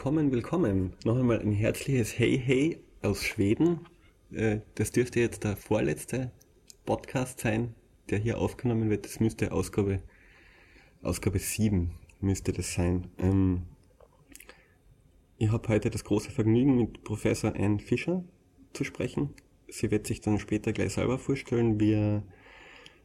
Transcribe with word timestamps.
Willkommen, 0.00 0.32
willkommen. 0.32 0.94
Noch 1.04 1.18
einmal 1.18 1.40
ein 1.40 1.52
herzliches 1.52 2.18
Hey, 2.18 2.40
hey 2.42 2.80
aus 3.02 3.22
Schweden. 3.22 3.80
Äh, 4.32 4.60
das 4.76 4.92
dürfte 4.92 5.20
jetzt 5.20 5.44
der 5.44 5.58
vorletzte 5.58 6.32
Podcast 6.86 7.40
sein, 7.40 7.74
der 8.08 8.18
hier 8.18 8.38
aufgenommen 8.38 8.88
wird. 8.88 9.04
Das 9.04 9.20
müsste 9.20 9.52
Ausgabe, 9.52 10.00
Ausgabe 11.02 11.38
7 11.38 11.90
müsste 12.18 12.54
das 12.54 12.72
sein. 12.72 13.08
Ähm, 13.18 13.64
ich 15.36 15.52
habe 15.52 15.68
heute 15.68 15.90
das 15.90 16.02
große 16.02 16.30
Vergnügen, 16.30 16.78
mit 16.78 17.04
Professor 17.04 17.54
Anne 17.54 17.78
Fischer 17.78 18.24
zu 18.72 18.84
sprechen. 18.84 19.34
Sie 19.68 19.90
wird 19.90 20.06
sich 20.06 20.22
dann 20.22 20.38
später 20.38 20.72
gleich 20.72 20.94
selber 20.94 21.18
vorstellen. 21.18 21.78
Wir, 21.78 22.22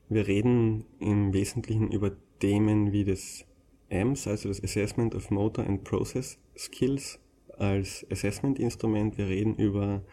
wir 0.07 0.27
reden 0.27 0.85
im 0.99 1.33
Wesentlichen 1.33 1.91
über 1.91 2.13
Themen 2.39 2.93
wie 2.93 3.03
das 3.03 3.45
AMS, 3.89 4.27
also 4.27 4.49
das 4.49 4.63
Assessment 4.63 5.15
of 5.15 5.29
Motor 5.31 5.65
and 5.65 5.83
Process 5.83 6.37
Skills 6.57 7.19
als 7.57 8.05
Assessment-Instrument. 8.11 9.17
Wir 9.17 9.27
reden 9.27 9.55
über 9.55 10.03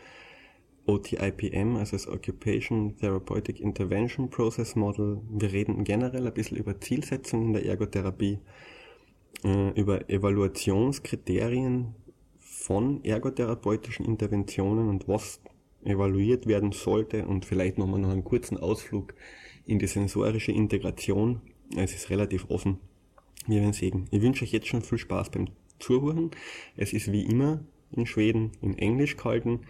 OTIPM, 0.86 1.76
also 1.76 1.92
das 1.92 2.08
Occupation 2.08 2.96
Therapeutic 2.96 3.60
Intervention 3.60 4.30
Process 4.30 4.74
Model. 4.74 5.20
Wir 5.30 5.52
reden 5.52 5.84
generell 5.84 6.26
ein 6.26 6.34
bisschen 6.34 6.58
über 6.58 6.80
Zielsetzungen 6.80 7.48
in 7.48 7.52
der 7.52 7.66
Ergotherapie, 7.66 8.38
äh, 9.44 9.80
über 9.80 10.08
Evaluationskriterien 10.10 11.94
von 12.40 13.04
ergotherapeutischen 13.04 14.04
Interventionen 14.06 14.88
und 14.88 15.08
was 15.08 15.40
evaluiert 15.84 16.46
werden 16.46 16.72
sollte 16.72 17.26
und 17.26 17.44
vielleicht 17.44 17.78
nochmal 17.78 18.00
noch 18.00 18.10
einen 18.10 18.24
kurzen 18.24 18.56
Ausflug 18.56 19.14
in 19.66 19.78
die 19.78 19.86
sensorische 19.86 20.52
Integration. 20.52 21.40
Es 21.76 21.94
ist 21.94 22.10
relativ 22.10 22.50
offen. 22.50 22.78
Wir 23.46 23.60
werden 23.60 23.72
sehen. 23.72 24.06
Ich 24.10 24.22
wünsche 24.22 24.44
euch 24.44 24.52
jetzt 24.52 24.68
schon 24.68 24.82
viel 24.82 24.98
Spaß 24.98 25.30
beim 25.30 25.48
Zuhören. 25.78 26.30
Es 26.76 26.92
ist 26.92 27.10
wie 27.10 27.24
immer 27.24 27.64
in 27.90 28.06
Schweden 28.06 28.52
in 28.60 28.78
Englisch 28.78 29.16
gehalten. 29.16 29.60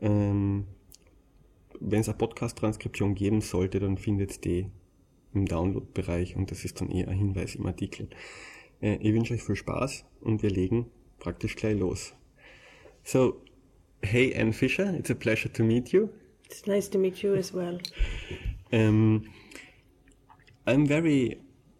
Ähm, 0.00 0.66
Wenn 1.80 2.00
es 2.00 2.08
eine 2.08 2.18
Podcast-Transkription 2.18 3.14
geben 3.14 3.40
sollte, 3.40 3.80
dann 3.80 3.98
findet 3.98 4.46
ihr 4.46 4.62
die 4.62 4.70
im 5.34 5.46
Download-Bereich 5.46 6.36
und 6.36 6.50
das 6.50 6.64
ist 6.64 6.80
dann 6.80 6.90
eher 6.90 7.08
ein 7.08 7.18
Hinweis 7.18 7.54
im 7.56 7.66
Artikel. 7.66 8.08
Äh, 8.80 8.96
ich 8.96 9.12
wünsche 9.12 9.34
euch 9.34 9.42
viel 9.42 9.56
Spaß 9.56 10.04
und 10.20 10.42
wir 10.42 10.50
legen 10.50 10.86
praktisch 11.18 11.56
gleich 11.56 11.78
los. 11.78 12.14
So, 13.02 13.42
hey 14.02 14.34
Anne 14.34 14.52
Fisher, 14.52 14.94
it's 14.94 15.10
a 15.10 15.14
pleasure 15.14 15.52
to 15.52 15.62
meet 15.62 15.90
you. 15.90 16.08
It's 16.46 16.66
nice 16.66 16.88
to 16.90 16.98
meet 16.98 17.22
you 17.22 17.34
as 17.34 17.52
well. 17.52 17.78
Um, 18.72 19.24
I'm 20.66 20.86
very, 20.86 21.38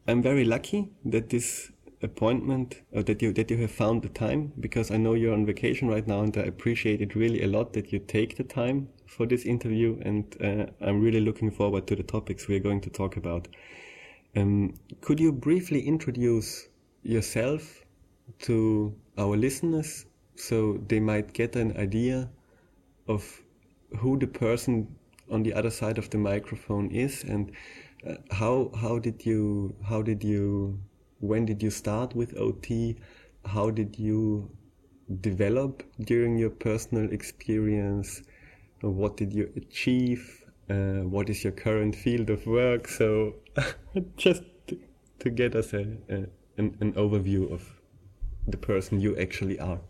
I'm 0.09 0.23
very 0.23 0.45
lucky 0.45 0.91
that 1.05 1.31
this 1.31 1.73
appointment, 2.03 2.83
uh, 2.95 3.03
that 3.03 3.23
you 3.23 3.33
that 3.33 3.51
you 3.51 3.57
have 3.59 3.71
found 3.71 4.03
the 4.03 4.09
time, 4.09 4.53
because 4.61 4.91
I 4.91 4.97
know 4.97 5.15
you're 5.15 5.33
on 5.34 5.47
vacation 5.47 5.89
right 5.89 6.06
now, 6.06 6.21
and 6.21 6.37
I 6.37 6.43
appreciate 6.43 7.00
it 7.00 7.15
really 7.15 7.43
a 7.43 7.49
lot 7.49 7.72
that 7.72 7.93
you 7.93 7.99
take 7.99 8.37
the 8.37 8.44
time 8.44 8.89
for 9.06 9.27
this 9.27 9.44
interview, 9.44 9.99
and 10.03 10.25
uh, 10.41 10.67
I'm 10.81 11.00
really 11.00 11.21
looking 11.21 11.50
forward 11.50 11.87
to 11.89 11.97
the 11.97 12.03
topics 12.03 12.47
we're 12.47 12.61
going 12.61 12.83
to 12.83 12.91
talk 12.91 13.17
about. 13.17 13.49
Um, 14.37 14.75
could 15.00 15.19
you 15.19 15.33
briefly 15.33 15.81
introduce 15.81 16.69
yourself 17.03 17.84
to 18.41 18.94
our 19.17 19.37
listeners 19.37 20.06
so 20.34 20.78
they 20.88 21.00
might 21.00 21.33
get 21.33 21.56
an 21.56 21.77
idea 21.77 22.28
of 23.09 23.43
who 23.99 24.19
the 24.19 24.27
person 24.27 24.94
on 25.31 25.43
the 25.43 25.55
other 25.55 25.71
side 25.71 25.99
of 25.99 26.11
the 26.11 26.19
microphone 26.19 26.91
is 26.91 27.25
and 27.25 27.53
uh, 28.09 28.15
how 28.31 28.71
how 28.81 28.99
did 28.99 29.25
you 29.25 29.75
how 29.84 30.03
did 30.03 30.22
you 30.22 30.78
when 31.21 31.47
did 31.47 31.62
you 31.62 31.71
start 31.71 32.15
with 32.15 32.37
OT 32.37 32.97
how 33.44 33.71
did 33.71 33.99
you 33.99 34.50
develop 35.21 35.83
during 36.00 36.37
your 36.37 36.50
personal 36.50 37.12
experience? 37.12 38.22
What 38.81 39.17
did 39.17 39.33
you 39.33 39.50
achieve? 39.56 40.44
Uh, 40.69 41.05
what 41.05 41.31
is 41.31 41.44
your 41.44 41.53
current 41.53 41.94
field 41.94 42.31
of 42.31 42.44
work? 42.47 42.89
So 42.89 43.37
just 44.17 44.43
to, 44.67 44.78
to 45.21 45.31
get 45.31 45.55
us 45.55 45.73
a, 45.73 45.97
a 46.09 46.27
an, 46.59 46.77
an 46.81 46.93
overview 46.94 47.53
of 47.53 47.62
the 48.49 48.56
person 48.56 49.00
you 49.00 49.17
actually 49.19 49.59
are 49.61 49.81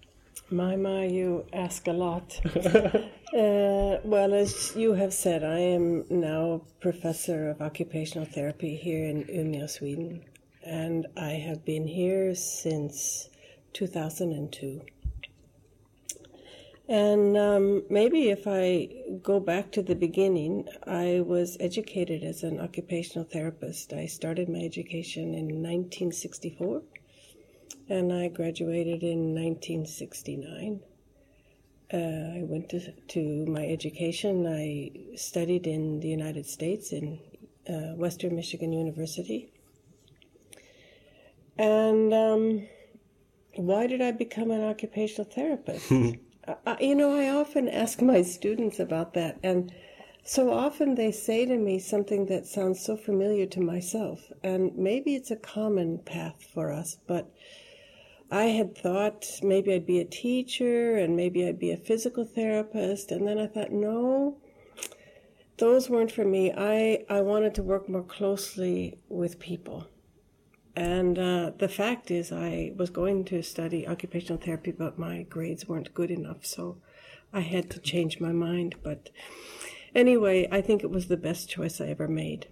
My, 0.51 0.77
my, 0.77 1.07
you 1.07 1.45
ask 1.53 1.89
a 1.89 1.93
lot. 1.93 2.41
uh, 2.55 3.99
well, 4.05 4.33
as 4.33 4.77
you 4.77 4.93
have 4.93 5.12
said, 5.12 5.43
I 5.43 5.59
am 5.59 6.05
now 6.09 6.62
professor 6.79 7.51
of 7.51 7.61
occupational 7.61 8.27
therapy 8.27 8.77
here 8.77 9.07
in 9.07 9.25
Umeå, 9.25 9.69
Sweden, 9.69 10.25
and 10.65 11.09
I 11.17 11.31
have 11.31 11.65
been 11.65 11.89
here 11.89 12.37
since 12.37 13.29
2002. 13.73 14.83
And 16.89 17.37
um, 17.37 17.83
maybe 17.91 18.28
if 18.28 18.47
I 18.47 18.89
go 19.25 19.41
back 19.41 19.73
to 19.73 19.83
the 19.83 19.97
beginning, 19.97 20.69
I 20.87 21.23
was 21.27 21.57
educated 21.59 22.23
as 22.23 22.45
an 22.45 22.61
occupational 22.61 23.25
therapist. 23.25 23.93
I 23.93 24.07
started 24.07 24.49
my 24.49 24.61
education 24.61 25.34
in 25.34 25.61
1964 25.61 26.83
and 27.88 28.12
I 28.12 28.28
graduated 28.28 29.03
in 29.03 29.34
1969. 29.34 30.81
Uh, 31.93 31.97
I 31.97 32.43
went 32.43 32.69
to, 32.71 32.93
to 32.93 33.47
my 33.47 33.65
education. 33.65 34.47
I 34.47 35.16
studied 35.16 35.66
in 35.66 36.00
the 36.00 36.09
United 36.09 36.47
States 36.47 36.93
in 36.93 37.21
uh, 37.69 37.94
Western 37.94 38.34
Michigan 38.34 38.72
University. 38.72 39.53
And 41.59 42.12
um, 42.12 42.69
why 43.54 43.87
did 43.87 44.03
I 44.03 44.12
become 44.12 44.50
an 44.50 44.62
occupational 44.62 45.31
therapist? 45.31 45.93
I, 46.66 46.77
you 46.81 46.94
know, 46.94 47.15
I 47.15 47.28
often 47.31 47.69
ask 47.69 48.00
my 48.00 48.22
students 48.22 48.78
about 48.78 49.15
that, 49.15 49.38
and 49.43 49.72
so 50.26 50.53
often 50.53 50.94
they 50.94 51.12
say 51.12 51.47
to 51.47 51.56
me 51.56 51.78
something 51.78 52.26
that 52.26 52.47
sounds 52.47 52.84
so 52.84 52.97
familiar 52.97 53.47
to 53.47 53.60
myself, 53.60 54.32
and 54.42 54.76
maybe 54.76 55.14
it's 55.14 55.31
a 55.31 55.37
common 55.37 55.98
path 55.98 56.47
for 56.53 56.72
us, 56.72 56.98
but 57.06 57.32
I 58.31 58.47
had 58.47 58.76
thought 58.76 59.25
maybe 59.41 59.72
I'd 59.72 59.86
be 59.86 60.00
a 60.00 60.04
teacher 60.04 60.97
and 60.97 61.15
maybe 61.15 61.47
I'd 61.47 61.60
be 61.60 61.70
a 61.70 61.76
physical 61.76 62.25
therapist, 62.25 63.12
and 63.12 63.26
then 63.26 63.38
I 63.38 63.47
thought, 63.47 63.70
no, 63.70 64.38
those 65.59 65.88
weren't 65.88 66.10
for 66.10 66.25
me. 66.25 66.53
I, 66.53 67.04
I 67.09 67.20
wanted 67.20 67.54
to 67.54 67.62
work 67.62 67.88
more 67.88 68.03
closely 68.03 68.98
with 69.09 69.38
people. 69.38 69.86
And 70.75 71.19
uh, 71.19 71.53
the 71.56 71.69
fact 71.69 72.10
is, 72.10 72.32
I 72.32 72.72
was 72.76 72.91
going 72.91 73.25
to 73.26 73.42
study 73.42 73.88
occupational 73.88 74.42
therapy, 74.42 74.72
but 74.72 74.98
my 74.98 75.22
grades 75.22 75.66
weren't 75.66 75.94
good 75.94 76.10
enough, 76.10 76.44
so 76.44 76.78
I 77.32 77.41
had 77.41 77.70
to 77.70 77.78
change 77.78 78.20
my 78.20 78.32
mind. 78.32 78.75
But 78.82 79.09
anyway, 79.94 80.48
I 80.50 80.60
think 80.60 80.82
it 80.82 80.91
was 80.91 81.08
the 81.08 81.16
best 81.16 81.48
choice 81.48 81.80
I 81.80 81.86
ever 81.88 82.08
made. 82.08 82.47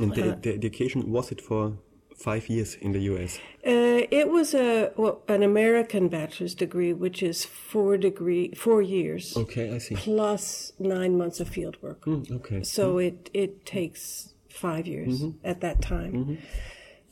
and 0.00 0.14
the, 0.14 0.38
the 0.42 0.52
education 0.54 1.10
was 1.10 1.32
it 1.32 1.40
for 1.40 1.78
five 2.16 2.48
years 2.48 2.76
in 2.80 2.92
the 2.92 3.00
US 3.12 3.38
Uh, 3.66 4.02
it 4.10 4.30
was 4.30 4.54
a 4.54 4.90
well, 4.96 5.22
an 5.28 5.42
American 5.42 6.08
bachelor's 6.08 6.54
degree, 6.54 6.92
which 6.92 7.22
is 7.22 7.44
four 7.44 7.96
degree 7.98 8.52
four 8.54 8.80
years. 8.80 9.36
Okay 9.36 9.74
I 9.74 9.78
see. 9.78 9.96
Plus 9.96 10.72
nine 10.78 11.16
months 11.18 11.40
of 11.40 11.48
field 11.48 11.76
work. 11.82 12.04
Mm, 12.04 12.30
okay. 12.38 12.62
So 12.62 12.98
it 12.98 13.30
it 13.34 13.66
takes 13.66 14.34
five 14.48 14.86
years 14.86 15.24
at 15.44 15.60
that 15.60 15.82
time. 15.82 16.38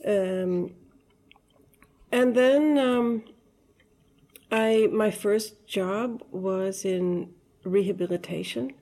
Um, 0.07 0.75
and 2.13 2.35
then 2.35 2.79
um, 2.79 3.25
I 4.51 4.89
my 4.93 5.11
first 5.11 5.67
job 5.67 6.23
was 6.31 6.85
in 6.85 7.31
rehabilitation, 7.65 8.73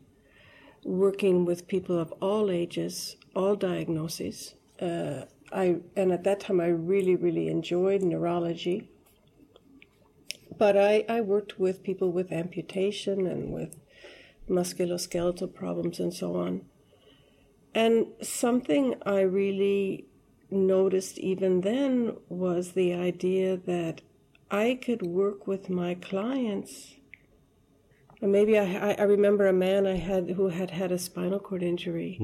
working 0.85 1.45
with 1.45 1.69
people 1.69 1.99
of 1.99 2.13
all 2.21 2.51
ages, 2.51 3.17
all 3.35 3.57
diagnoses. 3.57 4.55
Uh, 4.81 5.25
I 5.53 5.77
and 5.97 6.13
at 6.13 6.25
that 6.25 6.41
time 6.41 6.61
I 6.61 6.69
really 6.69 7.17
really 7.17 7.49
enjoyed 7.49 8.03
neurology. 8.03 8.89
But 10.59 10.77
I, 10.77 11.05
I 11.09 11.21
worked 11.23 11.59
with 11.59 11.83
people 11.83 12.13
with 12.13 12.31
amputation 12.31 13.27
and 13.27 13.53
with 13.53 13.77
musculoskeletal 14.49 15.55
problems 15.55 15.99
and 15.99 16.13
so 16.13 16.37
on. 16.37 16.63
And 17.75 18.07
something 18.21 18.97
I 19.07 19.21
really 19.23 20.07
noticed 20.51 21.19
even 21.19 21.63
then 21.63 22.17
was 22.29 22.73
the 22.73 22.93
idea 22.93 23.57
that 23.57 24.03
I 24.51 24.79
could 24.81 25.03
work 25.03 25.47
with 25.47 25.71
my 25.71 25.95
clients. 25.95 26.97
And 28.23 28.31
maybe 28.33 28.57
I, 28.59 28.93
I- 28.93 29.03
remember 29.03 29.47
a 29.49 29.53
man 29.53 29.87
I 29.87 29.97
had 29.97 30.31
who 30.31 30.49
had 30.49 30.71
had 30.71 30.93
a 30.93 30.99
spinal 30.99 31.41
cord 31.41 31.63
injury. 31.63 32.17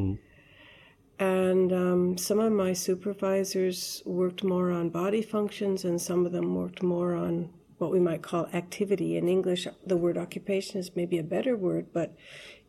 And 1.19 1.73
um, 1.73 2.17
some 2.17 2.39
of 2.39 2.53
my 2.53 2.73
supervisors 2.73 4.03
worked 4.07 4.45
more 4.45 4.71
on 4.71 4.91
body 4.91 5.21
functions, 5.21 5.85
and 5.85 6.01
some 6.01 6.25
of 6.25 6.31
them 6.31 6.55
worked 6.55 6.81
more 6.83 7.15
on 7.17 7.51
what 7.79 7.91
we 7.91 7.99
might 7.99 8.23
call 8.23 8.47
activity. 8.53 9.17
In 9.17 9.29
English, 9.29 9.67
the 9.85 9.97
word 9.97 10.17
occupation 10.17 10.79
is 10.79 10.95
maybe 10.95 11.19
a 11.19 11.25
better 11.25 11.57
word, 11.57 11.87
but 11.93 12.15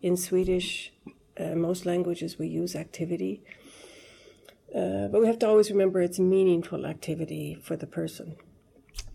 in 0.01 0.17
Swedish, 0.17 0.91
uh, 1.39 1.53
most 1.55 1.85
languages 1.85 2.39
we 2.39 2.47
use 2.47 2.75
activity. 2.75 3.43
Uh, 4.75 5.07
but 5.07 5.21
we 5.21 5.27
have 5.27 5.39
to 5.39 5.47
always 5.47 5.69
remember 5.69 6.01
it's 6.01 6.19
meaningful 6.19 6.85
activity 6.87 7.55
for 7.61 7.75
the 7.75 7.87
person. 7.87 8.35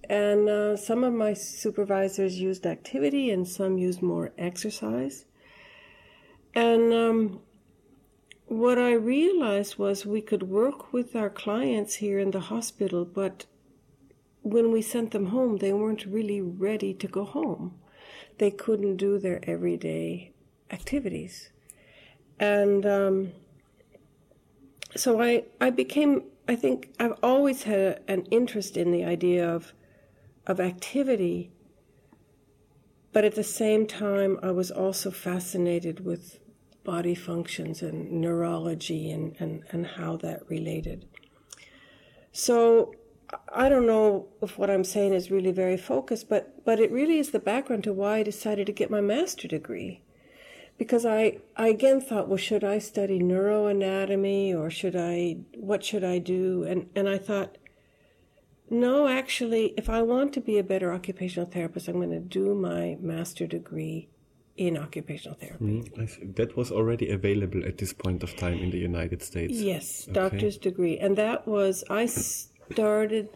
And 0.09 0.49
uh, 0.49 0.77
some 0.77 1.03
of 1.05 1.13
my 1.13 1.33
supervisors 1.35 2.39
used 2.39 2.67
activity 2.67 3.31
and 3.31 3.47
some 3.49 3.79
used 3.79 4.03
more 4.03 4.33
exercise. 4.37 5.25
And 6.55 6.93
um, 6.93 7.41
what 8.47 8.79
I 8.79 8.93
realized 8.93 9.79
was 9.79 10.05
we 10.05 10.21
could 10.21 10.45
work 10.45 10.93
with 10.93 11.17
our 11.17 11.31
clients 11.31 11.95
here 11.97 12.19
in 12.19 12.31
the 12.31 12.41
hospital, 12.41 13.05
but 13.05 13.47
when 14.43 14.71
we 14.71 14.83
sent 14.83 15.13
them 15.13 15.27
home, 15.27 15.57
they 15.57 15.73
weren't 15.73 16.05
really 16.05 16.41
ready 16.41 16.93
to 16.95 17.09
go 17.09 17.25
home. 17.25 17.79
They 18.39 18.51
couldn't 18.51 18.97
do 18.99 19.19
their 19.19 19.41
everyday 19.49 20.33
activities. 20.71 21.51
And 22.39 22.85
um, 22.85 23.33
so 24.95 25.23
I, 25.23 25.45
I 25.61 25.71
became, 25.71 26.25
I 26.47 26.57
think 26.57 26.93
I've 27.01 27.19
always 27.23 27.63
had 27.63 28.03
an 28.07 28.27
interest 28.27 28.77
in 28.77 28.93
the 28.93 29.05
idea 29.05 29.49
of, 29.49 29.73
of 30.47 30.61
activity, 30.61 31.51
but 33.13 33.25
at 33.25 33.35
the 33.35 33.45
same 33.45 33.87
time, 33.87 34.39
I 34.43 34.51
was 34.51 34.71
also 34.71 35.11
fascinated 35.11 36.05
with 36.05 36.41
body 36.85 37.15
functions 37.15 37.83
and 37.83 38.11
neurology 38.11 39.11
and, 39.11 39.35
and, 39.39 39.65
and 39.71 39.87
how 39.87 40.17
that 40.19 40.49
related. 40.49 41.07
So 42.33 42.95
I 43.53 43.69
don't 43.69 43.87
know 43.87 44.29
if 44.43 44.59
what 44.59 44.71
I'm 44.71 44.85
saying 44.85 45.15
is 45.15 45.31
really 45.31 45.53
very 45.53 45.77
focused, 45.77 46.29
but, 46.29 46.65
but 46.65 46.79
it 46.81 46.91
really 46.91 47.19
is 47.19 47.31
the 47.31 47.39
background 47.39 47.85
to 47.85 47.93
why 47.93 48.19
I 48.19 48.23
decided 48.23 48.67
to 48.67 48.73
get 48.73 48.91
my 48.91 49.01
master 49.01 49.49
degree. 49.49 50.03
Because 50.77 51.07
I, 51.07 51.39
I 51.57 51.69
again 51.69 52.01
thought, 52.01 52.29
well, 52.29 52.37
should 52.37 52.65
I 52.65 52.81
study 52.81 53.21
neuroanatomy 53.21 54.55
or 54.55 54.71
should 54.71 54.97
I, 54.97 55.37
what 55.57 55.85
should 55.85 56.03
I 56.03 56.19
do? 56.19 56.65
And, 56.65 56.91
and 56.97 57.09
I 57.09 57.17
thought, 57.17 57.57
no, 58.71 59.07
actually, 59.09 59.75
if 59.77 59.91
I 59.91 60.03
want 60.03 60.33
to 60.35 60.41
be 60.41 60.59
a 60.59 60.65
better 60.65 60.93
occupational 60.93 61.49
therapist, 61.49 61.89
I'm 61.89 61.97
going 61.97 62.11
to 62.11 62.21
do 62.21 62.55
my 62.55 62.97
master 63.01 63.47
degree 63.47 64.09
in 64.57 64.79
occupational 64.79 65.37
therapy. 65.37 65.65
Mm, 65.65 66.37
that 66.37 66.57
was 66.57 66.71
already 66.71 67.11
available 67.11 67.65
at 67.65 67.79
this 67.79 67.93
point 67.93 68.23
of 68.23 68.37
time 68.37 68.59
in 68.59 68.71
the 68.71 68.79
United 68.79 69.23
States. 69.23 69.55
Yes, 69.55 70.05
okay. 70.05 70.13
doctor's 70.13 70.57
degree. 70.57 70.99
And 70.99 71.17
that 71.17 71.47
was, 71.47 71.85
I 71.91 72.07
started 72.07 73.29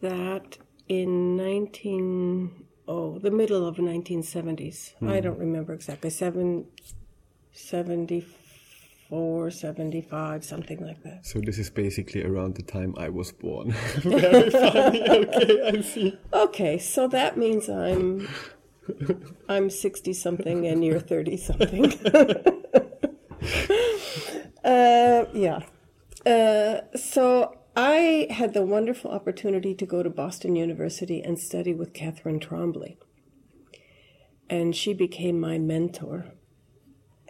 that 0.00 0.58
in 0.88 1.36
19, 1.36 2.64
oh, 2.88 3.18
the 3.18 3.30
middle 3.30 3.66
of 3.66 3.76
1970s. 3.76 4.94
Mm. 5.00 5.10
I 5.10 5.20
don't 5.20 5.38
remember 5.38 5.72
exactly, 5.72 6.10
7, 6.10 6.66
74, 7.52 8.43
75, 9.50 10.44
something 10.44 10.84
like 10.84 11.02
that. 11.02 11.26
So 11.26 11.40
this 11.40 11.58
is 11.58 11.70
basically 11.70 12.24
around 12.24 12.54
the 12.56 12.62
time 12.62 12.94
I 12.96 13.08
was 13.08 13.32
born. 13.32 13.72
Very 14.02 14.50
funny. 14.50 15.02
Okay, 15.26 15.60
I 15.66 15.80
see. 15.82 16.18
Okay, 16.32 16.78
so 16.78 17.08
that 17.08 17.36
means 17.36 17.68
I'm 17.68 18.28
I'm 19.48 19.70
60 19.70 20.12
something 20.12 20.66
and 20.66 20.84
you're 20.84 21.00
30 21.00 21.36
something. 21.36 21.92
uh, 24.64 25.24
yeah. 25.32 25.60
Uh, 26.26 26.80
so 26.96 27.58
I 27.76 28.26
had 28.30 28.54
the 28.54 28.64
wonderful 28.64 29.10
opportunity 29.10 29.74
to 29.74 29.86
go 29.86 30.02
to 30.02 30.10
Boston 30.10 30.56
University 30.56 31.22
and 31.22 31.38
study 31.38 31.74
with 31.74 31.92
Catherine 31.92 32.40
Trombly. 32.40 32.96
And 34.48 34.76
she 34.76 34.92
became 34.92 35.40
my 35.40 35.58
mentor. 35.58 36.32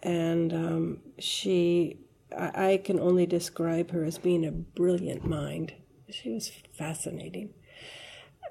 And 0.04 0.52
um, 0.52 0.98
she, 1.18 1.98
I, 2.36 2.72
I 2.72 2.76
can 2.76 3.00
only 3.00 3.26
describe 3.26 3.90
her 3.90 4.04
as 4.04 4.18
being 4.18 4.44
a 4.44 4.52
brilliant 4.52 5.26
mind. 5.26 5.72
She 6.10 6.30
was 6.30 6.52
fascinating. 6.72 7.54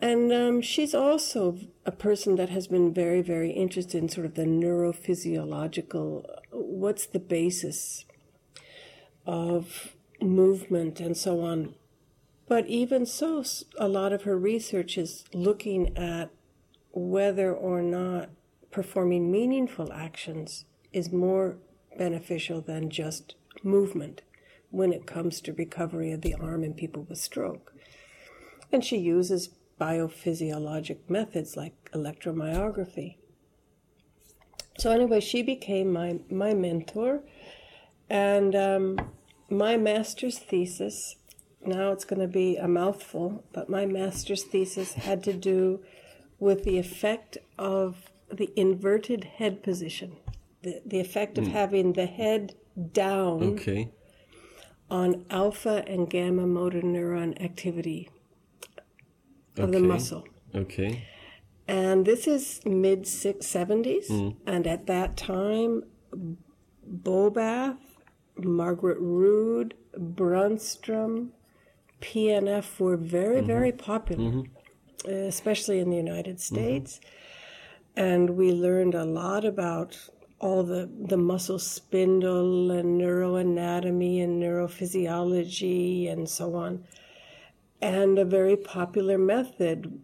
And 0.02 0.34
um, 0.34 0.62
she's 0.62 0.94
also 0.94 1.60
a 1.86 1.92
person 1.92 2.36
that 2.36 2.50
has 2.50 2.68
been 2.68 2.94
very, 2.94 3.22
very 3.22 3.52
interested 3.52 4.02
in 4.02 4.10
sort 4.10 4.26
of 4.26 4.34
the 4.34 4.44
neurophysiological 4.44 6.26
what's 6.52 7.06
the 7.06 7.20
basis 7.20 8.06
of 9.26 9.96
movement 10.20 11.00
and 11.00 11.16
so 11.16 11.42
on. 11.42 11.76
But 12.48 12.68
even 12.68 13.06
so, 13.06 13.44
a 13.78 13.88
lot 13.88 14.12
of 14.12 14.24
her 14.24 14.38
research 14.38 14.98
is 14.98 15.24
looking 15.34 15.98
at 15.98 16.32
whether 16.92 17.54
or 17.54 17.82
not 17.82 18.30
performing 18.72 19.32
meaningful 19.32 19.94
actions 19.94 20.66
is 20.94 21.12
more 21.12 21.58
beneficial 21.98 22.62
than 22.62 22.90
just 22.90 23.36
movement 23.64 24.22
when 24.70 24.94
it 24.94 25.06
comes 25.06 25.42
to 25.42 25.54
recovery 25.54 26.12
of 26.12 26.22
the 26.22 26.34
arm 26.36 26.64
in 26.64 26.74
people 26.74 27.04
with 27.04 27.20
stroke. 27.20 27.74
And 28.72 28.84
she 28.84 28.98
uses 28.98 29.50
biophysiologic 29.80 31.10
methods 31.10 31.56
like 31.56 31.74
electromyography. 31.94 33.18
So 34.78 34.92
anyway, 34.92 35.20
she 35.20 35.44
became 35.44 35.92
my 35.94 36.20
my 36.30 36.54
mentor, 36.54 37.22
and 38.10 38.56
um, 38.56 39.12
my 39.50 39.78
master's 39.78 40.40
thesis. 40.40 41.16
Now 41.66 41.92
it's 41.92 42.06
going 42.06 42.20
to 42.20 42.28
be 42.28 42.58
a 42.58 42.68
mouthful, 42.68 43.46
but 43.54 43.70
my 43.70 43.86
master's 43.86 44.44
thesis 44.44 44.94
had 44.94 45.24
to 45.24 45.34
do 45.34 45.82
with 46.40 46.64
the 46.64 46.78
effect 46.78 47.38
of 47.58 48.10
the 48.30 48.52
inverted 48.60 49.24
head 49.24 49.64
position, 49.64 50.18
the 50.64 50.82
the 50.86 51.00
effect 51.00 51.38
of 51.38 51.46
mm. 51.46 51.52
having 51.52 51.94
the 51.94 52.06
head 52.06 52.56
down 52.92 53.44
okay. 53.44 53.92
on 54.90 55.26
alpha 55.30 55.84
and 55.88 56.10
gamma 56.10 56.48
motor 56.48 56.82
neuron 56.82 57.40
activity 57.42 58.10
of 59.58 59.70
okay. 59.70 59.80
the 59.80 59.80
muscle. 59.80 60.26
Okay. 60.56 61.08
And 61.68 62.06
this 62.06 62.28
is 62.28 62.60
mid 62.66 63.04
70s. 63.04 64.10
Mm. 64.10 64.36
And 64.46 64.68
at 64.68 64.88
that 64.88 65.16
time, 65.16 65.84
Bobath, 66.86 67.78
Margaret 68.38 68.98
Rood, 69.00 69.76
Brunnstrom, 69.98 71.30
PNF 72.02 72.80
were 72.80 72.98
very, 72.98 73.38
mm-hmm. 73.38 73.48
very 73.48 73.72
popular, 73.72 74.32
mm-hmm. 74.32 75.10
especially 75.10 75.80
in 75.80 75.90
the 75.90 75.98
United 75.98 76.38
mm-hmm. 76.38 76.56
States. 76.56 77.00
Mm-hmm. 77.00 77.10
And 77.96 78.30
we 78.32 78.52
learned 78.52 78.96
a 78.96 79.06
lot 79.06 79.46
about 79.46 80.10
all 80.40 80.64
the, 80.64 80.90
the 81.00 81.18
muscle 81.18 81.60
spindle 81.60 82.72
and 82.72 83.00
neuroanatomy 83.00 84.24
and 84.24 84.42
neurophysiology 84.42 86.12
and 86.12 86.30
so 86.30 86.56
on. 86.56 86.84
And 87.82 88.18
a 88.18 88.26
very 88.26 88.58
popular 88.58 89.18
method 89.18 90.00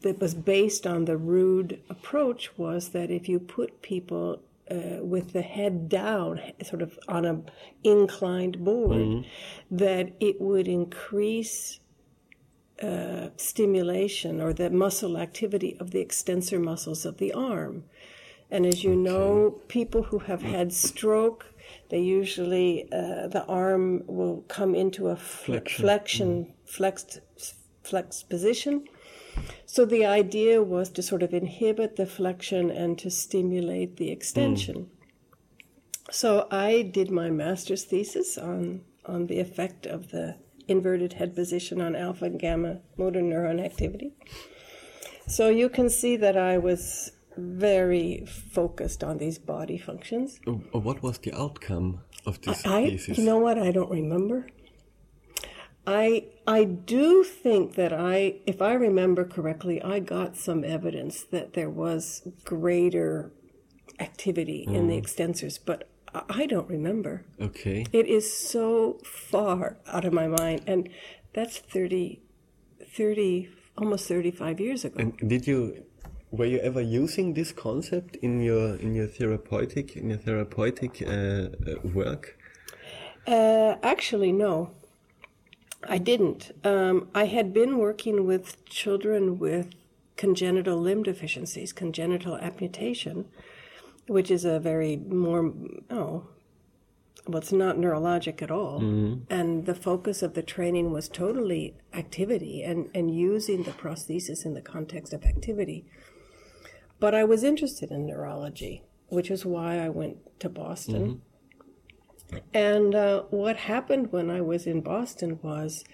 that 0.00 0.20
was 0.20 0.34
based 0.34 0.86
on 0.86 1.04
the 1.04 1.16
Rood 1.16 1.80
approach 1.90 2.56
was 2.56 2.90
that 2.90 3.10
if 3.10 3.28
you 3.28 3.38
put 3.38 3.82
people 3.82 4.40
uh, 4.70 5.02
with 5.02 5.32
the 5.32 5.42
head 5.42 5.88
down, 5.88 6.40
sort 6.62 6.80
of 6.80 6.98
on 7.08 7.24
an 7.24 7.50
inclined 7.82 8.64
board, 8.64 8.96
mm-hmm. 8.96 9.76
that 9.76 10.12
it 10.20 10.40
would 10.40 10.66
increase 10.66 11.80
uh, 12.82 13.28
stimulation 13.36 14.40
or 14.40 14.52
the 14.52 14.70
muscle 14.70 15.18
activity 15.18 15.76
of 15.78 15.90
the 15.90 16.00
extensor 16.00 16.58
muscles 16.58 17.04
of 17.04 17.18
the 17.18 17.32
arm. 17.32 17.84
And 18.50 18.66
as 18.66 18.84
you 18.84 18.92
okay. 18.92 19.00
know, 19.00 19.60
people 19.68 20.02
who 20.02 20.18
have 20.20 20.42
had 20.42 20.72
stroke, 20.72 21.46
they 21.90 22.00
usually, 22.00 22.88
uh, 22.92 23.28
the 23.28 23.44
arm 23.48 24.04
will 24.06 24.44
come 24.48 24.74
into 24.74 25.08
a 25.08 25.16
flexion, 25.16 25.82
flexion 25.82 26.44
mm 26.44 26.54
flexed, 26.64 27.20
flexed 27.82 28.28
position. 28.28 28.84
So 29.66 29.84
the 29.84 30.06
idea 30.06 30.62
was 30.62 30.90
to 30.90 31.02
sort 31.02 31.22
of 31.22 31.34
inhibit 31.34 31.96
the 31.96 32.06
flexion 32.06 32.70
and 32.70 32.98
to 32.98 33.10
stimulate 33.10 33.96
the 33.96 34.10
extension. 34.10 34.76
Mm. 34.76 34.88
So 36.10 36.46
I 36.50 36.82
did 36.82 37.10
my 37.10 37.30
master's 37.30 37.84
thesis 37.84 38.38
on, 38.38 38.82
on 39.06 39.26
the 39.26 39.40
effect 39.40 39.86
of 39.86 40.10
the 40.10 40.36
inverted 40.68 41.14
head 41.14 41.34
position 41.34 41.80
on 41.80 41.96
alpha 41.96 42.26
and 42.26 42.40
gamma 42.40 42.80
motor 42.96 43.20
neuron 43.20 43.62
activity. 43.62 44.12
So 45.26 45.48
you 45.48 45.68
can 45.68 45.88
see 45.90 46.16
that 46.16 46.36
I 46.36 46.58
was 46.58 47.12
very 47.36 48.24
focused 48.26 49.02
on 49.02 49.18
these 49.18 49.38
body 49.38 49.78
functions. 49.78 50.40
What 50.72 51.02
was 51.02 51.18
the 51.18 51.32
outcome 51.32 52.00
of 52.26 52.40
this 52.42 52.64
I, 52.66 52.88
thesis? 52.90 53.18
You 53.18 53.24
know 53.24 53.38
what? 53.38 53.58
I 53.58 53.70
don't 53.70 53.90
remember. 53.90 54.46
I 55.86 56.24
I 56.46 56.64
do 56.64 57.24
think 57.24 57.74
that 57.74 57.92
I, 57.92 58.36
if 58.46 58.62
I 58.62 58.72
remember 58.72 59.24
correctly, 59.24 59.82
I 59.82 59.98
got 59.98 60.36
some 60.36 60.64
evidence 60.64 61.22
that 61.24 61.52
there 61.52 61.70
was 61.70 62.26
greater 62.44 63.32
activity 64.00 64.66
mm. 64.68 64.74
in 64.74 64.88
the 64.88 64.96
mm. 64.96 65.02
extensors, 65.02 65.58
but 65.64 65.88
I 66.28 66.46
don't 66.46 66.68
remember. 66.68 67.24
Okay. 67.40 67.86
It 67.92 68.06
is 68.06 68.32
so 68.32 68.98
far 69.04 69.78
out 69.86 70.04
of 70.04 70.12
my 70.12 70.28
mind, 70.28 70.62
and 70.66 70.88
that's 71.32 71.58
30, 71.58 72.22
30 72.86 73.48
almost 73.76 74.06
35 74.06 74.60
years 74.60 74.84
ago. 74.84 74.96
And 74.98 75.28
did 75.28 75.46
you 75.46 75.84
were 76.36 76.46
you 76.46 76.58
ever 76.58 76.80
using 76.80 77.34
this 77.34 77.52
concept 77.52 78.16
in 78.16 78.40
your 78.40 78.76
in 78.76 78.94
your 78.94 79.06
therapeutic 79.06 79.96
in 79.96 80.10
your 80.10 80.18
therapeutic 80.18 81.02
uh, 81.02 81.10
uh, 81.10 81.48
work? 81.82 82.38
Uh, 83.26 83.76
actually, 83.82 84.32
no. 84.32 84.70
I 85.86 85.98
didn't. 85.98 86.50
Um, 86.64 87.08
I 87.14 87.26
had 87.26 87.52
been 87.52 87.76
working 87.78 88.26
with 88.26 88.64
children 88.64 89.38
with 89.38 89.74
congenital 90.16 90.78
limb 90.78 91.02
deficiencies, 91.02 91.72
congenital 91.72 92.36
amputation, 92.36 93.26
which 94.06 94.30
is 94.30 94.44
a 94.44 94.58
very 94.58 94.96
more, 94.96 95.52
oh, 95.90 96.26
well, 97.26 97.38
it's 97.38 97.52
not 97.52 97.76
neurologic 97.76 98.42
at 98.42 98.50
all. 98.50 98.80
Mm-hmm. 98.80 99.32
And 99.32 99.66
the 99.66 99.74
focus 99.74 100.22
of 100.22 100.34
the 100.34 100.42
training 100.42 100.90
was 100.90 101.08
totally 101.08 101.74
activity 101.92 102.62
and, 102.62 102.90
and 102.94 103.14
using 103.14 103.62
the 103.62 103.72
prosthesis 103.72 104.44
in 104.44 104.54
the 104.54 104.60
context 104.60 105.12
of 105.12 105.24
activity. 105.24 105.84
But 107.04 107.14
I 107.14 107.24
was 107.24 107.44
interested 107.44 107.90
in 107.90 108.06
neurology, 108.06 108.82
which 109.08 109.30
is 109.30 109.44
why 109.44 109.78
I 109.78 109.90
went 109.90 110.40
to 110.40 110.48
Boston. 110.48 111.20
Mm-hmm. 112.30 112.38
And 112.54 112.94
uh, 112.94 113.24
what 113.28 113.58
happened 113.58 114.10
when 114.10 114.30
I 114.30 114.40
was 114.40 114.66
in 114.66 114.80
Boston 114.80 115.38
was 115.42 115.84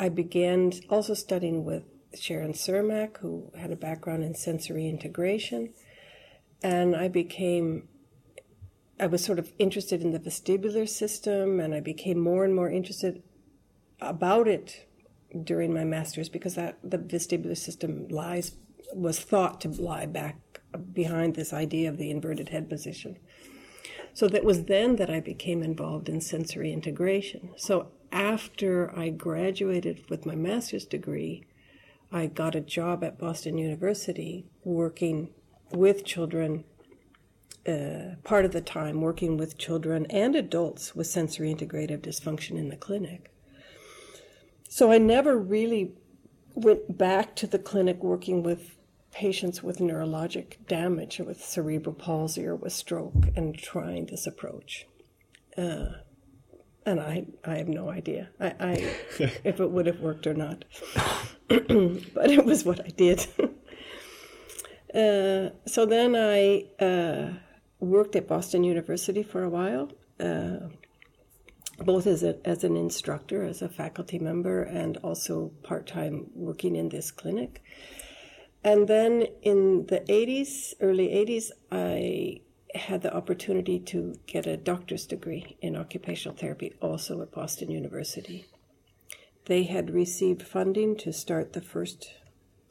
I 0.00 0.08
began 0.08 0.72
also 0.90 1.14
studying 1.14 1.64
with 1.64 1.84
Sharon 2.18 2.54
Cermak, 2.54 3.18
who 3.18 3.52
had 3.56 3.70
a 3.70 3.76
background 3.76 4.24
in 4.24 4.34
sensory 4.34 4.88
integration. 4.88 5.72
And 6.60 6.96
I 6.96 7.06
became, 7.06 7.86
I 8.98 9.06
was 9.06 9.22
sort 9.22 9.38
of 9.38 9.52
interested 9.60 10.02
in 10.02 10.10
the 10.10 10.18
vestibular 10.18 10.88
system, 10.88 11.60
and 11.60 11.72
I 11.72 11.78
became 11.78 12.18
more 12.18 12.44
and 12.44 12.52
more 12.52 12.68
interested 12.68 13.22
about 14.00 14.48
it 14.48 14.88
during 15.44 15.72
my 15.72 15.84
master's 15.84 16.28
because 16.28 16.56
that 16.56 16.78
the 16.82 16.98
vestibular 16.98 17.56
system 17.56 18.08
lies 18.08 18.56
was 18.94 19.20
thought 19.20 19.60
to 19.62 19.68
lie 19.68 20.06
back 20.06 20.38
behind 20.92 21.34
this 21.34 21.52
idea 21.52 21.88
of 21.88 21.96
the 21.96 22.10
inverted 22.10 22.50
head 22.50 22.68
position. 22.68 23.16
So 24.14 24.28
that 24.28 24.44
was 24.44 24.64
then 24.64 24.96
that 24.96 25.10
I 25.10 25.20
became 25.20 25.62
involved 25.62 26.08
in 26.08 26.20
sensory 26.20 26.72
integration. 26.72 27.50
So 27.56 27.92
after 28.10 28.96
I 28.98 29.10
graduated 29.10 30.08
with 30.08 30.24
my 30.24 30.34
master's 30.34 30.86
degree, 30.86 31.44
I 32.10 32.26
got 32.26 32.54
a 32.54 32.60
job 32.60 33.04
at 33.04 33.18
Boston 33.18 33.58
University 33.58 34.46
working 34.64 35.34
with 35.70 36.04
children, 36.04 36.64
uh, 37.66 38.14
part 38.22 38.44
of 38.44 38.52
the 38.52 38.60
time 38.60 39.00
working 39.00 39.36
with 39.36 39.58
children 39.58 40.06
and 40.06 40.34
adults 40.34 40.94
with 40.94 41.08
sensory 41.08 41.52
integrative 41.52 42.00
dysfunction 42.00 42.56
in 42.56 42.68
the 42.68 42.76
clinic. 42.76 43.30
So 44.68 44.90
I 44.90 44.98
never 44.98 45.36
really 45.36 45.92
went 46.54 46.96
back 46.96 47.36
to 47.36 47.46
the 47.46 47.58
clinic 47.58 48.02
working 48.02 48.42
with 48.42 48.75
patients 49.16 49.62
with 49.62 49.78
neurologic 49.78 50.66
damage 50.68 51.18
with 51.20 51.42
cerebral 51.42 51.94
palsy 51.94 52.44
or 52.44 52.54
with 52.54 52.70
stroke 52.70 53.28
and 53.34 53.56
trying 53.56 54.04
this 54.04 54.26
approach. 54.26 54.86
Uh, 55.56 55.86
and 56.84 57.00
I, 57.00 57.24
I 57.42 57.54
have 57.56 57.66
no 57.66 57.88
idea 57.88 58.28
I, 58.38 58.54
I 58.60 58.72
if 59.42 59.58
it 59.58 59.70
would 59.70 59.86
have 59.86 60.00
worked 60.00 60.26
or 60.26 60.34
not. 60.34 60.66
but 61.48 62.30
it 62.30 62.44
was 62.44 62.66
what 62.66 62.84
I 62.84 62.90
did. 62.90 63.26
uh, 64.94 65.56
so 65.66 65.86
then 65.86 66.14
I 66.14 66.66
uh, 66.78 67.38
worked 67.80 68.16
at 68.16 68.28
Boston 68.28 68.64
University 68.64 69.22
for 69.22 69.42
a 69.42 69.48
while, 69.48 69.92
uh, 70.20 70.68
both 71.78 72.06
as, 72.06 72.22
a, 72.22 72.36
as 72.46 72.64
an 72.64 72.76
instructor, 72.76 73.44
as 73.44 73.62
a 73.62 73.70
faculty 73.70 74.18
member, 74.18 74.62
and 74.62 74.98
also 74.98 75.52
part 75.62 75.86
time 75.86 76.26
working 76.34 76.76
in 76.76 76.90
this 76.90 77.10
clinic. 77.10 77.62
And 78.66 78.88
then 78.88 79.28
in 79.42 79.86
the 79.86 80.00
80s, 80.00 80.74
early 80.80 81.06
80s, 81.10 81.52
I 81.70 82.40
had 82.74 83.02
the 83.02 83.14
opportunity 83.14 83.78
to 83.78 84.16
get 84.26 84.44
a 84.44 84.56
doctor's 84.56 85.06
degree 85.06 85.56
in 85.62 85.76
occupational 85.76 86.36
therapy 86.36 86.74
also 86.82 87.22
at 87.22 87.30
Boston 87.30 87.70
University. 87.70 88.44
They 89.44 89.62
had 89.62 89.90
received 89.90 90.42
funding 90.42 90.96
to 90.96 91.12
start 91.12 91.52
the 91.52 91.60
first 91.60 92.12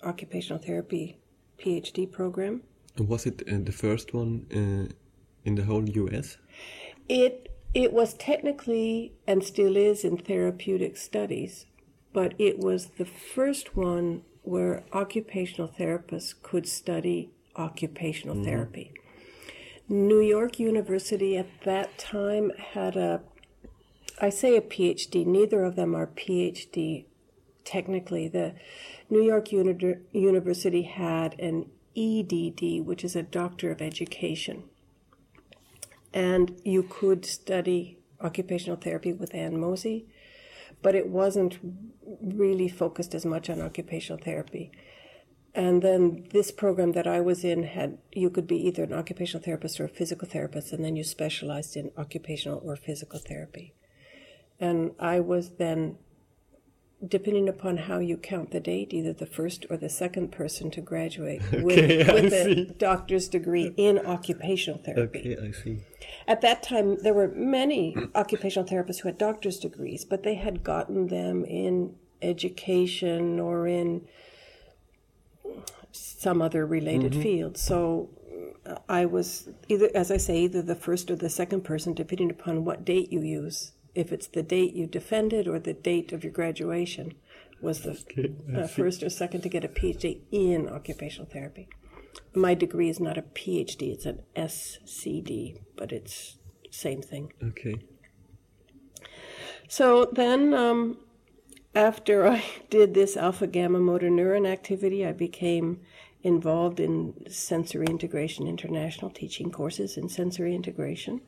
occupational 0.03 0.61
therapy 0.61 1.17
PhD 1.57 2.11
program. 2.11 2.63
Was 2.97 3.25
it 3.25 3.43
uh, 3.47 3.59
the 3.63 3.71
first 3.71 4.13
one 4.13 4.47
uh, 4.51 4.93
in 5.45 5.55
the 5.55 5.63
whole 5.63 5.87
US? 5.87 6.37
It 7.07 7.47
it 7.73 7.93
was 7.93 8.13
technically 8.15 9.13
and 9.25 9.41
still 9.43 9.77
is 9.77 10.03
in 10.03 10.17
therapeutic 10.17 10.97
studies, 10.97 11.65
but 12.11 12.33
it 12.37 12.59
was 12.59 12.87
the 12.97 13.05
first 13.05 13.77
one 13.77 14.23
where 14.47 14.83
occupational 14.93 15.67
therapists 15.67 16.33
could 16.41 16.67
study 16.67 17.29
occupational 17.55 18.35
mm-hmm. 18.35 18.45
therapy. 18.45 18.93
New 19.87 20.19
York 20.19 20.59
University 20.59 21.37
at 21.37 21.47
that 21.63 21.97
time 21.97 22.51
had 22.73 22.95
a, 22.95 23.21
I 24.19 24.29
say 24.29 24.57
a 24.57 24.61
PhD, 24.61 25.25
neither 25.25 25.63
of 25.63 25.75
them 25.75 25.95
are 25.95 26.07
PhD 26.07 27.05
technically. 27.63 28.27
The 28.27 28.55
New 29.09 29.21
York 29.21 29.51
Uni- 29.51 29.97
University 30.11 30.83
had 30.83 31.39
an 31.39 31.69
EDD, 31.95 32.85
which 32.85 33.03
is 33.03 33.15
a 33.15 33.23
Doctor 33.23 33.71
of 33.71 33.81
Education. 33.81 34.63
And 36.13 36.59
you 36.63 36.83
could 36.83 37.25
study 37.25 37.99
occupational 38.21 38.77
therapy 38.77 39.13
with 39.13 39.35
Anne 39.35 39.59
Mosey 39.59 40.07
but 40.85 40.93
it 40.93 41.09
wasn't 41.09 41.57
really 42.21 42.67
focused 42.67 43.15
as 43.15 43.25
much 43.25 43.49
on 43.49 43.59
occupational 43.59 44.21
therapy. 44.23 44.71
And 45.55 45.81
then 45.81 46.27
this 46.31 46.51
program 46.51 46.91
that 46.91 47.07
I 47.07 47.21
was 47.21 47.43
in 47.43 47.63
had 47.63 47.97
you 48.13 48.29
could 48.29 48.45
be 48.45 48.67
either 48.67 48.83
an 48.83 48.93
occupational 48.93 49.43
therapist 49.43 49.79
or 49.79 49.85
a 49.85 49.89
physical 49.99 50.27
therapist, 50.27 50.71
and 50.73 50.85
then 50.85 50.95
you 50.95 51.03
specialized 51.03 51.75
in 51.75 51.89
occupational 51.97 52.61
or 52.63 52.75
physical 52.75 53.17
therapy. 53.17 53.73
And 54.59 54.91
I 54.99 55.21
was 55.21 55.55
then 55.57 55.97
depending 57.05 57.49
upon 57.49 57.77
how 57.77 57.99
you 57.99 58.17
count 58.17 58.51
the 58.51 58.59
date, 58.59 58.93
either 58.93 59.13
the 59.13 59.25
first 59.25 59.65
or 59.69 59.77
the 59.77 59.89
second 59.89 60.31
person 60.31 60.71
to 60.71 60.81
graduate 60.81 61.41
okay, 61.53 61.61
with, 61.61 62.13
with 62.13 62.33
a 62.33 62.73
doctor's 62.77 63.27
degree 63.27 63.73
in 63.77 63.99
occupational 63.99 64.79
therapy. 64.79 65.35
Okay, 65.35 65.47
I 65.47 65.51
see. 65.51 65.79
At 66.27 66.41
that 66.41 66.63
time, 66.63 66.97
there 67.01 67.13
were 67.13 67.27
many 67.27 67.95
occupational 68.15 68.67
therapists 68.67 68.99
who 68.99 69.09
had 69.09 69.17
doctor's 69.17 69.59
degrees, 69.59 70.05
but 70.05 70.23
they 70.23 70.35
had 70.35 70.63
gotten 70.63 71.07
them 71.07 71.45
in 71.45 71.95
education 72.21 73.39
or 73.39 73.67
in 73.67 74.07
some 75.91 76.41
other 76.41 76.65
related 76.65 77.11
mm-hmm. 77.11 77.21
field. 77.21 77.57
So 77.57 78.09
uh, 78.65 78.77
I 78.89 79.05
was 79.05 79.49
either, 79.67 79.89
as 79.93 80.11
I 80.11 80.17
say, 80.17 80.39
either 80.39 80.61
the 80.61 80.75
first 80.75 81.11
or 81.11 81.15
the 81.15 81.29
second 81.29 81.61
person, 81.61 81.93
depending 81.93 82.31
upon 82.31 82.65
what 82.65 82.85
date 82.85 83.11
you 83.11 83.21
use 83.21 83.73
if 83.95 84.11
it's 84.11 84.27
the 84.27 84.43
date 84.43 84.73
you 84.73 84.85
defended 84.85 85.47
or 85.47 85.57
the 85.57 85.73
date 85.73 86.11
of 86.11 86.23
your 86.23 86.33
graduation 86.33 87.13
was 87.61 87.81
the 87.81 87.91
okay, 87.91 88.33
uh, 88.55 88.67
first 88.67 89.01
or 89.01 89.09
second 89.09 89.41
to 89.41 89.49
get 89.49 89.63
a 89.63 89.69
PhD 89.69 90.19
in 90.31 90.69
occupational 90.69 91.27
therapy. 91.27 91.67
My 92.33 92.53
degree 92.53 92.89
is 92.89 92.99
not 92.99 93.17
a 93.17 93.21
PhD; 93.21 93.93
it's 93.93 94.05
an 94.05 94.21
SCD, 94.35 95.59
but 95.75 95.91
it's 95.91 96.37
same 96.69 97.01
thing. 97.01 97.31
Okay. 97.41 97.75
So 99.67 100.05
then, 100.11 100.53
um, 100.53 100.97
after 101.73 102.27
I 102.27 102.43
did 102.69 102.93
this 102.93 103.17
alpha 103.17 103.47
gamma 103.47 103.79
motor 103.79 104.09
neuron 104.09 104.47
activity, 104.47 105.05
I 105.05 105.13
became 105.13 105.81
involved 106.23 106.79
in 106.79 107.13
Sensory 107.29 107.85
Integration 107.87 108.47
International, 108.47 109.11
teaching 109.11 109.51
courses 109.51 109.95
in 109.95 110.09
sensory 110.09 110.55
integration. 110.55 111.21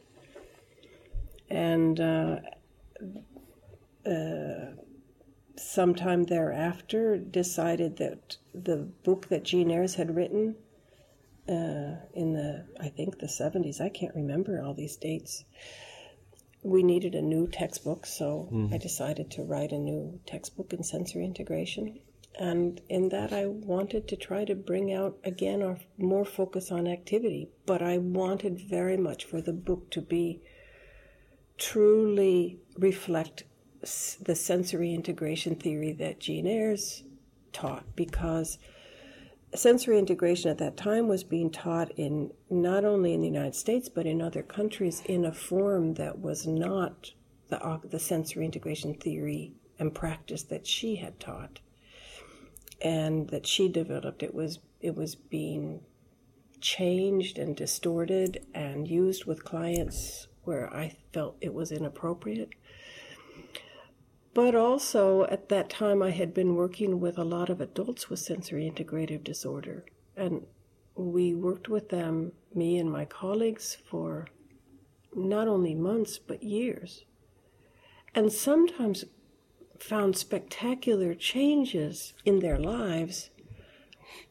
And 1.50 2.00
uh, 2.00 2.40
uh, 4.06 4.72
sometime 5.58 6.24
thereafter 6.24 7.18
decided 7.18 7.98
that 7.98 8.38
the 8.54 8.77
book 9.04 9.27
that 9.30 9.44
Jean 9.44 9.72
Ayres 9.72 9.96
had 9.96 10.16
written 10.16 10.56
uh, 11.50 11.96
in 12.13 12.34
the, 12.34 12.66
I 12.80 12.89
think 12.89 13.20
the 13.20 13.27
70s, 13.27 13.80
I 13.80 13.89
can't 13.89 14.16
remember 14.16 14.62
all 14.62 14.74
these 14.74 14.98
dates, 14.98 15.46
we 16.63 16.84
needed 16.84 17.16
a 17.16 17.22
new 17.22 17.48
textbook, 17.48 18.06
so 18.06 18.50
mm. 18.51 18.74
I 18.74 18.77
decided 18.77 19.32
to 19.32 19.44
write 19.44 19.72
a 19.72 19.77
new 19.77 20.20
textbook 20.25 20.74
in 20.74 20.84
sensory 20.84 21.24
integration. 21.24 22.00
And 22.39 22.82
in 22.89 23.10
that, 23.10 23.34
I 23.34 23.46
wanted 23.46 24.08
to 24.10 24.16
try 24.16 24.46
to 24.46 24.54
bring 24.54 24.94
out 24.94 25.18
again 25.24 25.63
our 25.63 25.80
more 25.98 26.25
focus 26.25 26.72
on 26.72 26.88
activity, 26.88 27.50
but 27.66 27.82
I 27.82 27.98
wanted 27.98 28.60
very 28.60 28.98
much 28.98 29.25
for 29.25 29.42
the 29.42 29.54
book 29.54 29.89
to 29.92 30.01
be 30.01 30.42
truly 31.58 32.60
reflect 32.78 33.44
the 33.82 34.36
sensory 34.36 34.94
integration 34.94 35.56
theory 35.56 35.92
that 35.94 36.20
Jean 36.20 36.48
Ayres 36.48 37.04
taught 37.54 37.84
because 37.96 38.58
sensory 39.54 39.98
integration 39.98 40.52
at 40.52 40.58
that 40.58 40.78
time 40.78 41.08
was 41.08 41.24
being 41.24 41.50
taught 41.50 41.92
in 41.92 42.32
not 42.50 42.84
only 42.84 43.14
in 43.14 43.22
the 43.22 43.28
United 43.28 43.56
States 43.56 43.88
but 43.88 44.06
in 44.06 44.22
other 44.22 44.44
countries 44.44 45.02
in 45.06 45.26
a 45.26 45.32
form 45.32 45.94
that 45.94 46.20
was 46.20 46.46
not 46.46 47.12
the, 47.50 47.80
the 47.90 48.00
sensory 48.00 48.46
integration 48.46 48.94
theory 48.94 49.54
and 49.80 49.96
practice 49.96 50.44
that 50.44 50.68
she 50.68 50.98
had 50.98 51.20
taught 51.20 51.60
and 52.82 53.30
that 53.30 53.48
she 53.48 53.68
developed 53.70 54.22
it 54.22 54.34
was 54.34 54.60
it 54.82 54.96
was 54.96 55.16
being 55.16 55.82
changed 56.60 57.38
and 57.38 57.56
distorted 57.56 58.46
and 58.54 58.88
used 58.88 59.26
with 59.26 59.44
clients 59.44 60.28
where 60.44 60.74
I 60.74 60.96
felt 61.12 61.36
it 61.42 61.54
was 61.54 61.72
inappropriate. 61.72 62.50
But 64.38 64.53
also 64.53 65.24
at 65.32 65.50
that 65.50 65.67
time, 65.67 66.03
I 66.03 66.12
had 66.12 66.32
been 66.32 66.53
working 66.53 67.00
with 67.00 67.17
a 67.17 67.24
lot 67.24 67.50
of 67.50 67.60
adults 67.60 68.08
with 68.08 68.20
sensory 68.20 68.72
integrative 68.72 69.24
disorder. 69.24 69.84
And 70.15 70.46
we 70.94 71.34
worked 71.34 71.70
with 71.70 71.89
them, 71.89 72.34
me 72.53 72.77
and 72.77 72.91
my 72.91 73.03
colleagues, 73.03 73.77
for 73.89 74.27
not 75.15 75.48
only 75.48 75.74
months, 75.74 76.20
but 76.20 76.44
years. 76.44 77.03
And 78.13 78.32
sometimes 78.32 79.06
found 79.79 80.15
spectacular 80.15 81.15
changes 81.15 82.13
in 82.24 82.38
their 82.38 82.60
lives. 82.60 83.32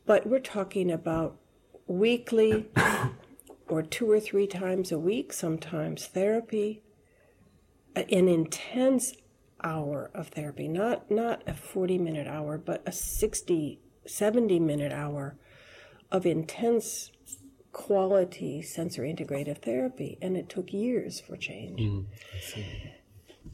But 0.06 0.24
we're 0.24 0.38
talking 0.38 0.88
about 0.88 1.36
weekly 1.88 2.68
or 3.68 3.82
two 3.82 4.08
or 4.08 4.20
three 4.20 4.46
times 4.46 4.92
a 4.92 5.00
week, 5.00 5.32
sometimes 5.32 6.06
therapy, 6.06 6.80
an 7.96 8.28
intense 8.28 9.12
hour 9.62 10.10
of 10.14 10.28
therapy, 10.28 10.68
not, 10.68 11.10
not 11.10 11.42
a 11.46 11.54
40 11.54 11.98
minute 11.98 12.26
hour, 12.26 12.58
but 12.58 12.82
a 12.86 12.92
60, 12.92 13.80
70 14.06 14.60
minute 14.60 14.92
hour 14.92 15.36
of 16.10 16.26
intense 16.26 17.10
quality 17.72 18.62
sensory 18.62 19.12
integrative 19.12 19.58
therapy. 19.58 20.18
And 20.22 20.36
it 20.36 20.48
took 20.48 20.72
years 20.72 21.20
for 21.20 21.36
change. 21.36 21.80
Mm, 21.80 22.06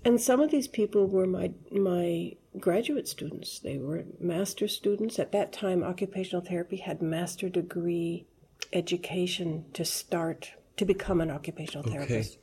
and 0.04 0.21
some 0.21 0.40
of 0.40 0.50
these 0.50 0.68
people 0.68 1.06
were 1.06 1.26
my, 1.26 1.52
my 1.71 2.37
graduate 2.59 3.09
students. 3.09 3.59
They 3.59 3.78
were 3.78 4.04
master 4.21 4.68
students. 4.68 5.18
At 5.18 5.32
that 5.32 5.52
time, 5.52 5.82
occupational 5.82 6.44
therapy 6.44 6.76
had 6.76 7.02
master 7.02 7.49
degree 7.49 8.26
education 8.73 9.66
to 9.75 9.85
start 9.85 10.54
to 10.76 10.85
become 10.85 11.21
an 11.21 11.30
occupational 11.30 11.87
okay. 11.87 11.99
therapist. 11.99 12.38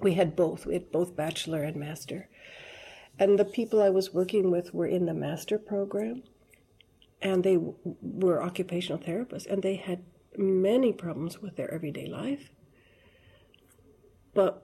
We 0.00 0.14
had 0.14 0.36
both. 0.36 0.66
We 0.66 0.74
had 0.74 0.90
both 0.92 1.16
bachelor 1.16 1.62
and 1.62 1.76
master. 1.76 2.28
And 3.18 3.38
the 3.38 3.44
people 3.44 3.82
I 3.82 3.90
was 3.90 4.14
working 4.14 4.50
with 4.50 4.72
were 4.72 4.86
in 4.86 5.06
the 5.06 5.14
master 5.14 5.58
program, 5.58 6.22
and 7.20 7.42
they 7.42 7.54
w- 7.54 7.74
were 8.00 8.42
occupational 8.42 9.02
therapists, 9.02 9.46
and 9.46 9.62
they 9.62 9.76
had 9.76 10.04
many 10.36 10.92
problems 10.92 11.42
with 11.42 11.56
their 11.56 11.72
everyday 11.72 12.06
life. 12.06 12.50
But 14.34 14.62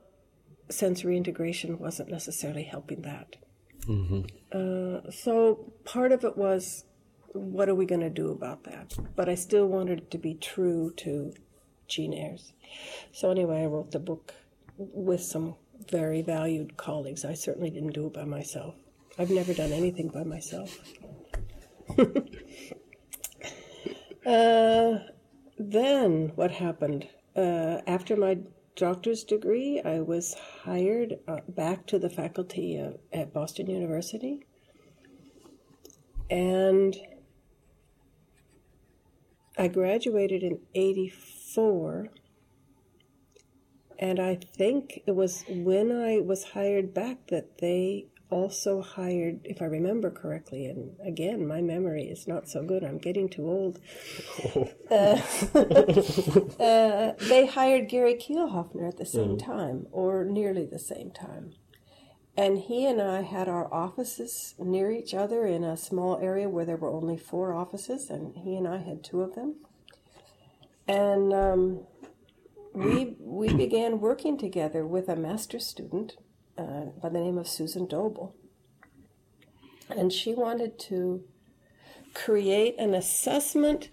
sensory 0.71 1.17
integration 1.17 1.79
wasn't 1.79 2.11
necessarily 2.11 2.63
helping 2.63 3.03
that. 3.03 3.37
Mm-hmm. 3.87 4.23
Uh, 4.53 5.11
so 5.11 5.73
part 5.85 6.13
of 6.13 6.25
it 6.25 6.37
was, 6.37 6.85
what 7.33 7.69
are 7.69 7.75
we 7.75 7.87
going 7.87 8.01
to 8.01 8.11
do 8.11 8.31
about 8.31 8.65
that? 8.65 8.95
But 9.17 9.29
I 9.29 9.35
still 9.35 9.67
wanted 9.67 9.99
it 9.99 10.11
to 10.13 10.19
be 10.19 10.35
true 10.35 10.93
to 10.99 11.35
Jean 11.89 12.15
Ayres. 12.15 12.53
So 13.13 13.31
anyway, 13.31 13.63
I 13.63 13.67
wrote 13.67 13.91
the 13.91 13.99
book 13.99 14.35
with 14.79 15.23
some 15.23 15.57
very 15.91 16.23
valued 16.23 16.77
colleagues. 16.77 17.25
I 17.25 17.35
certainly 17.35 17.71
didn't 17.71 17.93
do 17.93 18.07
it 18.07 18.15
by 18.15 18.25
myself. 18.25 18.75
I've 19.19 19.31
never 19.31 19.55
done 19.55 19.73
anything 19.73 20.09
by 20.09 20.25
myself. 20.25 20.77
uh, 24.27 24.99
then 25.59 26.33
what 26.35 26.51
happened? 26.51 27.07
Uh, 27.37 27.79
after 27.87 28.17
my 28.17 28.39
doctor's 28.77 29.23
degree, 29.25 29.81
I 29.85 30.01
was 30.01 30.35
hired 30.65 31.19
uh, 31.29 31.41
back 31.49 31.87
to 31.87 31.99
the 31.99 32.11
faculty 32.11 32.81
uh, 32.81 32.93
at 33.13 33.33
Boston 33.33 33.71
University. 33.71 34.47
And 36.31 36.97
I 39.57 39.69
graduated 39.69 40.43
in 40.43 40.59
84 40.75 42.09
and 44.05 44.21
I 44.21 44.35
think 44.35 45.01
it 45.07 45.13
was 45.13 45.45
when 45.49 45.91
I 45.91 46.21
was 46.21 46.45
hired 46.53 46.93
back 46.93 47.29
that 47.29 47.57
they 47.57 48.09
also 48.29 48.83
hired, 48.83 49.41
if 49.45 49.63
I 49.63 49.65
remember 49.65 50.11
correctly, 50.11 50.67
and 50.67 50.95
again, 51.03 51.47
my 51.47 51.63
memory 51.63 52.03
is 52.03 52.29
not 52.29 52.47
so 52.47 52.63
good, 52.63 52.85
I'm 52.85 52.99
getting 52.99 53.31
too 53.31 53.49
old. 53.49 53.81
Oh. 54.55 54.71
Uh, 54.91 55.19
uh, 56.63 57.13
they 57.29 57.47
hired 57.47 57.89
Gary 57.89 58.15
Kielhofner 58.15 58.87
at 58.87 58.99
the 58.99 59.07
same 59.07 59.39
mm. 59.39 59.45
time, 59.45 59.87
or 59.91 60.25
nearly 60.25 60.67
the 60.67 60.79
same 60.79 61.11
time. 61.11 61.55
And 62.37 62.59
he 62.59 62.87
and 62.87 63.01
I 63.01 63.23
had 63.23 63.49
our 63.49 63.73
offices 63.73 64.55
near 64.59 64.93
each 64.93 65.15
other 65.15 65.47
in 65.47 65.65
a 65.65 65.77
small 65.77 66.19
area 66.19 66.49
where 66.49 66.67
there 66.67 66.77
were 66.77 66.93
only 66.93 67.17
four 67.17 67.55
offices, 67.55 68.11
and 68.11 68.37
he 68.37 68.55
and 68.57 68.69
I 68.69 68.77
had 68.77 69.03
two 69.03 69.23
of 69.23 69.35
them. 69.35 69.55
And 70.87 71.33
um, 71.33 71.87
we 72.75 73.15
we 73.21 73.55
began 73.55 74.01
working 74.01 74.37
together 74.37 74.85
with 74.85 75.09
a 75.09 75.17
master 75.17 75.61
student 75.61 76.17
uh, 76.59 76.87
by 77.01 77.09
the 77.09 77.21
name 77.21 77.39
of 77.39 77.49
Susan 77.49 77.87
Doble, 77.87 78.35
and 79.89 80.13
she 80.13 80.35
wanted 80.35 80.79
to 80.81 81.25
create 82.15 82.75
an 82.79 82.93
assessment 82.93 83.91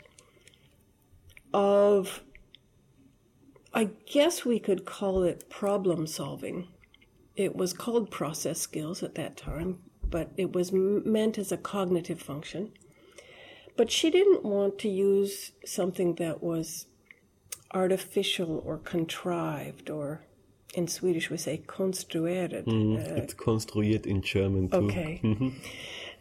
of 1.54 2.24
I 3.74 3.92
guess 4.06 4.44
we 4.44 4.60
could 4.60 4.86
call 4.86 5.24
it 5.24 5.50
problem 5.50 6.08
solving. 6.08 6.68
It 7.36 7.56
was 7.56 7.74
called 7.74 8.12
process 8.12 8.60
skills 8.60 9.02
at 9.04 9.16
that 9.16 9.38
time, 9.38 9.80
but 10.04 10.32
it 10.36 10.54
was 10.54 10.72
meant 10.74 11.38
as 11.38 11.52
a 11.52 11.58
cognitive 11.58 12.22
function. 12.22 12.74
But 13.78 13.90
she 13.90 14.10
didn't 14.10 14.44
want 14.44 14.80
to 14.80 14.90
use 14.90 15.54
something 15.66 16.16
that 16.16 16.44
was 16.44 16.88
artificial 17.74 18.62
or 18.66 18.78
contrived 18.78 19.90
or 19.90 20.22
in 20.74 20.88
Swedish 20.88 21.30
we 21.30 21.38
say 21.38 21.62
konstruerad. 21.68 22.66
Mm, 22.66 22.98
uh, 22.98 23.16
it's 23.16 23.34
construiert 23.34 24.06
in 24.06 24.22
German 24.22 24.70
too. 24.70 24.78
Okay. 24.78 25.22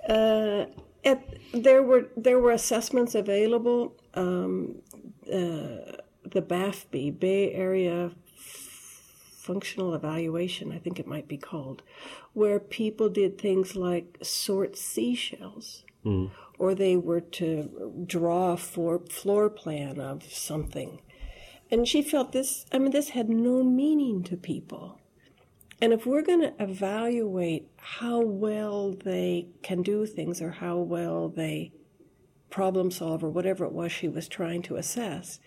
Uh, 0.08 0.64
at, 1.04 1.22
there 1.52 1.82
were 1.82 2.08
there 2.16 2.38
were 2.38 2.52
assessments 2.52 3.14
available. 3.14 3.94
Um, 4.14 4.76
uh, 5.30 6.00
the 6.24 6.42
BAFB 6.42 7.20
Bay 7.20 7.52
Area 7.52 8.12
Functional 8.34 9.94
Evaluation, 9.94 10.72
I 10.72 10.78
think 10.78 10.98
it 10.98 11.06
might 11.06 11.28
be 11.28 11.36
called, 11.36 11.82
where 12.32 12.60
people 12.60 13.08
did 13.08 13.38
things 13.38 13.76
like 13.76 14.18
sort 14.22 14.76
seashells, 14.76 15.84
mm. 16.04 16.30
or 16.58 16.74
they 16.74 16.96
were 16.96 17.20
to 17.20 18.04
draw 18.06 18.52
a 18.52 18.56
floor, 18.56 19.00
floor 19.00 19.50
plan 19.50 20.00
of 20.00 20.22
something 20.24 21.00
and 21.70 21.87
she 21.87 22.02
felt 22.02 22.33
this, 22.33 22.66
I 22.72 22.78
mean, 22.78 22.90
this 22.90 23.11
had 23.11 23.28
no 23.28 23.62
meaning 23.62 24.22
to 24.24 24.37
people. 24.37 25.00
And 25.80 25.92
if 25.92 26.04
we're 26.04 26.22
going 26.22 26.40
to 26.40 26.54
evaluate 26.59 27.70
how 27.76 28.20
well 28.20 28.92
they 28.92 29.48
can 29.62 29.83
do 29.83 30.04
things 30.04 30.42
or 30.42 30.50
how 30.50 30.76
well 30.76 31.28
they 31.28 31.72
problem 32.50 32.90
solve 32.90 33.24
or 33.24 33.30
whatever 33.30 33.64
it 33.64 33.72
was 33.72 33.92
she 33.92 34.09
was 34.09 34.28
trying 34.28 34.62
to 34.62 34.76
assess, 34.76 35.40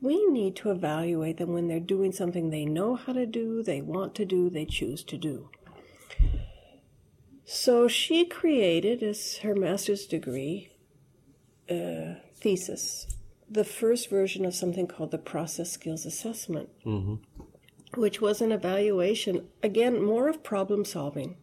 we 0.00 0.26
need 0.26 0.56
to 0.56 0.70
evaluate 0.70 1.36
them 1.36 1.52
when 1.52 1.68
they're 1.68 1.78
doing 1.80 2.12
something 2.12 2.50
they 2.50 2.64
know 2.64 2.96
how 2.96 3.12
to 3.12 3.26
do, 3.26 3.62
they 3.62 3.80
want 3.80 4.14
to 4.16 4.24
do, 4.24 4.50
they 4.50 4.64
choose 4.64 5.04
to 5.04 5.16
do. 5.16 5.50
So 7.44 7.86
she 7.86 8.24
created, 8.24 9.02
as 9.02 9.38
her 9.38 9.54
master's 9.54 10.06
degree 10.06 10.72
uh, 11.70 12.14
thesis, 12.34 13.15
the 13.48 13.64
first 13.64 14.10
version 14.10 14.44
of 14.44 14.54
something 14.54 14.86
called 14.86 15.10
the 15.10 15.18
Process 15.18 15.70
Skills 15.70 16.04
Assessment, 16.04 16.68
mm-hmm. 16.84 17.16
which 18.00 18.20
was 18.20 18.40
an 18.40 18.52
evaluation, 18.52 19.46
again, 19.62 20.02
more 20.02 20.28
of 20.28 20.42
problem 20.42 20.84
solving. 20.84 21.36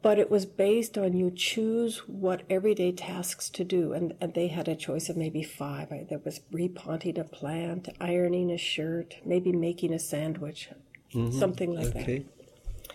But 0.00 0.18
it 0.18 0.30
was 0.30 0.46
based 0.46 0.96
on 0.96 1.16
you 1.16 1.30
choose 1.30 1.98
what 2.06 2.42
everyday 2.48 2.92
tasks 2.92 3.50
to 3.50 3.64
do. 3.64 3.92
And, 3.92 4.14
and 4.20 4.32
they 4.32 4.46
had 4.46 4.68
a 4.68 4.76
choice 4.76 5.08
of 5.08 5.16
maybe 5.16 5.42
five. 5.42 5.88
There 6.08 6.20
was 6.24 6.40
repotting 6.52 7.18
a 7.18 7.24
plant, 7.24 7.88
ironing 8.00 8.52
a 8.52 8.58
shirt, 8.58 9.16
maybe 9.24 9.50
making 9.50 9.92
a 9.92 9.98
sandwich, 9.98 10.70
mm-hmm. 11.12 11.36
something 11.36 11.74
like 11.74 11.96
okay. 11.96 12.18
that. 12.18 12.92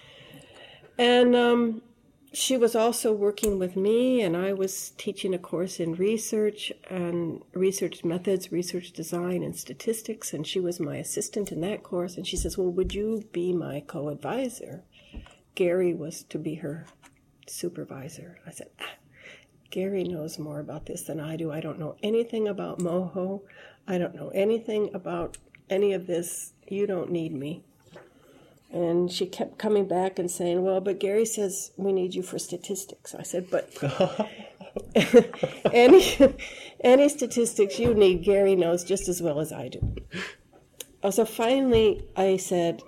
And 0.97 1.35
um, 1.35 1.81
she 2.33 2.57
was 2.57 2.75
also 2.75 3.13
working 3.13 3.59
with 3.59 3.75
me, 3.75 4.21
and 4.21 4.35
I 4.35 4.53
was 4.53 4.91
teaching 4.97 5.33
a 5.33 5.39
course 5.39 5.79
in 5.79 5.93
research 5.93 6.71
and 6.89 7.43
research 7.53 8.03
methods, 8.03 8.51
research 8.51 8.91
design, 8.91 9.43
and 9.43 9.55
statistics. 9.55 10.33
And 10.33 10.45
she 10.45 10.59
was 10.59 10.79
my 10.79 10.97
assistant 10.97 11.51
in 11.51 11.61
that 11.61 11.83
course. 11.83 12.17
And 12.17 12.27
she 12.27 12.35
says, 12.37 12.57
Well, 12.57 12.71
would 12.71 12.93
you 12.93 13.23
be 13.31 13.53
my 13.53 13.81
co 13.85 14.09
advisor? 14.09 14.83
Gary 15.55 15.93
was 15.93 16.23
to 16.23 16.39
be 16.39 16.55
her 16.55 16.87
supervisor. 17.47 18.39
I 18.45 18.51
said, 18.51 18.69
ah, 18.81 18.95
Gary 19.69 20.03
knows 20.03 20.39
more 20.39 20.59
about 20.59 20.85
this 20.85 21.03
than 21.03 21.19
I 21.19 21.35
do. 21.35 21.51
I 21.51 21.59
don't 21.59 21.79
know 21.79 21.95
anything 22.01 22.47
about 22.47 22.79
Moho. 22.79 23.41
I 23.87 23.97
don't 23.97 24.15
know 24.15 24.29
anything 24.29 24.89
about 24.93 25.37
any 25.69 25.93
of 25.93 26.07
this. 26.07 26.53
You 26.67 26.87
don't 26.87 27.11
need 27.11 27.33
me. 27.33 27.63
And 28.73 29.11
she 29.11 29.27
kept 29.27 29.59
coming 29.59 29.87
back 29.87 30.17
and 30.17 30.29
saying, 30.29 30.63
Well, 30.63 30.81
but 30.81 30.99
Gary 30.99 31.25
says 31.25 31.71
we 31.77 31.93
need 31.93 32.15
you 32.15 32.23
for 32.23 32.39
statistics. 32.39 33.13
I 33.13 33.21
said, 33.21 33.47
But 33.51 33.71
any, 35.71 36.35
any 36.83 37.09
statistics 37.09 37.79
you 37.79 37.93
need, 37.93 38.23
Gary 38.23 38.55
knows 38.55 38.83
just 38.83 39.07
as 39.07 39.21
well 39.21 39.39
as 39.39 39.51
I 39.53 39.67
do. 39.67 39.95
Uh, 41.03 41.11
so 41.11 41.23
finally, 41.23 42.07
I 42.15 42.37
said, 42.37 42.81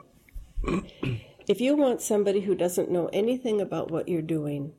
if 1.48 1.62
you 1.62 1.76
want 1.76 2.02
somebody 2.02 2.42
who 2.42 2.56
doesn't 2.56 2.90
know 2.90 3.08
anything 3.14 3.62
about 3.62 3.92
what 3.92 4.08
you're 4.08 4.24
doing 4.24 4.74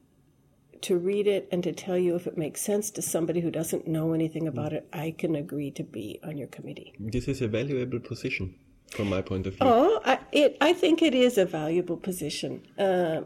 to 0.82 0.98
read 0.98 1.26
it 1.26 1.48
and 1.52 1.62
to 1.62 1.72
tell 1.72 1.96
you 1.96 2.16
if 2.16 2.26
it 2.26 2.36
makes 2.36 2.60
sense 2.60 2.90
to 2.90 3.02
somebody 3.02 3.40
who 3.40 3.50
doesn't 3.50 3.86
know 3.86 4.12
anything 4.12 4.48
about 4.48 4.72
it, 4.72 4.88
I 4.92 5.14
can 5.16 5.36
agree 5.36 5.70
to 5.72 5.84
be 5.84 6.18
on 6.24 6.36
your 6.36 6.48
committee. 6.48 6.94
This 6.98 7.28
is 7.28 7.42
a 7.42 7.48
valuable 7.48 8.00
position 8.00 8.56
from 8.96 9.10
my 9.10 9.20
point 9.20 9.46
of 9.46 9.54
view. 9.54 9.66
Oh, 9.66 10.00
I, 10.04 10.18
it, 10.32 10.56
I 10.60 10.72
think 10.72 11.02
it 11.02 11.14
is 11.14 11.38
a 11.38 11.44
valuable 11.44 11.96
position. 11.96 12.66
Uh, 12.78 13.22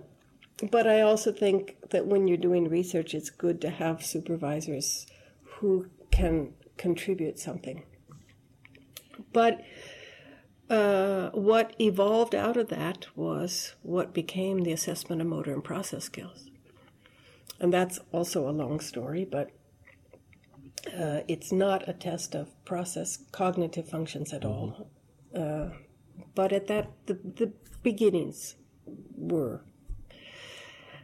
but 0.71 0.87
I 0.87 1.01
also 1.01 1.33
think 1.33 1.77
that 1.91 2.07
when 2.07 2.29
you're 2.29 2.37
doing 2.37 2.69
research, 2.69 3.15
it's 3.15 3.31
good 3.31 3.61
to 3.63 3.71
have 3.71 4.05
supervisors 4.05 5.07
who 5.45 5.87
can 6.11 6.53
contribute 6.77 7.39
something. 7.39 7.85
But 9.33 9.63
uh, 10.69 11.31
what 11.31 11.75
evolved 11.81 12.35
out 12.35 12.57
of 12.57 12.69
that 12.69 13.07
was 13.17 13.75
what 13.83 14.13
became 14.13 14.61
the 14.61 14.73
assessment 14.73 15.21
of 15.21 15.29
motor 15.29 15.53
and 15.53 15.65
process 15.65 16.05
skills. 16.05 16.51
And 17.59 17.73
that's 17.73 17.99
also 18.13 18.49
a 18.49 18.53
long 18.53 18.81
story, 18.81 19.25
but 19.25 19.51
uh, 20.99 21.21
it's 21.29 21.53
not 21.53 21.89
a 21.89 21.93
test 21.93 22.35
of 22.35 22.49
process 22.65 23.19
cognitive 23.33 23.89
functions 23.89 24.33
at 24.33 24.45
all. 24.45 24.89
Uh, 25.35 25.69
but 26.35 26.53
at 26.53 26.67
that, 26.67 26.91
the, 27.07 27.15
the 27.15 27.53
beginnings 27.83 28.57
were. 29.17 29.63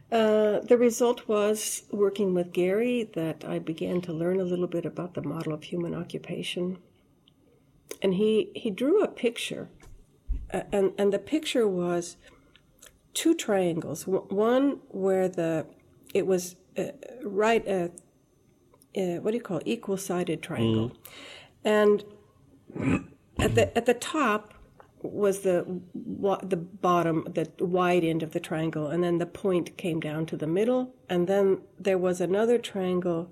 Uh, 0.09 0.59
the 0.61 0.77
result 0.77 1.27
was 1.27 1.83
working 1.91 2.33
with 2.33 2.53
Gary 2.53 3.09
that 3.13 3.43
I 3.45 3.59
began 3.59 3.99
to 4.01 4.13
learn 4.13 4.39
a 4.39 4.45
little 4.45 4.67
bit 4.67 4.85
about 4.85 5.15
the 5.15 5.21
model 5.21 5.53
of 5.53 5.63
human 5.63 5.93
occupation. 5.93 6.77
And 8.01 8.13
he, 8.13 8.51
he 8.55 8.69
drew 8.69 9.03
a 9.03 9.07
picture, 9.07 9.69
uh, 10.53 10.61
and, 10.71 10.93
and 10.97 11.11
the 11.11 11.19
picture 11.19 11.67
was 11.67 12.15
two 13.17 13.33
triangles. 13.33 14.05
One 14.05 14.79
where 14.89 15.27
the 15.27 15.65
it 16.13 16.27
was 16.27 16.55
uh, 16.77 16.91
right 17.23 17.65
at 17.65 17.91
uh, 18.95 19.17
what 19.21 19.31
do 19.31 19.37
you 19.37 19.43
call 19.43 19.57
it? 19.57 19.63
equal 19.65 19.97
sided 19.97 20.41
triangle, 20.43 20.91
mm. 20.91 20.95
and 21.65 22.03
at 23.39 23.55
the 23.55 23.77
at 23.77 23.85
the 23.85 23.93
top 23.93 24.53
was 25.01 25.41
the 25.41 25.81
the 25.93 26.57
bottom, 26.57 27.27
the 27.33 27.49
wide 27.59 28.03
end 28.03 28.23
of 28.23 28.31
the 28.31 28.39
triangle, 28.39 28.87
and 28.87 29.03
then 29.03 29.17
the 29.17 29.25
point 29.25 29.77
came 29.77 29.99
down 29.99 30.25
to 30.27 30.37
the 30.37 30.47
middle, 30.47 30.93
and 31.09 31.27
then 31.27 31.61
there 31.79 31.97
was 31.97 32.19
another 32.19 32.57
triangle 32.57 33.31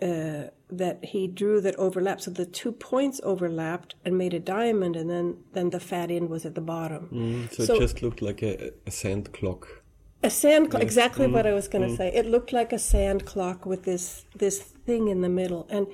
uh, 0.00 0.44
that 0.70 1.04
he 1.04 1.26
drew 1.26 1.60
that 1.60 1.76
overlapped. 1.76 2.22
So 2.22 2.30
the 2.30 2.46
two 2.46 2.72
points 2.72 3.20
overlapped 3.22 3.94
and 4.04 4.16
made 4.16 4.34
a 4.34 4.40
diamond, 4.40 4.96
and 4.96 5.10
then 5.10 5.36
then 5.52 5.70
the 5.70 5.80
fat 5.80 6.10
end 6.10 6.28
was 6.28 6.46
at 6.46 6.54
the 6.54 6.60
bottom. 6.60 7.08
Mm, 7.12 7.54
so, 7.54 7.64
so, 7.64 7.74
it 7.74 7.80
just 7.80 8.02
looked 8.02 8.22
like 8.22 8.42
a, 8.42 8.72
a 8.86 8.90
sand 8.90 9.32
clock. 9.32 9.82
A 10.24 10.30
sand 10.30 10.70
clock, 10.70 10.82
yes. 10.82 10.88
exactly 10.88 11.26
mm, 11.26 11.32
what 11.32 11.46
I 11.46 11.52
was 11.52 11.68
going 11.68 11.86
to 11.86 11.94
mm. 11.94 11.96
say. 11.96 12.12
It 12.12 12.26
looked 12.26 12.52
like 12.52 12.72
a 12.72 12.78
sand 12.78 13.26
clock 13.26 13.66
with 13.66 13.84
this 13.84 14.24
this 14.34 14.60
thing 14.60 15.08
in 15.08 15.20
the 15.20 15.28
middle, 15.28 15.66
and 15.68 15.86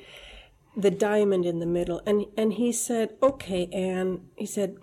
the 0.79 0.91
diamond 0.93 1.45
in 1.45 1.59
the 1.59 1.67
middle. 1.67 2.01
And, 2.07 2.27
and 2.37 2.55
he 2.55 2.73
said, 2.73 3.17
Okay, 3.21 3.69
Anne, 3.73 4.29
he 4.37 4.47
said, 4.47 4.77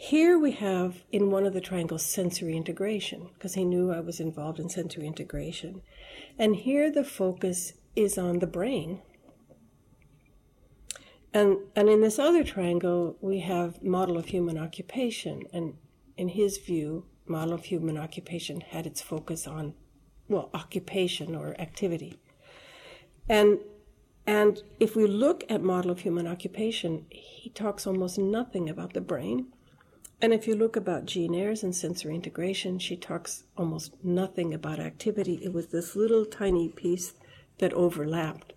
here 0.00 0.38
we 0.38 0.52
have 0.52 1.02
in 1.10 1.32
one 1.32 1.44
of 1.44 1.54
the 1.54 1.60
triangles 1.60 2.04
sensory 2.04 2.56
integration, 2.56 3.30
because 3.34 3.54
he 3.54 3.64
knew 3.64 3.90
I 3.90 3.98
was 3.98 4.20
involved 4.20 4.60
in 4.60 4.68
sensory 4.68 5.08
integration. 5.08 5.82
And 6.38 6.54
here 6.54 6.88
the 6.88 7.02
focus 7.02 7.72
is 7.96 8.16
on 8.16 8.38
the 8.38 8.46
brain. 8.46 9.02
And, 11.34 11.58
and 11.74 11.88
in 11.88 12.00
this 12.00 12.16
other 12.16 12.44
triangle, 12.44 13.16
we 13.20 13.40
have 13.40 13.82
model 13.82 14.16
of 14.16 14.26
human 14.26 14.56
occupation. 14.56 15.42
And 15.52 15.74
in 16.16 16.28
his 16.28 16.58
view, 16.58 17.06
model 17.26 17.54
of 17.54 17.64
human 17.64 17.98
occupation 17.98 18.60
had 18.60 18.86
its 18.86 19.02
focus 19.02 19.48
on, 19.48 19.74
well, 20.28 20.48
occupation 20.54 21.34
or 21.34 21.60
activity. 21.60 22.20
And 23.28 23.58
and 24.28 24.62
if 24.78 24.94
we 24.94 25.06
look 25.06 25.42
at 25.48 25.62
model 25.62 25.90
of 25.90 26.00
human 26.00 26.26
occupation, 26.26 27.06
he 27.08 27.48
talks 27.48 27.86
almost 27.86 28.18
nothing 28.18 28.68
about 28.68 28.92
the 28.92 29.00
brain. 29.00 29.46
And 30.20 30.34
if 30.34 30.46
you 30.46 30.54
look 30.54 30.76
about 30.76 31.06
Jean 31.06 31.34
Ayres 31.34 31.62
and 31.62 31.74
sensory 31.74 32.14
integration, 32.14 32.78
she 32.78 32.94
talks 32.94 33.44
almost 33.56 33.94
nothing 34.04 34.52
about 34.52 34.80
activity. 34.80 35.40
It 35.42 35.54
was 35.54 35.68
this 35.68 35.96
little 35.96 36.26
tiny 36.26 36.68
piece 36.68 37.14
that 37.56 37.72
overlapped. 37.72 38.52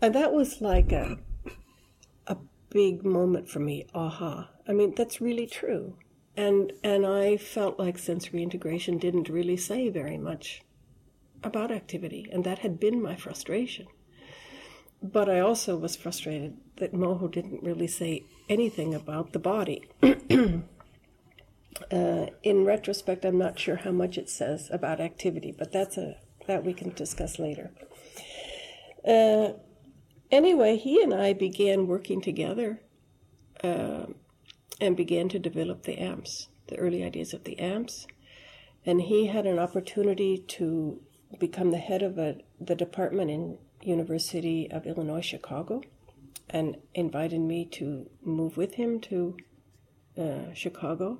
And 0.00 0.14
that 0.14 0.32
was 0.32 0.60
like 0.60 0.92
a, 0.92 1.18
a 2.28 2.36
big 2.70 3.04
moment 3.04 3.48
for 3.48 3.58
me. 3.58 3.84
Aha. 3.96 4.48
I 4.68 4.72
mean, 4.74 4.94
that's 4.94 5.20
really 5.20 5.48
true. 5.48 5.96
And, 6.36 6.72
and 6.84 7.04
I 7.04 7.36
felt 7.36 7.80
like 7.80 7.98
sensory 7.98 8.44
integration 8.44 8.98
didn't 8.98 9.28
really 9.28 9.56
say 9.56 9.88
very 9.88 10.18
much 10.18 10.62
about 11.42 11.72
activity. 11.72 12.28
And 12.30 12.44
that 12.44 12.60
had 12.60 12.78
been 12.78 13.02
my 13.02 13.16
frustration. 13.16 13.88
But 15.02 15.28
I 15.28 15.40
also 15.40 15.76
was 15.76 15.96
frustrated 15.96 16.56
that 16.76 16.92
Moho 16.92 17.30
didn't 17.30 17.62
really 17.62 17.86
say 17.86 18.24
anything 18.48 18.94
about 18.94 19.32
the 19.32 19.38
body. 19.38 19.84
uh, 20.02 20.62
in 22.42 22.64
retrospect, 22.64 23.24
I'm 23.24 23.38
not 23.38 23.58
sure 23.58 23.76
how 23.76 23.92
much 23.92 24.18
it 24.18 24.28
says 24.28 24.68
about 24.72 25.00
activity, 25.00 25.54
but 25.56 25.72
that's 25.72 25.96
a 25.96 26.16
that 26.48 26.64
we 26.64 26.72
can 26.72 26.90
discuss 26.94 27.38
later. 27.38 27.70
Uh, 29.06 29.52
anyway, 30.30 30.76
he 30.76 31.00
and 31.02 31.14
I 31.14 31.34
began 31.34 31.86
working 31.86 32.20
together 32.20 32.80
uh, 33.62 34.06
and 34.80 34.96
began 34.96 35.28
to 35.28 35.38
develop 35.38 35.84
the 35.84 35.98
amps, 35.98 36.48
the 36.66 36.76
early 36.76 37.04
ideas 37.04 37.32
of 37.32 37.44
the 37.44 37.58
amps. 37.58 38.06
And 38.84 39.02
he 39.02 39.26
had 39.26 39.46
an 39.46 39.58
opportunity 39.58 40.38
to 40.38 41.00
become 41.38 41.70
the 41.70 41.78
head 41.78 42.02
of 42.02 42.18
a, 42.18 42.38
the 42.58 42.74
department 42.74 43.30
in 43.30 43.58
University 43.82 44.70
of 44.70 44.86
Illinois 44.86 45.20
Chicago 45.20 45.82
and 46.50 46.76
invited 46.94 47.40
me 47.40 47.64
to 47.64 48.08
move 48.22 48.56
with 48.56 48.74
him 48.74 49.00
to 49.00 49.36
uh, 50.16 50.52
Chicago. 50.54 51.18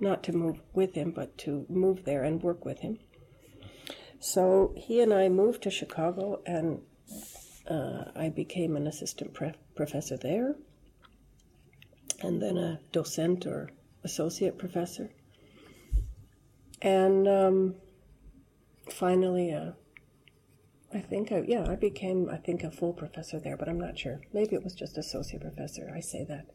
Not 0.00 0.22
to 0.24 0.32
move 0.32 0.60
with 0.72 0.94
him, 0.94 1.10
but 1.10 1.36
to 1.38 1.66
move 1.68 2.04
there 2.04 2.24
and 2.24 2.42
work 2.42 2.64
with 2.64 2.78
him. 2.78 2.98
So 4.18 4.72
he 4.76 5.00
and 5.00 5.12
I 5.12 5.28
moved 5.28 5.62
to 5.64 5.70
Chicago, 5.70 6.40
and 6.46 6.80
uh, 7.68 8.04
I 8.16 8.30
became 8.30 8.76
an 8.76 8.86
assistant 8.86 9.34
pre- 9.34 9.52
professor 9.74 10.16
there, 10.16 10.56
and 12.20 12.40
then 12.40 12.56
a 12.56 12.80
docent 12.92 13.46
or 13.46 13.70
associate 14.02 14.56
professor, 14.56 15.10
and 16.80 17.28
um, 17.28 17.74
finally 18.90 19.50
a 19.50 19.76
I 20.92 20.98
think, 20.98 21.30
I, 21.30 21.44
yeah, 21.46 21.66
I 21.68 21.76
became, 21.76 22.28
I 22.30 22.36
think, 22.36 22.64
a 22.64 22.70
full 22.70 22.92
professor 22.92 23.38
there, 23.38 23.56
but 23.56 23.68
I'm 23.68 23.78
not 23.78 23.98
sure. 23.98 24.20
Maybe 24.32 24.56
it 24.56 24.64
was 24.64 24.74
just 24.74 24.98
associate 24.98 25.42
professor. 25.42 25.92
I 25.94 26.00
say 26.00 26.24
that. 26.24 26.46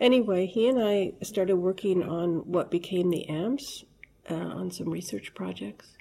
Anyway, 0.00 0.46
he 0.46 0.68
and 0.68 0.82
I 0.82 1.12
started 1.22 1.56
working 1.56 2.02
on 2.02 2.50
what 2.50 2.70
became 2.70 3.10
the 3.10 3.28
AMPS 3.28 3.84
uh, 4.30 4.34
on 4.34 4.70
some 4.70 4.90
research 4.90 5.34
projects, 5.34 5.96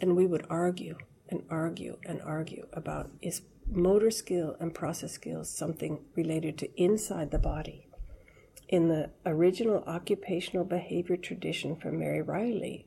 and 0.00 0.16
we 0.16 0.26
would 0.26 0.46
argue 0.48 0.96
and 1.28 1.42
argue 1.50 1.98
and 2.06 2.20
argue 2.22 2.66
about 2.72 3.10
is 3.20 3.42
motor 3.70 4.10
skill 4.10 4.56
and 4.60 4.74
process 4.74 5.12
skills 5.12 5.50
something 5.50 6.00
related 6.14 6.56
to 6.58 6.82
inside 6.82 7.30
the 7.30 7.38
body. 7.38 7.88
In 8.68 8.88
the 8.88 9.10
original 9.24 9.84
occupational 9.86 10.64
behavior 10.64 11.16
tradition 11.16 11.76
from 11.76 11.98
Mary 11.98 12.22
Reilly, 12.22 12.86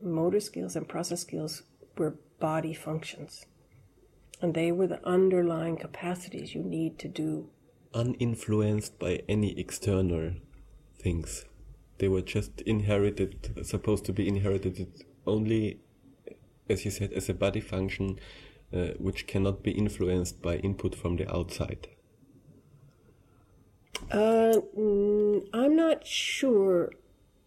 motor 0.00 0.40
skills 0.40 0.76
and 0.76 0.88
process 0.88 1.20
skills 1.20 1.62
were 1.96 2.16
body 2.38 2.74
functions. 2.74 3.46
And 4.40 4.54
they 4.54 4.70
were 4.70 4.86
the 4.86 5.04
underlying 5.06 5.76
capacities 5.76 6.54
you 6.54 6.62
need 6.62 6.98
to 7.00 7.08
do. 7.08 7.50
Uninfluenced 7.94 8.98
by 8.98 9.22
any 9.28 9.58
external 9.58 10.32
things. 11.00 11.44
They 11.98 12.08
were 12.08 12.22
just 12.22 12.60
inherited, 12.60 13.66
supposed 13.66 14.04
to 14.04 14.12
be 14.12 14.28
inherited 14.28 15.04
only, 15.26 15.80
as 16.68 16.84
you 16.84 16.90
said, 16.90 17.12
as 17.12 17.28
a 17.28 17.34
body 17.34 17.60
function, 17.60 18.20
uh, 18.72 18.88
which 18.98 19.26
cannot 19.26 19.62
be 19.62 19.72
influenced 19.72 20.40
by 20.40 20.56
input 20.56 20.94
from 20.94 21.16
the 21.16 21.34
outside. 21.34 21.88
Uh, 24.12 24.60
I'm 25.52 25.74
not 25.74 26.06
sure 26.06 26.92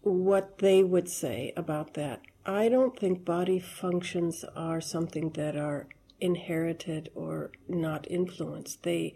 what 0.02 0.58
they 0.58 0.82
would 0.82 1.08
say 1.08 1.52
about 1.56 1.94
that. 1.94 2.20
I 2.44 2.68
don't 2.68 2.98
think 2.98 3.24
body 3.24 3.60
functions 3.60 4.44
are 4.56 4.80
something 4.80 5.30
that 5.30 5.56
are 5.56 5.86
inherited 6.20 7.10
or 7.14 7.50
not 7.68 8.06
influenced. 8.10 8.82
They 8.82 9.14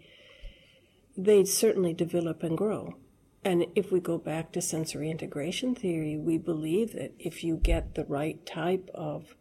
they 1.17 1.43
certainly 1.45 1.93
develop 1.93 2.43
and 2.43 2.57
grow. 2.57 2.95
And 3.43 3.65
if 3.75 3.91
we 3.91 3.99
go 3.99 4.17
back 4.17 4.51
to 4.51 4.61
sensory 4.61 5.09
integration 5.09 5.73
theory, 5.73 6.17
we 6.17 6.37
believe 6.37 6.93
that 6.93 7.13
if 7.17 7.43
you 7.43 7.55
get 7.55 7.95
the 7.95 8.05
right 8.05 8.45
type 8.45 8.89
of 8.93 9.35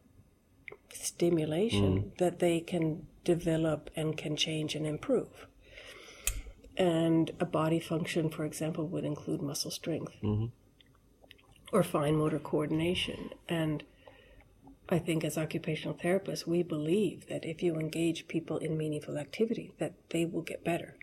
stimulation, 0.93 2.03
mm. 2.03 2.19
that 2.19 2.39
they 2.39 2.61
can 2.61 3.07
develop 3.25 3.91
and 3.97 4.17
can 4.17 4.37
change 4.37 4.75
and 4.75 4.87
improve. 4.87 5.47
And 6.77 7.31
a 7.41 7.45
body 7.45 7.81
function, 7.81 8.31
for 8.31 8.45
example, 8.45 8.87
would 8.87 9.05
include 9.05 9.43
muscle 9.43 9.71
strength. 9.71 10.15
Mm-hmm. 10.23 10.47
Or 11.73 11.83
fine 11.83 12.17
motor 12.17 12.39
coordination. 12.39 13.31
And 13.49 13.83
I 14.89 14.99
think 14.99 15.25
as 15.25 15.37
occupational 15.37 15.97
therapists, 15.97 16.47
we 16.47 16.63
believe 16.63 17.27
that 17.29 17.45
if 17.45 17.63
you 17.63 17.75
engage 17.75 18.29
people 18.29 18.59
in 18.59 18.79
meaningful 18.79 19.19
activity, 19.19 19.73
that 19.79 19.95
they 20.11 20.25
will 20.25 20.43
get 20.43 20.65
better. 20.65 20.97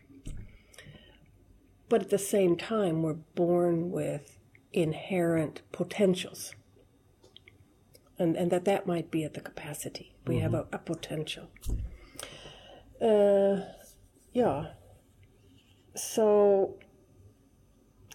But 1.88 2.02
at 2.02 2.10
the 2.10 2.18
same 2.18 2.56
time, 2.56 3.02
we're 3.02 3.12
born 3.12 3.90
with 3.90 4.38
inherent 4.72 5.60
potentials. 5.70 6.54
And, 8.18 8.36
and 8.36 8.50
that 8.50 8.64
that 8.64 8.86
might 8.86 9.10
be 9.10 9.24
at 9.24 9.34
the 9.34 9.40
capacity. 9.40 10.14
We 10.26 10.36
mm-hmm. 10.36 10.42
have 10.42 10.54
a, 10.54 10.66
a 10.72 10.78
potential. 10.78 11.50
Uh, 13.02 13.66
yeah. 14.32 14.68
So 15.94 16.76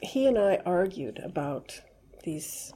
he 0.01 0.25
and 0.25 0.37
I 0.37 0.61
argued 0.65 1.19
about 1.19 1.81
these 2.23 2.73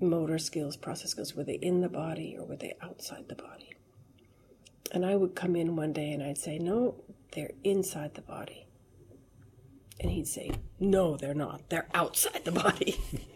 motor 0.00 0.38
skills, 0.38 0.76
process 0.76 1.10
skills. 1.10 1.34
Were 1.34 1.44
they 1.44 1.54
in 1.54 1.80
the 1.80 1.88
body 1.88 2.36
or 2.38 2.44
were 2.46 2.56
they 2.56 2.76
outside 2.82 3.28
the 3.28 3.34
body? 3.34 3.70
And 4.92 5.04
I 5.04 5.16
would 5.16 5.34
come 5.34 5.54
in 5.56 5.76
one 5.76 5.92
day 5.92 6.12
and 6.12 6.22
I'd 6.22 6.38
say, 6.38 6.58
No, 6.58 7.02
they're 7.32 7.52
inside 7.64 8.14
the 8.14 8.22
body. 8.22 8.66
And 10.00 10.10
he'd 10.10 10.28
say, 10.28 10.52
No, 10.80 11.16
they're 11.16 11.34
not. 11.34 11.68
They're 11.68 11.88
outside 11.94 12.44
the 12.44 12.52
body. 12.52 12.98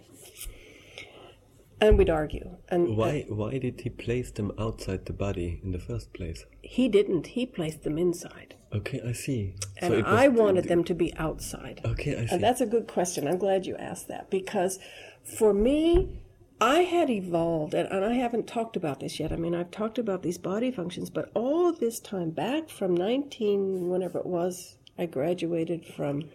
and 1.82 1.98
we'd 1.98 2.10
argue. 2.10 2.56
And 2.68 2.96
why 2.96 3.26
uh, 3.28 3.34
why 3.34 3.58
did 3.58 3.80
he 3.80 3.90
place 3.90 4.30
them 4.30 4.52
outside 4.58 5.06
the 5.06 5.12
body 5.12 5.60
in 5.62 5.72
the 5.72 5.78
first 5.78 6.12
place? 6.12 6.46
He 6.62 6.88
didn't. 6.88 7.28
He 7.28 7.44
placed 7.44 7.82
them 7.82 7.98
inside. 7.98 8.54
Okay, 8.72 9.02
I 9.06 9.12
see. 9.12 9.54
And 9.78 9.92
so 9.92 10.00
I 10.06 10.28
wanted 10.28 10.64
them 10.64 10.84
to 10.84 10.94
be 10.94 11.12
outside. 11.16 11.82
Okay, 11.84 12.16
I 12.16 12.26
see. 12.26 12.34
And 12.34 12.42
that's 12.42 12.62
a 12.62 12.66
good 12.66 12.86
question. 12.86 13.28
I'm 13.28 13.36
glad 13.36 13.66
you 13.66 13.76
asked 13.76 14.08
that 14.08 14.30
because 14.30 14.78
for 15.24 15.52
me, 15.54 16.22
I 16.60 16.82
had 16.82 17.10
evolved, 17.10 17.74
and, 17.74 17.88
and 17.90 18.04
I 18.04 18.14
haven't 18.14 18.46
talked 18.46 18.76
about 18.76 19.00
this 19.00 19.18
yet. 19.18 19.32
I 19.32 19.36
mean, 19.36 19.54
I've 19.54 19.72
talked 19.72 19.98
about 19.98 20.22
these 20.22 20.38
body 20.38 20.70
functions, 20.70 21.10
but 21.10 21.30
all 21.34 21.72
this 21.72 21.98
time 21.98 22.30
back 22.30 22.68
from 22.68 22.96
19, 22.96 23.88
whenever 23.88 24.18
it 24.18 24.26
was, 24.26 24.76
I 24.96 25.06
graduated 25.06 25.84
from 25.84 26.30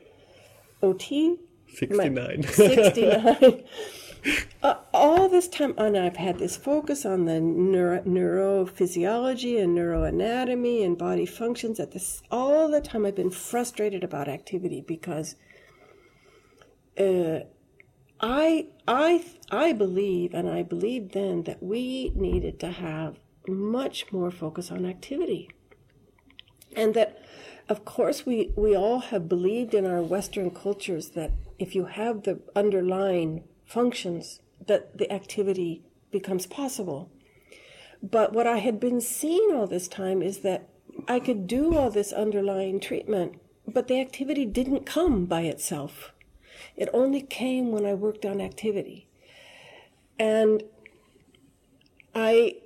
OT. 0.82 1.38
69. 1.74 2.44
69. 2.48 3.64
uh, 4.64 4.76
all 4.94 5.30
this 5.30 5.48
time, 5.48 5.74
and 5.78 5.98
I've 5.98 6.18
had 6.18 6.40
this 6.40 6.58
focus 6.58 7.06
on 7.06 7.24
the 7.24 7.40
neuro, 7.40 8.02
neurophysiology 8.02 9.62
and 9.62 9.78
neuroanatomy 9.78 10.84
and 10.84 10.98
body 10.98 11.26
functions. 11.26 11.80
At 11.80 11.92
this, 11.92 12.22
all 12.30 12.70
the 12.70 12.82
time, 12.82 13.06
I've 13.06 13.16
been 13.16 13.32
frustrated 13.32 14.04
about 14.04 14.28
activity 14.28 14.82
because 14.86 15.36
uh, 16.98 17.40
I, 18.20 18.68
I, 18.88 19.24
I 19.52 19.74
believe, 19.74 20.34
and 20.34 20.50
I 20.50 20.64
believed 20.64 21.14
then 21.14 21.44
that 21.44 21.62
we 21.62 22.12
needed 22.16 22.60
to 22.62 22.72
have 22.72 23.20
much 23.48 24.12
more 24.12 24.32
focus 24.32 24.72
on 24.72 24.86
activity, 24.86 25.50
and 26.76 26.94
that, 26.96 27.22
of 27.70 27.86
course, 27.86 28.26
we 28.26 28.52
we 28.56 28.76
all 28.76 29.00
have 29.00 29.30
believed 29.30 29.74
in 29.74 29.86
our 29.86 30.02
Western 30.02 30.52
cultures 30.52 31.10
that 31.12 31.32
if 31.60 31.76
you 31.76 31.86
have 31.86 32.24
the 32.24 32.40
underlying 32.56 33.44
functions, 33.66 34.42
that 34.66 34.98
the 34.98 35.12
activity 35.12 35.84
becomes 36.12 36.46
possible. 36.46 37.12
But 38.02 38.34
what 38.34 38.48
I 38.48 38.58
had 38.58 38.80
been 38.80 39.02
seeing 39.02 39.52
all 39.54 39.68
this 39.68 39.88
time 39.88 40.22
is 40.22 40.40
that 40.40 40.70
I 41.08 41.20
could 41.20 41.48
do 41.48 41.76
all 41.76 41.90
this 41.90 42.14
underlying 42.14 42.80
treatment, 42.80 43.40
but 43.68 43.88
the 43.88 44.00
activity 44.00 44.46
didn't 44.46 44.86
come 44.86 45.26
by 45.26 45.42
itself. 45.42 46.12
It 46.78 46.90
only 46.94 47.22
came 47.22 47.72
when 47.72 47.86
I 47.86 47.96
worked 47.96 48.26
on 48.26 48.40
activity. 48.40 49.08
And 50.20 50.64
I 52.16 52.58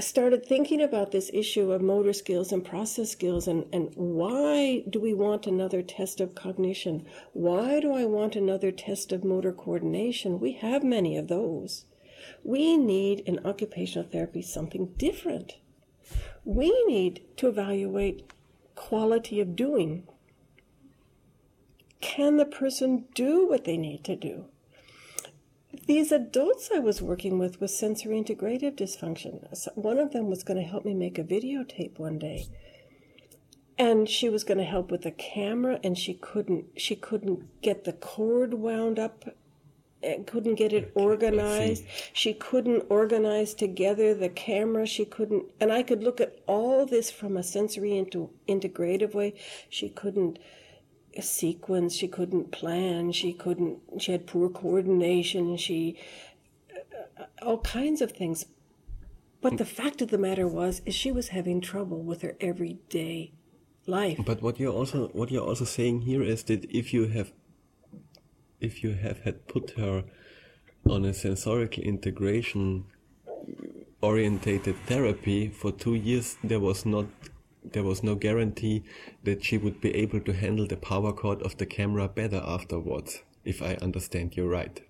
started 0.00 0.44
thinking 0.44 0.80
about 0.80 1.12
this 1.12 1.30
issue 1.32 1.70
of 1.70 1.82
motor 1.82 2.12
skills 2.12 2.50
and 2.50 2.64
process 2.64 3.10
skills 3.10 3.46
and, 3.46 3.66
and 3.72 3.92
why 3.94 4.84
do 4.88 5.00
we 5.00 5.14
want 5.14 5.46
another 5.46 5.82
test 5.82 6.20
of 6.20 6.34
cognition? 6.34 7.06
Why 7.32 7.80
do 7.80 7.94
I 7.94 8.04
want 8.04 8.34
another 8.34 8.72
test 8.72 9.12
of 9.12 9.24
motor 9.24 9.52
coordination? 9.52 10.40
We 10.40 10.52
have 10.52 10.82
many 10.82 11.16
of 11.16 11.28
those. 11.28 11.84
We 12.42 12.76
need 12.76 13.20
in 13.20 13.44
occupational 13.44 14.08
therapy 14.08 14.42
something 14.42 14.94
different. 14.96 15.58
We 16.44 16.70
need 16.86 17.22
to 17.36 17.48
evaluate 17.48 18.32
quality 18.74 19.40
of 19.40 19.54
doing. 19.54 20.08
Can 22.02 22.36
the 22.36 22.44
person 22.44 23.06
do 23.14 23.48
what 23.48 23.64
they 23.64 23.78
need 23.78 24.04
to 24.04 24.14
do? 24.14 24.44
these 25.86 26.12
adults 26.12 26.70
I 26.74 26.78
was 26.78 27.02
working 27.02 27.38
with 27.38 27.60
with 27.60 27.70
sensory 27.70 28.20
integrative 28.20 28.76
dysfunction. 28.76 29.46
One 29.74 29.98
of 29.98 30.12
them 30.12 30.28
was 30.28 30.44
going 30.44 30.58
to 30.58 30.68
help 30.68 30.84
me 30.84 30.94
make 30.94 31.18
a 31.18 31.24
videotape 31.24 31.98
one 31.98 32.18
day. 32.18 32.46
And 33.78 34.08
she 34.08 34.28
was 34.28 34.44
going 34.44 34.58
to 34.58 34.64
help 34.64 34.90
with 34.90 35.02
the 35.02 35.10
camera 35.10 35.80
and 35.82 35.98
she 35.98 36.14
couldn't 36.14 36.66
she 36.76 36.94
couldn't 36.94 37.62
get 37.62 37.84
the 37.84 37.94
cord 37.94 38.54
wound 38.54 38.98
up 38.98 39.24
and 40.02 40.26
couldn't 40.26 40.56
get 40.56 40.72
it 40.72 40.92
organized. 40.94 41.84
She 42.12 42.34
couldn't 42.34 42.84
organize 42.88 43.54
together 43.54 44.14
the 44.14 44.28
camera. 44.28 44.86
She 44.86 45.04
couldn't 45.04 45.46
and 45.58 45.72
I 45.72 45.82
could 45.82 46.02
look 46.02 46.20
at 46.20 46.38
all 46.46 46.86
this 46.86 47.10
from 47.10 47.36
a 47.36 47.42
sensory 47.42 47.96
into 47.96 48.30
integrative 48.46 49.14
way. 49.14 49.34
She 49.68 49.88
couldn't 49.88 50.38
sequence. 51.20 51.94
She 51.94 52.08
couldn't 52.08 52.52
plan. 52.52 53.12
She 53.12 53.32
couldn't. 53.32 53.78
She 53.98 54.12
had 54.12 54.26
poor 54.26 54.48
coordination. 54.48 55.56
She 55.56 55.98
uh, 57.18 57.24
all 57.42 57.58
kinds 57.58 58.00
of 58.00 58.12
things. 58.12 58.46
But 59.42 59.58
the 59.58 59.64
fact 59.64 60.00
of 60.00 60.08
the 60.08 60.18
matter 60.18 60.46
was, 60.46 60.80
is 60.86 60.94
she 60.94 61.10
was 61.10 61.28
having 61.28 61.60
trouble 61.60 62.00
with 62.02 62.22
her 62.22 62.36
everyday 62.40 63.32
life. 63.86 64.18
But 64.24 64.40
what 64.40 64.60
you're 64.60 64.72
also 64.72 65.08
what 65.08 65.30
you're 65.30 65.46
also 65.46 65.64
saying 65.64 66.02
here 66.02 66.22
is 66.22 66.44
that 66.44 66.64
if 66.70 66.94
you 66.94 67.08
have 67.08 67.32
if 68.60 68.84
you 68.84 68.94
have 68.94 69.20
had 69.22 69.48
put 69.48 69.72
her 69.72 70.04
on 70.88 71.04
a 71.04 71.10
sensorical 71.10 71.82
integration 71.82 72.84
orientated 74.00 74.76
therapy 74.86 75.48
for 75.48 75.72
two 75.72 75.94
years, 75.94 76.36
there 76.42 76.60
was 76.60 76.84
not 76.84 77.06
there 77.64 77.82
was 77.82 78.02
no 78.02 78.14
guarantee 78.14 78.84
that 79.22 79.44
she 79.44 79.56
would 79.58 79.80
be 79.80 79.94
able 79.94 80.20
to 80.20 80.32
handle 80.32 80.66
the 80.66 80.76
power 80.76 81.12
cord 81.12 81.42
of 81.42 81.56
the 81.58 81.66
camera 81.66 82.08
better 82.08 82.42
afterwards, 82.44 83.22
if 83.44 83.62
I 83.62 83.74
understand 83.80 84.36
you 84.36 84.48
right. 84.48 84.80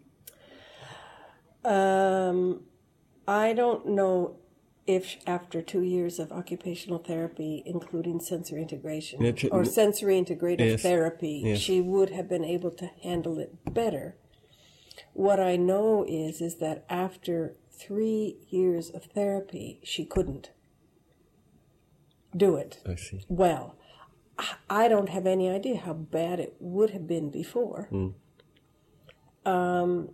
Um, 1.64 2.62
I 3.28 3.52
don't 3.52 3.86
know 3.86 4.36
if 4.86 5.16
after 5.26 5.62
two 5.62 5.82
years 5.82 6.18
of 6.18 6.32
occupational 6.32 6.98
therapy, 6.98 7.62
including 7.64 8.18
sensory 8.20 8.62
integration 8.62 9.22
yeah, 9.22 9.48
or 9.52 9.64
sensory 9.64 10.20
integrative 10.20 10.70
yes, 10.70 10.82
therapy, 10.82 11.42
yes. 11.44 11.58
she 11.58 11.80
would 11.80 12.10
have 12.10 12.28
been 12.28 12.44
able 12.44 12.70
to 12.72 12.90
handle 13.02 13.38
it 13.38 13.54
better. 13.72 14.16
What 15.12 15.38
I 15.38 15.56
know 15.56 16.04
is 16.08 16.40
is 16.40 16.56
that 16.56 16.84
after 16.88 17.54
three 17.70 18.38
years 18.48 18.90
of 18.90 19.04
therapy, 19.04 19.80
she 19.84 20.04
couldn't 20.04 20.50
do 22.36 22.56
it 22.56 22.80
I 22.86 22.96
see. 22.96 23.24
well. 23.28 23.76
I 24.68 24.88
don't 24.88 25.10
have 25.10 25.26
any 25.26 25.48
idea 25.48 25.76
how 25.76 25.92
bad 25.92 26.40
it 26.40 26.56
would 26.58 26.90
have 26.90 27.06
been 27.06 27.30
before. 27.30 27.88
Mm. 27.92 28.14
Um, 29.44 30.08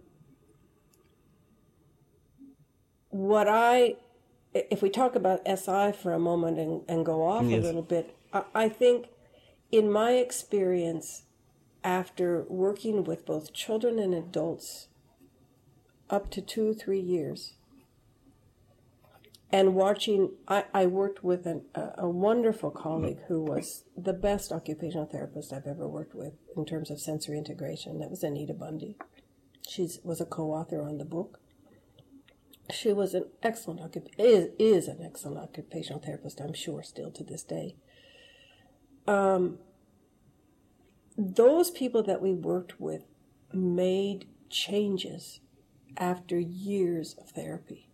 what 3.11 3.49
I, 3.49 3.97
if 4.53 4.83
we 4.83 4.91
talk 4.91 5.15
about 5.15 5.41
SI 5.47 5.93
for 5.93 6.13
a 6.13 6.19
moment 6.19 6.59
and, 6.59 6.83
and 6.89 7.07
go 7.07 7.27
off 7.27 7.45
yes. 7.45 7.61
a 7.61 7.63
little 7.63 7.83
bit, 7.83 8.17
I, 8.33 8.43
I 8.55 8.69
think 8.69 9.07
in 9.71 9.91
my 9.91 10.13
experience, 10.13 11.23
after 11.85 12.45
working 12.49 13.05
with 13.05 13.25
both 13.25 13.53
children 13.53 13.99
and 13.99 14.13
adults 14.13 14.89
up 16.11 16.31
to 16.31 16.41
two, 16.41 16.75
three 16.75 17.01
years, 17.01 17.55
and 19.51 19.75
watching, 19.75 20.33
I, 20.47 20.65
I 20.75 20.87
worked 20.87 21.25
with 21.25 21.47
an, 21.47 21.63
a, 21.75 21.91
a, 21.99 22.09
wonderful 22.09 22.71
colleague 22.71 23.21
who 23.29 23.43
was 23.43 23.85
the 23.97 24.13
best 24.13 24.53
occupational 24.53 25.07
therapist 25.07 25.53
I've 25.53 25.67
ever 25.67 25.89
worked 25.89 26.15
with 26.15 26.35
in 26.55 26.67
terms 26.67 26.91
of 26.91 27.01
sensory 27.01 27.39
integration. 27.39 27.99
That 27.99 28.11
was 28.11 28.23
Anita 28.23 28.53
Bundy. 28.53 28.97
She 29.67 29.89
was 30.05 30.21
a 30.21 30.27
co-author 30.27 30.83
on 30.83 30.99
the 30.99 31.05
book. 31.05 31.41
She 32.71 32.93
was 32.93 33.15
an 33.15 33.25
excellent 33.43 33.97
is, 34.19 34.49
is 34.59 34.89
an 34.89 35.01
excellent 35.03 35.39
occupational 35.39 36.01
therapist, 36.01 36.41
I'm 36.41 36.53
sure, 36.53 36.83
still 36.83 37.11
to 37.13 37.25
this 37.25 37.43
day. 37.43 37.77
Um, 39.07 39.59
those 41.17 41.71
people 41.71 42.03
that 42.03 42.21
we 42.21 42.35
worked 42.35 42.79
with 42.79 43.05
made 43.55 44.27
changes 44.51 45.41
after 45.97 46.39
years 46.39 47.17
of 47.19 47.31
therapy 47.31 47.88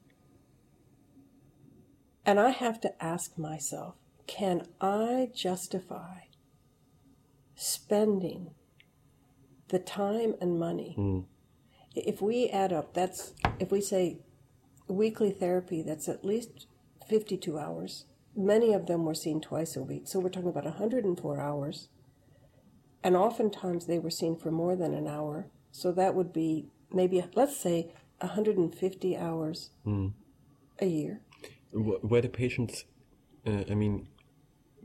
and 2.26 2.40
I 2.40 2.50
have 2.50 2.80
to 2.82 3.04
ask 3.04 3.38
myself 3.38 3.94
can 4.26 4.66
I 4.80 5.30
justify 5.34 6.20
spending 7.54 8.50
the 9.68 9.78
time 9.78 10.34
and 10.40 10.58
money 10.58 10.94
mm. 10.98 11.24
if 11.94 12.20
we 12.22 12.48
add 12.48 12.72
up, 12.72 12.94
that's 12.94 13.34
if 13.58 13.70
we 13.70 13.80
say 13.80 14.18
weekly 14.88 15.30
therapy, 15.30 15.82
that's 15.82 16.08
at 16.08 16.24
least 16.24 16.66
52 17.08 17.58
hours. 17.58 18.06
Many 18.37 18.72
of 18.72 18.87
them 18.87 19.04
were 19.04 19.14
seen 19.14 19.40
twice 19.40 19.76
a 19.76 19.82
week. 19.82 20.08
So 20.08 20.18
we're 20.18 20.28
talking 20.28 20.48
about 20.48 20.64
104 20.64 21.40
hours. 21.40 21.88
And 23.02 23.16
oftentimes 23.16 23.87
they 23.87 23.98
were 23.98 24.10
seen 24.10 24.37
for 24.37 24.50
more 24.50 24.76
than 24.76 24.94
an 24.94 25.06
hour. 25.06 25.46
So 25.70 25.92
that 25.92 26.14
would 26.14 26.32
be 26.32 26.66
maybe, 26.92 27.22
let's 27.34 27.56
say, 27.56 27.92
150 28.20 29.16
hours 29.16 29.70
Hmm. 29.84 30.08
a 30.80 30.87
year. 30.87 31.20
Wh- 31.74 32.02
Where 32.10 32.22
the 32.22 32.28
patients, 32.28 32.84
uh, 33.46 33.64
I 33.70 33.74
mean, 33.74 34.08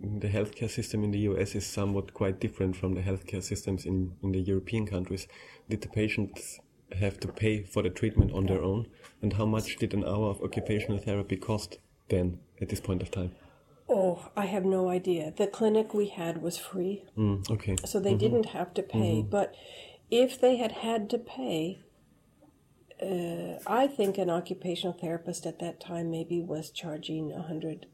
the 0.01 0.29
healthcare 0.29 0.69
system 0.69 1.03
in 1.03 1.11
the 1.11 1.19
US 1.19 1.55
is 1.55 1.65
somewhat 1.65 2.13
quite 2.13 2.39
different 2.39 2.75
from 2.75 2.93
the 2.95 3.01
healthcare 3.01 3.43
systems 3.43 3.85
in, 3.85 4.13
in 4.23 4.31
the 4.31 4.39
European 4.39 4.85
countries. 4.85 5.27
Did 5.69 5.81
the 5.81 5.89
patients 5.89 6.59
have 6.97 7.19
to 7.19 7.27
pay 7.27 7.63
for 7.63 7.83
the 7.83 7.89
treatment 7.89 8.31
on 8.31 8.45
their 8.45 8.61
own? 8.61 8.87
And 9.21 9.33
how 9.33 9.45
much 9.45 9.77
did 9.77 9.93
an 9.93 10.03
hour 10.03 10.29
of 10.29 10.41
occupational 10.41 10.97
therapy 10.99 11.35
cost 11.35 11.79
then 12.07 12.39
at 12.61 12.69
this 12.69 12.79
point 12.79 13.01
of 13.01 13.11
time? 13.11 13.31
Oh, 13.89 14.29
I 14.35 14.45
have 14.45 14.65
no 14.65 14.89
idea. 14.89 15.33
The 15.35 15.47
clinic 15.47 15.93
we 15.93 16.07
had 16.07 16.41
was 16.41 16.57
free. 16.57 17.03
Mm, 17.17 17.49
okay. 17.49 17.75
so 17.85 17.99
they 17.99 18.15
didn't 18.15 18.47
have 18.47 18.73
to 18.75 18.83
pay. 18.83 19.21
But 19.21 19.55
if 20.11 20.39
they 20.39 20.57
had 20.57 20.71
had 20.71 21.09
to 21.09 21.17
pay, 21.17 21.81
uh, 23.01 23.59
I 23.67 23.87
think 23.87 24.17
an 24.17 24.29
occupational 24.29 24.93
therapist 24.93 25.45
at 25.45 25.59
that 25.59 25.79
time 25.79 26.11
maybe 26.11 26.41
was 26.41 26.69
charging 26.69 27.31
a 27.31 27.41
hundred 27.41 27.87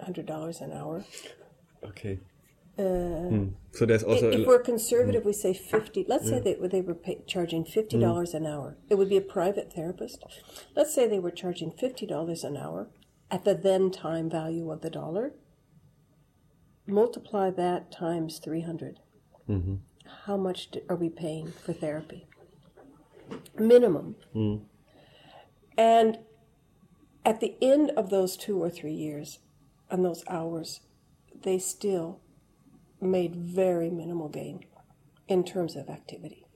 hundred 0.00 0.26
dollars 0.26 0.60
an 0.60 0.72
hour. 0.72 1.04
Okay. 1.84 2.18
Mm. 2.78 3.52
So 3.72 3.84
there's 3.84 4.02
also 4.02 4.30
if 4.30 4.40
a, 4.40 4.44
we're 4.44 4.58
conservative, 4.62 5.24
we 5.24 5.32
say 5.32 5.52
fifty. 5.52 6.04
Let's 6.08 6.28
say 6.28 6.40
they 6.40 6.54
they 6.54 6.80
were 6.80 6.94
pay, 6.94 7.22
charging 7.26 7.64
fifty 7.64 7.98
dollars 7.98 8.34
an 8.34 8.46
hour. 8.46 8.78
It 8.88 8.94
would 8.94 9.08
be 9.08 9.16
a 9.18 9.22
private 9.22 9.72
therapist. 9.72 10.24
Let's 10.74 10.94
say 10.94 11.06
they 11.06 11.18
were 11.18 11.30
charging 11.30 11.70
fifty 11.70 12.06
dollars 12.06 12.44
an 12.44 12.56
hour 12.56 12.88
at 13.30 13.44
the 13.44 13.54
then 13.54 13.90
time 13.90 14.30
value 14.30 14.70
of 14.70 14.80
the 14.80 14.90
dollar. 14.90 15.34
Multiply 16.86 17.50
that 17.50 17.92
times 17.92 18.38
three 18.38 18.62
hundred. 18.62 19.00
How 20.26 20.36
much 20.36 20.70
do, 20.70 20.80
are 20.88 20.96
we 20.96 21.10
paying 21.10 21.52
for 21.52 21.72
therapy? 21.72 22.26
Minimum. 23.58 24.16
Mm. 24.34 24.62
And 25.76 26.18
at 27.24 27.40
the 27.40 27.56
end 27.62 27.90
of 27.96 28.10
those 28.10 28.36
two 28.36 28.62
or 28.62 28.70
three 28.70 28.92
years, 28.92 29.38
and 29.90 30.04
those 30.04 30.24
hours, 30.26 30.80
they 31.42 31.58
still 31.58 32.20
made 33.00 33.36
very 33.36 33.90
minimal 33.90 34.28
gain 34.28 34.64
in 35.28 35.44
terms 35.44 35.76
of 35.76 35.88
activity. 35.88 36.46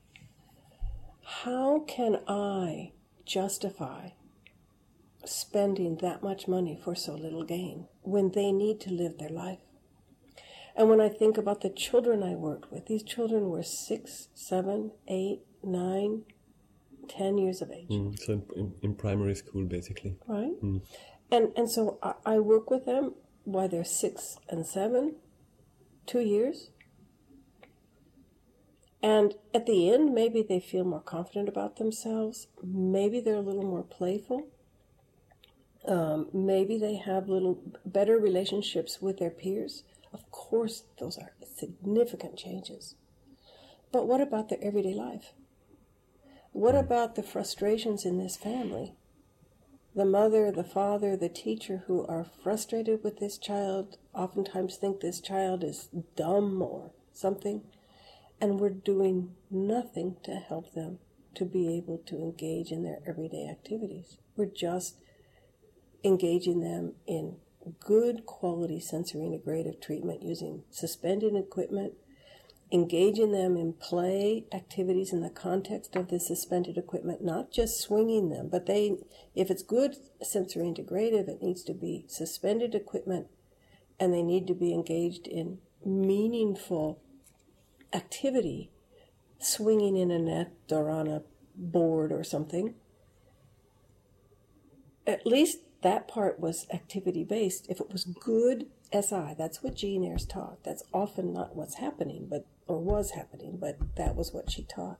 How 1.23 1.81
can 1.81 2.21
I 2.27 2.93
justify 3.25 4.11
spending 5.25 5.97
that 5.97 6.23
much 6.23 6.49
money 6.49 6.79
for 6.83 6.95
so 6.95 7.15
little 7.15 7.45
gain 7.45 7.89
when 8.03 8.31
they 8.31 8.53
need 8.53 8.81
to 8.81 8.91
live 8.91 9.19
their 9.19 9.29
life? 9.29 9.59
And 10.75 10.89
when 10.89 11.01
I 11.01 11.09
think 11.09 11.37
about 11.37 11.61
the 11.63 11.71
children 11.71 12.23
I 12.23 12.35
worked 12.35 12.71
with, 12.71 12.87
these 12.87 13.03
children 13.03 13.49
were 13.49 13.63
six, 13.63 14.29
seven, 14.35 14.93
eight, 15.09 15.41
nine, 15.63 16.25
ten 17.09 17.39
years 17.39 17.63
of 17.63 17.71
age 17.71 17.89
Mm, 17.91 18.19
so 18.19 18.43
in, 18.55 18.75
in 18.83 18.95
primary 18.95 19.35
school 19.35 19.65
basically. 19.65 20.17
right? 20.27 20.53
And 21.31 21.53
and 21.57 21.71
so 21.71 21.99
I, 22.03 22.15
I 22.25 22.39
work 22.39 22.71
with 22.71 22.85
them 22.87 23.15
while 23.45 23.69
they're 23.69 23.85
six 23.85 24.39
and 24.49 24.67
seven, 24.67 25.17
two 26.07 26.21
years. 26.21 26.71
And 29.03 29.35
at 29.55 29.67
the 29.67 29.93
end, 29.93 30.15
maybe 30.15 30.43
they 30.43 30.59
feel 30.59 30.85
more 30.85 31.01
confident 31.01 31.49
about 31.49 31.77
themselves. 31.77 32.49
Maybe 32.63 33.21
they're 33.21 33.37
a 33.37 33.41
little 33.41 33.63
more 33.65 33.85
playful. 33.85 34.49
Um, 35.87 36.29
maybe 36.33 36.79
they 36.79 36.97
have 36.97 37.29
little 37.29 37.63
better 37.85 38.19
relationships 38.19 39.01
with 39.01 39.19
their 39.19 39.31
peers. 39.31 39.85
Of 40.13 40.29
course, 40.33 40.85
those 40.99 41.19
are 41.19 41.33
significant 41.57 42.37
changes. 42.37 42.97
But 43.93 44.09
what 44.09 44.21
about 44.21 44.49
their 44.49 44.59
everyday 44.63 44.95
life? 44.95 45.33
What 46.57 46.75
hmm. 46.75 46.81
about 46.81 47.15
the 47.15 47.23
frustrations 47.23 48.05
in 48.05 48.19
this 48.19 48.37
family? 48.37 48.95
the 49.97 50.05
mother, 50.05 50.53
the 50.53 50.63
father, 50.63 51.17
the 51.17 51.31
teacher 51.31 51.85
who 51.87 52.07
are 52.07 52.27
frustrated 52.43 53.03
with 53.03 53.19
this 53.19 53.39
child 53.39 53.97
oftentimes 54.15 54.77
think 54.77 55.01
this 55.01 55.21
child 55.23 55.65
is 55.65 55.89
dumb 56.15 56.61
or 56.61 56.91
something, 57.15 57.63
and 58.39 58.61
we're 58.61 58.69
doing 58.69 59.35
nothing 59.51 60.17
to 60.23 60.33
help 60.33 60.75
them 60.75 60.99
to 61.35 61.47
be 61.47 61.75
able 61.79 61.97
to 61.97 62.17
engage 62.17 62.71
in 62.71 62.83
their 62.83 62.99
everyday 63.07 63.49
activities. 63.49 64.19
We're 64.37 64.45
just 64.45 64.99
engaging 66.05 66.61
them 66.61 66.93
in 67.07 67.37
good 67.81 68.27
quality 68.27 68.81
sensory 68.81 69.23
integrative 69.23 69.81
treatment 69.81 70.23
using 70.23 70.63
suspended 70.71 71.35
equipment 71.35 71.95
engaging 72.73 73.33
them 73.33 73.57
in 73.57 73.73
play 73.73 74.45
activities 74.53 75.13
in 75.13 75.21
the 75.21 75.31
context 75.31 75.95
of 75.95 76.09
the 76.09 76.19
suspended 76.19 76.77
equipment, 76.77 77.23
not 77.23 77.53
just 77.53 77.81
swinging 77.81 78.29
them, 78.31 78.49
but 78.49 78.67
they, 78.67 78.97
if 79.35 79.51
it's 79.51 79.63
good 79.63 79.97
sensory 80.23 80.65
integrative, 80.65 81.29
it 81.29 81.43
needs 81.43 81.63
to 81.63 81.75
be 81.75 82.05
suspended 82.09 82.75
equipment 82.75 83.29
and 84.01 84.13
they 84.13 84.23
need 84.23 84.47
to 84.47 84.55
be 84.55 84.75
engaged 84.75 85.27
in 85.27 85.59
meaningful 85.85 87.01
activity, 87.93 88.71
swinging 89.39 89.97
in 89.97 90.11
a 90.11 90.19
net 90.19 90.53
or 90.71 90.91
on 90.91 91.07
a 91.07 91.23
board 91.55 92.11
or 92.11 92.25
something. 92.25 92.75
At 95.07 95.25
least 95.25 95.59
that 95.83 96.09
part 96.09 96.41
was 96.41 96.67
activity 96.73 97.23
based. 97.23 97.67
If 97.69 97.81
it 97.81 97.93
was 97.93 98.05
good 98.05 98.67
SI, 98.93 99.35
that's 99.39 99.63
what 99.63 99.77
Jean 99.77 100.05
Ayres 100.05 100.27
taught. 100.27 100.65
That's 100.65 100.83
often 100.93 101.33
not 101.33 101.55
what's 101.55 101.77
happening, 101.77 102.27
but 102.29 102.45
or 102.67 102.81
was 102.81 103.13
happening, 103.13 103.57
but 103.61 103.79
that 103.97 104.17
was 104.17 104.33
what 104.33 104.51
she 104.51 104.63
taught. 104.63 104.99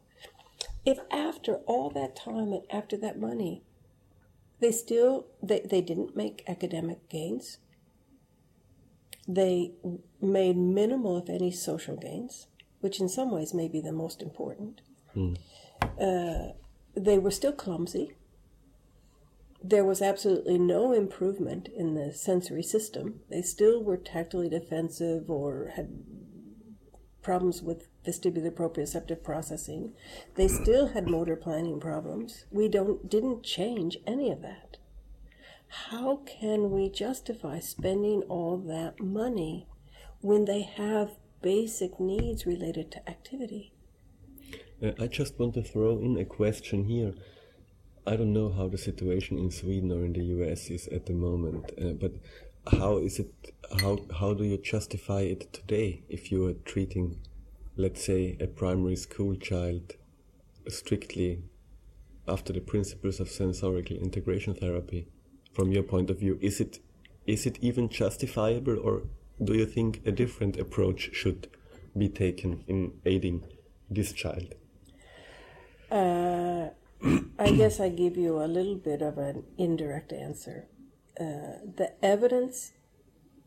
If 0.85 0.99
after 1.11 1.57
all 1.67 1.91
that 1.91 2.15
time 2.17 2.53
and 2.53 2.63
after 2.71 2.97
that 2.99 3.19
money, 3.19 3.63
they 4.61 4.73
still 4.73 5.27
they, 5.43 5.61
they 5.61 5.81
didn't 5.81 6.17
make 6.17 6.45
academic 6.47 7.09
gains. 7.09 7.59
They 9.29 9.73
made 10.21 10.57
minimal, 10.57 11.19
if 11.19 11.29
any, 11.29 11.51
social 11.51 11.97
gains, 11.97 12.47
which 12.81 13.01
in 13.01 13.09
some 13.09 13.33
ways 13.33 13.53
may 13.53 13.67
be 13.67 13.81
the 13.81 13.93
most 13.93 14.23
important. 14.23 14.81
Uh, 16.01 16.53
they 16.95 17.19
were 17.19 17.33
still 17.33 17.53
clumsy. 17.53 18.13
There 19.63 19.85
was 19.85 20.01
absolutely 20.01 20.59
no 20.59 20.93
improvement 20.93 21.69
in 21.77 21.95
the 21.95 22.13
sensory 22.13 22.63
system. 22.63 23.21
They 23.29 23.43
still 23.43 23.83
were 23.83 23.97
tactily 23.97 24.49
defensive 24.49 25.29
or 25.29 25.73
had 25.75 25.89
problems 27.27 27.61
with 27.61 27.89
vestibular 28.07 28.53
proprioceptive 28.53 29.21
processing. 29.25 29.93
They 30.37 30.47
still 30.47 30.87
had 30.95 31.09
motor 31.09 31.35
planning 31.35 31.81
problems. 31.81 32.47
We 32.53 32.69
don't 32.69 33.11
didn't 33.11 33.43
change 33.43 33.99
any 34.07 34.31
of 34.31 34.43
that. 34.43 34.77
How 35.91 36.21
can 36.39 36.71
we 36.71 36.89
justify 36.89 37.59
spending 37.59 38.23
all 38.35 38.57
that 38.75 39.01
money 39.01 39.67
when 40.21 40.45
they 40.45 40.63
have 40.63 41.17
basic 41.43 41.99
needs 41.99 42.47
related 42.47 42.93
to 42.93 43.09
activity? 43.11 43.73
Uh, 44.81 44.93
I 45.01 45.09
just 45.09 45.37
want 45.37 45.55
to 45.55 45.65
throw 45.65 45.99
in 45.99 46.17
a 46.19 46.25
question 46.25 46.85
here. 46.85 47.13
I 48.07 48.15
don't 48.15 48.33
know 48.33 48.51
how 48.53 48.69
the 48.69 48.79
situation 48.79 49.37
in 49.37 49.51
Sweden 49.51 49.91
or 49.91 50.05
in 50.05 50.13
the 50.13 50.27
US 50.37 50.71
is 50.71 50.87
at 50.89 51.07
the 51.07 51.13
moment, 51.13 51.73
uh, 51.77 51.95
but 52.03 52.13
how 52.71 52.99
is 52.99 53.19
it? 53.19 53.33
How 53.81 53.99
how 54.21 54.35
do 54.35 54.45
you 54.45 54.59
justify 54.59 55.21
it 55.23 55.53
today 55.53 56.03
if 56.09 56.31
you 56.31 56.47
are 56.47 56.55
treating, 56.65 57.19
let's 57.77 58.05
say, 58.05 58.37
a 58.41 58.47
primary 58.47 58.97
school 58.97 59.35
child 59.37 59.95
strictly 60.69 61.43
after 62.29 62.53
the 62.53 62.61
principles 62.61 63.21
of 63.21 63.29
sensorical 63.29 64.01
integration 64.01 64.55
therapy? 64.55 65.09
From 65.53 65.73
your 65.73 65.83
point 65.83 66.11
of 66.11 66.19
view, 66.19 66.39
is 66.41 66.61
it 66.61 66.81
is 67.27 67.47
it 67.47 67.59
even 67.61 67.89
justifiable, 67.89 68.79
or 68.79 69.03
do 69.43 69.55
you 69.55 69.67
think 69.67 70.03
a 70.07 70.13
different 70.13 70.59
approach 70.59 71.11
should 71.13 71.49
be 71.97 72.09
taken 72.09 72.65
in 72.69 72.93
aiding 73.05 73.45
this 73.91 74.13
child? 74.13 74.55
Uh, 75.91 76.69
I 77.39 77.51
guess 77.53 77.81
I 77.81 77.89
give 77.89 78.17
you 78.17 78.43
a 78.43 78.47
little 78.47 78.77
bit 78.77 79.03
of 79.03 79.19
an 79.19 79.45
indirect 79.57 80.13
answer. 80.13 80.69
Uh, 81.19 81.65
the 81.77 81.93
evidence 82.03 82.73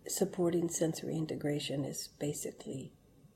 supporting 0.08 0.70
sensory 0.70 1.16
integration 1.16 1.86
is 1.86 2.10
basically, 2.20 2.92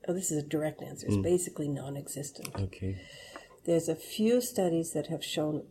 oh, 0.08 0.12
this 0.12 0.30
is 0.30 0.42
a 0.42 0.46
direct 0.46 0.82
answer, 0.82 1.06
it's 1.06 1.16
basically 1.16 1.68
non 1.68 1.96
existent. 1.96 2.48
Okay. 2.58 2.98
There's 3.64 3.88
a 3.88 3.94
few 3.94 4.40
studies 4.40 4.92
that 4.92 5.06
have 5.06 5.24
shown 5.24 5.64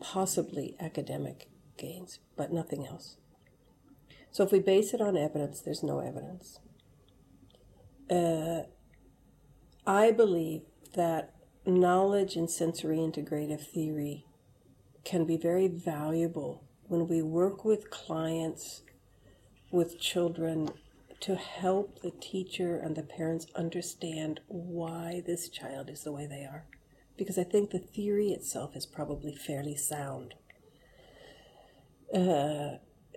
possibly 0.00 0.76
academic 0.80 1.48
gains, 1.76 2.18
but 2.36 2.52
nothing 2.52 2.86
else. 2.86 3.16
So 4.30 4.44
if 4.44 4.52
we 4.52 4.60
base 4.60 4.94
it 4.94 5.00
on 5.00 5.16
evidence, 5.16 5.60
there's 5.60 5.82
no 5.82 6.00
evidence. 6.00 6.58
Uh, 8.10 8.62
I 9.86 10.10
believe 10.10 10.62
that 10.94 11.34
knowledge 11.66 12.36
in 12.36 12.48
sensory 12.48 12.98
integrative 12.98 13.60
theory 13.60 14.26
can 15.04 15.24
be 15.24 15.36
very 15.36 15.68
valuable 15.68 16.64
when 16.92 17.08
we 17.08 17.22
work 17.22 17.64
with 17.64 17.88
clients, 17.88 18.82
with 19.70 19.98
children, 19.98 20.68
to 21.20 21.36
help 21.36 22.02
the 22.02 22.10
teacher 22.10 22.76
and 22.76 22.94
the 22.94 23.02
parents 23.02 23.46
understand 23.54 24.40
why 24.46 25.22
this 25.26 25.48
child 25.48 25.88
is 25.88 26.04
the 26.04 26.12
way 26.12 26.26
they 26.26 26.44
are. 26.44 26.66
Because 27.16 27.38
I 27.38 27.44
think 27.44 27.70
the 27.70 27.78
theory 27.78 28.28
itself 28.28 28.76
is 28.76 28.84
probably 28.84 29.34
fairly 29.34 29.74
sound. 29.74 30.34
Uh, 32.14 32.72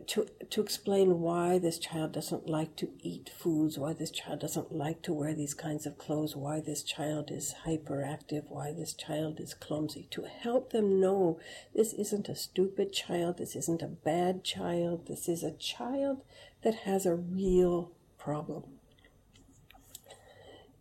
to 0.08 0.28
to 0.50 0.62
explain 0.62 1.22
why 1.22 1.58
this 1.58 1.80
child 1.80 2.12
doesn't 2.12 2.48
like 2.48 2.76
to 2.76 2.90
eat 3.02 3.32
foods, 3.36 3.78
why 3.78 3.94
this 3.94 4.12
child 4.12 4.40
doesn't 4.42 4.72
like 4.72 5.02
to 5.04 5.14
wear 5.14 5.34
these 5.34 5.54
kinds 5.54 5.86
of 5.86 5.98
clothes, 5.98 6.36
why 6.36 6.60
this 6.60 6.84
child 6.84 7.32
is 7.32 7.56
hyperactive, 7.66 8.44
why 8.50 8.72
this 8.72 8.94
child 8.94 9.40
is 9.40 9.54
clumsy, 9.54 10.08
to 10.12 10.24
help 10.24 10.72
them 10.72 11.00
know 11.00 11.40
this 11.74 11.94
isn't 11.94 12.30
a 12.30 12.36
stupid 12.36 12.94
child, 12.94 13.38
this 13.38 13.56
isn't 13.56 13.82
a 13.82 13.88
bad 13.88 14.44
child, 14.44 15.08
this 15.08 15.28
is 15.28 15.44
a 15.44 15.52
child 15.52 16.22
that 16.62 16.76
has 16.86 17.06
a 17.06 17.16
real 17.16 17.92
problem. 18.18 18.64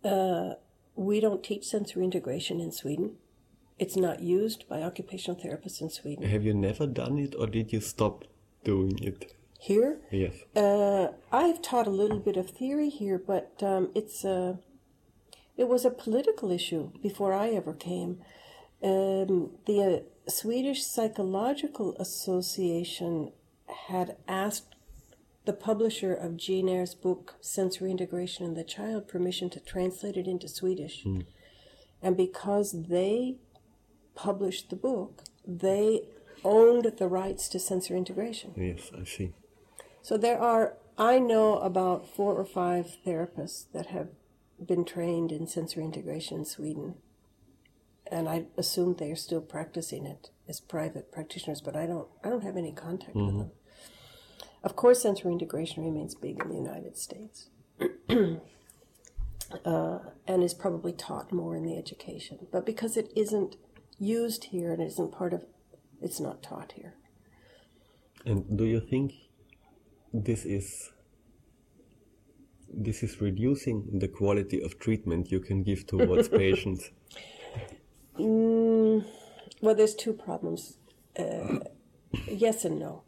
Uh, 0.03 0.53
we 0.95 1.19
don't 1.19 1.43
teach 1.43 1.65
sensory 1.65 2.03
integration 2.03 2.59
in 2.59 2.71
Sweden. 2.71 3.15
It's 3.79 3.97
not 3.97 4.21
used 4.21 4.69
by 4.69 4.81
occupational 4.81 5.39
therapists 5.39 5.81
in 5.81 5.89
Sweden. 5.89 6.29
Have 6.29 6.43
you 6.43 6.53
never 6.53 6.85
done 6.85 7.17
it, 7.17 7.35
or 7.37 7.47
did 7.47 7.73
you 7.73 7.81
stop 7.81 8.23
doing 8.65 8.99
it? 9.01 9.33
Here? 9.59 9.99
Yes. 10.11 10.35
Uh, 10.55 11.13
I've 11.31 11.61
taught 11.61 11.87
a 11.87 11.91
little 12.01 12.19
bit 12.19 12.37
of 12.37 12.49
theory 12.49 12.89
here, 12.89 13.17
but 13.17 13.53
um, 13.61 13.89
it's 13.95 14.25
a, 14.25 14.59
it 15.55 15.67
was 15.69 15.85
a 15.85 15.89
political 15.89 16.51
issue 16.51 16.91
before 17.01 17.33
I 17.33 17.49
ever 17.49 17.73
came. 17.73 18.21
Um, 18.83 19.51
the 19.65 20.03
uh, 20.03 20.29
Swedish 20.29 20.83
Psychological 20.83 21.95
Association 21.97 23.31
had 23.87 24.17
asked 24.27 24.75
the 25.45 25.53
publisher 25.53 26.13
of 26.13 26.37
Jean 26.37 26.67
Ayres' 26.67 26.95
book, 26.95 27.35
Sensory 27.39 27.91
Integration 27.91 28.45
in 28.45 28.55
the 28.55 28.63
Child, 28.63 29.07
permission 29.07 29.49
to 29.51 29.59
translate 29.59 30.17
it 30.17 30.27
into 30.27 30.47
Swedish. 30.47 31.05
And 32.01 32.17
because 32.17 32.87
they 32.89 33.37
published 34.15 34.69
the 34.69 34.75
book, 34.75 35.23
they 35.47 36.01
owned 36.45 36.93
the 36.97 37.07
rights 37.07 37.49
to 37.49 37.59
sensory 37.59 37.97
integration. 37.97 38.53
Yes, 38.55 38.91
I 38.97 39.03
see. 39.03 39.33
So 40.01 40.17
there 40.17 40.39
are, 40.39 40.77
I 40.97 41.19
know 41.19 41.57
about 41.57 42.07
four 42.07 42.35
or 42.35 42.45
five 42.45 42.97
therapists 43.05 43.65
that 43.73 43.87
have 43.87 44.09
been 44.65 44.85
trained 44.85 45.31
in 45.31 45.47
sensory 45.47 45.83
integration 45.83 46.39
in 46.39 46.45
Sweden. 46.45 46.95
And 48.09 48.29
I 48.29 48.45
assume 48.55 48.95
they 48.95 49.11
are 49.11 49.15
still 49.15 49.41
practicing 49.41 50.05
it 50.05 50.29
as 50.47 50.59
private 50.59 51.11
practitioners, 51.11 51.59
but 51.59 51.75
I 51.75 51.87
don't, 51.87 52.07
I 52.23 52.29
don't 52.29 52.43
have 52.43 52.55
any 52.55 52.71
contact 52.71 53.15
with 53.15 53.37
them. 53.37 53.51
Of 54.63 54.75
course, 54.75 55.01
sensory 55.01 55.31
integration 55.31 55.83
remains 55.83 56.15
big 56.15 56.41
in 56.41 56.49
the 56.49 56.55
United 56.55 56.97
States. 56.97 57.49
uh, 59.65 59.99
and 60.27 60.43
is 60.43 60.53
probably 60.53 60.91
taught 60.93 61.31
more 61.31 61.55
in 61.55 61.63
the 61.63 61.77
education. 61.77 62.47
But 62.51 62.65
because 62.65 62.97
it 62.97 63.11
isn't 63.15 63.55
used 63.99 64.45
here 64.45 64.71
and 64.71 64.81
it 64.81 64.87
isn't 64.87 65.11
part 65.11 65.33
of, 65.33 65.45
it's 66.01 66.19
not 66.19 66.43
taught 66.43 66.73
here. 66.73 66.93
And 68.25 68.57
do 68.57 68.65
you 68.65 68.79
think 68.79 69.13
this 70.13 70.45
is 70.45 70.91
this 72.73 73.03
is 73.03 73.21
reducing 73.21 73.99
the 73.99 74.07
quality 74.07 74.61
of 74.61 74.79
treatment 74.79 75.31
you 75.31 75.39
can 75.39 75.63
give 75.63 75.85
towards 75.87 76.27
patients? 76.43 76.89
Mm, 78.19 79.05
well, 79.61 79.75
there's 79.75 79.95
two 79.95 80.13
problems. 80.13 80.77
Uh, 81.17 81.59
yes 82.27 82.65
and 82.65 82.79
no. 82.79 83.03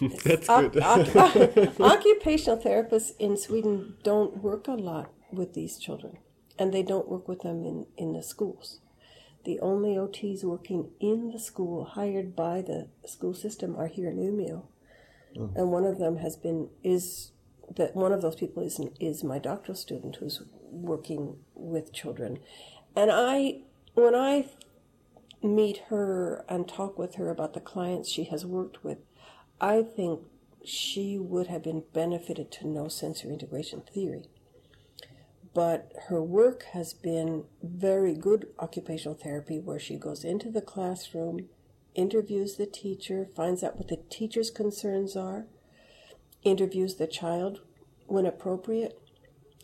That's 0.24 0.48
Oc- 0.48 0.72
good. 0.72 0.82
oc- 0.82 1.80
occupational 1.80 2.58
therapists 2.58 3.12
in 3.18 3.36
Sweden 3.36 3.94
don't 4.02 4.38
work 4.42 4.68
a 4.68 4.72
lot 4.72 5.10
with 5.32 5.54
these 5.54 5.78
children, 5.78 6.18
and 6.58 6.72
they 6.72 6.82
don't 6.82 7.08
work 7.08 7.28
with 7.28 7.40
them 7.42 7.64
in, 7.64 7.86
in 7.96 8.12
the 8.12 8.22
schools. 8.22 8.80
The 9.48 9.60
only 9.60 9.94
OTs 9.94 10.44
working 10.44 10.90
in 11.00 11.30
the 11.30 11.38
school, 11.38 11.82
hired 11.82 12.36
by 12.36 12.60
the 12.60 12.88
school 13.06 13.32
system, 13.32 13.76
are 13.76 13.86
here 13.86 14.10
in 14.10 14.18
Umeå, 14.18 14.64
mm. 15.34 15.56
and 15.56 15.72
one 15.72 15.86
of 15.86 15.98
them 15.98 16.18
has 16.18 16.36
been 16.36 16.68
is 16.84 17.32
that 17.74 17.96
one 17.96 18.12
of 18.12 18.20
those 18.20 18.36
people 18.36 18.62
is 18.62 18.78
is 19.00 19.24
my 19.24 19.38
doctoral 19.38 19.74
student 19.74 20.16
who's 20.16 20.42
working 20.70 21.38
with 21.54 21.94
children, 21.94 22.40
and 22.94 23.10
I 23.10 23.62
when 23.94 24.14
I 24.14 24.50
meet 25.42 25.78
her 25.88 26.44
and 26.46 26.68
talk 26.68 26.98
with 26.98 27.14
her 27.14 27.30
about 27.30 27.54
the 27.54 27.60
clients 27.60 28.10
she 28.10 28.24
has 28.24 28.44
worked 28.44 28.84
with, 28.84 28.98
I 29.62 29.82
think 29.82 30.20
she 30.62 31.16
would 31.16 31.46
have 31.46 31.62
been 31.62 31.84
benefited 31.94 32.50
to 32.52 32.68
know 32.68 32.88
sensory 32.88 33.32
integration 33.32 33.80
theory. 33.80 34.28
But 35.54 35.92
her 36.08 36.22
work 36.22 36.64
has 36.72 36.92
been 36.92 37.44
very 37.62 38.14
good 38.14 38.48
occupational 38.58 39.16
therapy 39.16 39.58
where 39.58 39.78
she 39.78 39.96
goes 39.96 40.24
into 40.24 40.50
the 40.50 40.60
classroom, 40.60 41.48
interviews 41.94 42.56
the 42.56 42.66
teacher, 42.66 43.28
finds 43.34 43.64
out 43.64 43.76
what 43.76 43.88
the 43.88 44.00
teacher's 44.10 44.50
concerns 44.50 45.16
are, 45.16 45.46
interviews 46.44 46.96
the 46.96 47.06
child 47.06 47.60
when 48.06 48.26
appropriate 48.26 48.98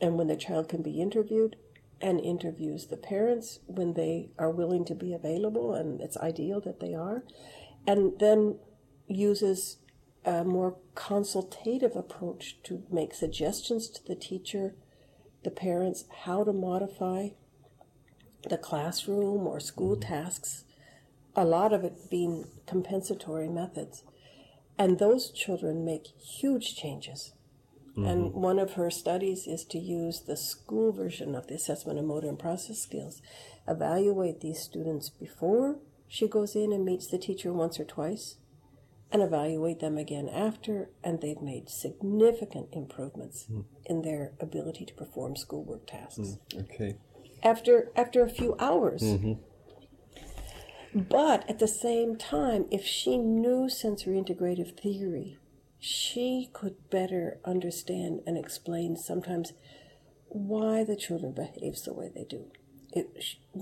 and 0.01 0.17
when 0.17 0.27
the 0.27 0.37
child 0.37 0.69
can 0.69 0.83
be 0.83 1.01
interviewed, 1.01 1.57
and 2.01 2.21
interviews 2.21 2.87
the 2.87 2.97
parents 2.97 3.61
when 3.67 3.95
they 3.95 4.31
are 4.39 4.51
willing 4.51 4.85
to 4.85 4.95
be 4.95 5.13
available, 5.15 5.75
and 5.75 6.01
it's 6.01 6.17
ideal 6.19 6.61
that 6.61 6.81
they 6.81 6.95
are, 6.95 7.25
and 7.87 8.19
then 8.19 8.59
uses 9.07 9.79
a 10.25 10.45
more 10.45 10.77
consultative 10.95 11.95
approach 11.95 12.59
to 12.63 12.83
make 12.91 13.15
suggestions 13.15 13.89
to 13.89 14.05
the 14.05 14.17
teacher, 14.17 14.75
the 15.45 15.51
parents, 15.51 16.05
how 16.25 16.45
to 16.45 16.53
modify 16.53 17.29
the 18.49 18.59
classroom 18.59 19.47
or 19.47 19.61
school 19.61 19.97
mm-hmm. 19.97 20.13
tasks, 20.13 20.65
a 21.37 21.45
lot 21.45 21.73
of 21.73 21.85
it 21.85 22.11
being 22.11 22.47
compensatory 22.67 23.49
methods. 23.49 24.05
And 24.79 24.99
those 24.99 25.31
children 25.31 25.85
make 25.85 26.07
huge 26.19 26.75
changes. 26.75 27.33
And 27.97 28.31
mm-hmm. 28.31 28.41
one 28.41 28.59
of 28.59 28.73
her 28.73 28.91
studies 28.91 29.47
is 29.47 29.65
to 29.67 29.79
use 29.79 30.23
the 30.23 30.37
school 30.37 30.91
version 30.91 31.37
of 31.37 31.47
the 31.47 31.55
assessment 31.55 31.99
of 31.99 32.05
motor 32.05 32.29
and 32.29 32.39
process 32.39 32.81
skills, 32.81 33.23
evaluate 33.69 34.41
these 34.41 34.59
students 34.59 35.11
before 35.11 35.79
she 36.09 36.27
goes 36.27 36.57
in 36.57 36.73
and 36.73 36.85
meets 36.85 37.07
the 37.07 37.19
teacher 37.19 37.53
once 37.53 37.79
or 37.79 37.85
twice, 37.85 38.37
and 39.15 39.23
evaluate 39.23 39.79
them 39.79 39.97
again 39.97 40.29
after, 40.29 40.91
and 41.05 41.21
they've 41.21 41.41
made 41.41 41.71
significant 41.71 42.69
improvements 42.73 43.45
hmm. 43.45 43.61
in 43.87 44.03
their 44.03 44.33
ability 44.41 44.85
to 44.85 44.93
perform 44.93 45.37
schoolwork 45.37 45.87
tasks 45.87 46.37
hmm, 46.53 46.61
okay. 46.63 46.97
after 47.41 47.93
after 47.95 48.25
a 48.25 48.29
few 48.29 48.57
hours. 48.59 49.03
Mm-hmm. 49.03 49.35
But 51.09 51.49
at 51.49 51.61
the 51.61 51.69
same 51.69 52.17
time, 52.17 52.67
if 52.73 52.85
she 52.85 53.17
knew 53.17 53.69
sensory 53.69 54.21
integrative 54.21 54.79
theory, 54.79 55.39
she 55.79 56.51
could 56.53 56.91
better 56.91 57.39
understand 57.45 58.21
and 58.27 58.37
explain 58.37 58.97
sometimes 58.97 59.53
why 60.27 60.83
the 60.83 60.97
children 60.97 61.33
behave 61.33 61.77
the 61.85 61.95
way 61.95 62.11
they 62.13 62.25
do. 62.25 62.47
It, 62.93 63.07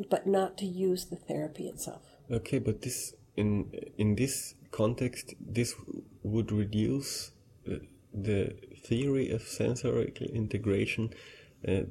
but 0.09 0.27
not 0.27 0.57
to 0.59 0.67
use 0.67 1.07
the 1.07 1.17
therapy 1.17 1.69
itself. 1.69 2.03
Okay, 2.31 2.59
but 2.59 2.81
this 2.81 3.15
in 3.37 3.71
in 3.99 4.15
this 4.15 4.55
context, 4.73 5.35
this 5.41 5.75
would 6.23 6.51
reduce 6.51 7.31
uh, 7.71 7.77
the 8.13 8.57
theory 8.85 9.31
of 9.31 9.43
sensory 9.43 10.13
integration 10.35 11.11
uh, 11.69 11.83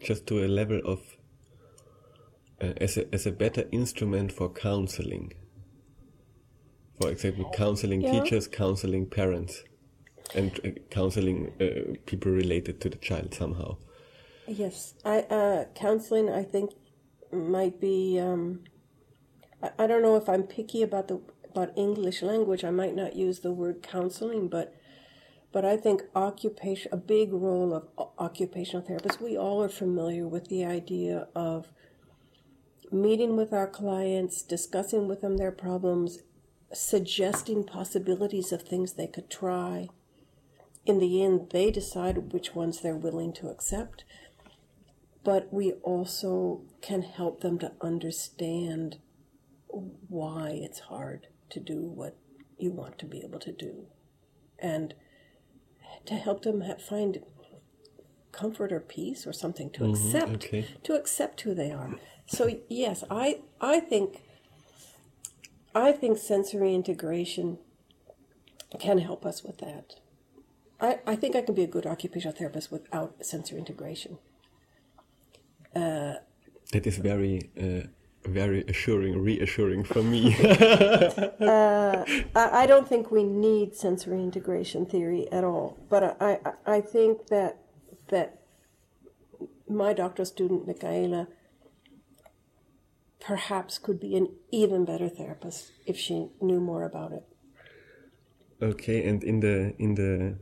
just 0.00 0.26
to 0.26 0.44
a 0.44 0.48
level 0.48 0.80
of 0.84 1.00
uh, 2.60 2.72
as 2.80 2.96
a 2.96 3.14
as 3.14 3.26
a 3.26 3.32
better 3.32 3.64
instrument 3.70 4.32
for 4.32 4.48
counseling. 4.48 5.32
For 7.00 7.10
example, 7.10 7.50
counseling 7.54 8.02
Yeah. 8.02 8.10
teachers, 8.10 8.48
counseling 8.48 9.06
parents, 9.06 9.64
and 10.34 10.50
uh, 10.64 10.70
counseling 10.90 11.52
uh, 11.60 11.94
people 12.06 12.32
related 12.32 12.80
to 12.82 12.88
the 12.88 12.98
child 12.98 13.34
somehow. 13.34 13.76
Yes, 14.48 14.94
I 15.04 15.20
uh, 15.20 15.64
counseling. 15.74 16.28
I 16.30 16.42
think 16.42 16.72
might 17.32 17.80
be. 17.80 18.18
Um, 18.20 18.64
I, 19.62 19.70
I 19.78 19.86
don't 19.86 20.02
know 20.02 20.16
if 20.16 20.28
I'm 20.28 20.44
picky 20.44 20.82
about 20.82 21.08
the 21.08 21.20
about 21.52 21.76
English 21.76 22.22
language. 22.22 22.64
I 22.64 22.70
might 22.70 22.94
not 22.94 23.16
use 23.16 23.40
the 23.40 23.52
word 23.52 23.82
counseling, 23.82 24.48
but 24.48 24.74
but 25.52 25.64
I 25.66 25.76
think 25.76 26.04
occupation 26.14 26.90
a 26.92 26.96
big 26.96 27.32
role 27.32 27.74
of 27.74 28.08
occupational 28.18 28.86
therapists. 28.86 29.20
We 29.20 29.36
all 29.36 29.62
are 29.62 29.68
familiar 29.68 30.26
with 30.26 30.48
the 30.48 30.64
idea 30.64 31.28
of 31.36 31.68
meeting 32.90 33.36
with 33.36 33.52
our 33.52 33.66
clients, 33.66 34.42
discussing 34.42 35.08
with 35.08 35.20
them 35.20 35.36
their 35.36 35.52
problems, 35.52 36.20
suggesting 36.72 37.64
possibilities 37.64 38.50
of 38.50 38.62
things 38.62 38.94
they 38.94 39.06
could 39.06 39.28
try. 39.28 39.88
In 40.86 40.98
the 41.00 41.22
end, 41.22 41.50
they 41.50 41.70
decide 41.70 42.32
which 42.32 42.54
ones 42.54 42.80
they're 42.80 42.96
willing 42.96 43.34
to 43.34 43.48
accept 43.48 44.04
but 45.24 45.52
we 45.52 45.72
also 45.82 46.62
can 46.80 47.02
help 47.02 47.40
them 47.40 47.58
to 47.58 47.72
understand 47.80 48.98
why 49.68 50.50
it's 50.50 50.80
hard 50.80 51.28
to 51.52 51.60
do 51.60 51.80
what 51.80 52.16
you 52.58 52.70
want 52.70 52.98
to 52.98 53.06
be 53.06 53.22
able 53.22 53.38
to 53.40 53.52
do. 53.52 53.86
And 54.58 54.94
to 56.06 56.14
help 56.14 56.42
them 56.42 56.62
find 56.78 57.22
comfort 58.32 58.72
or 58.72 58.80
peace 58.80 59.26
or 59.26 59.32
something 59.32 59.70
to 59.70 59.80
mm-hmm, 59.80 59.92
accept 59.92 60.44
okay. 60.46 60.66
to 60.82 60.94
accept 60.94 61.40
who 61.42 61.54
they 61.54 61.70
are. 61.70 61.94
So 62.26 62.48
yes 62.68 63.04
i 63.10 63.40
i 63.60 63.78
think 63.78 64.22
i 65.74 65.92
think 65.92 66.18
sensory 66.18 66.74
integration 66.74 67.58
can 68.80 68.98
help 68.98 69.26
us 69.26 69.44
with 69.44 69.58
that. 69.58 69.96
I 70.80 71.00
i 71.06 71.14
think 71.14 71.36
i 71.36 71.42
can 71.42 71.54
be 71.54 71.64
a 71.64 71.66
good 71.66 71.86
occupational 71.86 72.34
therapist 72.34 72.72
without 72.72 73.24
sensory 73.24 73.58
integration. 73.58 74.18
Uh, 75.76 76.14
that 76.72 76.86
is 76.86 76.96
very 76.98 77.50
uh, 77.60 77.86
very 78.24 78.62
assuring, 78.68 79.20
reassuring 79.20 79.84
for 79.84 80.02
me. 80.02 80.34
uh, 81.40 82.04
I 82.34 82.66
don't 82.66 82.88
think 82.88 83.10
we 83.10 83.24
need 83.24 83.74
sensory 83.74 84.22
integration 84.22 84.86
theory 84.86 85.30
at 85.32 85.44
all, 85.44 85.78
but 85.88 86.16
I, 86.20 86.38
I, 86.44 86.76
I 86.76 86.80
think 86.80 87.28
that 87.28 87.58
that 88.08 88.42
my 89.68 89.92
doctoral 89.92 90.26
student 90.26 90.66
Michaela 90.66 91.28
perhaps 93.20 93.78
could 93.78 94.00
be 94.00 94.16
an 94.16 94.28
even 94.50 94.84
better 94.84 95.08
therapist 95.08 95.72
if 95.86 95.96
she 95.96 96.28
knew 96.40 96.60
more 96.60 96.84
about 96.84 97.12
it. 97.12 97.24
Okay, 98.60 99.06
and 99.08 99.24
in 99.24 99.40
the 99.40 99.74
in 99.78 99.94
the 99.94 100.36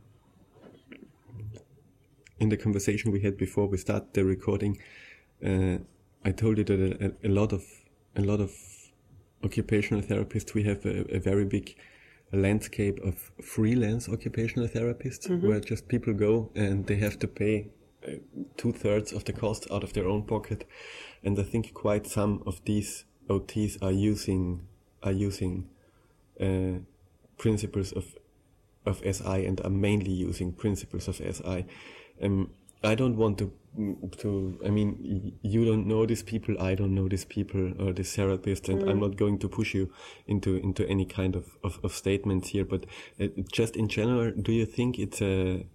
in 2.38 2.48
the 2.48 2.56
conversation 2.56 3.12
we 3.12 3.20
had 3.20 3.36
before 3.36 3.66
we 3.66 3.78
start 3.78 4.14
the 4.14 4.24
recording, 4.24 4.78
uh, 5.44 5.78
I 6.24 6.32
told 6.32 6.58
you 6.58 6.64
that 6.64 7.14
a, 7.22 7.28
a, 7.28 7.30
lot 7.30 7.52
of 7.52 7.64
a 8.16 8.22
lot 8.22 8.40
of 8.40 8.52
occupational 9.42 10.02
therapists 10.02 10.54
we 10.54 10.64
have 10.64 10.84
a, 10.84 11.16
a 11.16 11.18
very 11.18 11.44
big 11.44 11.74
landscape 12.32 13.00
of 13.02 13.32
freelance 13.42 14.08
occupational 14.08 14.68
therapists 14.68 15.28
mm-hmm. 15.28 15.48
where 15.48 15.60
just 15.60 15.88
people 15.88 16.12
go 16.12 16.50
and 16.54 16.86
they 16.86 16.96
have 16.96 17.18
to 17.18 17.26
pay 17.26 17.68
uh, 18.06 18.12
two 18.56 18.72
thirds 18.72 19.12
of 19.12 19.24
the 19.24 19.32
cost 19.32 19.66
out 19.70 19.84
of 19.84 19.92
their 19.92 20.06
own 20.06 20.22
pocket, 20.22 20.66
and 21.22 21.38
I 21.38 21.42
think 21.42 21.74
quite 21.74 22.06
some 22.06 22.42
of 22.46 22.64
these 22.64 23.04
OTs 23.28 23.82
are 23.82 23.92
using 23.92 24.66
are 25.02 25.12
using 25.12 25.68
uh, 26.40 26.78
principles 27.36 27.92
of 27.92 28.14
of 28.86 29.02
SI 29.04 29.46
and 29.46 29.60
are 29.60 29.70
mainly 29.70 30.12
using 30.12 30.52
principles 30.52 31.08
of 31.08 31.16
SI. 31.16 31.66
Um, 32.22 32.50
I 32.82 32.94
don't 32.94 33.16
want 33.16 33.38
to 33.38 33.52
to 34.18 34.58
I 34.66 34.70
mean 34.70 35.38
you 35.42 35.64
don't 35.64 35.86
know 35.86 36.04
these 36.04 36.22
people 36.22 36.60
I 36.60 36.74
don't 36.74 36.94
know 36.94 37.08
these 37.08 37.24
people 37.24 37.72
or 37.80 37.92
this 37.92 38.16
therapist 38.16 38.68
and 38.68 38.82
mm. 38.82 38.90
I'm 38.90 38.98
not 39.00 39.16
going 39.16 39.38
to 39.38 39.48
push 39.48 39.74
you 39.74 39.92
into 40.26 40.56
into 40.56 40.86
any 40.88 41.04
kind 41.04 41.36
of 41.36 41.56
of, 41.62 41.78
of 41.84 41.92
statements 41.92 42.48
here 42.48 42.64
but 42.64 42.86
uh, 43.20 43.28
just 43.52 43.76
in 43.76 43.88
general 43.88 44.32
do 44.32 44.52
you 44.52 44.66
think 44.66 44.98
it's 44.98 45.22
a 45.22 45.66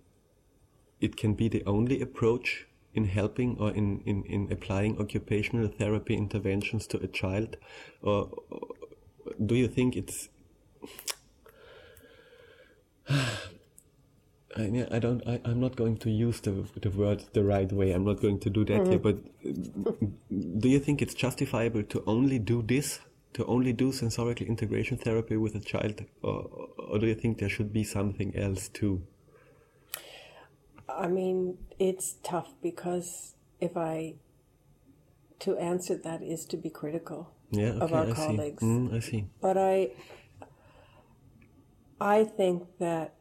it 1.00 1.16
can 1.16 1.36
be 1.36 1.48
the 1.48 1.64
only 1.66 2.02
approach 2.02 2.68
in 2.94 3.06
helping 3.06 3.58
or 3.60 3.72
in, 3.72 4.02
in, 4.06 4.24
in 4.24 4.48
applying 4.52 5.00
occupational 5.00 5.68
therapy 5.68 6.16
interventions 6.16 6.88
to 6.88 6.98
a 6.98 7.08
child 7.08 7.58
or, 8.02 8.30
or 8.50 8.62
do 9.46 9.56
you 9.56 9.68
think 9.68 9.96
it's 9.96 10.30
I, 14.56 14.88
I 14.92 15.00
don't. 15.00 15.22
I, 15.28 15.42
am 15.44 15.60
not 15.60 15.76
going 15.76 15.98
to 15.98 16.10
use 16.10 16.40
the 16.40 16.66
the 16.82 16.90
word 16.90 17.24
the 17.34 17.44
right 17.44 17.72
way. 17.72 17.92
I'm 17.92 18.06
not 18.06 18.22
going 18.22 18.40
to 18.40 18.50
do 18.50 18.64
that 18.66 18.82
mm-hmm. 18.82 18.90
here. 18.90 19.00
But 19.00 20.60
do 20.62 20.70
you 20.70 20.80
think 20.80 21.02
it's 21.02 21.14
justifiable 21.14 21.84
to 21.84 22.04
only 22.08 22.40
do 22.40 22.62
this, 22.62 23.00
to 23.34 23.46
only 23.46 23.74
do 23.74 23.92
sensorical 23.92 24.48
integration 24.48 24.98
therapy 24.98 25.36
with 25.36 25.56
a 25.56 25.60
child, 25.60 26.06
or, 26.22 26.70
or 26.78 27.00
do 27.00 27.08
you 27.08 27.16
think 27.16 27.40
there 27.40 27.50
should 27.50 27.74
be 27.74 27.84
something 27.84 28.36
else 28.36 28.70
too? 28.70 29.02
I 30.88 31.08
mean, 31.08 31.58
it's 31.78 32.16
tough 32.24 32.54
because 32.62 33.36
if 33.60 33.76
I 33.76 34.16
to 35.40 35.58
answer 35.58 35.98
that 35.98 36.22
is 36.22 36.46
to 36.46 36.58
be 36.58 36.70
critical 36.70 37.34
yeah, 37.52 37.72
okay, 37.72 37.80
of 37.80 37.94
our 37.94 38.10
I 38.10 38.14
colleagues. 38.14 38.62
See. 38.62 38.66
Mm, 38.66 38.94
I 38.94 39.00
see. 39.00 39.26
But 39.42 39.58
I 39.58 39.90
I 42.00 42.24
think 42.24 42.64
that 42.80 43.15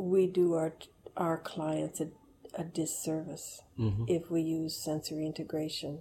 we 0.00 0.26
do 0.26 0.54
our 0.54 0.72
our 1.16 1.36
clients 1.36 2.00
a, 2.00 2.08
a 2.54 2.64
disservice 2.64 3.62
mm-hmm. 3.78 4.04
if 4.08 4.30
we 4.30 4.40
use 4.40 4.74
sensory 4.76 5.26
integration 5.26 6.00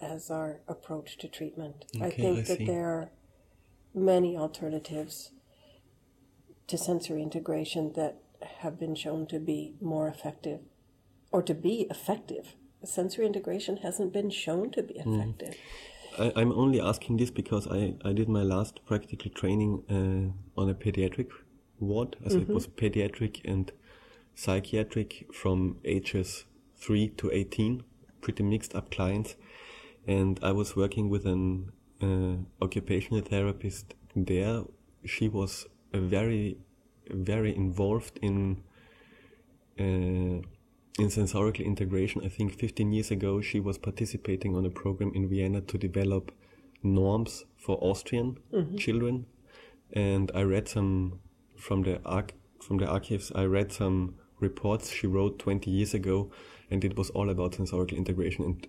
as 0.00 0.30
our 0.30 0.60
approach 0.66 1.18
to 1.18 1.28
treatment. 1.28 1.84
Okay, 1.96 2.06
I 2.06 2.10
think 2.10 2.38
I 2.38 2.42
that 2.42 2.58
see. 2.58 2.64
there 2.64 2.86
are 2.86 3.10
many 3.94 4.36
alternatives 4.36 5.30
to 6.66 6.78
sensory 6.78 7.22
integration 7.22 7.92
that 7.94 8.16
have 8.60 8.78
been 8.78 8.94
shown 8.94 9.26
to 9.26 9.38
be 9.38 9.74
more 9.80 10.08
effective 10.08 10.60
or 11.30 11.42
to 11.42 11.54
be 11.54 11.86
effective. 11.90 12.54
Sensory 12.84 13.26
integration 13.26 13.78
hasn't 13.78 14.12
been 14.12 14.30
shown 14.30 14.70
to 14.72 14.82
be 14.82 14.94
mm. 14.94 15.06
effective. 15.06 15.54
Mm. 16.18 16.32
I, 16.36 16.40
am 16.40 16.52
only 16.52 16.80
asking 16.80 17.16
this 17.16 17.30
because 17.30 17.66
I, 17.66 17.94
I 18.04 18.12
did 18.12 18.28
my 18.28 18.42
last 18.42 18.84
practical 18.86 19.30
training 19.30 19.82
uh, 19.90 20.60
on 20.60 20.70
a 20.70 20.74
pediatric 20.74 21.28
ward, 21.80 22.16
as 22.24 22.34
mm-hmm. 22.34 22.50
it 22.50 22.54
was 22.54 22.66
pediatric 22.66 23.40
and 23.44 23.72
psychiatric 24.34 25.26
from 25.32 25.76
ages 25.84 26.44
3 26.76 27.08
to 27.08 27.30
18, 27.32 27.82
pretty 28.20 28.42
mixed 28.42 28.74
up 28.74 28.90
clients. 28.90 29.36
And 30.06 30.38
I 30.42 30.52
was 30.52 30.76
working 30.76 31.08
with 31.08 31.24
an 31.26 31.72
uh, 32.02 32.64
occupational 32.64 33.22
therapist 33.22 33.94
there. 34.14 34.62
She 35.04 35.28
was 35.28 35.66
very, 35.92 36.58
very 37.10 37.54
involved 37.54 38.18
in 38.20 38.62
uh, 39.78 40.42
in 40.96 41.08
sensorical 41.08 41.64
integration. 41.64 42.22
I 42.24 42.28
think 42.28 42.54
15 42.54 42.92
years 42.92 43.10
ago, 43.10 43.40
she 43.40 43.58
was 43.58 43.78
participating 43.78 44.54
on 44.54 44.64
a 44.64 44.70
program 44.70 45.12
in 45.14 45.28
Vienna 45.28 45.60
to 45.62 45.78
develop 45.78 46.30
norms 46.82 47.44
for 47.56 47.76
Austrian 47.80 48.38
mm-hmm. 48.52 48.76
children. 48.76 49.26
And 49.92 50.30
I 50.34 50.42
read 50.42 50.68
some 50.68 51.20
from 51.56 51.82
the 51.82 52.00
arch- 52.04 52.34
from 52.60 52.78
the 52.78 52.86
archives, 52.86 53.30
I 53.34 53.44
read 53.44 53.72
some 53.72 54.14
reports 54.40 54.90
she 54.90 55.06
wrote 55.06 55.38
20 55.38 55.70
years 55.70 55.94
ago, 55.94 56.30
and 56.70 56.84
it 56.84 56.96
was 56.96 57.10
all 57.10 57.30
about 57.30 57.52
sensorical 57.52 57.96
integration. 57.96 58.44
And 58.44 58.66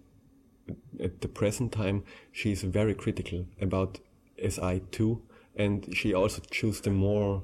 at 0.99 1.21
the 1.21 1.27
present 1.27 1.71
time, 1.71 2.03
she 2.31 2.51
is 2.51 2.63
very 2.63 2.93
critical 2.93 3.45
about 3.61 3.99
SI2, 4.38 5.21
and 5.55 5.95
she 5.95 6.13
also 6.13 6.41
chose 6.51 6.81
the 6.81 6.91
more. 6.91 7.43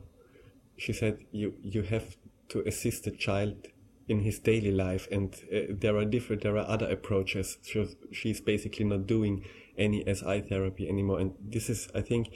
She 0.77 0.93
said 0.93 1.25
you 1.31 1.53
you 1.61 1.83
have 1.83 2.17
to 2.49 2.61
assist 2.67 3.05
the 3.05 3.11
child 3.11 3.67
in 4.07 4.19
his 4.21 4.39
daily 4.39 4.71
life, 4.71 5.07
and 5.11 5.33
uh, 5.53 5.59
there 5.69 5.95
are 5.95 6.05
different, 6.05 6.41
there 6.41 6.57
are 6.57 6.67
other 6.67 6.89
approaches. 6.89 7.57
She, 7.63 7.87
she's 8.11 8.41
basically 8.41 8.85
not 8.85 9.07
doing 9.07 9.45
any 9.77 10.03
SI 10.03 10.41
therapy 10.41 10.89
anymore, 10.89 11.19
and 11.19 11.33
this 11.39 11.69
is, 11.69 11.87
I 11.95 12.01
think, 12.01 12.33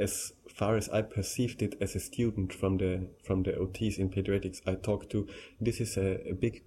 as 0.00 0.32
far 0.48 0.76
as 0.76 0.88
I 0.88 1.02
perceived 1.02 1.62
it 1.62 1.76
as 1.80 1.94
a 1.94 2.00
student 2.00 2.52
from 2.52 2.78
the 2.78 3.08
from 3.22 3.42
the 3.42 3.52
OTs 3.52 3.98
in 3.98 4.08
pediatrics 4.10 4.62
I 4.66 4.74
talked 4.74 5.10
to, 5.10 5.28
this 5.60 5.80
is 5.80 5.96
a, 5.96 6.28
a 6.28 6.34
big, 6.34 6.62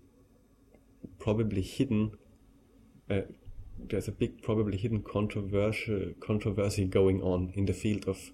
probably 1.20 1.62
hidden. 1.62 2.12
Uh, 3.10 3.22
there's 3.90 4.08
a 4.08 4.12
big, 4.12 4.42
probably 4.44 4.78
hidden 4.78 5.02
controversial 5.02 6.14
controversy 6.20 6.86
going 6.86 7.22
on 7.22 7.52
in 7.56 7.66
the 7.66 7.74
field 7.74 8.08
of 8.08 8.32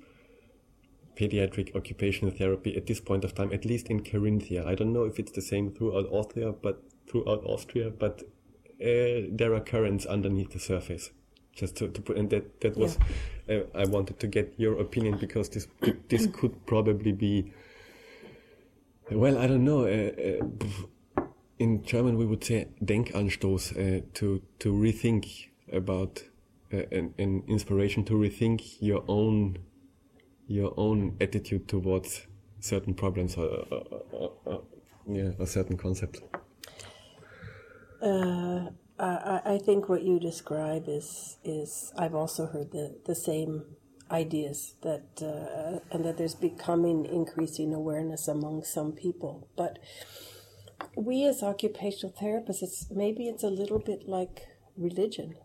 pediatric 1.16 1.76
occupational 1.76 2.34
therapy 2.34 2.76
at 2.76 2.86
this 2.86 3.00
point 3.00 3.24
of 3.24 3.34
time, 3.34 3.52
at 3.54 3.66
least 3.66 3.88
in 3.88 4.02
Carinthia. 4.02 4.66
I 4.66 4.76
don't 4.76 4.94
know 4.94 5.06
if 5.06 5.18
it's 5.18 5.32
the 5.32 5.42
same 5.42 5.72
throughout 5.72 6.08
Austria, 6.12 6.52
but 6.52 6.84
throughout 7.10 7.44
Austria, 7.46 7.90
but 7.90 8.24
uh, 8.82 9.28
there 9.32 9.54
are 9.54 9.62
currents 9.62 10.06
underneath 10.06 10.52
the 10.52 10.60
surface 10.60 11.12
just 11.60 11.76
to, 11.76 11.90
to 11.90 12.02
put 12.02 12.18
and 12.18 12.30
that 12.30 12.62
that 12.62 12.78
was 12.78 12.98
yeah. 13.48 13.58
uh, 13.58 13.82
I 13.82 13.86
wanted 13.86 14.20
to 14.20 14.28
get 14.28 14.54
your 14.58 14.80
opinion 14.80 15.18
because 15.20 15.50
this 15.50 15.68
this 16.08 16.28
could 16.28 16.66
probably 16.66 17.12
be 17.12 17.52
well 19.12 19.38
I 19.38 19.48
don't 19.48 19.66
know 19.66 19.82
uh, 19.86 20.12
uh, 20.28 21.24
in 21.58 21.84
German 21.84 22.18
we 22.18 22.26
would 22.26 22.44
say 22.44 22.68
Denkanstoß 22.84 23.64
uh, 23.72 24.02
to 24.14 24.42
to 24.60 24.74
rethink 24.74 25.50
about 25.72 26.24
uh, 26.74 26.78
an, 26.92 27.14
an 27.18 27.44
inspiration 27.48 28.06
to 28.06 28.14
rethink 28.14 28.78
your 28.80 29.04
own 29.08 29.58
your 30.48 30.74
own 30.78 31.18
attitude 31.20 31.68
towards 31.68 32.26
certain 32.62 32.94
problems 32.94 33.36
or, 33.38 33.48
or, 33.72 33.84
or, 34.12 34.32
or 34.46 34.62
yeah 35.08 35.32
or 35.38 35.46
certain 35.46 35.78
concepts. 35.78 36.22
Uh, 39.00 39.40
I, 39.46 39.58
think 39.58 39.88
what 39.88 40.04
you 40.04 40.20
describe 40.20 40.90
is 40.90 41.38
is 41.46 41.94
I've 41.98 42.14
also 42.14 42.48
heard 42.48 42.72
the 42.72 42.98
the 43.06 43.16
same 43.16 43.64
ideas 44.12 44.74
that 44.82 45.22
uh, 45.22 45.80
and 45.96 46.04
that 46.04 46.18
there's 46.18 46.36
becoming 46.36 47.06
increasing 47.06 47.74
awareness 47.74 48.28
among 48.28 48.64
some 48.64 48.92
people, 48.92 49.48
but 49.56 49.80
we 50.98 51.24
as 51.24 51.42
occupational 51.42 52.14
therapists, 52.22 52.62
it's 52.62 52.88
maybe 52.92 53.30
it's 53.30 53.44
a 53.44 53.50
little 53.50 53.80
bit 53.80 54.08
like 54.08 54.48
religion. 54.76 55.36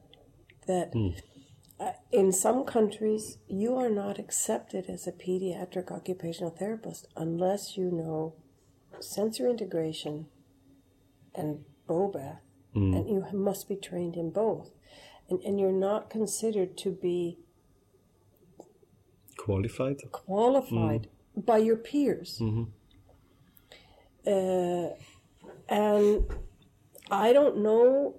That 0.66 0.92
uh, 1.78 1.92
in 2.10 2.32
some 2.32 2.64
countries, 2.64 3.38
you 3.46 3.76
are 3.76 3.90
not 3.90 4.18
accepted 4.18 4.86
as 4.88 5.06
a 5.06 5.12
pediatric 5.12 5.92
occupational 5.92 6.50
therapist 6.50 7.06
unless 7.16 7.76
you 7.76 7.92
know 7.92 8.34
sensory 8.98 9.50
integration 9.50 10.26
and 11.36 11.64
bow 11.86 12.08
bath, 12.74 13.06
and 13.06 13.08
you 13.08 13.26
must 13.32 13.68
be 13.68 13.76
trained 13.76 14.16
in 14.16 14.30
both. 14.30 14.70
And, 15.28 15.40
and 15.42 15.58
you're 15.58 15.72
not 15.72 16.10
considered 16.10 16.76
to 16.78 16.90
be 16.90 17.38
Qualified? 19.36 20.00
qualified 20.12 21.08
by 21.36 21.58
your 21.58 21.76
peers. 21.76 22.40
Uh, 24.26 24.88
and 25.68 26.24
I 27.10 27.32
don't 27.32 27.58
know. 27.58 28.16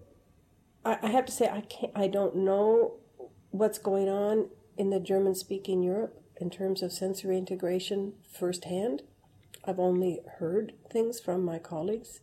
I, 0.83 0.99
I 1.01 1.07
have 1.07 1.25
to 1.25 1.31
say 1.31 1.49
I 1.49 1.61
can't. 1.61 1.91
I 1.95 2.07
don't 2.07 2.35
know 2.35 2.97
what's 3.51 3.79
going 3.79 4.09
on 4.09 4.49
in 4.77 4.89
the 4.89 4.99
German-speaking 4.99 5.81
Europe 5.81 6.21
in 6.39 6.49
terms 6.49 6.83
of 6.83 6.91
sensory 6.91 7.37
integration 7.37 8.13
firsthand. 8.31 9.01
I've 9.63 9.79
only 9.79 10.19
heard 10.37 10.73
things 10.91 11.19
from 11.19 11.43
my 11.43 11.57
colleagues. 11.57 12.19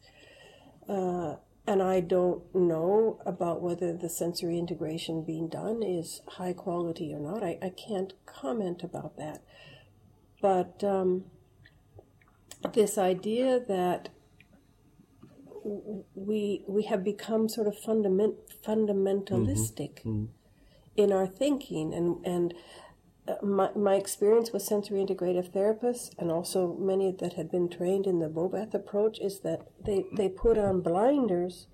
Uh, 0.88 1.36
and 1.66 1.82
I 1.82 2.00
don't 2.00 2.42
know 2.54 3.20
about 3.24 3.62
whether 3.62 3.92
the 3.92 4.08
sensory 4.08 4.58
integration 4.58 5.22
being 5.22 5.48
done 5.48 5.82
is 5.82 6.20
high 6.26 6.52
quality 6.52 7.14
or 7.14 7.20
not. 7.20 7.42
I, 7.44 7.58
I 7.62 7.70
can't 7.70 8.12
comment 8.26 8.82
about 8.82 9.16
that. 9.16 9.42
But 10.40 10.82
um, 10.82 11.24
this 12.74 12.98
idea 12.98 13.60
that 13.68 14.08
we 16.14 16.64
we 16.66 16.82
have 16.84 17.04
become 17.04 17.48
sort 17.48 17.68
of 17.68 17.78
fundament, 17.78 18.34
fundamentalistic 18.66 20.04
in 20.96 21.12
our 21.12 21.26
thinking 21.26 21.94
and 21.94 22.26
and 22.26 22.54
my, 23.42 23.70
my 23.76 23.94
experience 23.94 24.52
with 24.52 24.62
sensory 24.62 24.98
integrative 25.04 25.50
therapists 25.52 26.10
and 26.18 26.30
also 26.30 26.76
many 26.78 27.14
that 27.20 27.34
had 27.34 27.50
been 27.50 27.68
trained 27.68 28.06
in 28.06 28.18
the 28.18 28.28
Bobath 28.28 28.74
approach 28.74 29.18
is 29.20 29.40
that 29.40 29.68
they, 29.84 30.04
they 30.16 30.28
put 30.28 30.58
on 30.58 30.80
blinders 30.80 31.66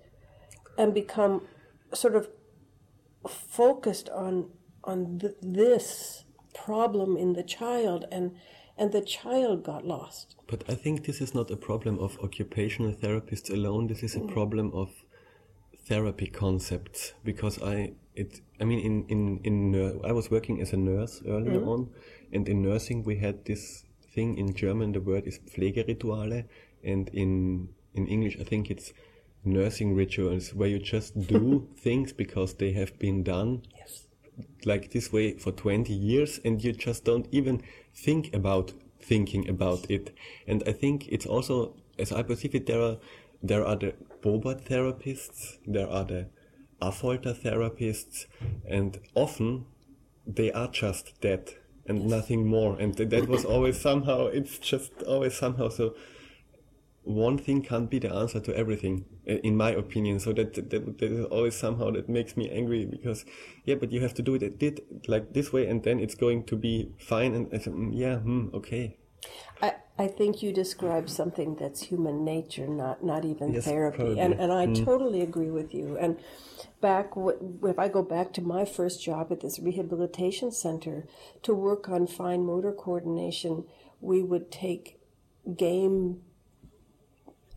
and 0.77 0.93
become 0.93 1.47
sort 1.93 2.15
of 2.15 2.29
focused 3.27 4.09
on 4.09 4.49
on 4.83 5.19
th- 5.19 5.33
this 5.41 6.23
problem 6.53 7.17
in 7.17 7.33
the 7.33 7.43
child 7.43 8.05
and 8.11 8.31
and 8.77 8.93
the 8.93 9.01
child 9.01 9.63
got 9.63 9.85
lost 9.85 10.37
But 10.47 10.63
I 10.69 10.75
think 10.75 11.05
this 11.05 11.19
is 11.19 11.35
not 11.35 11.51
a 11.51 11.57
problem 11.57 11.99
of 11.99 12.17
occupational 12.23 12.93
therapists 12.93 13.51
alone. 13.51 13.87
This 13.87 14.03
is 14.03 14.15
a 14.15 14.19
mm. 14.19 14.33
problem 14.33 14.71
of 14.73 14.89
therapy 15.85 16.27
concepts 16.27 17.13
because 17.23 17.61
I 17.61 17.93
it 18.19 18.41
I 18.61 18.65
mean 18.65 18.79
in 18.79 18.95
in 19.13 19.21
in 19.43 19.71
nur- 19.71 19.99
I 20.09 20.11
was 20.11 20.29
working 20.29 20.61
as 20.61 20.73
a 20.73 20.77
nurse 20.77 21.21
earlier 21.25 21.59
mm-hmm. 21.59 21.75
on, 21.75 21.89
and 22.33 22.47
in 22.49 22.61
nursing 22.61 23.03
we 23.03 23.15
had 23.17 23.45
this 23.45 23.85
thing 24.13 24.37
in 24.37 24.53
German. 24.53 24.91
The 24.91 25.01
word 25.01 25.25
is 25.27 25.39
Pflegerituale, 25.39 26.45
and 26.83 27.09
in 27.13 27.69
in 27.93 28.07
English 28.07 28.37
I 28.39 28.43
think 28.43 28.69
it's 28.69 28.93
nursing 29.45 29.95
rituals 29.95 30.53
where 30.53 30.69
you 30.69 30.79
just 30.79 31.27
do 31.27 31.67
things 31.77 32.13
because 32.13 32.55
they 32.55 32.73
have 32.73 32.99
been 32.99 33.23
done 33.23 33.61
yes 33.77 34.09
like 34.65 34.91
this 34.91 35.11
way 35.11 35.37
for 35.37 35.51
20 35.51 35.93
years 35.93 36.39
and 36.43 36.63
you 36.63 36.71
just 36.71 37.05
don't 37.05 37.27
even 37.31 37.61
think 37.93 38.33
about 38.33 38.73
thinking 38.99 39.47
about 39.49 39.89
it 39.89 40.15
and 40.47 40.63
i 40.67 40.71
think 40.71 41.07
it's 41.07 41.25
also 41.25 41.73
as 41.97 42.11
i 42.11 42.21
perceive 42.21 42.53
it 42.55 42.65
there 42.65 42.81
are 42.81 42.97
there 43.41 43.65
are 43.65 43.75
the 43.75 43.93
Bobath 44.21 44.67
therapists 44.67 45.57
there 45.65 45.89
are 45.89 46.03
the 46.03 46.27
affolter 46.81 47.33
therapists 47.33 48.25
and 48.65 48.99
often 49.15 49.65
they 50.25 50.51
are 50.51 50.67
just 50.67 51.19
that 51.21 51.55
and 51.85 52.05
nothing 52.05 52.47
more 52.47 52.79
and 52.79 52.95
that 52.95 53.27
was 53.27 53.43
always 53.45 53.79
somehow 53.79 54.27
it's 54.27 54.59
just 54.59 54.91
always 55.03 55.33
somehow 55.35 55.67
so 55.69 55.95
one 57.03 57.37
thing 57.37 57.61
can't 57.63 57.89
be 57.89 57.97
the 57.97 58.13
answer 58.13 58.39
to 58.39 58.55
everything, 58.55 59.05
in 59.25 59.55
my 59.57 59.71
opinion. 59.71 60.19
So 60.19 60.31
that, 60.33 60.53
that, 60.53 60.69
that 60.99 61.11
is 61.11 61.25
always 61.25 61.55
somehow 61.55 61.91
that 61.91 62.07
makes 62.07 62.37
me 62.37 62.49
angry 62.51 62.85
because, 62.85 63.25
yeah, 63.65 63.75
but 63.75 63.91
you 63.91 64.01
have 64.01 64.13
to 64.15 64.21
do 64.21 64.35
it, 64.35 64.61
it 64.61 65.07
like 65.07 65.33
this 65.33 65.51
way, 65.51 65.67
and 65.67 65.81
then 65.83 65.99
it's 65.99 66.13
going 66.13 66.43
to 66.45 66.55
be 66.55 66.91
fine. 66.99 67.33
And 67.33 67.47
I 67.53 67.57
said, 67.57 67.73
"Mm, 67.73 67.91
yeah, 67.93 68.17
hmm, 68.17 68.49
okay, 68.53 68.97
I, 69.61 69.73
I 69.97 70.07
think 70.07 70.41
you 70.41 70.53
describe 70.53 71.09
something 71.09 71.55
that's 71.55 71.83
human 71.83 72.23
nature, 72.23 72.67
not 72.67 73.03
not 73.03 73.25
even 73.25 73.53
Yes, 73.53 73.65
therapy, 73.65 73.97
probably. 73.97 74.19
and 74.19 74.33
and 74.33 74.51
I 74.53 74.67
totally 74.67 75.21
agree 75.21 75.49
with 75.49 75.73
you. 75.73 75.97
And 75.97 76.17
back 76.81 77.11
if 77.63 77.77
I 77.79 77.87
go 77.87 78.01
back 78.03 78.33
to 78.33 78.41
my 78.41 78.65
first 78.65 79.03
job 79.03 79.31
at 79.31 79.41
this 79.41 79.59
rehabilitation 79.59 80.51
center 80.51 81.05
to 81.43 81.53
work 81.53 81.89
on 81.89 82.07
fine 82.07 82.45
motor 82.45 82.71
coordination, 82.71 83.65
we 84.01 84.21
would 84.21 84.51
take 84.51 84.99
game 85.55 86.21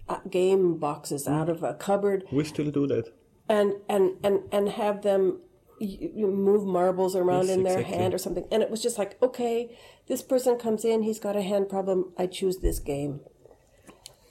uh, 0.09 0.18
game 0.31 0.77
boxes 0.79 1.29
out 1.29 1.49
of 1.49 1.62
a 1.62 1.75
cupboard 1.75 2.25
we 2.33 2.45
still 2.45 2.70
do 2.70 2.87
that. 2.87 3.12
and 3.49 3.75
and 3.89 4.12
and 4.25 4.41
and 4.51 4.68
have 4.70 5.03
them 5.03 5.41
you 5.79 6.27
move 6.29 6.64
marbles 6.64 7.16
around 7.16 7.47
Yes, 7.47 7.57
in 7.57 7.62
their 7.64 7.79
exactly. 7.81 7.99
hand 7.99 8.14
or 8.14 8.18
something 8.18 8.45
and 8.53 8.62
it 8.62 8.70
was 8.70 8.83
just 8.83 8.99
like 8.99 9.20
okay 9.23 9.77
this 10.07 10.23
person 10.23 10.57
comes 10.59 10.85
in 10.85 11.03
he's 11.03 11.18
got 11.18 11.35
a 11.37 11.43
hand 11.43 11.68
problem 11.68 12.12
i 12.18 12.27
choose 12.27 12.59
this 12.59 12.79
game 12.79 13.20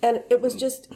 and 0.03 0.23
it 0.29 0.41
was 0.41 0.55
just 0.55 0.87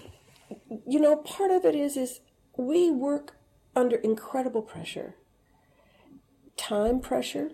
you 0.86 1.00
know 1.00 1.16
part 1.18 1.52
of 1.52 1.66
it 1.66 1.76
is 1.76 1.98
is 1.98 2.20
we 2.58 2.90
work 2.92 3.35
under 3.76 3.98
incredible 3.98 4.62
pressure 4.62 5.16
time 6.58 7.00
pressure 7.00 7.52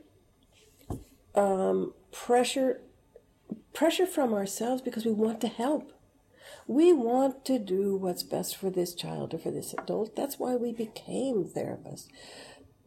um, 1.34 1.93
pressure 2.11 2.82
pressure 3.74 4.05
from 4.05 4.34
ourselves 4.34 4.82
because 4.82 5.05
we 5.05 5.11
want 5.11 5.41
to 5.41 5.47
help 5.47 5.93
we 6.67 6.93
want 6.93 7.43
to 7.45 7.59
do 7.59 7.95
what's 7.95 8.24
best 8.24 8.55
for 8.55 8.69
this 8.69 8.93
child 8.93 9.34
or 9.34 9.38
for 9.38 9.51
this 9.51 9.74
adult. 9.74 10.15
That's 10.15 10.39
why 10.39 10.55
we 10.55 10.72
became 10.72 11.45
therapists. 11.45 12.07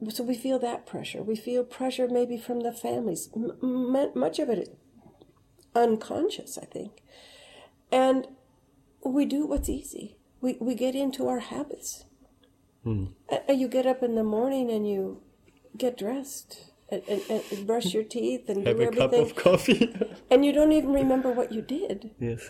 So 0.09 0.23
we 0.23 0.35
feel 0.35 0.59
that 0.59 0.85
pressure. 0.85 1.23
We 1.23 1.35
feel 1.35 1.63
pressure 1.63 2.07
maybe 2.07 2.37
from 2.37 2.61
the 2.61 2.71
families. 2.71 3.29
M- 3.35 3.95
m- 3.95 4.11
much 4.15 4.39
of 4.39 4.49
it 4.49 4.77
unconscious, 5.73 6.57
I 6.57 6.65
think. 6.65 7.01
And 7.91 8.27
we 9.03 9.25
do 9.25 9.45
what's 9.45 9.69
easy. 9.69 10.17
We, 10.41 10.57
we 10.59 10.75
get 10.75 10.95
into 10.95 11.27
our 11.27 11.39
habits. 11.39 12.05
And 12.85 13.13
and 13.47 13.59
you 13.59 13.67
get 13.67 13.85
up 13.85 14.03
in 14.03 14.15
the 14.15 14.23
morning 14.23 14.69
and 14.71 14.87
you 14.87 15.21
get 15.77 15.97
dressed 15.97 16.71
and, 16.89 17.01
and, 17.07 17.21
and 17.51 17.67
brush 17.67 17.93
your 17.93 18.03
teeth 18.03 18.47
and 18.49 18.65
Have 18.67 18.77
do 18.77 18.83
a 18.83 18.91
cup 18.91 19.13
everything. 19.13 19.25
of 19.25 19.35
coffee. 19.35 19.95
And 20.31 20.45
you 20.45 20.51
don't 20.53 20.71
even 20.71 20.91
remember 20.93 21.31
what 21.31 21.51
you 21.51 21.61
did. 21.61 22.11
yes. 22.19 22.49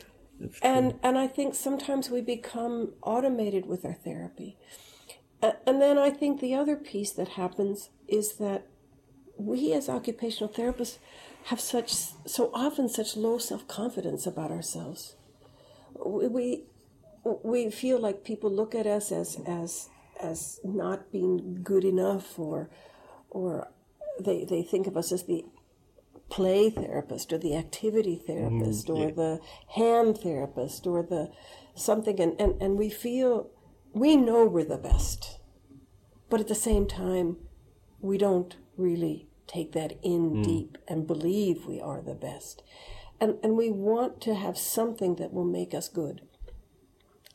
And 0.62 1.00
and 1.02 1.18
I 1.18 1.28
think 1.28 1.56
sometimes 1.56 2.10
we 2.10 2.22
become 2.22 2.94
automated 3.02 3.66
with 3.68 3.86
our 3.86 3.94
therapy. 3.94 4.58
And 5.42 5.82
then 5.82 5.98
I 5.98 6.10
think 6.10 6.42
the 6.42 6.56
other 6.56 6.76
piece 6.76 7.12
that 7.14 7.30
happens 7.30 7.90
is 8.08 8.34
that 8.38 8.68
we 9.38 9.74
as 9.74 9.88
occupational 9.90 10.52
therapists 10.52 10.98
have 11.46 11.60
such 11.62 11.94
so 12.26 12.50
often 12.54 12.90
such 12.90 13.16
low 13.16 13.38
self-confidence 13.38 14.26
about 14.26 14.52
ourselves. 14.52 15.16
We 16.06 16.28
we, 16.28 16.64
we 17.44 17.70
feel 17.70 18.00
like 18.00 18.24
people 18.24 18.50
look 18.52 18.74
at 18.76 18.88
us 18.88 19.12
as 19.12 19.38
as 19.46 19.90
as 20.22 20.60
not 20.64 21.12
being 21.12 21.60
good 21.64 21.84
enough 21.84 22.38
or 22.40 22.70
or 23.30 23.70
they 24.20 24.46
they 24.46 24.64
think 24.64 24.88
of 24.88 24.98
us 24.98 25.12
as 25.12 25.24
the 25.24 25.46
play 26.30 26.70
therapist 26.70 27.32
or 27.32 27.38
the 27.38 27.56
activity 27.56 28.22
mm, 28.22 28.28
therapist 28.28 28.90
or 28.90 29.12
the 29.12 29.40
hand 29.76 30.18
therapist 30.18 30.88
or 30.88 31.04
the 31.04 31.30
something. 31.76 32.20
And, 32.20 32.40
and, 32.40 32.60
and 32.62 32.80
we 32.80 32.90
feel 32.90 33.50
we 33.94 34.16
know 34.16 34.46
we're 34.46 34.66
the 34.66 34.78
best 34.78 35.40
but 36.30 36.40
at 36.40 36.48
the 36.48 36.56
same 36.56 36.88
time 36.88 37.38
we 38.00 38.18
don't 38.18 38.58
really 38.78 39.28
take 39.48 39.72
that 39.74 39.94
in 40.04 40.32
mm. 40.32 40.44
deep 40.44 40.78
and 40.88 41.08
believe 41.08 41.66
we 41.66 41.80
are 41.80 42.02
the 42.02 42.16
best. 42.16 42.64
And, 43.22 43.38
and 43.44 43.56
we 43.56 43.72
want 43.72 44.20
to 44.22 44.36
have 44.36 44.58
something 44.58 45.16
that 45.16 45.32
will 45.32 45.46
make 45.46 45.74
us 45.74 45.88
good 45.88 46.22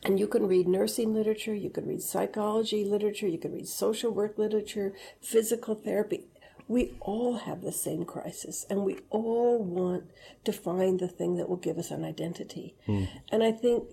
and 0.03 0.19
you 0.19 0.27
can 0.27 0.47
read 0.47 0.67
nursing 0.67 1.13
literature, 1.15 1.55
you 1.55 1.71
can 1.71 1.87
read 1.87 2.03
psychology 2.03 2.85
literature, 2.85 3.29
you 3.29 3.39
can 3.39 3.53
read 3.53 3.69
social 3.69 4.11
work 4.11 4.39
literature, 4.39 4.93
physical 5.21 5.75
therapy. 5.75 6.25
We 6.69 6.95
all 7.01 7.39
have 7.39 7.63
the 7.63 7.73
same 7.73 8.05
crisis, 8.05 8.65
and 8.71 8.85
we 8.85 8.99
all 9.11 9.59
want 9.63 10.05
to 10.45 10.53
find 10.53 11.01
the 11.01 11.09
thing 11.09 11.37
that 11.37 11.49
will 11.49 11.57
give 11.57 11.79
us 11.79 11.91
an 11.91 12.05
identity. 12.05 12.77
And 12.87 13.43
I 13.43 13.51
think 13.51 13.89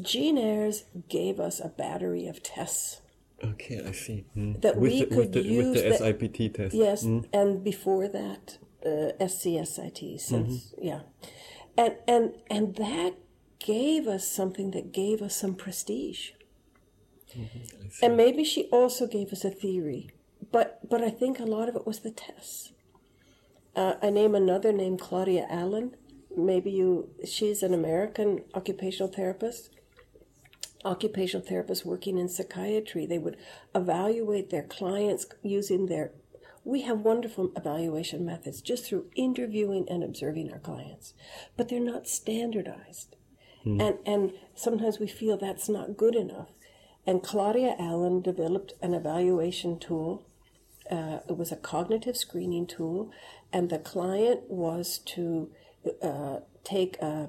Jean 0.00 0.36
Ayres 0.36 0.84
gave 1.08 1.40
us 1.40 1.58
a 1.58 1.68
battery 1.68 2.26
of 2.26 2.42
tests. 2.42 3.00
Okay, 3.42 3.82
I 3.86 3.92
see. 3.92 4.24
Mm. 4.36 4.60
That 4.60 4.76
with 4.76 4.92
we 4.92 5.00
the, 5.00 5.06
could 5.06 5.16
with 5.16 5.32
the, 5.32 5.42
use 5.42 5.64
with 5.64 5.84
the 5.84 5.88
that- 5.90 5.98
SIPT 5.98 6.54
test. 6.54 6.74
Yes, 6.74 7.02
and 7.02 7.64
before 7.64 8.06
that, 8.08 8.58
uh, 8.84 9.12
SCSIT. 9.18 10.20
Since 10.20 10.74
yeah, 10.80 11.00
and 11.76 11.96
and 12.06 12.34
and 12.50 12.76
that 12.76 13.14
gave 13.62 14.06
us 14.06 14.28
something 14.28 14.72
that 14.72 14.92
gave 14.92 15.22
us 15.22 15.36
some 15.36 15.54
prestige. 15.54 16.30
And 18.02 18.16
maybe 18.16 18.44
she 18.44 18.64
also 18.64 19.06
gave 19.06 19.32
us 19.32 19.44
a 19.44 19.50
theory, 19.50 20.10
but 20.50 20.80
but 20.88 21.02
I 21.02 21.10
think 21.10 21.38
a 21.38 21.44
lot 21.44 21.68
of 21.68 21.76
it 21.76 21.86
was 21.86 22.00
the 22.00 22.10
tests. 22.10 22.72
Uh, 23.74 23.94
I 24.02 24.10
name 24.10 24.34
another 24.34 24.72
named 24.72 25.00
Claudia 25.00 25.46
Allen. 25.48 25.96
Maybe 26.36 26.70
you. 26.70 27.08
She's 27.24 27.62
an 27.62 27.72
American 27.72 28.44
occupational 28.54 29.10
therapist. 29.10 29.70
Occupational 30.84 31.46
therapist 31.46 31.86
working 31.86 32.18
in 32.18 32.28
psychiatry. 32.28 33.06
They 33.06 33.18
would 33.18 33.38
evaluate 33.74 34.50
their 34.50 34.64
clients 34.64 35.26
using 35.42 35.86
their. 35.86 36.12
We 36.64 36.82
have 36.82 37.00
wonderful 37.00 37.50
evaluation 37.56 38.26
methods 38.26 38.60
just 38.60 38.84
through 38.84 39.06
interviewing 39.16 39.86
and 39.88 40.04
observing 40.04 40.52
our 40.52 40.58
clients, 40.58 41.14
but 41.56 41.68
they're 41.68 41.80
not 41.80 42.06
standardized. 42.06 43.16
And 43.64 43.98
and 44.06 44.32
sometimes 44.54 44.98
we 44.98 45.06
feel 45.06 45.36
that's 45.36 45.68
not 45.68 45.96
good 45.96 46.14
enough. 46.14 46.48
And 47.06 47.22
Claudia 47.22 47.76
Allen 47.78 48.22
developed 48.22 48.74
an 48.80 48.94
evaluation 48.94 49.78
tool. 49.78 50.26
Uh, 50.90 51.18
it 51.28 51.36
was 51.36 51.52
a 51.52 51.56
cognitive 51.56 52.16
screening 52.16 52.66
tool, 52.66 53.10
and 53.52 53.70
the 53.70 53.78
client 53.78 54.42
was 54.48 54.98
to 54.98 55.50
uh, 56.02 56.40
take 56.64 56.96
a, 57.00 57.28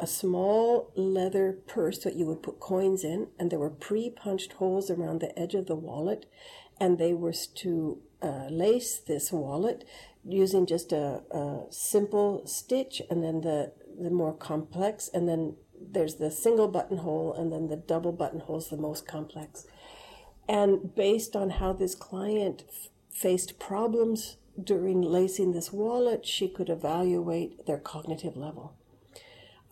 a 0.00 0.06
small 0.06 0.92
leather 0.96 1.58
purse 1.66 1.98
that 1.98 2.14
you 2.14 2.26
would 2.26 2.42
put 2.42 2.58
coins 2.60 3.04
in, 3.04 3.28
and 3.38 3.50
there 3.50 3.58
were 3.58 3.70
pre-punched 3.70 4.54
holes 4.54 4.90
around 4.90 5.20
the 5.20 5.36
edge 5.38 5.54
of 5.54 5.66
the 5.66 5.76
wallet, 5.76 6.26
and 6.80 6.98
they 6.98 7.12
were 7.12 7.34
to 7.54 8.00
uh, 8.22 8.46
lace 8.48 8.98
this 8.98 9.30
wallet 9.32 9.84
using 10.24 10.64
just 10.64 10.92
a, 10.92 11.22
a 11.32 11.66
simple 11.70 12.46
stitch, 12.46 13.02
and 13.10 13.22
then 13.22 13.40
the 13.40 13.72
the 14.00 14.10
more 14.10 14.32
complex, 14.32 15.10
and 15.12 15.28
then 15.28 15.56
there's 15.90 16.16
the 16.16 16.30
single 16.30 16.68
buttonhole 16.68 17.34
and 17.34 17.52
then 17.52 17.68
the 17.68 17.76
double 17.76 18.12
buttonhole 18.12 18.58
is 18.58 18.68
the 18.68 18.76
most 18.76 19.06
complex. 19.06 19.66
And 20.48 20.94
based 20.94 21.36
on 21.36 21.50
how 21.50 21.72
this 21.72 21.94
client 21.94 22.64
f- 22.68 22.88
faced 23.10 23.58
problems 23.58 24.36
during 24.62 25.00
lacing 25.00 25.52
this 25.52 25.72
wallet, 25.72 26.26
she 26.26 26.48
could 26.48 26.68
evaluate 26.68 27.66
their 27.66 27.78
cognitive 27.78 28.36
level. 28.36 28.74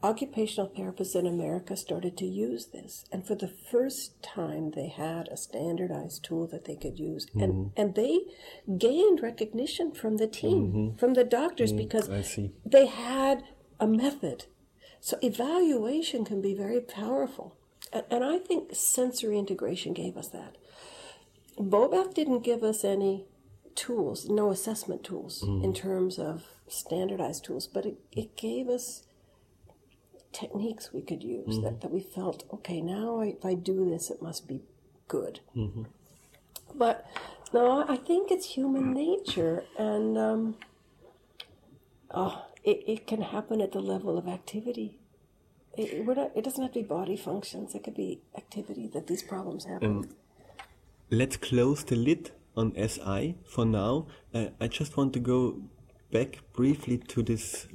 Occupational 0.02 0.70
therapists 0.70 1.14
in 1.14 1.26
America 1.26 1.76
started 1.76 2.16
to 2.16 2.24
use 2.24 2.66
this, 2.66 3.04
and 3.12 3.26
for 3.26 3.34
the 3.34 3.48
first 3.70 4.22
time, 4.22 4.70
they 4.70 4.88
had 4.88 5.28
a 5.28 5.36
standardized 5.36 6.24
tool 6.24 6.46
that 6.46 6.64
they 6.64 6.74
could 6.74 6.98
use, 6.98 7.26
and 7.34 7.52
mm-hmm. 7.52 7.80
and 7.80 7.94
they 7.94 8.20
gained 8.78 9.22
recognition 9.22 9.92
from 9.92 10.16
the 10.16 10.26
team, 10.26 10.72
mm-hmm. 10.72 10.96
from 10.96 11.12
the 11.12 11.24
doctors, 11.24 11.70
mm-hmm. 11.70 11.82
because 11.82 12.08
I 12.08 12.22
see. 12.22 12.50
they 12.64 12.86
had 12.86 13.42
a 13.78 13.86
method. 13.86 14.46
So 15.00 15.18
evaluation 15.22 16.24
can 16.24 16.40
be 16.40 16.54
very 16.54 16.80
powerful. 16.80 17.56
And, 17.92 18.04
and 18.10 18.24
I 18.24 18.38
think 18.38 18.74
sensory 18.74 19.38
integration 19.38 19.92
gave 19.92 20.16
us 20.16 20.28
that. 20.28 20.56
Bobath 21.58 22.14
didn't 22.14 22.44
give 22.44 22.62
us 22.62 22.84
any 22.84 23.24
tools, 23.74 24.28
no 24.28 24.50
assessment 24.50 25.04
tools 25.04 25.42
mm. 25.42 25.64
in 25.64 25.74
terms 25.74 26.18
of 26.18 26.44
standardized 26.68 27.44
tools, 27.44 27.66
but 27.66 27.86
it, 27.86 27.98
it 28.12 28.36
gave 28.36 28.68
us 28.68 29.04
techniques 30.32 30.92
we 30.92 31.02
could 31.02 31.22
use 31.22 31.56
mm-hmm. 31.56 31.64
that, 31.64 31.80
that 31.80 31.90
we 31.90 32.00
felt, 32.00 32.44
okay, 32.52 32.80
now 32.80 33.20
I, 33.20 33.26
if 33.26 33.44
I 33.44 33.54
do 33.54 33.88
this, 33.88 34.10
it 34.10 34.22
must 34.22 34.46
be 34.46 34.60
good. 35.08 35.40
Mm-hmm. 35.56 35.84
But 36.74 37.06
no, 37.52 37.84
I 37.88 37.96
think 37.96 38.30
it's 38.30 38.54
human 38.54 38.92
nature, 38.92 39.64
and 39.76 40.16
um, 40.16 40.56
oh, 42.12 42.44
it, 42.64 42.84
it 42.86 43.06
can 43.06 43.22
happen 43.22 43.60
at 43.60 43.72
the 43.72 43.80
level 43.80 44.18
of 44.18 44.28
activity. 44.28 44.98
It, 45.76 46.04
we're 46.04 46.14
not, 46.14 46.32
it 46.34 46.44
doesn't 46.44 46.62
have 46.62 46.72
to 46.72 46.80
be 46.80 46.86
body 46.86 47.16
functions. 47.16 47.74
It 47.74 47.84
could 47.84 47.94
be 47.94 48.22
activity 48.36 48.90
that 48.94 49.06
these 49.06 49.22
problems 49.22 49.64
happen. 49.64 50.10
Let's 51.10 51.36
close 51.36 51.84
the 51.84 51.96
lid 51.96 52.30
on 52.56 52.72
SI 52.76 53.36
for 53.48 53.64
now. 53.64 54.06
Uh, 54.34 54.46
I 54.60 54.68
just 54.68 54.96
want 54.96 55.12
to 55.14 55.20
go 55.20 55.60
back 56.12 56.40
briefly 56.52 56.98
to 56.98 57.22
this 57.22 57.66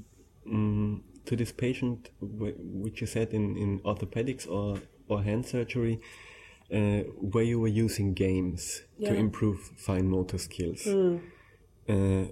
um, 0.48 1.04
to 1.26 1.36
this 1.36 1.52
patient, 1.52 2.12
which 2.22 3.02
you 3.02 3.08
said 3.08 3.34
in, 3.34 3.58
in 3.58 3.80
orthopedics 3.80 4.48
or, 4.48 4.78
or 5.08 5.24
hand 5.24 5.46
surgery, 5.46 6.00
uh, 6.72 7.00
where 7.20 7.44
you 7.44 7.60
were 7.60 7.68
using 7.68 8.14
games 8.14 8.84
Yeah. 9.00 9.10
to 9.10 9.16
improve 9.16 9.60
fine 9.76 10.08
motor 10.08 10.38
skills. 10.38 10.86
Uh, 10.86 12.26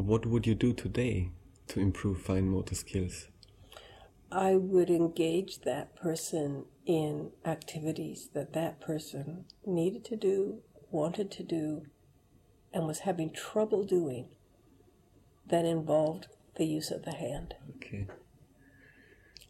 what 0.00 0.26
would 0.26 0.46
you 0.46 0.54
do 0.54 0.72
today 0.72 1.30
to 1.68 1.80
improve 1.80 2.22
fine 2.22 2.48
motor 2.48 2.74
skills? 2.74 3.28
I 4.32 4.54
would 4.54 4.90
engage 4.90 5.60
that 5.62 5.96
person 5.96 6.64
in 6.86 7.32
activities 7.44 8.30
that 8.32 8.52
that 8.52 8.80
person 8.80 9.44
needed 9.66 10.04
to 10.06 10.16
do, 10.16 10.60
wanted 10.90 11.30
to 11.32 11.42
do, 11.42 11.86
and 12.72 12.86
was 12.86 13.00
having 13.00 13.30
trouble 13.32 13.84
doing 13.84 14.28
that 15.46 15.64
involved 15.64 16.28
the 16.56 16.66
use 16.66 16.90
of 16.90 17.04
the 17.04 17.14
hand. 17.14 17.54
Okay. 17.76 18.06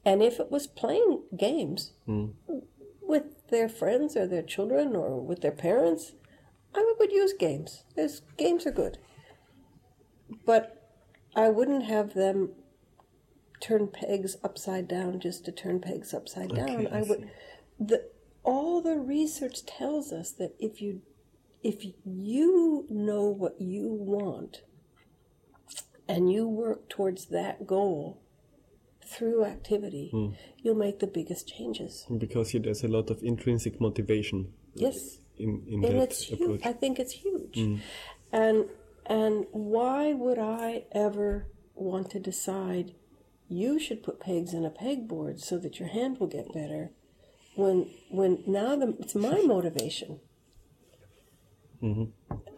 And 0.05 0.23
if 0.23 0.41
it 0.41 0.51
was 0.51 0.67
playing 0.67 1.25
games 1.37 1.93
hmm. 2.07 2.29
with 3.03 3.47
their 3.49 3.69
friends 3.69 4.17
or 4.17 4.27
their 4.27 4.43
children 4.43 4.97
or 4.97 5.21
with 5.21 5.43
their 5.43 5.53
parents, 5.53 6.13
I 6.75 6.95
would 6.99 7.13
use 7.13 7.35
games. 7.39 7.85
There's, 7.97 8.23
games 8.39 8.67
are 8.67 8.71
good. 8.71 8.99
But 10.45 10.91
I 11.35 11.49
wouldn't 11.49 11.85
have 11.85 12.15
them 12.15 12.51
turn 13.61 13.89
pegs 13.89 14.37
upside 14.43 14.89
down 14.89 15.21
just 15.21 15.45
to 15.45 15.53
turn 15.53 15.81
pegs 15.81 16.15
upside 16.15 16.55
down. 16.55 16.87
I 16.87 17.01
I 17.01 17.03
would 17.03 17.31
the 17.79 18.09
all 18.43 18.81
the 18.81 18.97
research 18.97 19.67
tells 19.67 20.13
us 20.13 20.33
that 20.33 20.55
if 20.59 20.81
you 20.81 21.03
if 21.63 21.85
you 22.05 22.87
know 22.89 23.25
what 23.25 23.61
you 23.61 23.89
want 23.93 24.63
and 26.09 26.33
you 26.33 26.49
work 26.49 26.89
towards 26.89 27.27
that 27.27 27.67
goal 27.67 28.21
through 29.07 29.45
activity, 29.45 30.09
hmm. 30.11 30.31
you'll 30.59 30.75
make 30.75 31.01
the 31.01 31.07
biggest 31.07 31.49
changes. 31.49 32.07
Because 32.17 32.53
there's 32.53 32.83
a 32.83 32.89
lot 32.89 33.11
of 33.11 33.23
intrinsic 33.23 33.81
motivation 33.81 34.53
Yes. 34.75 35.19
in, 35.37 35.63
in 35.69 35.85
and 35.85 35.99
that 35.99 36.03
it's 36.05 36.23
huge. 36.23 36.41
approach. 36.41 36.61
I 36.65 36.73
think 36.73 36.99
it's 36.99 37.13
huge. 37.13 37.57
Hmm. 37.57 37.77
And 38.33 38.65
and 39.11 39.47
why 39.51 40.13
would 40.13 40.39
I 40.39 40.85
ever 40.93 41.49
want 41.75 42.11
to 42.13 42.21
decide 42.21 42.95
you 43.49 43.81
should 43.81 44.05
put 44.05 44.21
pegs 44.21 44.55
in 44.55 44.65
a 44.65 44.71
pegboard 44.71 45.41
so 45.41 45.59
that 45.59 45.81
your 45.81 45.89
hand 45.89 46.21
will 46.21 46.29
get 46.29 46.55
better 46.55 46.93
when 47.57 47.91
when 48.09 48.45
now 48.47 48.77
the, 48.77 48.97
it's 49.01 49.17
my 49.17 49.43
motivation. 49.47 50.21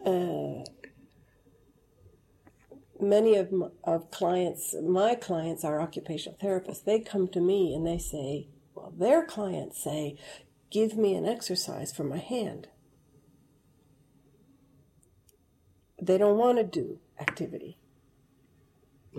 Uh, 0.05 0.63
many 3.01 3.35
of 3.35 3.51
my, 3.51 3.69
of 3.83 4.11
clients, 4.11 4.75
my 4.83 5.15
clients 5.15 5.63
are 5.63 5.81
occupational 5.81 6.37
therapists. 6.37 6.83
They 6.83 6.99
come 6.99 7.27
to 7.29 7.39
me 7.39 7.73
and 7.73 7.87
they 7.87 7.97
say, 7.97 8.49
well, 8.75 8.93
their 8.95 9.25
clients 9.25 9.83
say, 9.83 10.19
give 10.69 10.97
me 10.97 11.15
an 11.15 11.25
exercise 11.25 11.91
for 11.91 12.03
my 12.03 12.17
hand. 12.17 12.67
They 16.05 16.17
don't 16.17 16.37
want 16.37 16.57
to 16.57 16.63
do 16.63 16.99
activity. 17.19 17.77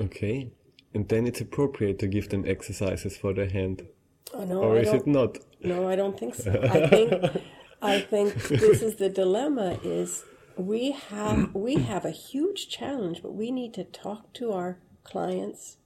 Okay. 0.00 0.50
And 0.92 1.08
then 1.08 1.26
it's 1.26 1.40
appropriate 1.40 1.98
to 2.00 2.06
give 2.06 2.28
them 2.28 2.44
exercises 2.46 3.16
for 3.16 3.32
their 3.32 3.48
hand. 3.48 3.86
Oh, 4.32 4.44
no, 4.44 4.62
or 4.62 4.76
I 4.76 4.80
is 4.80 4.92
it 4.92 5.06
not? 5.06 5.38
No, 5.62 5.88
I 5.88 5.96
don't 5.96 6.18
think 6.18 6.34
so. 6.34 6.50
I 6.62 6.86
think 6.88 7.42
I 7.82 8.00
think 8.00 8.34
this 8.48 8.82
is 8.82 8.96
the 8.96 9.08
dilemma 9.08 9.78
is 9.82 10.24
we 10.56 10.92
have 10.92 11.54
we 11.54 11.76
have 11.76 12.04
a 12.04 12.10
huge 12.10 12.68
challenge, 12.68 13.22
but 13.22 13.34
we 13.34 13.50
need 13.50 13.74
to 13.74 13.84
talk 13.84 14.32
to 14.34 14.52
our 14.52 14.78
clients 15.04 15.76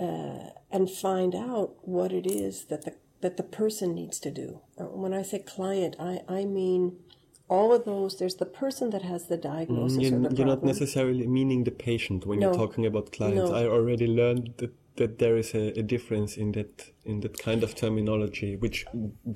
uh, 0.00 0.50
and 0.70 0.90
find 0.90 1.34
out 1.34 1.74
what 1.82 2.12
it 2.12 2.26
is 2.26 2.66
that 2.66 2.84
the 2.84 2.94
that 3.20 3.36
the 3.36 3.42
person 3.42 3.94
needs 3.94 4.18
to 4.20 4.30
do. 4.30 4.60
Uh, 4.78 4.84
When 4.84 5.12
I 5.14 5.22
say 5.22 5.38
client, 5.38 5.96
I, 5.98 6.20
I 6.28 6.44
mean 6.44 6.98
all 7.54 7.68
of 7.76 7.82
those. 7.92 8.10
There's 8.20 8.38
the 8.44 8.50
person 8.62 8.86
that 8.94 9.02
has 9.12 9.22
the 9.32 9.38
diagnosis 9.52 9.98
You're, 10.02 10.18
or 10.18 10.28
the 10.28 10.36
you're 10.36 10.52
not 10.54 10.62
necessarily 10.74 11.26
meaning 11.38 11.60
the 11.70 11.76
patient 11.90 12.20
when 12.28 12.38
No. 12.38 12.42
you're 12.46 12.60
talking 12.64 12.84
about 12.90 13.04
clients. 13.18 13.50
No. 13.50 13.60
I 13.60 13.64
already 13.76 14.06
learned 14.20 14.44
that, 14.60 14.72
that 15.00 15.12
there 15.22 15.36
is 15.42 15.48
a, 15.62 15.64
a 15.82 15.84
difference 15.94 16.32
in 16.42 16.48
that 16.52 16.72
in 17.10 17.16
that 17.24 17.34
kind 17.48 17.60
of 17.66 17.70
terminology, 17.84 18.50
which 18.64 18.78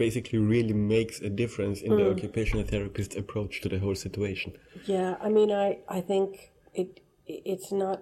basically 0.04 0.38
really 0.54 0.76
makes 0.96 1.16
a 1.28 1.30
difference 1.42 1.78
in 1.86 1.90
Mm. 1.92 1.98
the 2.00 2.08
occupational 2.14 2.64
therapist 2.72 3.10
approach 3.22 3.52
to 3.62 3.68
the 3.72 3.78
whole 3.84 3.98
situation. 4.06 4.50
Yeah, 4.94 5.10
I 5.26 5.28
mean, 5.36 5.50
I, 5.66 5.66
I 5.98 6.00
think 6.10 6.28
it 6.80 6.88
it's 7.48 7.70
not 7.84 7.98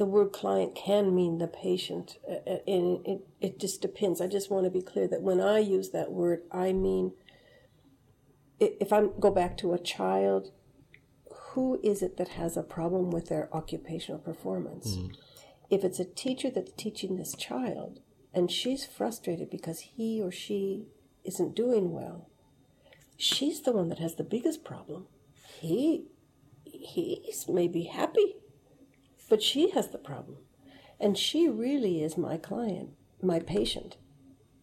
the 0.00 0.08
word 0.14 0.30
client 0.40 0.70
can 0.86 1.04
mean 1.18 1.32
the 1.44 1.50
patient, 1.68 2.06
uh, 2.32 2.34
uh, 2.54 2.76
and 2.76 2.86
it 3.12 3.20
it 3.46 3.52
just 3.64 3.78
depends. 3.88 4.16
I 4.26 4.28
just 4.38 4.48
want 4.52 4.64
to 4.68 4.72
be 4.78 4.84
clear 4.92 5.06
that 5.12 5.22
when 5.28 5.40
I 5.56 5.58
use 5.76 5.88
that 5.98 6.08
word, 6.20 6.40
I 6.66 6.68
mean 6.86 7.04
if 8.60 8.92
I 8.92 9.06
go 9.18 9.30
back 9.30 9.56
to 9.58 9.72
a 9.72 9.78
child, 9.78 10.50
who 11.52 11.80
is 11.82 12.02
it 12.02 12.16
that 12.16 12.28
has 12.28 12.56
a 12.56 12.62
problem 12.62 13.10
with 13.10 13.28
their 13.28 13.48
occupational 13.54 14.20
performance? 14.20 14.96
If 15.70 15.84
it's 15.84 16.00
a 16.00 16.04
teacher 16.04 16.50
that's 16.50 16.72
teaching 16.76 17.16
this 17.16 17.34
child 17.34 18.00
and 18.34 18.50
she's 18.50 18.84
frustrated 18.84 19.50
because 19.50 19.80
he 19.80 20.22
or 20.22 20.30
she 20.30 20.86
isn't 21.24 21.54
doing 21.54 21.92
well, 21.92 22.28
she's 23.16 23.62
the 23.62 23.72
one 23.72 23.88
that 23.88 23.98
has 23.98 24.16
the 24.16 24.24
biggest 24.24 24.64
problem. 24.64 25.06
He 25.60 26.06
he's 26.64 27.46
maybe 27.48 27.84
happy, 27.84 28.36
but 29.28 29.42
she 29.42 29.70
has 29.70 29.88
the 29.88 29.98
problem. 29.98 30.38
And 31.00 31.16
she 31.16 31.48
really 31.48 32.02
is 32.02 32.16
my 32.16 32.36
client, 32.36 32.90
my 33.22 33.40
patient, 33.40 33.96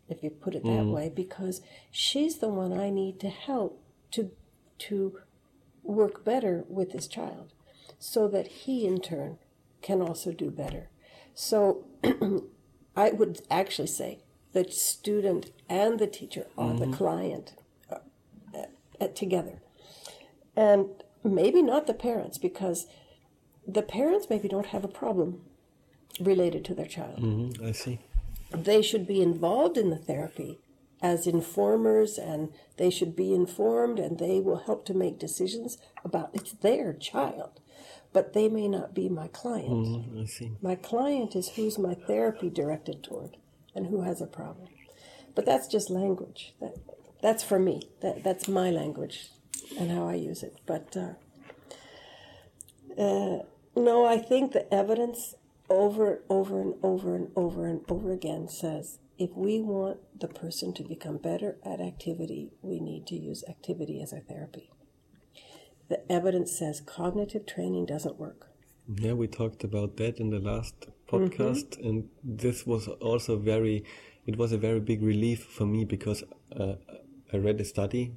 if 0.07 0.23
you 0.23 0.29
put 0.29 0.55
it 0.55 0.63
that 0.63 0.69
mm. 0.69 0.93
way, 0.93 1.11
because 1.13 1.61
she's 1.91 2.39
the 2.39 2.49
one 2.49 2.73
I 2.73 2.89
need 2.89 3.19
to 3.21 3.29
help 3.29 3.84
to 4.11 4.31
to 4.77 5.19
work 5.83 6.25
better 6.25 6.63
with 6.67 6.91
this 6.91 7.07
child 7.07 7.53
so 7.99 8.27
that 8.27 8.47
he 8.47 8.85
in 8.85 8.99
turn 8.99 9.37
can 9.81 10.01
also 10.01 10.31
do 10.31 10.49
better. 10.49 10.89
So 11.33 11.85
I 12.95 13.11
would 13.11 13.41
actually 13.49 13.87
say 13.87 14.19
the 14.53 14.69
student 14.71 15.51
and 15.69 15.99
the 15.99 16.07
teacher 16.07 16.47
are 16.57 16.71
mm-hmm. 16.73 16.91
the 16.91 16.97
client 16.97 17.53
uh, 17.91 17.97
uh, 18.99 19.07
together. 19.09 19.61
And 20.55 20.87
maybe 21.23 21.61
not 21.61 21.87
the 21.87 21.93
parents 21.93 22.37
because 22.37 22.87
the 23.67 23.81
parents 23.81 24.27
maybe 24.29 24.47
don't 24.47 24.67
have 24.67 24.83
a 24.83 24.89
problem 24.89 25.41
related 26.19 26.63
to 26.65 26.73
their 26.73 26.85
child. 26.85 27.21
Mm-hmm, 27.21 27.65
I 27.65 27.71
see. 27.71 27.99
They 28.51 28.81
should 28.81 29.05
be 29.05 29.21
involved 29.21 29.77
in 29.77 29.89
the 29.89 29.97
therapy 29.97 30.59
as 31.05 31.27
informers 31.27 32.17
and 32.17 32.49
they 32.77 32.89
should 32.89 33.15
be 33.15 33.33
informed 33.33 33.99
and 33.99 34.17
they 34.17 34.39
will 34.39 34.63
help 34.65 34.85
to 34.85 34.93
make 34.93 35.19
decisions 35.19 35.77
about 36.03 36.31
it's 36.33 36.53
their 36.53 36.93
child 36.93 37.59
but 38.11 38.31
they 38.31 38.47
may 38.47 38.69
not 38.69 38.95
be 38.95 39.09
my 39.09 39.27
client. 39.27 39.69
Mm, 39.69 40.61
my 40.61 40.75
client 40.75 41.35
is 41.35 41.49
who's 41.49 41.77
my 41.77 41.93
therapy 41.93 42.49
directed 42.49 43.03
toward 43.03 43.35
and 43.75 43.87
who 43.87 44.03
has 44.03 44.21
a 44.21 44.25
problem. 44.25 44.69
But 45.35 45.45
that's 45.45 45.67
just 45.67 45.89
language. 45.89 46.53
That 46.61 46.75
that's 47.21 47.43
for 47.43 47.59
me. 47.59 47.89
That 48.01 48.23
that's 48.23 48.47
my 48.47 48.71
language 48.71 49.31
and 49.77 49.91
how 49.91 50.07
i 50.07 50.13
use 50.13 50.43
it. 50.43 50.55
But 50.65 50.95
uh, 50.95 51.15
uh, 53.01 53.39
no 53.75 54.05
i 54.05 54.17
think 54.17 54.53
the 54.53 54.73
evidence 54.73 55.35
over 55.69 56.13
and 56.13 56.19
over 56.29 56.61
and 56.61 56.75
over 56.81 57.15
and 57.15 57.31
over 57.35 57.67
and 57.67 57.81
over 57.89 58.13
again 58.13 58.47
says 58.47 58.99
if 59.17 59.31
we 59.35 59.61
want 59.61 59.99
the 60.19 60.27
person 60.27 60.73
to 60.73 60.83
become 60.83 61.17
better 61.17 61.57
at 61.63 61.79
activity, 61.79 62.51
we 62.61 62.79
need 62.79 63.07
to 63.07 63.15
use 63.15 63.43
activity 63.47 64.01
as 64.01 64.11
a 64.11 64.19
therapy. 64.19 64.71
The 65.89 66.09
evidence 66.11 66.57
says 66.57 66.81
cognitive 66.81 67.45
training 67.45 67.85
doesn't 67.85 68.19
work. 68.19 68.47
Yeah, 68.87 69.13
we 69.13 69.27
talked 69.27 69.63
about 69.63 69.97
that 69.97 70.19
in 70.19 70.29
the 70.29 70.39
last 70.39 70.87
podcast, 71.07 71.77
mm-hmm. 71.77 71.87
and 71.87 72.09
this 72.23 72.65
was 72.65 72.87
also 72.87 73.37
very, 73.37 73.83
it 74.25 74.37
was 74.37 74.51
a 74.51 74.57
very 74.57 74.79
big 74.79 75.01
relief 75.01 75.43
for 75.43 75.65
me 75.65 75.85
because 75.85 76.23
uh, 76.59 76.75
I 77.33 77.37
read 77.37 77.59
a 77.61 77.65
study, 77.65 78.13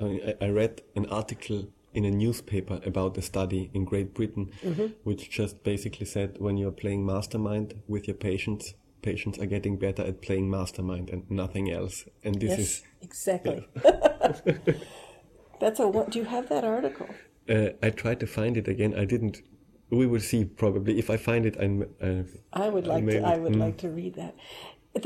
I, 0.00 0.34
I 0.40 0.48
read 0.48 0.82
an 0.94 1.06
article 1.06 1.68
in 1.94 2.04
a 2.04 2.10
newspaper 2.10 2.80
about 2.84 3.16
a 3.16 3.22
study 3.22 3.70
in 3.72 3.84
Great 3.84 4.14
Britain, 4.14 4.50
mm-hmm. 4.62 4.86
which 5.04 5.30
just 5.30 5.64
basically 5.64 6.06
said 6.06 6.36
when 6.38 6.58
you're 6.58 6.70
playing 6.70 7.04
mastermind 7.04 7.74
with 7.88 8.06
your 8.06 8.16
patients, 8.16 8.74
patients 9.06 9.38
are 9.38 9.50
getting 9.56 9.78
better 9.86 10.02
at 10.10 10.20
playing 10.20 10.50
mastermind 10.50 11.10
and 11.10 11.30
nothing 11.30 11.66
else. 11.78 12.04
And 12.24 12.34
this 12.40 12.50
yes, 12.50 12.58
is 12.58 12.82
exactly. 13.00 13.66
That's 15.60 15.80
a. 15.80 15.86
What, 15.88 16.10
do 16.10 16.18
you 16.18 16.24
have 16.36 16.48
that 16.48 16.64
article? 16.64 17.08
Uh, 17.48 17.68
I 17.86 17.90
tried 17.90 18.20
to 18.20 18.26
find 18.26 18.56
it 18.56 18.68
again. 18.74 18.92
I 19.02 19.04
didn't. 19.04 19.42
We 19.90 20.06
will 20.06 20.24
see 20.32 20.44
probably 20.44 20.98
if 20.98 21.08
I 21.08 21.16
find 21.16 21.46
it. 21.46 21.56
I'm. 21.64 21.74
Uh, 22.02 22.24
I 22.52 22.68
would 22.68 22.86
like 22.86 23.06
to. 23.06 23.22
I 23.34 23.36
would 23.38 23.52
mm. 23.52 23.64
like 23.66 23.76
to 23.78 23.88
read 23.88 24.14
that. 24.16 24.34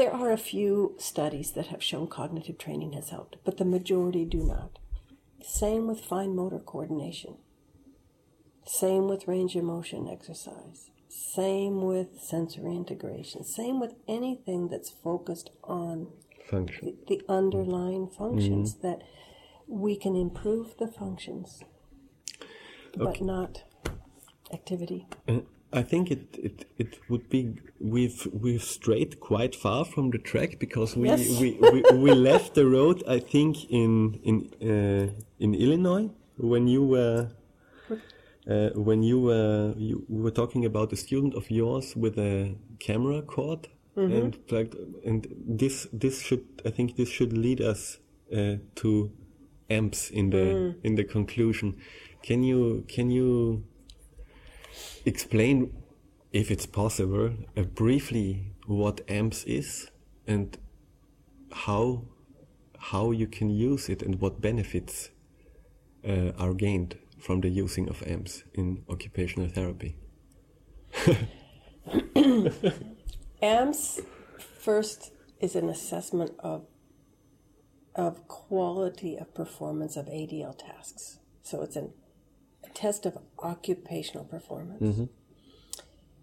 There 0.01 0.13
are 0.13 0.33
a 0.33 0.47
few 0.53 0.95
studies 0.99 1.53
that 1.53 1.67
have 1.67 1.83
shown 1.83 2.07
cognitive 2.07 2.59
training 2.59 2.93
has 2.93 3.11
helped, 3.11 3.37
but 3.45 3.57
the 3.59 3.65
majority 3.77 4.25
do 4.25 4.43
not. 4.55 4.79
Same 5.43 5.87
with 5.89 6.01
fine 6.01 6.35
motor 6.35 6.61
coordination. 6.61 7.35
Same 8.65 9.09
with 9.09 9.29
range 9.29 9.57
of 9.57 9.65
motion 9.65 10.09
exercise. 10.09 10.91
Same 11.11 11.83
with 11.83 12.21
sensory 12.21 12.77
integration. 12.77 13.43
Same 13.43 13.81
with 13.81 13.95
anything 14.07 14.69
that's 14.69 14.91
focused 14.91 15.51
on 15.65 16.07
Function. 16.49 16.97
the, 17.09 17.17
the 17.17 17.25
underlying 17.29 18.07
functions 18.09 18.77
mm-hmm. 18.77 18.87
that 18.87 19.03
we 19.67 19.97
can 19.97 20.15
improve 20.15 20.77
the 20.79 20.87
functions, 20.87 21.65
but 22.97 23.21
not 23.21 23.65
activity. 24.53 25.09
Uh, 25.27 25.41
I 25.73 25.83
think 25.83 26.13
it, 26.13 26.37
it, 26.39 26.65
it 26.79 26.99
would 27.09 27.29
be 27.29 27.57
we've 27.81 28.29
we've 28.33 28.63
strayed 28.63 29.19
quite 29.19 29.57
far 29.57 29.85
from 29.85 30.11
the 30.11 30.19
track 30.19 30.61
because 30.61 30.97
we 30.97 31.09
yes. 31.09 31.41
we, 31.41 31.59
we, 31.61 31.83
we 31.93 32.11
left 32.13 32.55
the 32.55 32.67
road 32.67 33.03
I 33.09 33.19
think 33.19 33.71
in 33.71 34.21
in 34.25 34.37
uh, 34.63 35.13
in 35.39 35.55
Illinois 35.55 36.11
when 36.37 36.67
you 36.67 36.85
were 36.85 37.31
uh, 38.51 38.71
when 38.75 39.03
you 39.03 39.21
were 39.21 39.75
you 39.77 40.05
were 40.09 40.31
talking 40.31 40.65
about 40.65 40.93
a 40.93 40.97
student 40.97 41.35
of 41.35 41.51
yours 41.51 41.95
with 41.95 42.19
a 42.19 42.57
camera 42.81 43.23
cord 43.23 43.69
mm-hmm. 43.97 44.13
and 44.13 44.39
like 44.51 44.75
and 45.05 45.27
this 45.47 45.87
this 45.93 46.21
should 46.23 46.45
I 46.65 46.71
think 46.71 46.97
this 46.97 47.09
should 47.09 47.33
lead 47.33 47.61
us 47.61 47.99
uh, 48.33 48.57
to 48.77 49.13
AMPS 49.71 50.11
in 50.11 50.31
the 50.31 50.37
mm. 50.37 50.75
in 50.83 50.97
the 50.97 51.05
conclusion. 51.05 51.77
Can 52.23 52.43
you 52.43 52.85
can 52.89 53.11
you 53.11 53.65
explain 55.07 55.73
if 56.33 56.51
it's 56.51 56.67
possible 56.67 57.31
uh, 57.57 57.63
briefly 57.63 58.53
what 58.67 59.01
AMPS 59.09 59.45
is 59.45 59.91
and 60.27 60.59
how 61.53 62.03
how 62.79 63.11
you 63.13 63.27
can 63.27 63.51
use 63.51 63.89
it 63.89 64.03
and 64.03 64.21
what 64.21 64.41
benefits 64.41 65.11
uh, 66.09 66.33
are 66.39 66.55
gained 66.55 66.97
from 67.21 67.41
the 67.41 67.49
using 67.49 67.89
of 67.89 68.03
AMPS 68.07 68.45
in 68.55 68.85
occupational 68.89 69.49
therapy? 69.49 69.97
AMPS 73.43 74.01
first 74.39 75.13
is 75.41 75.55
an 75.55 75.69
assessment 75.69 76.33
of 76.41 76.67
of 77.95 78.27
quality 78.29 79.17
of 79.17 79.35
performance 79.35 79.97
of 79.97 80.07
ADL 80.07 80.57
tasks. 80.57 81.19
So 81.43 81.63
it's 81.63 81.77
an, 81.77 81.93
a 82.65 82.69
test 82.69 83.05
of 83.05 83.19
occupational 83.41 84.25
performance. 84.25 84.83
Mm-hmm. 84.83 85.05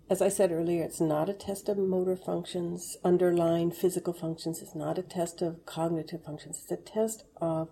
As 0.09 0.21
I 0.21 0.29
said 0.29 0.53
earlier, 0.53 0.83
it's 0.83 1.01
not 1.01 1.27
a 1.29 1.33
test 1.33 1.67
of 1.67 1.77
motor 1.77 2.15
functions, 2.15 2.95
underlying 3.03 3.71
physical 3.71 4.13
functions. 4.13 4.61
It's 4.61 4.73
not 4.75 4.97
a 4.97 5.03
test 5.03 5.41
of 5.41 5.65
cognitive 5.65 6.23
functions. 6.23 6.61
It's 6.63 6.71
a 6.71 6.77
test 6.77 7.25
of 7.41 7.69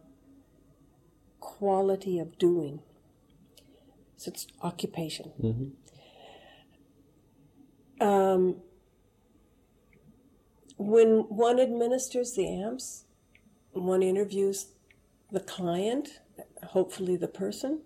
quality 1.40 2.20
of 2.20 2.38
doing. 2.38 2.82
So 4.18 4.30
it's 4.30 4.48
occupation. 4.62 5.32
Mm-hmm. 5.42 5.70
Um, 8.06 8.58
when 10.78 11.26
one 11.30 11.60
administers 11.60 12.34
the 12.34 12.48
AMPS, 12.48 13.06
one 13.72 14.04
interviews 14.04 14.68
the 15.32 15.40
client, 15.40 16.20
hopefully 16.64 17.16
the 17.18 17.28
person, 17.28 17.82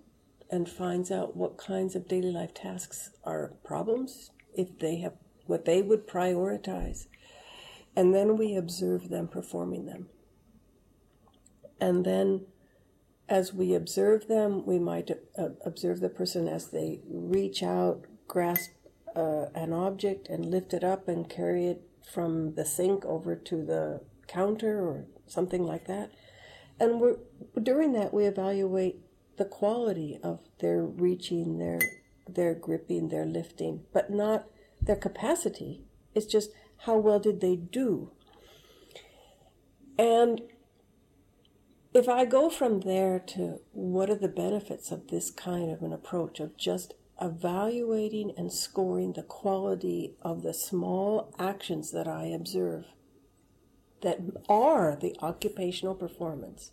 and 0.49 0.67
finds 0.67 1.11
out 1.11 1.36
what 1.36 1.57
kinds 1.57 1.95
of 1.95 2.07
daily 2.07 2.32
life 2.32 2.53
tasks 2.53 3.11
are 3.23 3.53
problems, 3.63 4.32
if 4.53 4.80
they 4.80 4.97
have 4.97 5.13
what 5.45 5.65
they 5.65 5.82
would 5.82 6.07
prioritize. 6.07 7.07
And 7.95 8.13
then 8.13 8.38
we 8.38 8.55
observe 8.55 9.09
them 9.09 9.27
performing 9.27 9.86
them. 9.86 10.07
And 11.82 12.05
then 12.05 12.45
as 13.30 13.53
we 13.53 13.75
observe 13.75 14.27
them, 14.27 14.65
we 14.65 14.80
might 14.80 15.11
uh, 15.38 15.49
observe 15.63 15.99
the 15.99 16.09
person 16.09 16.47
as 16.47 16.71
they 16.71 16.99
reach 17.07 17.61
out, 17.61 18.05
grasp 18.27 18.71
uh, 19.15 19.45
an 19.53 19.71
object, 19.71 20.27
and 20.27 20.45
lift 20.45 20.73
it 20.73 20.84
up 20.84 21.07
and 21.07 21.30
carry 21.30 21.67
it 21.67 21.84
from 22.11 22.55
the 22.55 22.65
sink 22.65 23.05
over 23.05 23.36
to 23.36 23.63
the 23.63 24.01
counter 24.27 24.82
or 24.82 25.05
something 25.27 25.63
like 25.63 25.86
that. 25.86 26.11
And 26.80 26.99
we're, 26.99 27.17
during 27.61 27.93
that, 27.93 28.13
we 28.13 28.25
evaluate 28.25 29.01
the 29.38 29.45
quality 29.45 30.19
of 30.23 30.39
their 30.59 30.84
reaching, 30.84 31.59
their 31.59 31.80
their 32.27 32.53
gripping, 32.53 33.09
their 33.09 33.25
lifting, 33.25 33.82
but 33.91 34.11
not 34.11 34.45
their 34.82 34.95
capacity. 34.95 35.84
It's 36.13 36.25
just 36.25 36.51
how 36.86 36.97
well 36.97 37.19
did 37.19 37.41
they 37.41 37.55
do. 37.55 38.11
And 39.97 40.41
if 41.93 42.07
I 42.07 42.25
go 42.25 42.49
from 42.49 42.81
there 42.81 43.19
to 43.27 43.61
what 43.71 44.09
are 44.09 44.15
the 44.15 44.27
benefits 44.27 44.91
of 44.91 45.07
this 45.07 45.31
kind 45.31 45.71
of 45.71 45.81
an 45.81 45.91
approach 45.91 46.39
of 46.39 46.55
just 46.55 46.93
evaluating 47.21 48.31
and 48.37 48.51
scoring 48.53 49.13
the 49.13 49.23
quality 49.23 50.13
of 50.21 50.43
the 50.43 50.53
small 50.53 51.33
actions 51.39 51.91
that 51.91 52.07
I 52.07 52.25
observe 52.25 52.85
that 54.01 54.19
are 54.47 54.97
the 54.99 55.15
occupational 55.21 55.95
performance. 55.95 56.71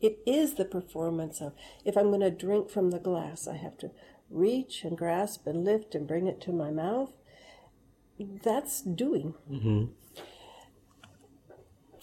It 0.00 0.20
is 0.26 0.54
the 0.54 0.64
performance 0.64 1.40
of 1.40 1.52
if 1.84 1.96
I'm 1.96 2.08
going 2.08 2.20
to 2.20 2.30
drink 2.30 2.70
from 2.70 2.90
the 2.90 2.98
glass, 2.98 3.46
I 3.46 3.56
have 3.56 3.76
to 3.78 3.90
reach 4.30 4.84
and 4.84 4.96
grasp 4.96 5.46
and 5.46 5.64
lift 5.64 5.94
and 5.94 6.06
bring 6.06 6.26
it 6.26 6.40
to 6.42 6.52
my 6.52 6.70
mouth. 6.70 7.12
That's 8.18 8.80
doing. 8.80 9.34
Mm-hmm 9.50 9.84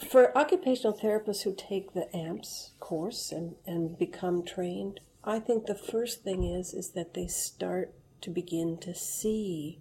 for 0.08 0.36
occupational 0.36 0.96
therapists 0.96 1.42
who 1.42 1.54
take 1.54 1.92
the 1.92 2.14
AMPS 2.14 2.72
course 2.80 3.32
and, 3.32 3.56
and 3.66 3.98
become 3.98 4.44
trained, 4.44 5.00
I 5.24 5.38
think 5.38 5.66
the 5.66 5.74
first 5.74 6.22
thing 6.22 6.44
is 6.44 6.74
is 6.74 6.90
that 6.90 7.14
they 7.14 7.26
start 7.26 7.94
to 8.22 8.30
begin 8.30 8.78
to 8.78 8.94
see 8.94 9.80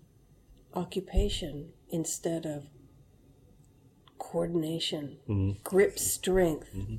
occupation 0.73 1.69
instead 1.89 2.45
of 2.45 2.65
coordination, 4.17 5.17
mm-hmm. 5.27 5.59
grip 5.63 5.97
strength. 5.97 6.69
Mm-hmm. 6.75 6.97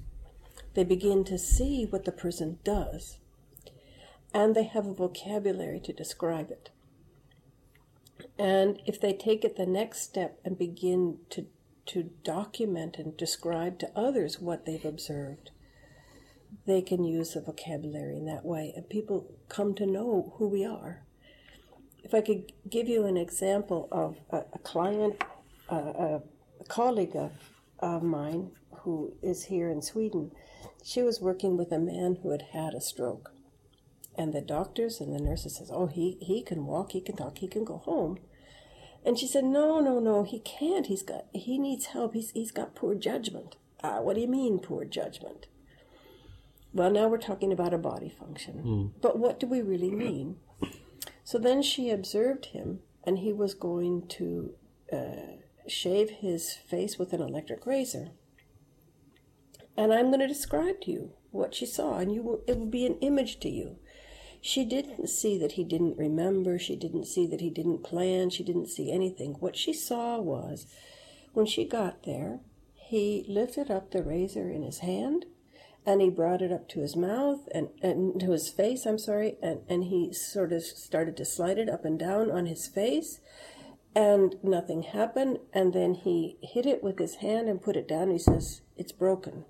They 0.74 0.84
begin 0.84 1.24
to 1.24 1.38
see 1.38 1.86
what 1.88 2.04
the 2.04 2.12
person 2.12 2.58
does, 2.64 3.18
and 4.34 4.54
they 4.54 4.64
have 4.64 4.86
a 4.86 4.94
vocabulary 4.94 5.80
to 5.80 5.92
describe 5.92 6.50
it. 6.50 6.70
And 8.38 8.80
if 8.86 9.00
they 9.00 9.12
take 9.12 9.44
it 9.44 9.56
the 9.56 9.66
next 9.66 10.02
step 10.02 10.40
and 10.44 10.58
begin 10.58 11.18
to, 11.30 11.46
to 11.86 12.10
document 12.24 12.96
and 12.98 13.16
describe 13.16 13.78
to 13.80 13.90
others 13.96 14.40
what 14.40 14.64
they've 14.64 14.84
observed, 14.84 15.50
they 16.66 16.82
can 16.82 17.04
use 17.04 17.34
the 17.34 17.40
vocabulary 17.40 18.16
in 18.16 18.26
that 18.26 18.44
way, 18.44 18.72
and 18.76 18.88
people 18.88 19.34
come 19.48 19.74
to 19.74 19.86
know 19.86 20.34
who 20.36 20.48
we 20.48 20.64
are. 20.64 21.04
If 22.04 22.14
I 22.14 22.20
could 22.20 22.52
give 22.68 22.88
you 22.88 23.06
an 23.06 23.16
example 23.16 23.88
of 23.90 24.16
a, 24.30 24.44
a 24.54 24.58
client, 24.58 25.22
a, 25.68 25.76
a, 25.76 26.22
colleague 26.68 27.16
of, 27.16 27.32
of 27.80 28.02
mine 28.02 28.52
who 28.80 29.14
is 29.22 29.44
here 29.44 29.68
in 29.68 29.82
Sweden, 29.82 30.30
she 30.84 31.02
was 31.02 31.20
working 31.20 31.56
with 31.56 31.72
a 31.72 31.78
man 31.78 32.18
who 32.22 32.30
had 32.30 32.42
had 32.52 32.74
a 32.74 32.80
stroke. 32.80 33.32
And 34.16 34.32
the 34.32 34.40
doctors 34.40 35.00
and 35.00 35.12
the 35.12 35.20
nurses 35.20 35.56
says, 35.56 35.70
"Oh, 35.72 35.86
he 35.86 36.18
he 36.20 36.42
can 36.42 36.66
walk, 36.66 36.92
he 36.92 37.00
can 37.00 37.16
talk, 37.16 37.38
he 37.38 37.48
can 37.48 37.64
go 37.64 37.78
home." 37.78 38.18
And 39.04 39.18
she 39.18 39.26
said, 39.26 39.44
"No, 39.44 39.80
no, 39.80 39.98
no, 39.98 40.22
he 40.22 40.38
can't. 40.38 40.86
He's 40.86 41.02
got 41.02 41.26
he 41.32 41.58
needs 41.58 41.86
help. 41.86 42.14
He's 42.14 42.30
he's 42.30 42.52
got 42.52 42.74
poor 42.74 42.94
judgment." 42.94 43.56
Ah, 43.82 44.00
what 44.00 44.14
do 44.14 44.20
you 44.20 44.28
mean 44.28 44.60
poor 44.60 44.84
judgment? 44.84 45.46
Well, 46.72 46.90
now 46.90 47.08
we're 47.08 47.18
talking 47.18 47.52
about 47.52 47.74
a 47.74 47.78
body 47.78 48.08
function. 48.08 48.62
Mm. 48.64 48.90
But 49.00 49.18
what 49.18 49.38
do 49.38 49.46
we 49.46 49.60
really 49.60 49.90
mean? 49.90 50.36
So 51.24 51.38
then 51.38 51.62
she 51.62 51.90
observed 51.90 52.46
him, 52.46 52.80
and 53.04 53.18
he 53.18 53.32
was 53.32 53.54
going 53.54 54.06
to 54.08 54.54
uh, 54.92 55.38
shave 55.66 56.10
his 56.10 56.54
face 56.54 56.98
with 56.98 57.12
an 57.12 57.20
electric 57.20 57.66
razor. 57.66 58.10
And 59.76 59.92
I'm 59.92 60.08
going 60.08 60.20
to 60.20 60.28
describe 60.28 60.80
to 60.82 60.90
you 60.90 61.12
what 61.30 61.54
she 61.54 61.66
saw, 61.66 61.98
and 61.98 62.12
you 62.12 62.22
will, 62.22 62.42
it 62.46 62.58
will 62.58 62.66
be 62.66 62.86
an 62.86 62.98
image 63.00 63.40
to 63.40 63.48
you. 63.48 63.78
She 64.44 64.64
didn't 64.64 65.06
see 65.08 65.38
that 65.38 65.52
he 65.52 65.62
didn't 65.62 65.96
remember. 65.96 66.58
She 66.58 66.74
didn't 66.74 67.06
see 67.06 67.28
that 67.28 67.40
he 67.40 67.48
didn't 67.48 67.84
plan. 67.84 68.28
She 68.28 68.42
didn't 68.42 68.66
see 68.66 68.90
anything. 68.90 69.34
What 69.34 69.56
she 69.56 69.72
saw 69.72 70.18
was 70.18 70.66
when 71.32 71.46
she 71.46 71.64
got 71.64 72.02
there, 72.02 72.40
he 72.74 73.24
lifted 73.28 73.70
up 73.70 73.92
the 73.92 74.02
razor 74.02 74.50
in 74.50 74.62
his 74.62 74.80
hand 74.80 75.26
and 75.86 76.00
he 76.00 76.10
brought 76.10 76.42
it 76.42 76.50
up 76.52 76.68
to 76.70 76.80
his 76.80 76.96
mouth 76.96 77.48
and, 77.54 77.68
and 77.82 78.20
to 78.20 78.32
his 78.32 78.48
face, 78.48 78.84
I'm 78.84 78.98
sorry, 78.98 79.36
and, 79.40 79.60
and 79.68 79.84
he 79.84 80.12
sort 80.12 80.52
of 80.52 80.62
started 80.62 81.16
to 81.18 81.24
slide 81.24 81.58
it 81.58 81.70
up 81.70 81.84
and 81.84 81.98
down 81.98 82.28
on 82.28 82.46
his 82.46 82.66
face 82.66 83.20
and 83.94 84.36
nothing 84.42 84.82
happened. 84.82 85.38
And 85.52 85.72
then 85.72 85.94
he 85.94 86.36
hit 86.42 86.66
it 86.66 86.82
with 86.82 86.98
his 86.98 87.16
hand 87.16 87.48
and 87.48 87.62
put 87.62 87.76
it 87.76 87.86
down. 87.88 88.10
He 88.10 88.18
says, 88.18 88.62
It's 88.76 88.92
broken. 88.92 89.44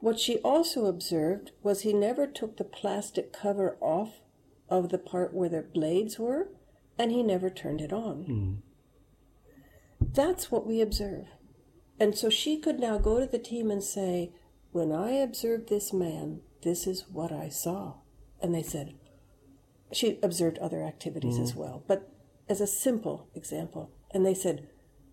What 0.00 0.20
she 0.20 0.38
also 0.38 0.86
observed 0.86 1.50
was 1.62 1.82
he 1.82 1.92
never 1.92 2.26
took 2.26 2.56
the 2.56 2.64
plastic 2.64 3.32
cover 3.32 3.76
off 3.80 4.20
of 4.68 4.90
the 4.90 4.98
part 4.98 5.34
where 5.34 5.48
the 5.48 5.62
blades 5.62 6.18
were, 6.18 6.48
and 6.98 7.10
he 7.10 7.22
never 7.22 7.50
turned 7.50 7.80
it 7.80 7.92
on. 7.92 8.24
Mm. 8.28 8.56
That's 10.14 10.50
what 10.50 10.66
we 10.66 10.80
observe. 10.80 11.26
And 11.98 12.16
so 12.16 12.30
she 12.30 12.58
could 12.58 12.78
now 12.78 12.98
go 12.98 13.18
to 13.18 13.26
the 13.26 13.38
team 13.38 13.70
and 13.70 13.82
say, 13.82 14.32
when 14.70 14.92
I 14.92 15.12
observed 15.12 15.68
this 15.68 15.92
man, 15.92 16.40
this 16.62 16.86
is 16.86 17.06
what 17.10 17.32
I 17.32 17.48
saw. 17.48 17.94
And 18.40 18.54
they 18.54 18.62
said, 18.62 18.94
she 19.92 20.18
observed 20.22 20.58
other 20.58 20.82
activities 20.82 21.34
mm-hmm. 21.34 21.44
as 21.44 21.54
well, 21.54 21.82
but 21.88 22.12
as 22.48 22.60
a 22.60 22.66
simple 22.66 23.28
example. 23.34 23.90
And 24.12 24.24
they 24.24 24.34
said, 24.34 24.68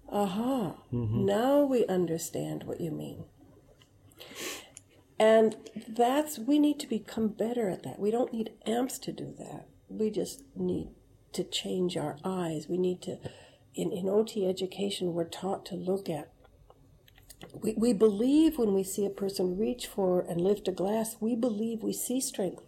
aha, 0.10 0.76
mm-hmm. 0.94 1.26
now 1.26 1.62
we 1.62 1.86
understand 1.88 2.64
what 2.64 2.82
you 2.82 2.92
mean. 2.92 3.24
And 5.18 5.56
that's, 5.88 6.38
we 6.38 6.60
need 6.60 6.80
to 6.82 6.88
become 6.88 7.30
better 7.30 7.70
at 7.70 7.84
that. 7.84 8.00
We 8.00 8.12
don't 8.12 8.34
need 8.34 8.52
AMPS 8.66 9.00
to 9.00 9.12
do 9.14 9.34
that. 9.38 9.68
We 9.88 10.10
just 10.10 10.44
need 10.56 10.90
to 11.34 11.44
change 11.44 11.96
our 11.96 12.18
eyes. 12.24 12.68
We 12.68 12.78
need 12.78 13.02
to, 13.04 13.18
in, 13.74 13.92
in 13.92 14.10
OT 14.10 14.48
education, 14.48 15.14
we're 15.14 15.24
taught 15.24 15.66
to 15.68 15.76
look 15.76 16.10
at 16.10 16.32
we, 17.54 17.74
we 17.78 17.94
believe 17.94 18.58
when 18.58 18.74
we 18.74 18.84
see 18.84 19.06
a 19.06 19.10
person 19.10 19.58
reach 19.58 19.88
for 19.88 20.22
and 20.22 20.42
lift 20.42 20.68
a 20.68 20.72
glass, 20.72 21.18
we 21.20 21.36
believe 21.36 21.84
we 21.84 21.94
see 21.94 22.20
strength. 22.22 22.64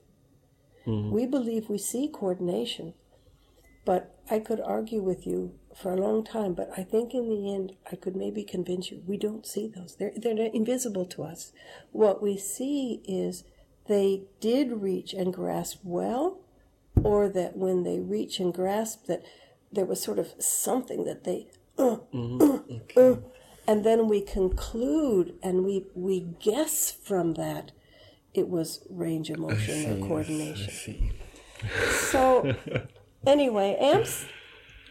Mm-hmm. 0.85 1.11
We 1.11 1.25
believe 1.25 1.69
we 1.69 1.77
see 1.77 2.07
coordination. 2.07 2.93
But 3.87 4.13
I 4.29 4.39
could 4.39 4.59
argue 4.59 5.01
with 5.01 5.25
you 5.25 5.53
for 5.73 5.93
a 5.93 5.95
long 5.95 6.25
time, 6.25 6.53
but 6.55 6.69
I 6.75 6.83
think 6.83 7.13
in 7.13 7.29
the 7.29 7.55
end 7.55 7.71
I 7.89 7.95
could 7.95 8.17
maybe 8.17 8.43
convince 8.43 8.91
you 8.91 9.01
we 9.07 9.15
don't 9.15 9.45
see 9.45 9.71
those. 9.73 9.95
They're, 9.95 10.11
they're 10.13 10.51
invisible 10.53 11.05
to 11.05 11.23
us. 11.23 11.53
What 11.93 12.21
we 12.21 12.35
see 12.37 13.01
is 13.07 13.45
they 13.87 14.23
did 14.41 14.81
reach 14.81 15.13
and 15.13 15.33
grasp 15.33 15.79
well, 15.83 16.39
or 17.01 17.29
that 17.29 17.55
when 17.55 17.83
they 17.83 17.99
reach 17.99 18.41
and 18.41 18.53
grasp, 18.53 19.05
that 19.05 19.23
there 19.71 19.85
was 19.85 20.03
sort 20.03 20.19
of 20.19 20.33
something 20.37 21.05
that 21.05 21.23
they 21.23 21.47
uh, 21.77 21.99
mm-hmm. 22.13 22.41
uh, 22.41 22.75
okay. 22.75 23.11
uh, 23.11 23.15
and 23.65 23.85
then 23.85 24.09
we 24.09 24.19
conclude 24.19 25.35
and 25.41 25.63
we 25.63 25.85
we 25.95 26.27
guess 26.41 26.91
from 26.91 27.35
that 27.35 27.71
it 28.33 28.49
was 28.49 28.85
range 28.89 29.29
of 29.29 29.39
motion 29.39 29.75
see, 29.75 29.89
or 29.91 30.05
coordination. 30.05 31.13
so 32.11 32.53
anyway, 33.25 33.77
AMPS. 33.79 34.25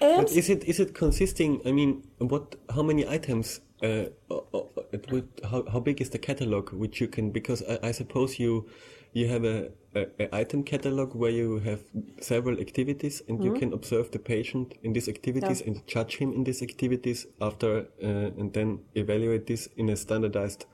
AMPS. 0.01 0.33
But 0.33 0.39
is 0.39 0.49
it 0.51 0.65
is 0.65 0.81
it 0.81 0.95
consisting? 0.95 1.61
I 1.65 1.73
mean, 1.73 2.03
what? 2.19 2.57
How 2.75 2.83
many 2.83 3.07
items? 3.07 3.61
Uh, 3.83 4.07
uh, 4.31 4.41
uh 4.55 4.63
would, 5.11 5.29
how 5.51 5.65
how 5.71 5.81
big 5.81 6.01
is 6.01 6.11
the 6.11 6.19
catalog 6.19 6.73
which 6.73 7.01
you 7.01 7.09
can? 7.09 7.31
Because 7.31 7.63
I, 7.63 7.89
I 7.89 7.93
suppose 7.93 8.39
you 8.39 8.69
you 9.17 9.29
have 9.29 9.45
a, 9.45 9.71
a, 9.95 10.07
a, 10.21 10.37
item 10.37 10.63
catalog 10.63 11.15
where 11.15 11.31
you 11.31 11.59
have 11.61 11.81
several 12.21 12.61
activities 12.61 13.23
and 13.29 13.39
mm-hmm. 13.39 13.47
you 13.47 13.61
can 13.61 13.73
observe 13.73 14.11
the 14.11 14.19
patient 14.19 14.75
in 14.83 14.93
these 14.93 15.09
activities 15.09 15.61
yeah. 15.61 15.69
and 15.69 15.87
judge 15.87 16.17
him 16.17 16.35
in 16.35 16.45
these 16.45 16.61
activities 16.63 17.27
after 17.41 17.87
uh, 18.03 18.41
and 18.41 18.53
then 18.53 18.81
evaluate 18.95 19.47
this 19.47 19.71
in 19.79 19.89
a 19.89 19.97
standardized 19.97 20.67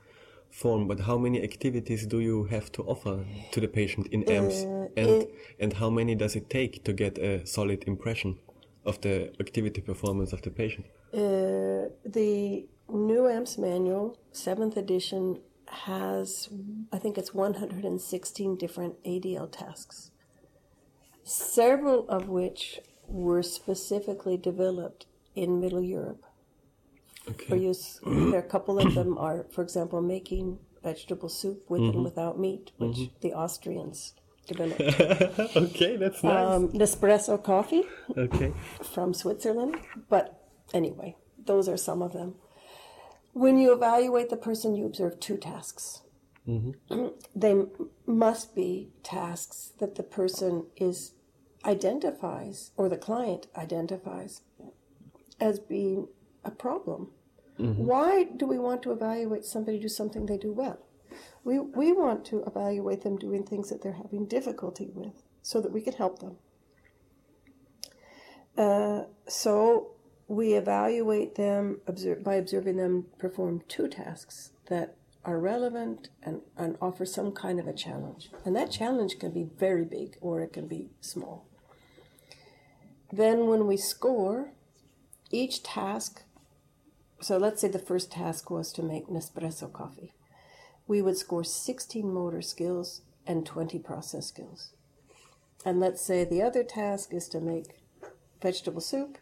form 0.53 0.87
but 0.87 0.99
how 0.99 1.17
many 1.17 1.41
activities 1.41 2.05
do 2.05 2.19
you 2.19 2.45
have 2.45 2.71
to 2.71 2.83
offer 2.83 3.25
to 3.51 3.59
the 3.59 3.67
patient 3.67 4.07
in 4.07 4.23
AMPS? 4.29 4.63
uh, 4.63 4.87
and 4.95 5.27
and 5.59 5.73
how 5.73 5.89
many 5.89 6.13
does 6.15 6.35
it 6.35 6.49
take 6.49 6.83
to 6.83 6.93
get 6.93 7.17
a 7.17 7.45
solid 7.45 7.83
impression 7.87 8.37
of 8.85 9.01
the 9.01 9.15
activity 9.39 9.81
performance 9.81 10.31
of 10.33 10.41
the 10.43 10.51
patient? 10.51 10.85
Uh, 11.13 11.89
the 12.05 12.65
new 12.89 13.27
AMPS 13.27 13.57
manual 13.57 14.17
seventh 14.31 14.77
edition 14.77 15.39
has, 15.67 16.49
I 16.91 16.99
think 16.99 17.17
it's 17.17 17.33
116 17.33 18.57
different 18.57 19.03
ADL 19.03 19.51
tasks, 19.51 20.11
several 21.23 22.07
of 22.09 22.27
which 22.27 22.79
were 23.07 23.43
specifically 23.43 24.37
developed 24.37 25.05
in 25.35 25.59
Middle 25.59 25.81
Europe 25.81 26.23
okay. 27.29 27.45
for 27.45 27.55
use. 27.55 27.99
there 28.05 28.35
are 28.35 28.37
a 28.39 28.43
couple 28.43 28.79
of 28.79 28.93
them 28.95 29.17
are, 29.17 29.45
for 29.51 29.61
example, 29.61 30.01
making 30.01 30.59
vegetable 30.83 31.29
soup 31.29 31.69
with 31.69 31.81
mm-hmm. 31.81 31.97
and 31.97 32.03
without 32.03 32.39
meat, 32.39 32.71
which 32.77 32.97
mm-hmm. 32.97 33.15
the 33.21 33.33
Austrians 33.33 34.13
developed. 34.47 34.81
okay, 35.55 35.95
that's 35.95 36.23
nice. 36.23 36.47
Um, 36.47 36.69
Nespresso 36.69 37.41
coffee. 37.41 37.83
Okay. 38.17 38.53
From 38.93 39.13
Switzerland, 39.13 39.77
but 40.09 40.43
anyway, 40.73 41.15
those 41.45 41.69
are 41.69 41.77
some 41.77 42.01
of 42.01 42.13
them. 42.13 42.35
When 43.31 43.57
you 43.57 43.73
evaluate 43.73 44.29
the 44.29 44.37
person, 44.37 44.75
you 44.75 44.85
observe 44.85 45.19
two 45.19 45.37
tasks. 45.37 46.01
Mm-hmm. 46.47 47.07
they 47.35 47.55
must 48.05 48.55
be 48.55 48.89
tasks 49.01 49.71
that 49.79 49.95
the 49.95 50.03
person 50.03 50.67
is 50.75 51.13
identifies 51.65 52.71
or 52.75 52.89
the 52.89 52.97
client 52.97 53.47
identifies 53.55 54.41
as 55.39 55.59
being 55.59 56.07
a 56.43 56.51
problem. 56.51 57.09
Mm-hmm. 57.59 57.85
Why 57.85 58.23
do 58.23 58.45
we 58.45 58.57
want 58.57 58.81
to 58.83 58.91
evaluate 58.91 59.45
somebody 59.45 59.79
do 59.79 59.89
something 59.89 60.25
they 60.25 60.37
do 60.37 60.51
well? 60.51 60.79
We, 61.43 61.59
we 61.59 61.91
want 61.91 62.25
to 62.25 62.43
evaluate 62.45 63.01
them 63.03 63.17
doing 63.17 63.43
things 63.43 63.69
that 63.69 63.81
they're 63.81 63.93
having 63.93 64.25
difficulty 64.25 64.89
with 64.93 65.23
so 65.41 65.61
that 65.61 65.71
we 65.71 65.81
can 65.81 65.93
help 65.93 66.19
them. 66.19 66.37
Uh, 68.57 69.03
so 69.27 69.91
we 70.27 70.53
evaluate 70.53 71.35
them 71.35 71.81
observe, 71.85 72.23
by 72.23 72.35
observing 72.35 72.77
them 72.77 73.05
perform 73.17 73.61
two 73.67 73.87
tasks 73.87 74.51
that 74.67 74.95
are 75.25 75.39
relevant 75.39 76.09
and, 76.21 76.41
and 76.57 76.77
offer 76.81 77.05
some 77.05 77.31
kind 77.31 77.59
of 77.59 77.67
a 77.67 77.73
challenge. 77.73 78.29
And 78.45 78.55
that 78.55 78.71
challenge 78.71 79.19
can 79.19 79.31
be 79.31 79.43
very 79.57 79.85
big 79.85 80.17
or 80.21 80.41
it 80.41 80.53
can 80.53 80.67
be 80.67 80.89
small. 81.01 81.45
Then, 83.11 83.45
when 83.47 83.67
we 83.67 83.77
score, 83.77 84.53
each 85.29 85.61
task 85.61 86.23
so 87.23 87.37
let's 87.37 87.61
say 87.61 87.67
the 87.67 87.79
first 87.79 88.11
task 88.11 88.49
was 88.49 88.71
to 88.73 88.83
make 88.83 89.07
Nespresso 89.07 89.71
coffee. 89.71 90.13
We 90.87 91.01
would 91.01 91.17
score 91.17 91.43
16 91.43 92.13
motor 92.13 92.41
skills 92.41 93.01
and 93.25 93.45
20 93.45 93.79
process 93.79 94.27
skills. 94.27 94.73
And 95.65 95.79
let's 95.79 96.01
say 96.01 96.25
the 96.25 96.41
other 96.41 96.63
task 96.63 97.13
is 97.13 97.29
to 97.29 97.39
make 97.39 97.79
vegetable 98.41 98.81
soup. 98.81 99.17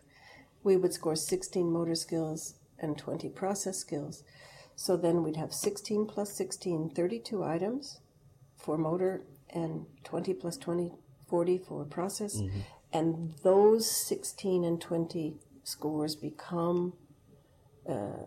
We 0.63 0.75
would 0.75 0.93
score 0.93 1.15
16 1.15 1.71
motor 1.71 1.95
skills 1.95 2.55
and 2.79 2.97
20 2.97 3.29
process 3.29 3.77
skills. 3.77 4.23
So 4.75 4.97
then 4.97 5.21
we'd 5.21 5.37
have 5.37 5.53
16 5.53 6.07
plus 6.07 6.33
16, 6.33 6.89
32 6.95 7.43
items 7.43 7.99
for 8.57 8.77
motor 8.77 9.21
and 9.49 9.85
20 10.03 10.33
plus 10.33 10.57
20, 10.57 10.91
40 11.29 11.57
for 11.59 11.85
process. 11.85 12.41
Mm-hmm. 12.41 12.59
And 12.93 13.33
those 13.43 13.89
16 13.89 14.63
and 14.63 14.81
20 14.81 15.35
scores 15.63 16.15
become, 16.15 16.93
uh, 17.89 18.25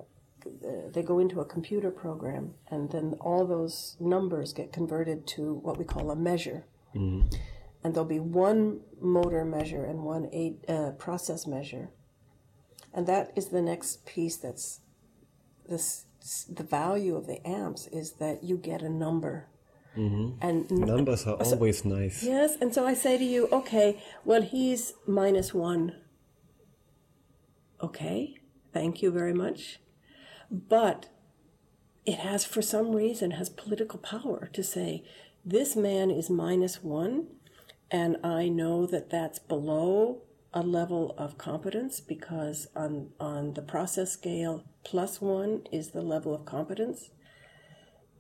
they 0.93 1.03
go 1.03 1.19
into 1.19 1.41
a 1.41 1.45
computer 1.45 1.91
program, 1.91 2.55
and 2.71 2.91
then 2.91 3.15
all 3.21 3.47
those 3.47 3.97
numbers 3.99 4.53
get 4.53 4.73
converted 4.73 5.27
to 5.27 5.55
what 5.55 5.79
we 5.79 5.85
call 5.85 6.11
a 6.11 6.17
measure. 6.17 6.67
Mm-hmm. 6.95 7.35
And 7.83 7.95
there'll 7.95 8.09
be 8.09 8.21
one 8.21 8.81
motor 9.01 9.45
measure 9.45 9.85
and 9.85 10.05
one 10.05 10.29
eight, 10.33 10.65
uh, 10.69 10.93
process 10.93 11.47
measure. 11.47 11.91
And 12.93 13.07
that 13.07 13.33
is 13.37 13.49
the 13.49 13.61
next 13.61 14.07
piece 14.07 14.37
that's 14.37 14.81
this 15.69 16.07
the 16.49 16.63
value 16.63 17.17
of 17.17 17.27
the 17.27 17.47
AMPS 17.47 17.89
is 17.89 18.13
that 18.13 18.43
you 18.43 18.57
get 18.57 18.81
a 18.81 18.89
number. 18.89 19.49
Mm-hmm. 19.97 20.39
And 20.41 20.71
numbers 20.71 21.27
are 21.27 21.45
so, 21.45 21.55
always 21.55 21.85
nice. 21.85 22.25
Yes, 22.25 22.57
and 22.61 22.75
so 22.75 22.87
I 22.87 22.95
say 22.95 23.19
to 23.19 23.25
you, 23.25 23.49
okay, 23.53 24.03
well 24.25 24.43
he's 24.43 24.95
minus 25.07 25.53
one. 25.53 25.97
Okay, 27.83 28.37
thank 28.75 29.01
you 29.01 29.11
very 29.11 29.33
much, 29.33 29.79
but 30.51 31.09
it 32.05 32.19
has, 32.19 32.45
for 32.45 32.61
some 32.61 32.95
reason, 32.95 33.31
has 33.31 33.49
political 33.49 33.99
power 33.99 34.51
to 34.53 34.63
say 34.63 35.03
this 35.45 35.75
man 35.75 36.11
is 36.11 36.29
minus 36.29 36.83
one, 36.83 37.29
and 37.91 38.19
I 38.23 38.49
know 38.49 38.85
that 38.87 39.09
that's 39.09 39.39
below 39.39 40.23
a 40.53 40.63
level 40.63 41.15
of 41.17 41.39
competence 41.39 42.01
because 42.01 42.69
on 42.77 43.11
on 43.19 43.55
the 43.55 43.63
process 43.63 44.13
scale 44.13 44.65
plus 44.85 45.21
one 45.21 45.63
is 45.73 45.91
the 45.91 46.03
level 46.03 46.35
of 46.35 46.45
competence. 46.45 47.11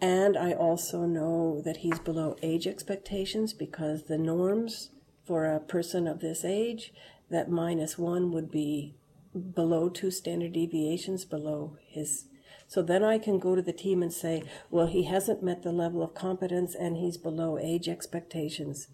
And 0.00 0.36
I 0.36 0.52
also 0.52 1.02
know 1.06 1.62
that 1.64 1.78
he's 1.78 1.98
below 1.98 2.36
age 2.42 2.66
expectations 2.66 3.52
because 3.52 4.04
the 4.04 4.18
norms 4.18 4.90
for 5.24 5.46
a 5.46 5.60
person 5.60 6.06
of 6.06 6.20
this 6.20 6.44
age, 6.44 6.92
that 7.30 7.50
minus 7.50 7.96
one 7.96 8.30
would 8.32 8.50
be 8.50 8.94
below 9.34 9.88
two 9.88 10.10
standard 10.10 10.52
deviations 10.52 11.24
below 11.24 11.76
his. 11.86 12.26
So 12.66 12.82
then 12.82 13.04
I 13.04 13.18
can 13.18 13.38
go 13.38 13.54
to 13.54 13.62
the 13.62 13.72
team 13.72 14.02
and 14.02 14.12
say, 14.12 14.42
well, 14.70 14.86
he 14.86 15.04
hasn't 15.04 15.42
met 15.42 15.62
the 15.62 15.72
level 15.72 16.02
of 16.02 16.14
competence 16.14 16.74
and 16.74 16.96
he's 16.96 17.16
below 17.16 17.58
age 17.58 17.88
expectations. 17.88 18.88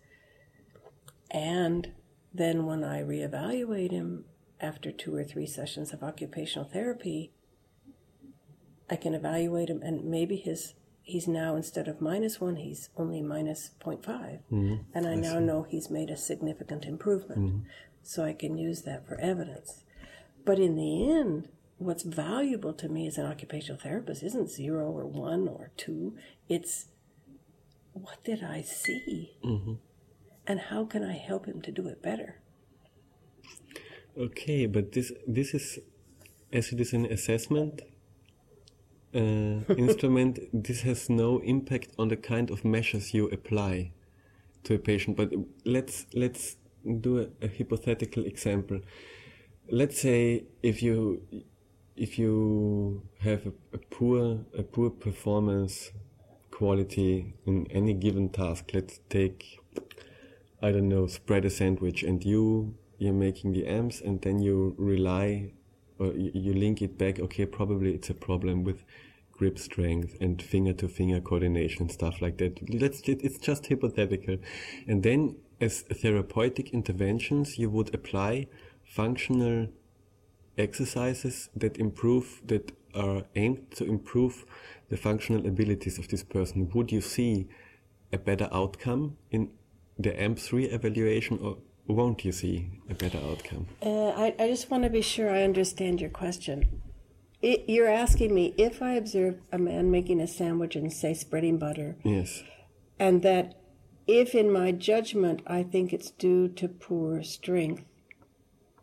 And 1.31 1.93
then 2.35 2.67
when 2.67 2.83
I 2.83 3.03
reevaluate 3.03 3.93
him 3.93 4.25
after 4.61 4.91
two 4.91 5.15
or 5.15 5.25
three 5.25 5.47
sessions 5.47 5.93
of 5.93 6.03
occupational 6.03 6.69
therapy, 6.69 7.33
I 8.91 8.97
can 8.97 9.15
evaluate 9.15 9.71
him, 9.71 9.83
and 9.83 10.05
maybe 10.05 10.37
his 10.37 10.75
he's 11.03 11.29
now 11.29 11.57
instead 11.57 11.89
of 11.89 12.01
minus 12.01 12.41
one, 12.41 12.57
he's 12.57 12.91
only 12.97 13.23
minus 13.23 13.71
0.5. 13.81 14.05
Mm-hmm. 14.05 14.75
and 14.95 15.07
I, 15.07 15.13
I 15.13 15.15
now 15.15 15.39
see. 15.39 15.45
know 15.45 15.63
he's 15.69 15.91
made 15.91 16.11
a 16.11 16.17
significant 16.17 16.85
improvement. 16.85 17.41
Mm-hmm. 17.41 17.59
So 18.03 18.25
I 18.25 18.33
can 18.33 18.59
use 18.59 18.83
that 18.83 19.07
for 19.07 19.19
evidence. 19.21 19.85
But 20.45 20.59
in 20.59 20.77
the 20.77 21.11
end, 21.11 21.49
what's 21.79 22.03
valuable 22.03 22.73
to 22.75 22.89
me 22.89 23.07
as 23.07 23.19
an 23.19 23.27
occupational 23.27 23.81
therapist 23.81 24.23
isn't 24.23 24.51
zero 24.51 24.91
or 24.91 25.07
one 25.07 25.49
or 25.49 25.71
two. 25.77 26.15
It's 26.49 26.87
what 27.93 28.23
did 28.25 28.43
I 28.43 28.63
see? 28.63 29.33
Mm-hmm. 29.45 29.75
And 30.47 30.61
how 30.61 30.85
can 30.85 31.05
I 31.05 31.17
help 31.17 31.47
him 31.47 31.61
to 31.63 31.73
do 31.73 31.87
it 31.89 32.03
better? 32.03 32.41
Okay, 34.19 34.67
but 34.67 34.93
this 34.93 35.13
this 35.27 35.55
is 35.55 35.79
as 36.53 36.73
it 36.73 36.81
is 36.81 36.93
an 36.93 37.07
assessment 37.07 37.83
uh, 39.15 39.19
instrument, 39.77 40.39
this 40.53 40.83
has 40.83 41.09
no 41.09 41.39
impact 41.39 41.89
on 41.99 42.09
the 42.09 42.17
kind 42.17 42.51
of 42.51 42.65
measures 42.65 43.15
you 43.15 43.29
apply 43.29 43.93
to 44.65 44.75
a 44.75 44.79
patient. 44.79 45.17
But 45.17 45.33
let's 45.65 46.07
let's 46.15 46.57
do 47.01 47.19
a, 47.19 47.45
a 47.45 47.49
hypothetical 47.49 48.25
example. 48.25 48.81
Let's 49.73 50.01
say 50.01 50.47
if 50.65 50.83
you 50.83 51.23
if 51.95 52.19
you 52.19 53.03
have 53.21 53.47
a, 53.47 53.53
a, 53.73 53.79
poor 53.79 54.41
a 54.59 54.65
poor 54.65 54.91
performance 54.91 55.93
quality 56.51 57.35
in 57.47 57.69
any 57.71 57.95
given 57.95 58.31
task, 58.31 58.71
let's 58.75 58.99
take 59.09 59.61
I 60.61 60.73
don't 60.73 60.89
know 60.89 61.07
spread 61.07 61.45
a 61.45 61.51
sandwich, 61.51 62.03
and 62.03 62.25
you 62.25 62.75
you're 62.99 63.13
making 63.13 63.53
the 63.53 63.69
AMPS, 63.69 64.01
and 64.01 64.21
then 64.23 64.41
you 64.41 64.75
rely 64.77 65.53
or 66.01 66.15
you 66.15 66.53
link 66.53 66.83
it 66.83 66.99
back. 66.99 67.21
Okay, 67.21 67.47
probably 67.47 67.95
it's 67.95 68.11
a 68.11 68.15
problem 68.15 68.65
with 68.65 68.83
grip 69.31 69.57
strength 69.57 70.17
and 70.21 70.43
finger 70.43 70.73
to 70.73 70.89
finger 70.89 71.21
coordination 71.21 71.89
stuff 71.89 72.21
like 72.21 72.39
that. 72.39 72.59
Let's 72.75 73.03
it's 73.07 73.39
just 73.39 73.69
hypothetical, 73.69 74.39
and 74.89 75.05
then 75.05 75.37
as 75.61 75.83
therapeutic 75.83 76.71
interventions, 76.71 77.57
you 77.57 77.71
would 77.71 77.95
apply 77.95 78.49
functional 78.91 79.69
exercises 80.59 81.49
that 81.55 81.77
improve 81.79 82.43
that 82.45 82.73
are 82.95 83.23
aimed 83.37 83.71
to 83.71 83.85
improve 83.85 84.45
the 84.89 84.97
functional 84.97 85.47
abilities 85.47 85.97
of 85.99 86.09
this 86.09 86.25
person. 86.25 86.69
Would 86.75 86.91
you 86.91 87.01
see 87.01 87.47
a 88.13 88.19
better 88.19 88.49
outcome 88.53 89.17
in 89.31 89.51
the 89.97 90.11
m3 90.11 90.73
evaluation 90.73 91.39
or 91.39 91.59
won't 91.87 92.25
you 92.25 92.33
see 92.33 92.71
a 92.89 92.95
better 92.95 93.19
outcome? 93.19 93.69
Uh, 93.81 94.09
I, 94.11 94.35
I 94.39 94.49
just 94.49 94.71
want 94.71 94.83
to 94.83 94.91
be 94.91 95.03
sure 95.03 95.31
I 95.31 95.45
understand 95.45 96.01
your 96.01 96.11
question. 96.11 96.83
It, 97.41 97.65
you're 97.69 97.89
asking 97.89 98.35
me 98.35 98.55
if 98.59 98.83
I 98.83 98.95
observe 98.95 99.41
a 99.53 99.59
man 99.59 99.91
making 99.91 100.21
a 100.21 100.27
sandwich 100.27 100.75
and 100.75 100.93
say 100.93 101.15
spreading 101.15 101.59
butter. 101.59 101.97
Yes. 102.03 102.43
And 102.99 103.23
that 103.23 103.55
if 104.09 104.35
in 104.35 104.51
my 104.51 104.73
judgment 104.73 105.43
I 105.47 105.63
think 105.63 105.93
it's 105.93 106.11
due 106.11 106.49
to 106.49 106.69
poor 106.69 107.23
strength, 107.23 107.85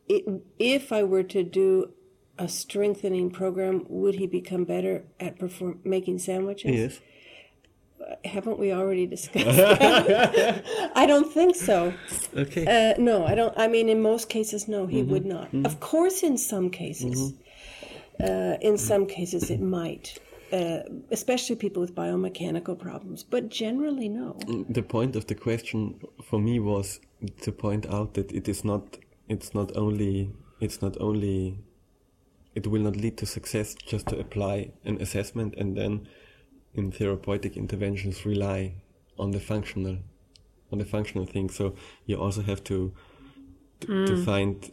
it, 0.07 0.25
if 0.59 0.91
I 0.91 1.03
were 1.03 1.23
to 1.23 1.43
do 1.43 1.91
a 2.37 2.47
strengthening 2.47 3.31
program, 3.31 3.85
would 3.89 4.15
he 4.15 4.27
become 4.27 4.63
better 4.63 5.05
at 5.19 5.39
perform 5.39 5.79
making 5.83 6.19
sandwiches? 6.19 6.75
Yes 6.75 6.99
haven't 8.25 8.59
we 8.59 8.71
already 8.71 9.05
discussed 9.05 9.57
that? 9.57 10.63
I 10.95 11.05
don't 11.05 11.31
think 11.31 11.55
so. 11.55 11.93
Okay. 12.35 12.65
Uh, 12.65 12.99
no, 12.99 13.25
I 13.25 13.35
don't. 13.35 13.53
I 13.57 13.67
mean, 13.67 13.89
in 13.89 14.01
most 14.01 14.29
cases, 14.29 14.67
no, 14.67 14.87
he 14.87 15.01
mm-hmm. 15.01 15.11
would 15.11 15.25
not. 15.25 15.47
Mm-hmm. 15.47 15.65
Of 15.65 15.79
course, 15.79 16.23
in 16.23 16.37
some 16.37 16.69
cases, 16.69 17.33
mm-hmm. 17.33 18.23
uh, 18.23 18.57
in 18.61 18.77
some 18.77 19.05
cases, 19.05 19.49
it 19.49 19.61
might. 19.61 20.17
Uh, 20.51 20.79
especially 21.11 21.57
people 21.57 21.81
with 21.81 21.93
biomechanical 21.93 22.79
problems, 22.79 23.21
but 23.21 23.49
generally, 23.49 24.07
no. 24.07 24.37
Mm, 24.45 24.73
the 24.73 24.81
point 24.81 25.17
of 25.17 25.27
the 25.27 25.35
question 25.35 25.99
for 26.23 26.39
me 26.39 26.57
was 26.57 27.01
to 27.41 27.51
point 27.51 27.85
out 27.87 28.13
that 28.13 28.31
it 28.31 28.47
is 28.47 28.63
not. 28.63 28.97
It's 29.27 29.53
not 29.53 29.75
only. 29.75 30.31
It's 30.59 30.81
not 30.81 30.97
only. 30.99 31.59
It 32.55 32.67
will 32.67 32.81
not 32.81 32.95
lead 32.95 33.17
to 33.17 33.25
success 33.25 33.75
just 33.75 34.07
to 34.07 34.19
apply 34.19 34.71
an 34.83 34.99
assessment 34.99 35.53
and 35.57 35.77
then 35.77 36.07
in 36.73 36.91
therapeutic 36.91 37.57
interventions 37.57 38.25
rely 38.25 38.75
on 39.19 39.31
the 39.31 39.39
functional 39.39 39.97
on 40.71 40.77
the 40.77 40.85
functional 40.85 41.25
thing 41.25 41.49
so 41.49 41.73
you 42.05 42.15
also 42.17 42.41
have 42.41 42.63
to 42.63 42.93
mm. 43.81 44.07
to 44.07 44.23
find 44.23 44.71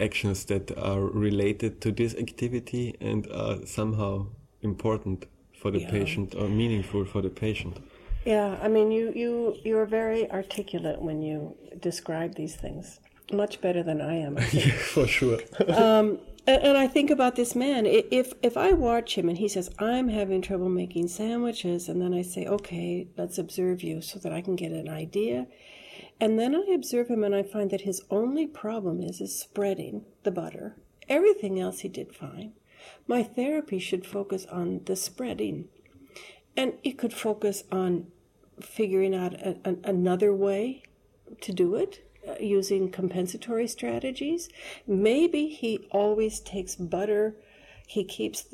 actions 0.00 0.44
that 0.46 0.76
are 0.78 1.00
related 1.00 1.80
to 1.80 1.92
this 1.92 2.14
activity 2.14 2.96
and 3.00 3.26
are 3.30 3.64
somehow 3.66 4.26
important 4.62 5.26
for 5.60 5.70
the 5.70 5.80
yeah. 5.80 5.90
patient 5.90 6.34
or 6.34 6.48
meaningful 6.48 7.04
for 7.04 7.20
the 7.22 7.28
patient 7.28 7.76
yeah 8.24 8.58
i 8.62 8.68
mean 8.68 8.90
you 8.90 9.12
you 9.14 9.56
you're 9.62 9.86
very 9.86 10.30
articulate 10.30 11.00
when 11.00 11.22
you 11.22 11.54
describe 11.80 12.34
these 12.34 12.56
things 12.56 13.00
much 13.32 13.60
better 13.60 13.82
than 13.82 14.00
i 14.00 14.14
am 14.14 14.38
I 14.38 14.48
yeah, 14.52 14.72
for 14.72 15.06
sure 15.06 15.40
um, 15.68 16.18
and, 16.46 16.62
and 16.62 16.78
I 16.78 16.86
think 16.86 17.10
about 17.10 17.36
this 17.36 17.54
man. 17.54 17.86
If 17.86 18.32
if 18.42 18.56
I 18.56 18.72
watch 18.72 19.16
him 19.16 19.28
and 19.28 19.38
he 19.38 19.48
says 19.48 19.70
I'm 19.78 20.08
having 20.08 20.42
trouble 20.42 20.68
making 20.68 21.08
sandwiches, 21.08 21.88
and 21.88 22.00
then 22.00 22.14
I 22.14 22.22
say, 22.22 22.46
okay, 22.46 23.08
let's 23.16 23.38
observe 23.38 23.82
you 23.82 24.00
so 24.00 24.18
that 24.20 24.32
I 24.32 24.40
can 24.40 24.56
get 24.56 24.72
an 24.72 24.88
idea. 24.88 25.46
And 26.18 26.38
then 26.38 26.54
I 26.54 26.72
observe 26.74 27.08
him 27.08 27.24
and 27.24 27.34
I 27.34 27.42
find 27.42 27.70
that 27.70 27.82
his 27.82 28.02
only 28.10 28.46
problem 28.46 29.00
is 29.00 29.20
is 29.20 29.38
spreading 29.38 30.04
the 30.22 30.30
butter. 30.30 30.76
Everything 31.08 31.58
else 31.58 31.80
he 31.80 31.88
did 31.88 32.14
fine. 32.14 32.52
My 33.06 33.22
therapy 33.22 33.78
should 33.78 34.06
focus 34.06 34.46
on 34.46 34.82
the 34.84 34.96
spreading. 34.96 35.68
And 36.56 36.74
it 36.82 36.98
could 36.98 37.14
focus 37.14 37.64
on 37.70 38.08
figuring 38.60 39.14
out 39.14 39.34
a, 39.34 39.56
a, 39.64 39.76
another 39.84 40.34
way 40.34 40.82
to 41.40 41.52
do 41.52 41.74
it 41.74 42.09
using 42.38 42.90
compensatory 42.90 43.66
strategies. 43.66 44.48
Maybe 44.86 45.48
he 45.48 45.88
always 45.90 46.40
takes 46.40 46.76
butter. 46.76 47.36
he 47.86 48.04
keeps 48.04 48.44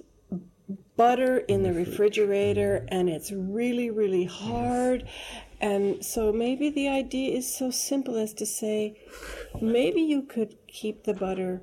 butter 0.97 1.39
in 1.39 1.63
the 1.63 1.73
refrigerator 1.73 2.87
and 2.89 3.09
it's 3.09 3.31
really, 3.31 3.91
really 3.91 4.25
hard. 4.25 5.07
And 5.61 6.05
so 6.05 6.33
maybe 6.33 6.71
the 6.71 6.89
idea 6.89 7.37
is 7.37 7.55
so 7.55 7.71
simple 7.71 8.17
as 8.17 8.35
to 8.35 8.47
say, 8.47 8.99
maybe 9.61 10.01
you 10.01 10.23
could 10.23 10.57
keep 10.67 11.05
the 11.05 11.15
butter 11.15 11.63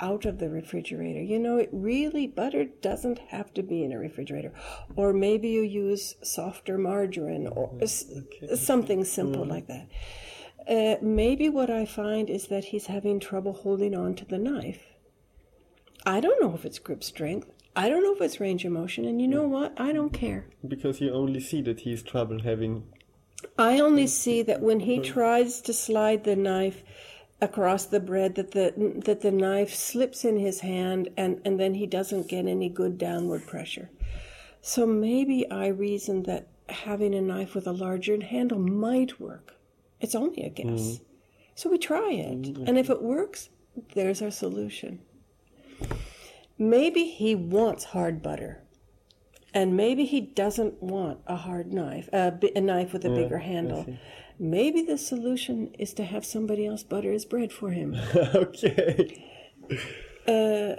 out 0.00 0.24
of 0.24 0.38
the 0.38 0.48
refrigerator. 0.48 1.20
You 1.20 1.38
know, 1.38 1.58
it 1.58 1.68
really, 1.72 2.26
butter 2.26 2.64
doesn't 2.64 3.18
have 3.30 3.52
to 3.54 3.62
be 3.62 3.82
in 3.82 3.92
a 3.92 3.98
refrigerator. 3.98 4.52
Or 4.94 5.12
maybe 5.12 5.48
you 5.48 5.62
use 5.62 6.14
softer 6.22 6.78
margarine 6.78 7.48
or 7.48 7.72
okay. 7.82 8.54
something 8.54 9.04
simple 9.04 9.44
mm. 9.44 9.50
like 9.50 9.66
that. 9.66 9.88
Uh, 10.68 10.96
maybe 11.00 11.48
what 11.48 11.70
I 11.70 11.86
find 11.86 12.28
is 12.28 12.48
that 12.48 12.66
he's 12.66 12.86
having 12.86 13.20
trouble 13.20 13.54
holding 13.54 13.94
on 13.94 14.14
to 14.16 14.24
the 14.24 14.38
knife. 14.38 14.82
I 16.04 16.20
don't 16.20 16.40
know 16.42 16.54
if 16.54 16.64
it's 16.64 16.78
grip 16.78 17.02
strength. 17.02 17.50
I 17.74 17.88
don't 17.88 18.02
know 18.02 18.14
if 18.14 18.20
it's 18.20 18.40
range 18.40 18.64
of 18.64 18.72
motion. 18.72 19.04
And 19.04 19.20
you 19.20 19.28
know 19.28 19.46
what? 19.46 19.72
I 19.80 19.92
don't 19.92 20.12
care. 20.12 20.46
Because 20.66 21.00
you 21.00 21.12
only 21.12 21.40
see 21.40 21.62
that 21.62 21.80
he's 21.80 22.02
trouble 22.02 22.42
having. 22.42 22.84
I 23.56 23.80
only 23.80 24.06
see 24.06 24.42
that 24.42 24.60
when 24.60 24.80
he 24.80 25.00
tries 25.00 25.60
to 25.62 25.72
slide 25.72 26.24
the 26.24 26.36
knife, 26.36 26.82
across 27.40 27.86
the 27.86 28.00
bread 28.00 28.34
that 28.34 28.50
the 28.50 28.72
that 29.04 29.20
the 29.20 29.30
knife 29.30 29.72
slips 29.72 30.24
in 30.24 30.38
his 30.38 30.60
hand 30.60 31.08
and 31.16 31.40
and 31.44 31.58
then 31.58 31.74
he 31.74 31.86
doesn't 31.86 32.28
get 32.28 32.46
any 32.46 32.68
good 32.68 32.98
downward 32.98 33.46
pressure 33.46 33.88
so 34.60 34.84
maybe 34.84 35.48
i 35.50 35.68
reason 35.68 36.24
that 36.24 36.48
having 36.68 37.14
a 37.14 37.20
knife 37.20 37.54
with 37.54 37.66
a 37.66 37.72
larger 37.72 38.20
handle 38.20 38.58
might 38.58 39.20
work 39.20 39.54
it's 40.00 40.14
only 40.14 40.42
a 40.42 40.50
guess 40.50 40.66
mm-hmm. 40.66 41.04
so 41.54 41.70
we 41.70 41.78
try 41.78 42.12
it 42.12 42.42
mm-hmm. 42.42 42.66
and 42.66 42.78
if 42.78 42.90
it 42.90 43.02
works 43.02 43.48
there's 43.94 44.22
our 44.22 44.30
solution 44.30 45.00
maybe 46.58 47.04
he 47.04 47.34
wants 47.34 47.84
hard 47.84 48.22
butter 48.22 48.62
and 49.54 49.76
maybe 49.76 50.04
he 50.04 50.20
doesn't 50.20 50.82
want 50.82 51.18
a 51.26 51.36
hard 51.36 51.72
knife 51.72 52.08
a 52.12 52.60
knife 52.60 52.92
with 52.92 53.04
a 53.04 53.08
yeah, 53.08 53.14
bigger 53.14 53.38
handle 53.38 53.86
maybe 54.38 54.82
the 54.82 54.98
solution 54.98 55.72
is 55.78 55.92
to 55.94 56.04
have 56.04 56.24
somebody 56.24 56.66
else 56.66 56.82
butter 56.82 57.12
his 57.12 57.24
bread 57.24 57.52
for 57.52 57.70
him. 57.70 57.94
okay. 58.34 59.24
Uh, 60.26 60.76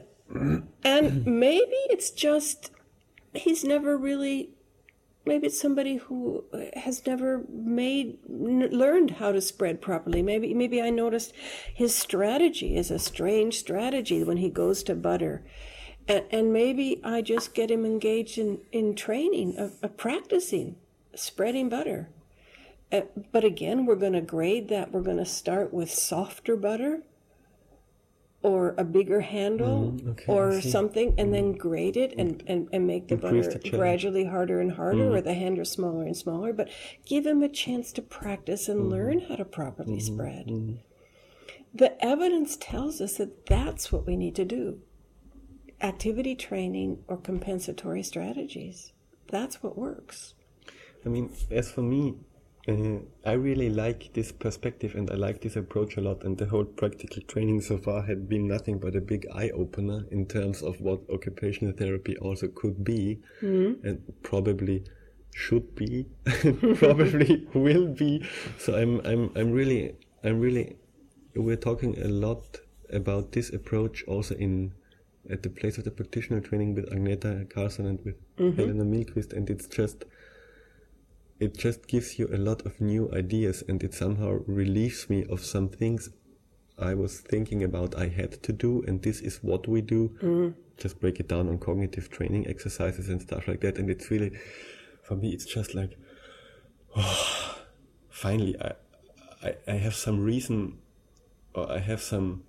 and 0.83 1.25
maybe 1.25 1.75
it's 1.89 2.11
just 2.11 2.71
he's 3.33 3.63
never 3.63 3.97
really. 3.97 4.51
Maybe 5.29 5.45
it's 5.45 5.61
somebody 5.61 5.97
who 5.97 6.43
uh, 6.51 6.79
has 6.79 7.05
never 7.05 7.43
made 7.47 8.17
learned 8.27 9.11
how 9.11 9.31
to 9.31 9.41
spread 9.41 9.79
properly. 9.79 10.23
Maybe 10.23 10.55
maybe 10.55 10.81
I 10.81 10.89
noticed 10.89 11.33
his 11.71 11.93
strategy 11.93 12.75
is 12.75 12.89
a 12.89 12.97
strange 12.97 13.59
strategy 13.59 14.23
when 14.23 14.37
he 14.37 14.49
goes 14.49 14.81
to 14.83 14.95
butter. 14.95 15.43
And, 16.07 16.25
and 16.31 16.51
maybe 16.51 16.99
I 17.03 17.21
just 17.21 17.53
get 17.53 17.69
him 17.69 17.85
engaged 17.85 18.39
in, 18.39 18.61
in 18.71 18.95
training, 18.95 19.55
of, 19.59 19.73
of 19.83 19.97
practicing 19.97 20.77
spreading 21.13 21.69
butter. 21.69 22.09
Uh, 22.91 23.01
but 23.31 23.43
again, 23.43 23.85
we're 23.85 23.95
going 23.95 24.13
to 24.13 24.21
grade 24.21 24.67
that. 24.69 24.91
We're 24.91 25.01
going 25.01 25.17
to 25.17 25.25
start 25.25 25.71
with 25.71 25.91
softer 25.91 26.55
butter 26.55 27.03
or 28.41 28.73
a 28.77 28.83
bigger 28.83 29.19
handle 29.19 29.91
mm, 29.91 30.11
okay, 30.11 30.25
or 30.27 30.61
something 30.61 31.13
and 31.17 31.29
mm. 31.29 31.33
then 31.33 31.51
grade 31.53 31.97
it 31.97 32.13
and, 32.17 32.41
and, 32.47 32.69
and 32.71 32.87
make 32.87 33.07
the 33.09 33.15
Increase 33.15 33.47
butter 33.47 33.59
the 33.59 33.69
gradually 33.69 34.25
harder 34.25 34.61
and 34.61 34.73
harder 34.73 35.09
mm. 35.09 35.15
or 35.15 35.21
the 35.21 35.33
handle 35.33 35.65
smaller 35.65 36.03
and 36.03 36.15
smaller. 36.15 36.53
But 36.53 36.69
give 37.05 37.25
him 37.25 37.43
a 37.43 37.49
chance 37.49 37.91
to 37.93 38.01
practice 38.01 38.69
and 38.69 38.81
mm-hmm. 38.81 38.91
learn 38.91 39.19
how 39.21 39.35
to 39.35 39.45
properly 39.45 39.97
mm-hmm. 39.97 40.15
spread. 40.15 40.47
Mm-hmm. 40.47 40.75
The 41.73 42.03
evidence 42.03 42.57
tells 42.57 43.01
us 43.01 43.17
that 43.17 43.45
that's 43.45 43.91
what 43.91 44.07
we 44.07 44.15
need 44.15 44.35
to 44.35 44.45
do 44.45 44.79
activity 45.81 46.35
training 46.35 47.03
or 47.07 47.15
compensatory 47.15 48.03
strategies. 48.03 48.91
That's 49.27 49.63
what 49.63 49.77
works. 49.77 50.33
I 51.05 51.09
mean, 51.09 51.33
as 51.49 51.71
for 51.71 51.81
me, 51.81 52.15
uh, 52.69 53.29
I 53.29 53.33
really 53.33 53.69
like 53.69 54.13
this 54.13 54.31
perspective 54.31 54.95
and 54.95 55.09
I 55.09 55.15
like 55.15 55.41
this 55.41 55.55
approach 55.55 55.97
a 55.97 56.01
lot. 56.01 56.23
And 56.23 56.37
the 56.37 56.45
whole 56.45 56.65
practical 56.65 57.21
training 57.23 57.61
so 57.61 57.77
far 57.77 58.01
had 58.03 58.27
been 58.27 58.47
nothing 58.47 58.79
but 58.79 58.95
a 58.95 59.01
big 59.01 59.27
eye 59.33 59.49
opener 59.49 60.05
in 60.11 60.25
terms 60.25 60.61
of 60.61 60.79
what 60.81 61.01
occupational 61.11 61.73
therapy 61.73 62.17
also 62.17 62.47
could 62.47 62.83
be 62.83 63.19
mm-hmm. 63.41 63.85
and 63.87 64.01
probably 64.23 64.83
should 65.33 65.75
be, 65.75 66.07
probably 66.75 67.47
will 67.53 67.87
be. 67.87 68.25
So 68.57 68.75
I'm, 68.75 68.99
I'm, 69.05 69.31
I'm 69.35 69.51
really, 69.51 69.95
I'm 70.23 70.39
really, 70.39 70.75
we're 71.35 71.55
talking 71.55 71.97
a 72.01 72.07
lot 72.07 72.59
about 72.91 73.31
this 73.31 73.51
approach 73.51 74.03
also 74.07 74.35
in 74.35 74.73
at 75.29 75.43
the 75.43 75.49
place 75.49 75.77
of 75.77 75.83
the 75.83 75.91
practitioner 75.91 76.39
training 76.39 76.73
with 76.75 76.89
Agneta 76.91 77.47
Carlson 77.49 77.85
and 77.85 77.99
with 78.03 78.15
mm-hmm. 78.37 78.59
Helena 78.59 78.83
Milquist, 78.83 79.33
and 79.33 79.49
it's 79.49 79.67
just 79.67 80.05
it 81.39 81.57
just 81.57 81.87
gives 81.87 82.19
you 82.19 82.27
a 82.33 82.37
lot 82.37 82.65
of 82.65 82.81
new 82.81 83.09
ideas 83.13 83.63
and 83.67 83.81
it 83.83 83.93
somehow 83.93 84.39
relieves 84.45 85.09
me 85.09 85.25
of 85.29 85.43
some 85.43 85.69
things 85.69 86.09
I 86.77 86.93
was 86.93 87.19
thinking 87.19 87.63
about 87.63 87.97
I 87.97 88.07
had 88.07 88.43
to 88.43 88.53
do 88.53 88.83
and 88.87 89.01
this 89.01 89.21
is 89.21 89.37
what 89.41 89.67
we 89.67 89.81
do. 89.81 90.09
Mm. 90.21 90.53
Just 90.77 90.99
break 90.99 91.19
it 91.19 91.27
down 91.27 91.49
on 91.49 91.57
cognitive 91.57 92.09
training 92.09 92.47
exercises 92.47 93.09
and 93.09 93.21
stuff 93.21 93.47
like 93.47 93.61
that. 93.61 93.77
And 93.77 93.89
it's 93.89 94.09
really, 94.11 94.31
for 95.03 95.15
me, 95.15 95.31
it's 95.31 95.45
just 95.45 95.75
like, 95.75 95.97
oh, 96.95 97.57
finally, 98.09 98.55
I, 98.61 98.73
I, 99.43 99.55
I 99.67 99.73
have 99.73 99.95
some 99.95 100.23
reason 100.23 100.77
or 101.53 101.71
I 101.71 101.79
have 101.79 102.01
some 102.01 102.43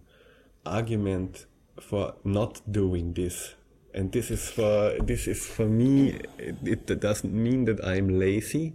argument 0.64 1.46
for 1.80 2.14
not 2.24 2.60
doing 2.70 3.14
this 3.14 3.54
and 3.94 4.12
this 4.12 4.30
is 4.30 4.50
for 4.50 4.94
this 5.00 5.26
is 5.26 5.46
for 5.46 5.66
me 5.66 6.20
it, 6.38 6.90
it 6.90 7.00
doesn't 7.00 7.32
mean 7.32 7.64
that 7.64 7.84
i'm 7.84 8.08
lazy 8.18 8.74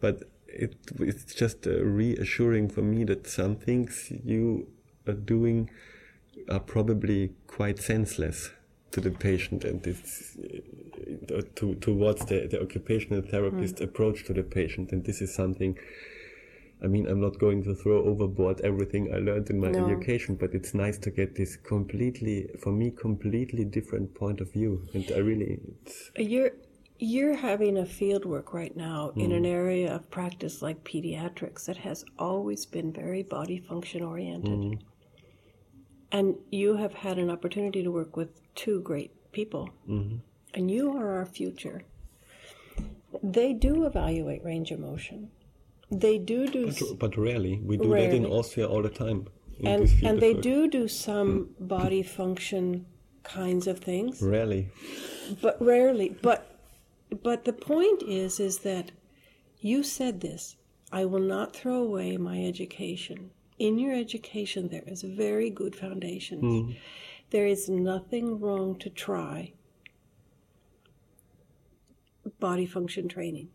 but 0.00 0.22
it, 0.46 0.76
it's 1.00 1.34
just 1.34 1.66
uh, 1.66 1.82
reassuring 1.82 2.68
for 2.68 2.82
me 2.82 3.04
that 3.04 3.26
some 3.26 3.56
things 3.56 4.12
you 4.24 4.68
are 5.06 5.14
doing 5.14 5.68
are 6.48 6.60
probably 6.60 7.32
quite 7.46 7.78
senseless 7.78 8.50
to 8.90 9.00
the 9.00 9.10
patient 9.10 9.64
and 9.64 9.84
it's 9.86 10.36
uh, 11.34 11.42
to, 11.56 11.74
towards 11.76 12.24
the, 12.26 12.46
the 12.46 12.62
occupational 12.62 13.22
therapist 13.22 13.76
mm. 13.76 13.84
approach 13.84 14.24
to 14.24 14.32
the 14.32 14.42
patient 14.42 14.92
and 14.92 15.04
this 15.04 15.20
is 15.20 15.34
something 15.34 15.76
I 16.84 16.86
mean, 16.86 17.06
I'm 17.06 17.20
not 17.20 17.38
going 17.38 17.64
to 17.64 17.74
throw 17.74 18.04
overboard 18.04 18.60
everything 18.60 19.12
I 19.14 19.16
learned 19.18 19.48
in 19.48 19.58
my 19.58 19.70
no. 19.70 19.86
education, 19.86 20.34
but 20.34 20.52
it's 20.52 20.74
nice 20.74 20.98
to 20.98 21.10
get 21.10 21.34
this 21.34 21.56
completely, 21.56 22.50
for 22.60 22.72
me, 22.72 22.90
completely 22.90 23.64
different 23.64 24.14
point 24.14 24.42
of 24.42 24.52
view. 24.52 24.86
And 24.92 25.10
I 25.14 25.18
really, 25.18 25.60
you're 26.16 26.50
you're 26.98 27.34
having 27.34 27.78
a 27.78 27.86
field 27.86 28.24
work 28.24 28.52
right 28.52 28.76
now 28.76 29.12
mm. 29.16 29.24
in 29.24 29.32
an 29.32 29.46
area 29.46 29.92
of 29.94 30.10
practice 30.10 30.62
like 30.62 30.84
pediatrics 30.84 31.64
that 31.64 31.78
has 31.78 32.04
always 32.18 32.66
been 32.66 32.92
very 32.92 33.22
body 33.22 33.58
function 33.58 34.02
oriented. 34.02 34.52
Mm. 34.52 34.80
And 36.12 36.36
you 36.52 36.76
have 36.76 36.94
had 36.94 37.18
an 37.18 37.30
opportunity 37.30 37.82
to 37.82 37.90
work 37.90 38.16
with 38.16 38.28
two 38.54 38.80
great 38.82 39.10
people, 39.32 39.70
mm-hmm. 39.88 40.18
and 40.52 40.70
you 40.70 40.96
are 40.96 41.16
our 41.16 41.26
future. 41.26 41.82
They 43.22 43.52
do 43.54 43.86
evaluate 43.86 44.44
range 44.44 44.70
of 44.70 44.78
motion. 44.80 45.30
They 45.90 46.18
do 46.18 46.46
do, 46.46 46.72
but, 46.72 46.98
but 46.98 47.16
rarely. 47.16 47.60
We 47.62 47.76
do 47.76 47.92
rarely. 47.92 48.08
that 48.08 48.16
in 48.16 48.26
Austria 48.26 48.66
all 48.66 48.82
the 48.82 48.90
time. 48.90 49.28
And 49.62 49.88
and 50.02 50.20
they 50.20 50.34
work. 50.34 50.42
do 50.42 50.68
do 50.68 50.88
some 50.88 51.50
body 51.60 52.02
function 52.02 52.86
kinds 53.22 53.66
of 53.66 53.78
things. 53.78 54.20
Rarely. 54.22 54.70
But 55.40 55.60
rarely. 55.60 56.16
But 56.20 56.58
but 57.22 57.44
the 57.44 57.52
point 57.52 58.02
is 58.02 58.40
is 58.40 58.58
that 58.58 58.92
you 59.60 59.82
said 59.82 60.20
this. 60.20 60.56
I 60.92 61.04
will 61.04 61.20
not 61.36 61.56
throw 61.56 61.82
away 61.82 62.16
my 62.16 62.44
education. 62.44 63.30
In 63.58 63.78
your 63.78 63.94
education, 63.94 64.68
there 64.68 64.84
is 64.86 65.02
very 65.02 65.50
good 65.50 65.74
foundations. 65.74 66.42
Mm. 66.42 66.76
There 67.30 67.46
is 67.46 67.68
nothing 67.68 68.38
wrong 68.40 68.76
to 68.78 68.90
try 68.90 69.52
body 72.38 72.66
function 72.66 73.08
training. 73.08 73.48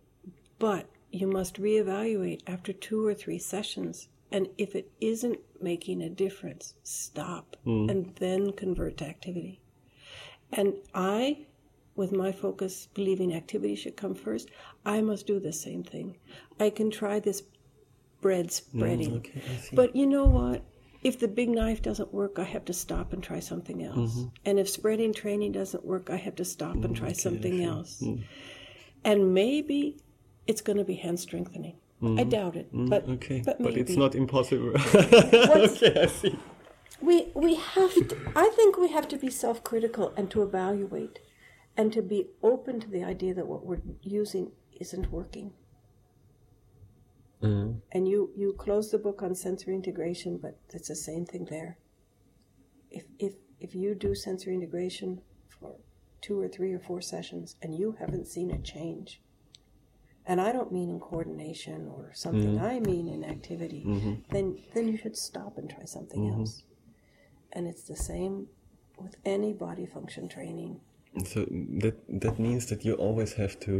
But 0.58 0.90
you 1.12 1.28
must 1.28 1.62
reevaluate 1.62 2.42
after 2.48 2.74
two 2.74 3.06
or 3.06 3.14
three 3.14 3.40
sessions. 3.40 4.10
And 4.32 4.48
if 4.58 4.76
it 4.76 4.92
isn't 5.02 5.40
making 5.60 6.02
a 6.02 6.10
difference, 6.10 6.76
stop 6.84 7.56
mm. 7.66 7.90
and 7.90 8.16
then 8.18 8.54
convert 8.54 8.98
to 8.98 9.06
activity. 9.06 9.60
And 10.52 10.74
I, 10.94 11.46
with 11.96 12.12
my 12.12 12.32
focus, 12.32 12.88
believing 12.94 13.34
activity 13.34 13.76
should 13.76 13.98
come 13.98 14.16
first, 14.16 14.50
I 14.86 15.02
must 15.02 15.26
do 15.28 15.40
the 15.40 15.54
same 15.54 15.84
thing. 15.84 16.18
I 16.60 16.70
can 16.70 16.92
try 16.92 17.20
this 17.20 17.44
bread 18.22 18.52
spreading. 18.52 19.12
Mm, 19.12 19.18
okay, 19.18 19.42
but 19.74 19.96
you 19.96 20.06
know 20.06 20.26
what? 20.26 20.64
If 21.02 21.20
the 21.20 21.28
big 21.28 21.50
knife 21.50 21.82
doesn't 21.82 22.14
work, 22.14 22.40
I 22.40 22.44
have 22.44 22.66
to 22.66 22.74
stop 22.74 23.14
and 23.14 23.24
try 23.24 23.40
something 23.40 23.84
else. 23.84 24.16
Mm-hmm. 24.16 24.28
And 24.46 24.60
if 24.60 24.70
spreading 24.70 25.14
training 25.14 25.54
doesn't 25.54 25.86
work, 25.86 26.10
I 26.10 26.18
have 26.18 26.36
to 26.36 26.46
stop 26.46 26.76
and 26.84 26.96
try 26.96 27.10
okay, 27.10 27.18
something 27.18 27.64
else. 27.64 28.02
Mm. 28.02 28.24
And 29.06 29.34
maybe 29.34 29.98
it's 30.50 30.62
going 30.62 30.78
to 30.78 30.84
be 30.84 30.96
hand 30.96 31.20
strengthening. 31.20 31.76
Mm-hmm. 32.02 32.20
I 32.20 32.24
doubt 32.24 32.56
it, 32.56 32.68
mm-hmm. 32.74 32.90
but 32.90 33.08
okay, 33.08 33.44
but, 33.46 33.62
but 33.62 33.78
it's 33.78 33.96
not 33.96 34.16
impossible. 34.16 34.72
okay, 34.96 36.02
I 36.02 36.08
see. 36.08 36.40
we 37.02 37.28
we 37.36 37.56
have 37.56 37.94
to, 37.94 38.18
I 38.36 38.50
think 38.56 38.78
we 38.78 38.90
have 38.90 39.08
to 39.10 39.18
be 39.18 39.30
self-critical 39.30 40.14
and 40.18 40.32
to 40.32 40.42
evaluate 40.42 41.20
and 41.78 41.94
to 41.94 42.02
be 42.02 42.30
open 42.42 42.80
to 42.80 42.88
the 42.88 43.04
idea 43.04 43.34
that 43.36 43.48
what 43.48 43.66
we're 43.66 43.82
using 44.02 44.52
isn't 44.80 45.12
working. 45.12 45.52
Mm-hmm. 47.44 47.80
And 47.92 48.08
you 48.08 48.32
you 48.36 48.54
close 48.54 48.90
the 48.92 48.98
book 48.98 49.22
on 49.22 49.36
sensory 49.36 49.76
integration, 49.76 50.40
but 50.42 50.58
it's 50.74 50.88
the 50.88 50.96
same 50.96 51.26
thing 51.26 51.46
there. 51.50 51.78
If 52.90 53.04
if 53.20 53.34
if 53.60 53.76
you 53.76 53.94
do 53.94 54.16
sensory 54.16 54.56
integration 54.56 55.22
for 55.60 55.76
two 56.22 56.42
or 56.42 56.48
three 56.48 56.74
or 56.74 56.80
four 56.80 57.02
sessions 57.02 57.56
and 57.62 57.78
you 57.78 57.98
haven't 58.00 58.28
seen 58.28 58.52
a 58.52 58.58
change, 58.58 59.22
and 60.30 60.40
I 60.40 60.52
don't 60.52 60.72
mean 60.72 60.90
in 60.92 61.00
coordination 61.00 61.88
or 61.96 62.12
something, 62.14 62.56
mm-hmm. 62.56 62.74
I 62.74 62.80
mean 62.80 63.06
in 63.16 63.22
activity, 63.36 63.84
mm-hmm. 63.86 64.14
then 64.34 64.48
then 64.74 64.88
you 64.92 64.98
should 65.02 65.18
stop 65.18 65.58
and 65.58 65.68
try 65.76 65.86
something 65.86 66.22
mm-hmm. 66.22 66.42
else. 66.42 66.64
And 67.56 67.68
it's 67.68 67.86
the 67.94 67.96
same 67.96 68.34
with 69.04 69.16
any 69.26 69.54
body 69.54 69.88
function 69.96 70.30
training. 70.36 70.72
So 71.32 71.40
that 71.84 71.98
that 72.26 72.36
means 72.48 72.68
that 72.68 72.86
you 72.86 72.94
always 73.08 73.34
have 73.42 73.60
to 73.68 73.74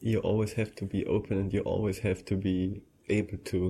you 0.00 0.18
always 0.30 0.52
have 0.60 0.74
to 0.80 0.84
be 0.94 1.04
open 1.16 1.34
and 1.42 1.52
you 1.52 1.62
always 1.74 1.98
have 2.08 2.24
to 2.30 2.34
be 2.48 2.82
able 3.20 3.38
to 3.52 3.60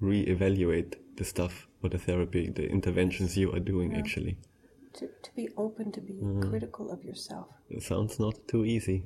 re-evaluate 0.00 0.90
the 1.18 1.24
stuff 1.24 1.54
or 1.82 1.90
the 1.90 1.98
therapy, 1.98 2.44
the 2.60 2.66
interventions 2.76 3.36
you 3.36 3.52
are 3.54 3.64
doing 3.72 3.90
actually. 4.00 4.38
To, 4.98 5.08
to 5.26 5.30
be 5.40 5.48
open, 5.56 5.92
to 5.92 6.00
be 6.00 6.16
critical 6.48 6.90
of 6.90 7.04
yourself. 7.04 7.48
It 7.70 7.82
sounds 7.82 8.18
not 8.18 8.36
too 8.46 8.64
easy. 8.64 8.98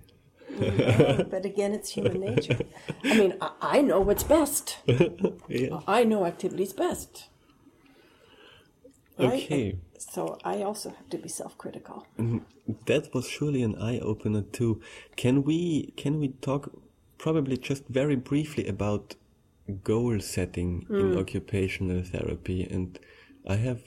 Yeah, 0.49 1.23
but 1.31 1.45
again, 1.45 1.73
it's 1.73 1.91
human 1.91 2.21
nature. 2.21 2.59
I 3.05 3.15
mean, 3.19 3.35
I, 3.41 3.51
I 3.61 3.81
know 3.83 4.01
what's 4.01 4.23
best. 4.23 4.79
Yeah. 5.49 5.81
I 5.87 6.05
know 6.05 6.27
activity's 6.27 6.73
best. 6.73 7.29
Right? 9.19 9.45
Okay. 9.45 9.79
So 9.99 10.39
I 10.45 10.63
also 10.63 10.91
have 10.91 11.09
to 11.11 11.19
be 11.19 11.29
self-critical. 11.29 12.07
Mm-hmm. 12.19 12.39
That 12.87 13.15
was 13.15 13.29
surely 13.29 13.63
an 13.63 13.77
eye 13.81 13.99
opener 14.01 14.43
too. 14.43 14.81
Can 15.17 15.43
we 15.45 15.93
can 15.97 16.19
we 16.19 16.29
talk 16.49 16.71
probably 17.17 17.57
just 17.57 17.85
very 17.89 18.17
briefly 18.17 18.67
about 18.67 19.15
goal 19.85 20.21
setting 20.21 20.87
in 20.91 21.15
mm. 21.15 21.19
occupational 21.19 22.03
therapy? 22.03 22.65
And 22.65 22.99
I 23.47 23.57
have 23.57 23.83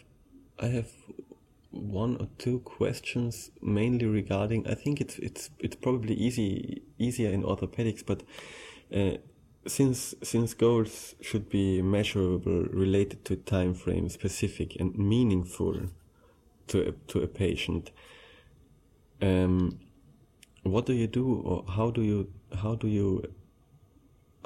I 0.58 0.68
have 0.68 0.92
one 1.72 2.18
or 2.18 2.28
two 2.38 2.60
questions 2.60 3.52
mainly 3.62 4.06
regarding 4.06 4.68
I 4.68 4.74
think 4.74 5.00
it's 5.02 5.20
it's 5.20 5.50
it's 5.60 5.76
probably 5.76 6.16
easy 6.16 6.82
easier 6.98 7.32
in 7.32 7.44
orthopedics, 7.44 8.04
but 8.06 8.24
uh, 8.94 9.18
since 9.68 10.16
since 10.24 10.54
goals 10.54 11.16
should 11.22 11.50
be 11.50 11.82
measurable, 11.82 12.64
related 12.72 13.24
to 13.26 13.36
time 13.36 13.74
frame, 13.74 14.10
specific 14.10 14.76
and 14.80 14.98
meaningful 14.98 15.76
to 16.68 16.90
a, 16.90 16.92
to 17.12 17.22
a 17.22 17.28
patient, 17.28 17.92
um, 19.22 19.80
what 20.64 20.86
do 20.86 20.94
you 20.94 21.08
do, 21.08 21.42
or 21.46 21.66
how 21.72 21.92
do 21.92 22.02
you 22.02 22.32
how 22.62 22.76
do 22.76 22.88
you 22.88 23.24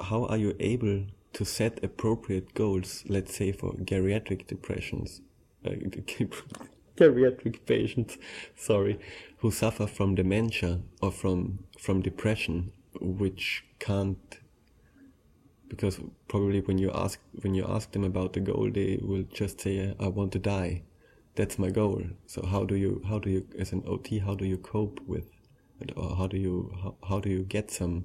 how 0.00 0.26
are 0.26 0.36
you 0.36 0.54
able 0.60 1.06
to 1.32 1.44
set 1.44 1.82
appropriate 1.82 2.52
goals? 2.54 3.04
Let's 3.08 3.34
say 3.34 3.52
for 3.52 3.72
geriatric 3.74 4.46
depressions, 4.46 5.22
uh, 5.64 5.70
geriatric 6.98 7.66
patients, 7.66 8.18
sorry, 8.56 8.98
who 9.38 9.50
suffer 9.50 9.86
from 9.86 10.14
dementia 10.14 10.80
or 11.00 11.12
from 11.12 11.64
from 11.78 12.02
depression, 12.02 12.72
which 13.00 13.64
can't 13.78 14.38
because 15.68 15.98
probably 16.28 16.60
when 16.60 16.78
you 16.78 16.90
ask 16.92 17.18
when 17.42 17.54
you 17.54 17.64
ask 17.68 17.92
them 17.92 18.04
about 18.04 18.32
the 18.32 18.40
goal 18.40 18.70
they 18.70 18.98
will 19.02 19.24
just 19.32 19.60
say 19.60 19.94
i 19.98 20.08
want 20.08 20.32
to 20.32 20.38
die. 20.38 20.82
That's 21.36 21.58
my 21.58 21.70
goal. 21.70 22.02
So 22.26 22.46
how 22.46 22.64
do 22.64 22.76
you 22.76 23.02
how 23.08 23.18
do 23.18 23.28
you 23.28 23.46
as 23.58 23.72
an 23.72 23.82
ot 23.82 24.20
how 24.22 24.34
do 24.36 24.44
you 24.44 24.56
cope 24.56 25.00
with 25.06 25.26
it 25.80 25.90
or 25.96 26.14
how 26.16 26.28
do 26.28 26.36
you 26.36 26.72
how, 26.80 26.94
how 27.08 27.20
do 27.20 27.28
you 27.28 27.42
get 27.42 27.70
some 27.70 28.04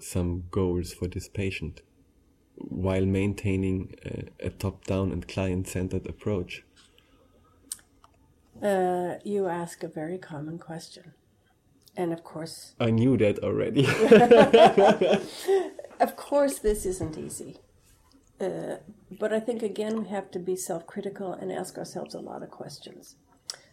some 0.00 0.44
goals 0.50 0.94
for 0.94 1.06
this 1.06 1.28
patient 1.28 1.82
while 2.56 3.06
maintaining 3.06 3.94
a, 4.04 4.46
a 4.46 4.50
top 4.50 4.84
down 4.84 5.12
and 5.12 5.26
client 5.28 5.68
centered 5.68 6.06
approach 6.06 6.64
Uh, 8.62 9.16
you 9.24 9.46
ask 9.48 9.82
a 9.82 9.88
very 9.88 10.18
common 10.18 10.58
question. 10.58 11.14
And 11.96 12.12
of 12.12 12.24
course, 12.24 12.74
i 12.80 12.90
knew 12.90 13.16
that 13.18 13.38
already 13.40 13.86
of 16.00 16.16
course, 16.16 16.58
this 16.58 16.86
isn't 16.86 17.18
easy. 17.18 17.58
Uh, 18.40 18.76
but 19.10 19.32
I 19.32 19.40
think 19.40 19.62
again 19.62 20.02
we 20.02 20.08
have 20.08 20.30
to 20.32 20.38
be 20.38 20.56
self-critical 20.56 21.32
and 21.34 21.52
ask 21.52 21.78
ourselves 21.78 22.14
a 22.14 22.20
lot 22.20 22.42
of 22.42 22.50
questions. 22.50 23.16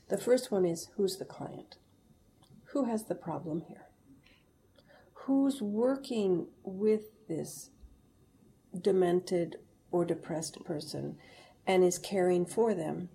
The 0.10 0.18
first 0.18 0.52
one 0.52 0.66
is 0.66 0.90
who's 0.96 1.18
the 1.18 1.26
client? 1.26 1.78
Who 2.72 2.86
has 2.86 3.06
the 3.06 3.16
problem 3.16 3.62
here? 3.68 3.88
Who's 5.26 5.62
working 5.62 6.48
with 6.64 7.28
this 7.28 7.70
demented 8.78 9.58
or 9.92 10.06
depressed 10.06 10.64
person 10.64 11.18
and 11.66 11.84
is 11.84 11.98
caring 11.98 12.46
for 12.46 12.74
them? 12.74 13.10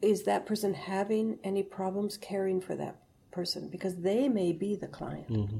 Is 0.00 0.24
that 0.24 0.46
person 0.46 0.74
having 0.74 1.38
any 1.42 1.62
problems 1.62 2.16
caring 2.16 2.60
for 2.60 2.76
that 2.76 2.96
person? 3.30 3.68
Because 3.68 3.96
they 3.96 4.28
may 4.28 4.52
be 4.52 4.76
the 4.76 4.86
client 4.86 5.28
mm-hmm. 5.28 5.58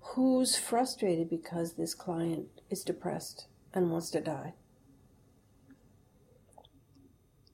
who's 0.00 0.56
frustrated 0.56 1.28
because 1.28 1.74
this 1.74 1.94
client 1.94 2.46
is 2.70 2.82
depressed 2.82 3.46
and 3.74 3.90
wants 3.90 4.10
to 4.10 4.20
die. 4.20 4.54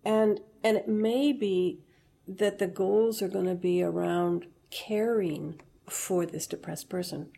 And 0.04 0.40
and 0.64 0.76
it 0.76 0.88
may 0.88 1.32
be 1.32 1.80
that 2.26 2.58
the 2.58 2.66
goals 2.66 3.22
are 3.22 3.28
going 3.28 3.46
to 3.46 3.54
be 3.54 3.82
around 3.82 4.46
caring 4.70 5.60
for 5.88 6.26
this 6.26 6.46
depressed 6.46 6.88
person 6.88 7.30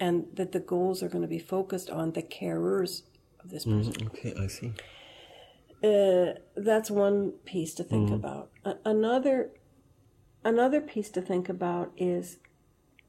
and 0.00 0.26
that 0.34 0.52
the 0.52 0.60
goals 0.60 1.02
are 1.02 1.08
going 1.08 1.22
to 1.22 1.28
be 1.28 1.38
focused 1.38 1.90
on 1.90 2.12
the 2.12 2.22
carers 2.22 3.02
of 3.42 3.50
this 3.50 3.64
mm, 3.64 3.78
person. 3.78 4.06
okay 4.06 4.34
i 4.40 4.46
see 4.46 4.72
Uh, 5.82 6.32
that's 6.56 6.90
one 6.90 7.30
piece 7.44 7.72
to 7.74 7.84
think 7.84 8.06
mm-hmm. 8.06 8.14
about. 8.14 8.50
A- 8.64 8.78
another 8.84 9.50
another 10.44 10.80
piece 10.80 11.08
to 11.10 11.20
think 11.22 11.48
about 11.48 11.92
is 11.96 12.38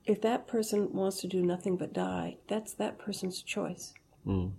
if 0.05 0.21
that 0.21 0.47
person 0.47 0.93
wants 0.93 1.19
to 1.21 1.27
do 1.27 1.41
nothing 1.41 1.77
but 1.77 1.93
die, 1.93 2.37
that's 2.47 2.73
that 2.73 2.99
person's 2.99 3.41
choice. 3.41 3.93
Mm. 4.25 4.51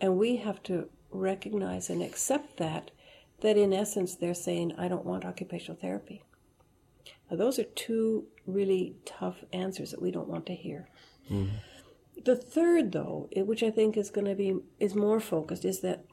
And 0.00 0.18
we 0.18 0.36
have 0.36 0.62
to 0.64 0.88
recognize 1.10 1.88
and 1.88 2.02
accept 2.02 2.58
that 2.58 2.90
that 3.40 3.56
in 3.56 3.72
essence 3.72 4.14
they're 4.14 4.34
saying 4.34 4.72
I 4.76 4.88
don't 4.88 5.04
want 5.06 5.24
occupational 5.24 5.80
therapy. 5.80 6.22
Now, 7.30 7.36
those 7.38 7.58
are 7.58 7.64
two 7.64 8.26
really 8.46 8.96
tough 9.06 9.44
answers 9.52 9.90
that 9.90 10.02
we 10.02 10.10
don't 10.10 10.28
want 10.28 10.46
to 10.46 10.54
hear. 10.54 10.88
Mm-hmm. 11.30 11.56
The 12.22 12.36
third, 12.36 12.92
though, 12.92 13.28
which 13.34 13.62
I 13.62 13.70
think 13.70 13.96
is 13.96 14.10
going 14.10 14.26
to 14.26 14.34
be 14.34 14.56
is 14.78 14.94
more 14.94 15.20
focused, 15.20 15.64
is 15.64 15.80
that 15.80 16.04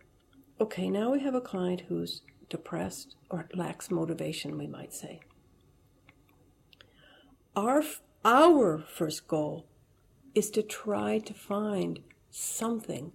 okay, 0.59 0.89
now 0.89 1.11
we 1.11 1.19
have 1.21 1.33
a 1.33 1.41
client 1.41 1.81
who's 1.87 2.21
depressed 2.49 3.15
or 3.29 3.47
lacks 3.53 3.89
motivation, 3.89 4.57
we 4.57 4.67
might 4.67 4.93
say. 4.93 5.19
Our 7.55 7.83
our 8.23 8.77
first 8.79 9.27
goal 9.27 9.65
is 10.35 10.49
to 10.51 10.61
try 10.61 11.17
to 11.19 11.33
find 11.33 11.99
something 12.29 13.11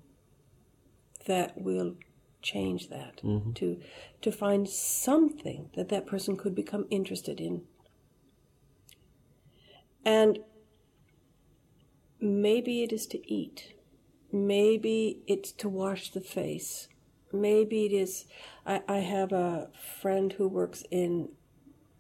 that 1.27 1.61
will 1.61 1.95
change 2.43 2.89
that. 2.89 3.21
Mm-hmm. 3.23 3.53
To 3.53 3.81
to 4.23 4.33
find 4.33 4.69
something 4.69 5.71
that 5.77 5.89
that 5.89 6.07
person 6.07 6.37
could 6.37 6.55
become 6.55 6.87
interested 6.91 7.41
in. 7.41 7.63
And 10.05 10.39
maybe 12.21 12.83
it 12.83 12.93
is 12.93 13.07
to 13.09 13.33
eat. 13.33 13.75
Maybe 14.33 15.21
it's 15.27 15.53
to 15.53 15.69
wash 15.69 16.11
the 16.11 16.21
face. 16.21 16.89
Maybe 17.33 17.87
it 17.87 17.93
is. 17.93 18.27
I, 18.67 18.83
I 18.89 18.99
have 18.99 19.33
a 19.33 19.69
friend 20.01 20.33
who 20.33 20.49
works 20.49 20.85
in 20.91 21.31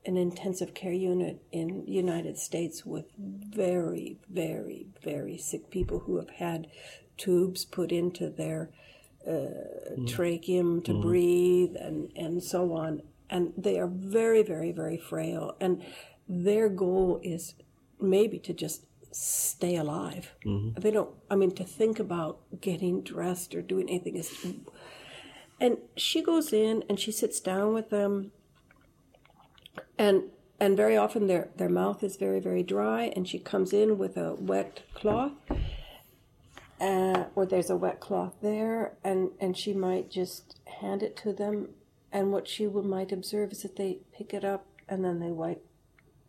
an 0.05 0.17
intensive 0.17 0.73
care 0.73 0.93
unit 0.93 1.43
in 1.51 1.85
the 1.85 1.93
United 1.93 2.39
States 2.39 2.87
with 2.87 3.07
very, 3.19 4.19
very, 4.29 4.87
very 5.03 5.37
sick 5.37 5.71
people 5.71 6.01
who 6.01 6.17
have 6.17 6.31
had 6.31 6.69
tubes 7.17 7.65
put 7.65 7.91
into 7.91 8.31
their 8.31 8.71
uh, 9.27 9.97
tracheum 10.05 10.85
to 10.85 11.01
breathe 11.01 11.75
and, 11.77 12.13
and 12.15 12.43
so 12.43 12.73
on. 12.75 13.03
And 13.29 13.53
they 13.57 13.79
are 13.81 13.89
very, 13.89 14.43
very, 14.45 14.71
very 14.71 14.97
frail. 14.97 15.57
And 15.61 15.85
their 16.29 16.69
goal 16.69 17.21
is 17.25 17.55
maybe 18.01 18.39
to 18.41 18.53
just 18.53 18.87
stay 19.19 19.77
alive. 19.77 20.33
They 20.79 20.91
don't, 20.91 21.11
I 21.31 21.37
mean, 21.37 21.53
to 21.53 21.65
think 21.65 21.99
about 21.99 22.39
getting 22.61 23.03
dressed 23.03 23.55
or 23.55 23.63
doing 23.63 23.89
anything 23.89 24.17
is. 24.17 24.33
And 25.61 25.79
she 25.97 26.23
goes 26.23 26.53
in 26.53 26.85
and 26.89 27.01
she 27.01 27.13
sits 27.13 27.41
down 27.41 27.73
with 27.73 27.91
them 27.91 28.33
and 29.99 30.25
and 30.59 30.77
very 30.77 30.97
often 30.97 31.27
their 31.27 31.49
their 31.57 31.69
mouth 31.69 32.03
is 32.03 32.17
very 32.17 32.41
very 32.41 32.63
dry 32.63 33.13
and 33.15 33.29
she 33.29 33.39
comes 33.39 33.73
in 33.73 33.99
with 33.99 34.17
a 34.17 34.35
wet 34.35 34.83
cloth 34.95 35.33
uh, 36.81 37.25
or 37.35 37.47
there's 37.47 37.71
a 37.71 37.77
wet 37.77 38.01
cloth 38.01 38.35
there, 38.43 38.93
and, 39.03 39.31
and 39.41 39.57
she 39.57 39.73
might 39.73 40.11
just 40.11 40.57
hand 40.81 41.03
it 41.03 41.17
to 41.17 41.33
them. 41.33 41.71
And 42.13 42.33
what 42.33 42.49
she 42.49 42.67
will, 42.67 42.83
might 42.83 43.13
observe 43.13 43.53
is 43.53 43.63
that 43.63 43.77
they 43.77 43.99
pick 44.17 44.33
it 44.33 44.45
up 44.45 44.67
and 44.89 45.05
then 45.05 45.21
they 45.21 45.31
wipe 45.31 45.65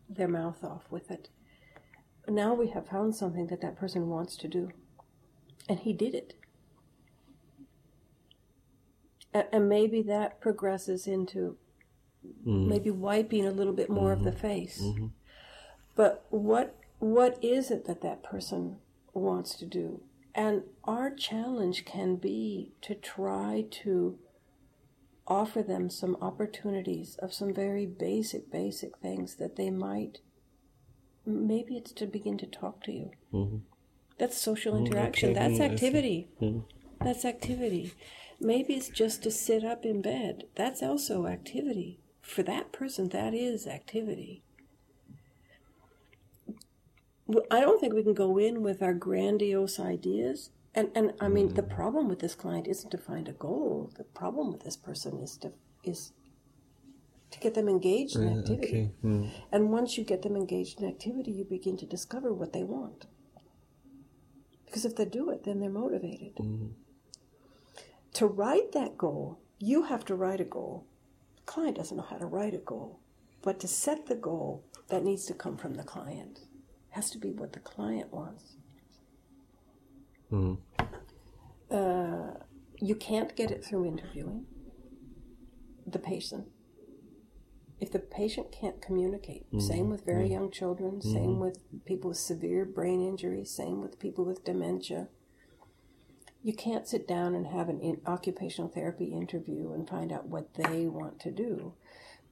their 0.09 0.27
mouth 0.27 0.63
off 0.63 0.83
with 0.89 1.11
it. 1.11 1.29
Now 2.27 2.53
we 2.53 2.69
have 2.69 2.87
found 2.87 3.15
something 3.15 3.47
that 3.47 3.61
that 3.61 3.77
person 3.77 4.09
wants 4.09 4.35
to 4.37 4.47
do, 4.47 4.71
and 5.69 5.79
he 5.79 5.93
did 5.93 6.13
it. 6.13 6.33
And, 9.33 9.45
and 9.51 9.69
maybe 9.69 10.01
that 10.03 10.41
progresses 10.41 11.07
into 11.07 11.57
mm. 12.45 12.67
maybe 12.67 12.89
wiping 12.89 13.45
a 13.45 13.51
little 13.51 13.73
bit 13.73 13.89
more 13.89 14.15
mm-hmm. 14.15 14.27
of 14.27 14.33
the 14.33 14.39
face. 14.39 14.81
Mm-hmm. 14.81 15.07
But 15.95 16.25
what 16.29 16.75
what 16.99 17.37
is 17.43 17.71
it 17.71 17.85
that 17.85 18.01
that 18.01 18.23
person 18.23 18.77
wants 19.13 19.55
to 19.55 19.65
do? 19.65 20.01
And 20.33 20.63
our 20.83 21.09
challenge 21.09 21.85
can 21.85 22.15
be 22.15 22.73
to 22.81 22.93
try 22.93 23.65
to 23.83 24.19
offer 25.27 25.61
them 25.61 25.89
some 25.89 26.15
opportunities 26.21 27.17
of 27.21 27.33
some 27.33 27.53
very 27.53 27.85
basic, 27.85 28.51
basic 28.51 28.97
things 28.99 29.35
that 29.35 29.55
they 29.55 29.69
might. 29.69 30.19
Maybe 31.27 31.75
it's 31.75 31.91
to 31.91 32.05
begin 32.07 32.37
to 32.37 32.45
talk 32.45 32.81
to 32.85 32.91
you. 32.91 33.11
Mm-hmm. 33.33 33.57
That's 34.17 34.39
social 34.39 34.73
mm, 34.73 34.85
interaction. 34.85 35.31
Okay. 35.31 35.39
That's 35.39 35.59
activity. 35.59 36.29
Mm-hmm. 36.41 37.05
That's 37.05 37.25
activity. 37.25 37.93
Maybe 38.39 38.75
it's 38.75 38.89
just 38.89 39.23
to 39.23 39.31
sit 39.31 39.63
up 39.65 39.85
in 39.85 40.01
bed. 40.01 40.45
That's 40.55 40.81
also 40.81 41.27
activity. 41.27 41.99
For 42.21 42.43
that 42.43 42.71
person, 42.71 43.09
that 43.09 43.33
is 43.33 43.67
activity. 43.67 44.43
I 47.51 47.59
don't 47.59 47.81
think 47.81 47.93
we 47.93 48.03
can 48.03 48.13
go 48.13 48.37
in 48.37 48.63
with 48.63 48.81
our 48.81 48.93
grandiose 48.93 49.79
ideas. 49.79 50.51
And, 50.73 50.89
and 50.95 51.13
I 51.19 51.27
mean, 51.27 51.49
mm. 51.49 51.55
the 51.55 51.63
problem 51.63 52.07
with 52.07 52.19
this 52.19 52.35
client 52.35 52.67
isn't 52.67 52.91
to 52.91 52.97
find 52.97 53.27
a 53.27 53.33
goal. 53.33 53.91
The 53.97 54.05
problem 54.05 54.51
with 54.51 54.63
this 54.63 54.77
person 54.77 55.19
is 55.19 55.35
to 55.37 55.51
is 55.83 56.13
to 57.31 57.39
get 57.39 57.53
them 57.53 57.67
engaged 57.67 58.15
in 58.15 58.27
uh, 58.27 58.39
activity. 58.39 58.67
Okay. 58.67 58.91
Mm. 59.03 59.29
And 59.51 59.71
once 59.71 59.97
you 59.97 60.03
get 60.03 60.21
them 60.21 60.35
engaged 60.35 60.81
in 60.81 60.87
activity, 60.87 61.31
you 61.31 61.43
begin 61.43 61.77
to 61.77 61.85
discover 61.85 62.33
what 62.33 62.53
they 62.53 62.63
want. 62.63 63.05
Because 64.65 64.85
if 64.85 64.95
they 64.95 65.05
do 65.05 65.29
it, 65.29 65.43
then 65.43 65.59
they're 65.59 65.69
motivated. 65.69 66.35
Mm. 66.35 66.71
To 68.13 68.25
write 68.25 68.71
that 68.73 68.97
goal, 68.97 69.39
you 69.59 69.83
have 69.83 70.05
to 70.05 70.15
write 70.15 70.41
a 70.41 70.45
goal. 70.45 70.85
The 71.37 71.43
client 71.43 71.77
doesn't 71.77 71.97
know 71.97 72.07
how 72.09 72.17
to 72.17 72.25
write 72.25 72.53
a 72.53 72.59
goal. 72.59 72.99
But 73.41 73.59
to 73.61 73.67
set 73.67 74.07
the 74.07 74.15
goal, 74.15 74.63
that 74.89 75.03
needs 75.03 75.25
to 75.25 75.33
come 75.33 75.57
from 75.57 75.75
the 75.75 75.83
client 75.83 76.39
has 76.91 77.09
to 77.11 77.17
be 77.17 77.31
what 77.31 77.53
the 77.53 77.59
client 77.59 78.11
wants. 78.11 78.55
Mm. 80.31 80.57
Uh, 81.69 82.39
you 82.79 82.95
can't 82.95 83.35
get 83.35 83.51
it 83.51 83.63
through 83.63 83.85
interviewing 83.85 84.45
the 85.85 85.99
patient. 85.99 86.47
If 87.79 87.91
the 87.91 87.99
patient 87.99 88.51
can't 88.51 88.81
communicate, 88.81 89.45
mm-hmm. 89.47 89.59
same 89.59 89.89
with 89.89 90.05
very 90.05 90.23
mm-hmm. 90.23 90.33
young 90.33 90.51
children, 90.51 90.93
mm-hmm. 90.93 91.13
same 91.13 91.39
with 91.39 91.59
people 91.85 92.09
with 92.09 92.17
severe 92.17 92.65
brain 92.65 93.05
injury, 93.05 93.45
same 93.45 93.81
with 93.81 93.99
people 93.99 94.25
with 94.25 94.43
dementia. 94.43 95.09
You 96.43 96.53
can't 96.53 96.87
sit 96.87 97.07
down 97.07 97.35
and 97.35 97.47
have 97.47 97.69
an 97.69 97.79
in- 97.79 98.01
occupational 98.05 98.69
therapy 98.69 99.05
interview 99.05 99.73
and 99.73 99.87
find 99.87 100.11
out 100.11 100.27
what 100.27 100.55
they 100.55 100.87
want 100.87 101.19
to 101.21 101.31
do, 101.31 101.73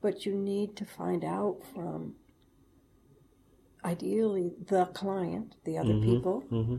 but 0.01 0.25
you 0.25 0.33
need 0.33 0.75
to 0.77 0.85
find 0.85 1.23
out 1.23 1.59
from 1.73 2.15
ideally 3.83 4.53
the 4.67 4.85
client, 4.85 5.55
the 5.63 5.77
other 5.77 5.93
mm-hmm, 5.93 6.09
people, 6.09 6.43
mm-hmm. 6.51 6.77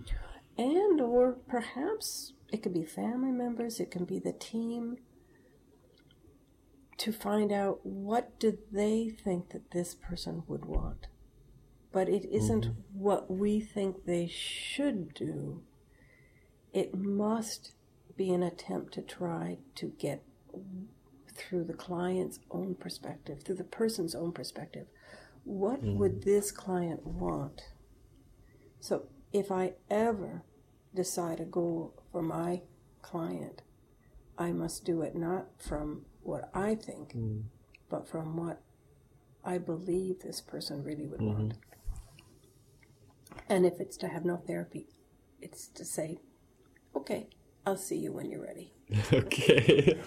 and 0.58 1.00
or 1.00 1.36
perhaps 1.46 2.32
it 2.52 2.62
could 2.62 2.74
be 2.74 2.84
family 2.84 3.30
members, 3.30 3.78
it 3.78 3.92
can 3.92 4.04
be 4.04 4.18
the 4.18 4.32
team 4.32 4.96
to 6.98 7.12
find 7.12 7.52
out 7.52 7.84
what 7.84 8.38
do 8.38 8.58
they 8.72 9.08
think 9.08 9.50
that 9.50 9.70
this 9.70 9.94
person 9.94 10.42
would 10.46 10.64
want. 10.64 11.08
But 11.92 12.08
it 12.08 12.24
isn't 12.30 12.66
mm-hmm. 12.66 12.98
what 12.98 13.30
we 13.30 13.60
think 13.60 14.04
they 14.04 14.26
should 14.26 15.14
do. 15.14 15.62
It 16.72 16.94
must 16.94 17.72
be 18.16 18.32
an 18.32 18.42
attempt 18.42 18.94
to 18.94 19.02
try 19.02 19.58
to 19.76 19.92
get 19.98 20.22
through 21.36 21.64
the 21.64 21.74
client's 21.74 22.40
own 22.50 22.74
perspective, 22.74 23.42
through 23.42 23.56
the 23.56 23.64
person's 23.64 24.14
own 24.14 24.32
perspective, 24.32 24.86
what 25.44 25.82
mm. 25.82 25.96
would 25.96 26.24
this 26.24 26.50
client 26.50 27.06
want? 27.06 27.62
So 28.80 29.06
if 29.32 29.50
I 29.52 29.74
ever 29.90 30.42
decide 30.94 31.40
a 31.40 31.44
goal 31.44 32.02
for 32.10 32.22
my 32.22 32.62
client, 33.02 33.62
I 34.38 34.52
must 34.52 34.84
do 34.84 35.02
it 35.02 35.14
not 35.14 35.46
from 35.58 36.06
what 36.26 36.50
I 36.54 36.74
think, 36.74 37.14
mm. 37.14 37.42
but 37.88 38.08
from 38.08 38.36
what 38.36 38.60
I 39.44 39.58
believe 39.58 40.20
this 40.20 40.40
person 40.40 40.82
really 40.82 41.06
would 41.06 41.20
mm-hmm. 41.20 41.38
want. 41.38 41.54
And 43.48 43.64
if 43.64 43.80
it's 43.80 43.96
to 43.98 44.08
have 44.08 44.24
no 44.24 44.36
therapy, 44.36 44.86
it's 45.40 45.68
to 45.68 45.84
say, 45.84 46.18
okay, 46.94 47.28
I'll 47.64 47.76
see 47.76 47.96
you 47.96 48.12
when 48.12 48.30
you're 48.30 48.42
ready. 48.42 48.72
okay. 49.12 49.98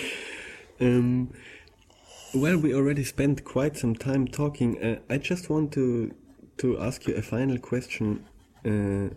um, 0.80 1.32
well, 2.34 2.58
we 2.58 2.74
already 2.74 3.04
spent 3.04 3.44
quite 3.44 3.76
some 3.76 3.94
time 3.94 4.28
talking. 4.28 4.82
Uh, 4.82 4.98
I 5.08 5.18
just 5.18 5.50
want 5.50 5.72
to 5.72 6.14
to 6.58 6.78
ask 6.78 7.06
you 7.06 7.14
a 7.14 7.22
final 7.22 7.58
question, 7.58 8.26
uh, 8.66 9.08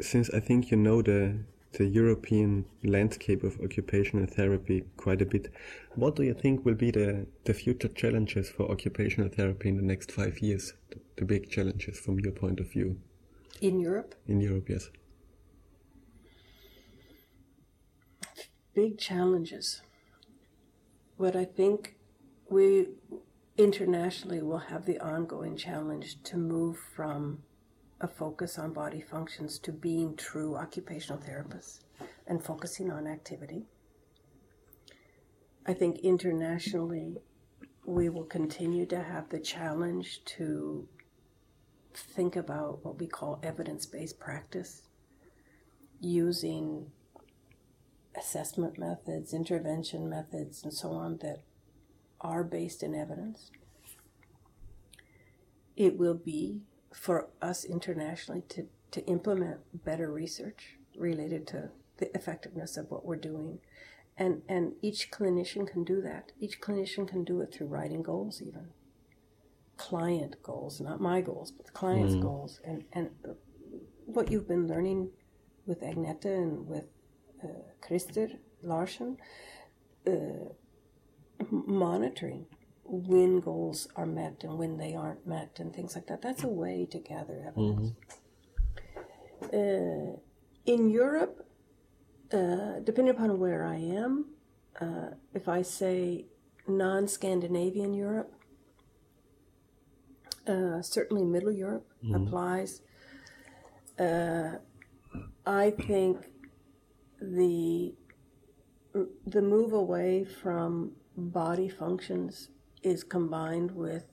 since 0.00 0.28
I 0.30 0.40
think 0.40 0.70
you 0.70 0.76
know 0.76 1.00
the 1.00 1.38
the 1.72 1.86
European 1.86 2.64
landscape 2.82 3.42
of 3.42 3.60
occupational 3.60 4.26
therapy 4.26 4.84
quite 4.96 5.20
a 5.20 5.26
bit. 5.26 5.52
What 5.94 6.16
do 6.16 6.22
you 6.22 6.34
think 6.34 6.64
will 6.64 6.74
be 6.74 6.90
the, 6.90 7.26
the 7.44 7.54
future 7.54 7.88
challenges 7.88 8.48
for 8.48 8.70
occupational 8.70 9.28
therapy 9.28 9.68
in 9.68 9.76
the 9.76 9.82
next 9.82 10.10
five 10.12 10.38
years? 10.40 10.72
The, 10.90 10.98
the 11.16 11.24
big 11.24 11.50
challenges 11.50 11.98
from 11.98 12.20
your 12.20 12.32
point 12.32 12.60
of 12.60 12.70
view? 12.70 12.98
In 13.60 13.80
Europe? 13.80 14.14
In 14.26 14.40
Europe, 14.40 14.68
yes. 14.68 14.90
Big 18.74 18.98
challenges 18.98 19.82
what 21.16 21.34
I 21.34 21.44
think 21.44 21.96
we 22.48 22.88
internationally 23.56 24.42
will 24.42 24.58
have 24.58 24.84
the 24.84 25.00
ongoing 25.00 25.56
challenge 25.56 26.22
to 26.24 26.36
move 26.36 26.78
from 26.94 27.42
a 28.00 28.08
focus 28.08 28.58
on 28.58 28.72
body 28.72 29.00
functions 29.00 29.58
to 29.58 29.72
being 29.72 30.16
true 30.16 30.56
occupational 30.56 31.20
therapists 31.20 31.80
and 32.26 32.44
focusing 32.44 32.90
on 32.90 33.06
activity. 33.06 33.64
I 35.66 35.72
think 35.72 36.00
internationally 36.00 37.16
we 37.84 38.08
will 38.08 38.24
continue 38.24 38.86
to 38.86 39.02
have 39.02 39.28
the 39.28 39.38
challenge 39.38 40.22
to 40.24 40.88
think 41.94 42.36
about 42.36 42.84
what 42.84 42.98
we 42.98 43.06
call 43.06 43.40
evidence 43.42 43.86
based 43.86 44.18
practice 44.18 44.82
using 46.00 46.90
assessment 48.16 48.78
methods, 48.78 49.32
intervention 49.32 50.08
methods, 50.08 50.62
and 50.62 50.72
so 50.72 50.90
on 50.90 51.18
that 51.18 51.42
are 52.20 52.44
based 52.44 52.82
in 52.82 52.94
evidence. 52.94 53.50
It 55.76 55.98
will 55.98 56.14
be 56.14 56.62
for 56.96 57.28
us 57.42 57.64
internationally 57.64 58.42
to, 58.48 58.66
to 58.90 59.04
implement 59.06 59.58
better 59.84 60.10
research 60.10 60.78
related 60.96 61.46
to 61.46 61.68
the 61.98 62.14
effectiveness 62.16 62.76
of 62.76 62.90
what 62.90 63.04
we're 63.04 63.16
doing. 63.16 63.58
And, 64.16 64.42
and 64.48 64.72
each 64.80 65.10
clinician 65.10 65.66
can 65.66 65.84
do 65.84 66.00
that. 66.00 66.32
Each 66.40 66.58
clinician 66.58 67.06
can 67.06 67.22
do 67.22 67.42
it 67.42 67.52
through 67.52 67.66
writing 67.66 68.02
goals, 68.02 68.40
even 68.40 68.68
client 69.76 70.42
goals, 70.42 70.80
not 70.80 71.00
my 71.00 71.20
goals, 71.20 71.50
but 71.50 71.66
the 71.66 71.72
client's 71.72 72.14
mm. 72.14 72.22
goals. 72.22 72.60
And, 72.64 72.84
and 72.94 73.10
what 74.06 74.30
you've 74.32 74.48
been 74.48 74.66
learning 74.66 75.10
with 75.66 75.82
Agneta 75.82 76.24
and 76.24 76.66
with 76.66 76.86
uh, 77.44 77.48
Christer 77.82 78.38
Larsen, 78.62 79.18
uh, 80.06 80.48
monitoring 81.50 82.46
when 82.88 83.40
goals 83.40 83.88
are 83.96 84.06
met 84.06 84.42
and 84.42 84.58
when 84.58 84.76
they 84.76 84.94
aren't 84.94 85.26
met 85.26 85.58
and 85.58 85.74
things 85.74 85.94
like 85.94 86.06
that. 86.06 86.22
That's 86.22 86.44
a 86.44 86.48
way 86.48 86.86
to 86.90 86.98
gather 86.98 87.44
evidence. 87.46 87.92
Mm-hmm. 89.42 89.46
Uh, 89.52 90.16
in 90.66 90.90
Europe, 90.90 91.46
uh, 92.32 92.80
depending 92.82 93.14
upon 93.14 93.38
where 93.38 93.64
I 93.64 93.76
am, 93.76 94.26
uh, 94.80 95.10
if 95.34 95.48
I 95.48 95.62
say 95.62 96.26
non 96.66 97.08
Scandinavian 97.08 97.94
Europe, 97.94 98.32
uh, 100.46 100.82
certainly 100.82 101.24
Middle 101.24 101.52
Europe 101.52 101.86
mm-hmm. 102.04 102.14
applies. 102.14 102.82
Uh, 103.98 104.58
I 105.46 105.70
think 105.70 106.26
the 107.20 107.94
the 109.26 109.42
move 109.42 109.72
away 109.72 110.24
from 110.24 110.92
body 111.16 111.68
functions 111.68 112.50
is 112.82 113.04
combined 113.04 113.72
with 113.72 114.04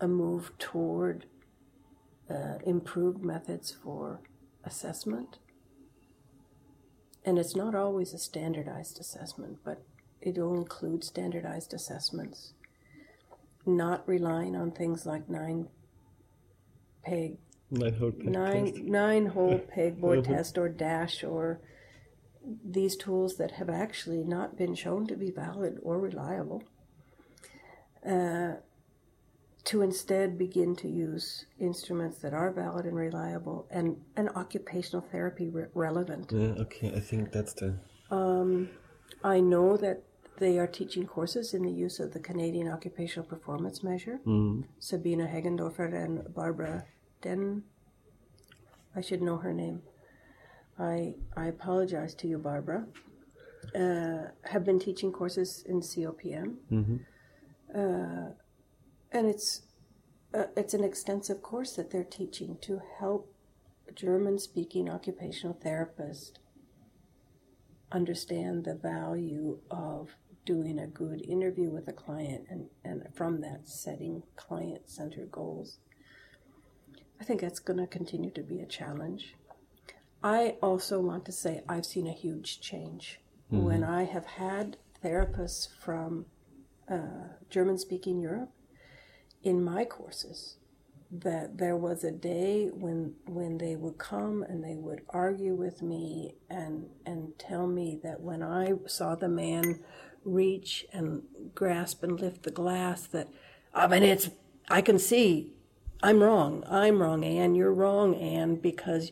a 0.00 0.08
move 0.08 0.52
toward 0.58 1.26
uh, 2.30 2.58
improved 2.64 3.24
methods 3.24 3.72
for 3.82 4.20
assessment. 4.64 5.38
And 7.24 7.38
it's 7.38 7.56
not 7.56 7.74
always 7.74 8.12
a 8.14 8.18
standardized 8.18 9.00
assessment, 9.00 9.58
but 9.64 9.82
it'll 10.20 10.54
include 10.54 11.04
standardized 11.04 11.74
assessments, 11.74 12.52
not 13.66 14.06
relying 14.08 14.56
on 14.56 14.70
things 14.70 15.04
like 15.06 15.28
nine 15.28 15.68
peg 17.04 17.38
Nine 17.70 17.94
hole 17.94 18.12
peg 18.12 18.30
nine 18.30 18.66
test. 18.72 18.78
nine 18.78 19.26
hole 19.34 19.60
pegboard 19.76 20.24
test 20.24 20.56
or 20.56 20.68
DASH 20.70 21.22
or 21.22 21.60
these 22.64 22.96
tools 22.96 23.36
that 23.36 23.52
have 23.52 23.68
actually 23.68 24.24
not 24.24 24.56
been 24.56 24.74
shown 24.74 25.06
to 25.06 25.16
be 25.16 25.30
valid 25.30 25.78
or 25.82 25.98
reliable 25.98 26.62
uh, 28.08 28.52
to 29.64 29.82
instead 29.82 30.38
begin 30.38 30.74
to 30.76 30.88
use 30.88 31.44
instruments 31.60 32.18
that 32.18 32.32
are 32.32 32.50
valid 32.50 32.86
and 32.86 32.96
reliable 32.96 33.66
and, 33.70 33.96
and 34.16 34.30
occupational 34.30 35.02
therapy 35.12 35.48
re- 35.50 35.66
relevant 35.74 36.32
Yeah, 36.32 36.54
okay, 36.64 36.88
I 36.94 37.00
think 37.00 37.32
that's 37.32 37.52
the. 37.60 37.74
um, 38.10 38.70
I 39.22 39.40
know 39.40 39.76
that 39.76 40.02
they 40.38 40.58
are 40.58 40.68
teaching 40.68 41.04
courses 41.06 41.52
in 41.52 41.62
the 41.62 41.70
use 41.72 41.98
of 41.98 42.12
the 42.12 42.20
Canadian 42.20 42.68
Occupational 42.68 43.26
Performance 43.28 43.82
Measure. 43.82 44.20
Mm, 44.24 44.64
Sabina 44.78 45.26
Hagendorfer 45.26 45.92
and 46.04 46.32
Barbara 46.32 46.84
Den. 47.20 47.64
I 48.94 49.00
should 49.00 49.20
know 49.20 49.36
her 49.38 49.52
name. 49.52 49.82
I 50.78 51.14
I 51.36 51.46
apologize 51.48 52.14
to 52.20 52.28
you, 52.28 52.38
Barbara. 52.38 52.86
Uh, 53.74 54.30
have 54.44 54.64
been 54.64 54.78
teaching 54.78 55.10
courses 55.12 55.64
in 55.68 55.80
COPM, 55.80 56.54
mhm. 56.70 57.00
Uh, 57.74 58.32
and 59.12 59.26
it's 59.26 59.62
uh, 60.34 60.44
it's 60.56 60.74
an 60.74 60.84
extensive 60.84 61.42
course 61.42 61.74
that 61.76 61.90
they're 61.90 62.04
teaching 62.04 62.58
to 62.60 62.80
help 62.98 63.34
German-speaking 63.94 64.88
occupational 64.88 65.54
therapists 65.54 66.32
understand 67.90 68.64
the 68.64 68.74
value 68.74 69.58
of 69.70 70.10
doing 70.44 70.78
a 70.78 70.86
good 70.86 71.22
interview 71.26 71.70
with 71.70 71.88
a 71.88 71.92
client 71.92 72.44
and, 72.50 72.68
and 72.84 73.02
from 73.14 73.40
that 73.40 73.68
setting 73.68 74.22
client-centered 74.36 75.30
goals. 75.32 75.78
I 77.20 77.24
think 77.24 77.40
that's 77.40 77.58
going 77.58 77.78
to 77.78 77.86
continue 77.86 78.30
to 78.32 78.42
be 78.42 78.60
a 78.60 78.66
challenge. 78.66 79.34
I 80.22 80.56
also 80.62 81.00
want 81.00 81.24
to 81.26 81.32
say 81.32 81.62
I've 81.68 81.86
seen 81.86 82.06
a 82.06 82.12
huge 82.12 82.60
change 82.60 83.20
when 83.50 83.82
I 83.82 84.04
have 84.04 84.26
had 84.26 84.76
therapists 85.02 85.68
from 85.80 86.26
uh, 86.90 87.34
German 87.50 87.78
speaking 87.78 88.20
Europe 88.20 88.50
in 89.42 89.62
my 89.62 89.84
courses 89.84 90.56
that 91.10 91.56
there 91.56 91.76
was 91.76 92.04
a 92.04 92.10
day 92.10 92.66
when 92.66 93.14
when 93.26 93.56
they 93.58 93.74
would 93.74 93.96
come 93.96 94.42
and 94.42 94.62
they 94.62 94.76
would 94.76 95.00
argue 95.08 95.54
with 95.54 95.80
me 95.80 96.34
and 96.50 96.86
and 97.06 97.38
tell 97.38 97.66
me 97.66 97.98
that 98.02 98.20
when 98.20 98.42
I 98.42 98.74
saw 98.86 99.14
the 99.14 99.28
man 99.28 99.80
reach 100.24 100.84
and 100.92 101.22
grasp 101.54 102.02
and 102.02 102.20
lift 102.20 102.42
the 102.42 102.50
glass 102.50 103.06
that 103.06 103.28
I 103.74 103.86
mean 103.86 104.02
it's 104.02 104.28
I 104.68 104.82
can 104.82 104.98
see 104.98 105.54
I'm 106.02 106.22
wrong 106.22 106.62
I'm 106.68 107.00
wrong 107.00 107.24
Anne 107.24 107.54
you're 107.54 107.72
wrong 107.72 108.14
Anne 108.14 108.56
because 108.56 109.10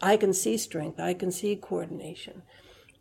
I 0.00 0.16
can 0.16 0.32
see 0.32 0.56
strength 0.56 0.98
I 0.98 1.12
can 1.12 1.30
see 1.30 1.54
coordination 1.54 2.42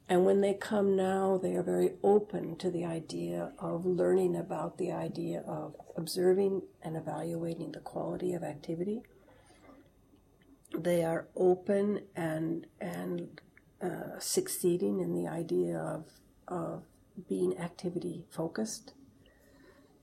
and 0.10 0.26
when 0.26 0.42
they 0.42 0.56
come 0.56 0.96
now, 0.96 1.40
they 1.42 1.56
are 1.56 1.62
very 1.62 1.92
open 2.04 2.56
to 2.58 2.72
the 2.72 2.84
idea 2.84 3.54
of 3.60 3.86
learning 3.86 4.36
about 4.36 4.80
the 4.80 4.92
idea 4.92 5.42
of 5.42 5.76
observing 5.96 6.64
and 6.82 6.98
evaluating 6.98 7.72
the 7.72 7.80
quality 7.80 8.34
of 8.34 8.44
activity. 8.44 9.04
They 10.76 11.04
are 11.04 11.28
open 11.36 12.02
and 12.16 12.66
and 12.82 13.40
uh, 13.84 14.18
succeeding 14.20 15.00
in 15.00 15.14
the 15.14 15.30
idea 15.30 15.78
of 15.78 16.06
of 16.48 16.84
being 17.28 17.60
activity 17.60 18.26
focused. 18.32 18.94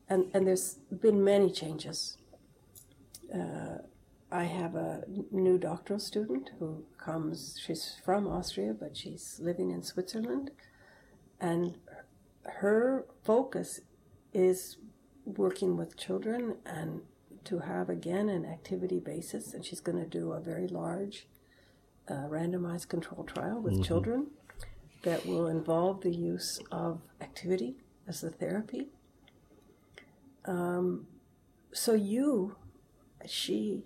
And 0.08 0.30
and 0.32 0.46
there's 0.46 0.74
been 1.02 1.24
many 1.24 1.50
changes. 1.50 2.16
Uh, 3.34 3.78
I 4.30 4.44
have 4.44 4.74
a 4.74 5.04
new 5.30 5.56
doctoral 5.56 6.00
student 6.00 6.50
who 6.58 6.84
comes, 6.98 7.58
she's 7.64 7.96
from 8.04 8.26
Austria, 8.26 8.74
but 8.78 8.96
she's 8.96 9.38
living 9.40 9.70
in 9.70 9.82
Switzerland. 9.82 10.50
And 11.40 11.76
her 12.44 13.06
focus 13.22 13.80
is 14.32 14.78
working 15.24 15.76
with 15.76 15.96
children 15.96 16.56
and 16.66 17.02
to 17.44 17.60
have 17.60 17.88
again 17.88 18.28
an 18.28 18.44
activity 18.44 18.98
basis. 18.98 19.54
And 19.54 19.64
she's 19.64 19.80
going 19.80 19.98
to 19.98 20.08
do 20.08 20.32
a 20.32 20.40
very 20.40 20.66
large 20.66 21.28
uh, 22.08 22.26
randomized 22.28 22.88
control 22.88 23.24
trial 23.24 23.60
with 23.60 23.84
children 23.84 24.28
that 25.02 25.24
will 25.24 25.46
involve 25.46 26.00
the 26.00 26.10
use 26.10 26.58
of 26.72 27.00
activity 27.20 27.76
as 28.08 28.22
the 28.22 28.30
therapy. 28.30 28.88
Um, 30.46 31.06
so 31.72 31.94
you, 31.94 32.56
she, 33.24 33.84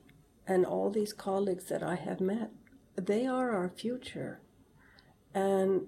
and 0.50 0.66
all 0.66 0.90
these 0.90 1.12
colleagues 1.12 1.66
that 1.66 1.80
I 1.80 1.94
have 1.94 2.20
met, 2.20 2.50
they 2.96 3.24
are 3.24 3.52
our 3.52 3.68
future. 3.68 4.40
And 5.32 5.86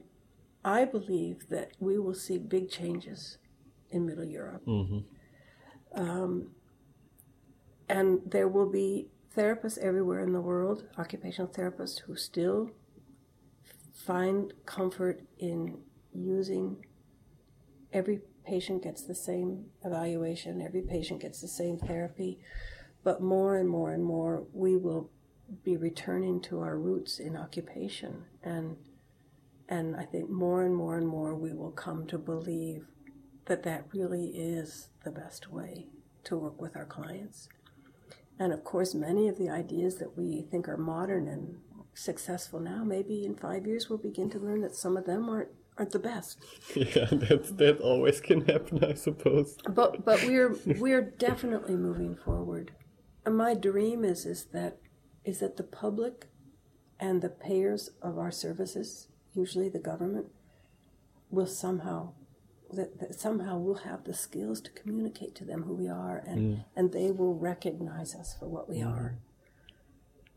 I 0.64 0.84
believe 0.84 1.48
that 1.48 1.72
we 1.80 1.98
will 1.98 2.14
see 2.14 2.38
big 2.38 2.70
changes 2.70 3.38
in 3.90 4.06
Middle 4.06 4.24
Europe. 4.24 4.64
Mhm. 4.64 5.04
Um, 5.94 6.54
and 7.88 8.20
there 8.24 8.46
will 8.46 8.70
be 8.70 9.10
therapists 9.36 9.78
everywhere 9.78 10.20
in 10.20 10.32
the 10.32 10.40
world, 10.40 10.88
occupational 10.96 11.50
therapists, 11.50 11.98
who 11.98 12.14
still 12.14 12.70
find 13.92 14.54
comfort 14.64 15.22
in 15.38 15.82
using 16.12 16.86
every 17.92 18.20
patient 18.44 18.84
gets 18.84 19.02
the 19.02 19.14
same 19.14 19.72
evaluation, 19.84 20.62
every 20.62 20.82
patient 20.82 21.20
gets 21.20 21.40
the 21.40 21.48
same 21.48 21.78
therapy, 21.78 22.38
but 23.04 23.20
more 23.20 23.56
and 23.56 23.68
more 23.68 23.92
and 23.92 24.04
more 24.04 24.44
we 24.52 24.76
will 24.76 25.10
be 25.64 25.76
returning 25.76 26.40
to 26.40 26.60
our 26.60 26.78
roots 26.78 27.18
in 27.18 27.36
occupation 27.36 28.24
and 28.42 28.76
and 29.68 29.96
I 29.96 30.04
think 30.04 30.28
more 30.28 30.64
and 30.64 30.74
more 30.74 30.98
and 30.98 31.06
more 31.06 31.34
we 31.34 31.52
will 31.52 31.70
come 31.70 32.06
to 32.08 32.18
believe 32.18 32.86
that 33.46 33.62
that 33.62 33.86
really 33.92 34.26
is 34.26 34.88
the 35.04 35.10
best 35.10 35.50
way 35.50 35.86
to 36.24 36.36
work 36.36 36.60
with 36.60 36.76
our 36.76 36.84
clients. 36.84 37.48
And 38.38 38.52
of 38.52 38.64
course, 38.64 38.94
many 38.94 39.28
of 39.28 39.38
the 39.38 39.48
ideas 39.48 39.96
that 39.96 40.16
we 40.16 40.42
think 40.50 40.68
are 40.68 40.76
modern 40.76 41.28
and 41.28 41.56
successful 41.94 42.60
now, 42.60 42.84
maybe 42.84 43.24
in 43.24 43.34
five 43.34 43.66
years 43.66 43.88
we'll 43.88 43.98
begin 43.98 44.30
to 44.30 44.38
learn 44.38 44.60
that 44.62 44.74
some 44.74 44.96
of 44.96 45.06
them 45.06 45.28
aren't 45.28 45.48
aren't 45.78 45.92
the 45.92 45.98
best. 45.98 46.38
Yeah, 46.76 47.06
that's, 47.10 47.50
that 47.52 47.80
always 47.80 48.20
can 48.20 48.42
happen, 48.42 48.84
I 48.84 48.94
suppose. 48.94 49.56
But 49.68 50.04
but 50.04 50.22
we're 50.24 50.56
we're 50.78 51.02
definitely 51.02 51.76
moving 51.76 52.16
forward. 52.16 52.72
And 53.24 53.36
my 53.36 53.54
dream 53.54 54.04
is 54.04 54.26
is 54.26 54.46
that 54.52 54.78
is 55.24 55.38
that 55.38 55.56
the 55.56 55.62
public 55.62 56.26
and 56.98 57.22
the 57.22 57.28
payers 57.28 57.90
of 58.00 58.18
our 58.18 58.30
services, 58.30 59.08
usually 59.34 59.68
the 59.68 59.78
government, 59.78 60.26
will 61.30 61.46
somehow 61.46 62.12
that, 62.72 62.98
that 63.00 63.18
somehow 63.18 63.58
we'll 63.58 63.74
have 63.74 64.04
the 64.04 64.14
skills 64.14 64.60
to 64.62 64.70
communicate 64.70 65.34
to 65.36 65.44
them 65.44 65.64
who 65.64 65.74
we 65.74 65.88
are 65.88 66.22
and, 66.26 66.40
mm. 66.40 66.64
and 66.74 66.92
they 66.92 67.10
will 67.10 67.34
recognize 67.34 68.14
us 68.14 68.34
for 68.38 68.48
what 68.48 68.68
we 68.68 68.78
mm-hmm. 68.78 68.88
are. 68.88 69.18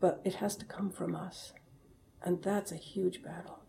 But 0.00 0.20
it 0.24 0.34
has 0.34 0.54
to 0.56 0.66
come 0.66 0.90
from 0.90 1.14
us. 1.14 1.54
And 2.22 2.42
that's 2.42 2.72
a 2.72 2.76
huge 2.76 3.22
battle. 3.22 3.60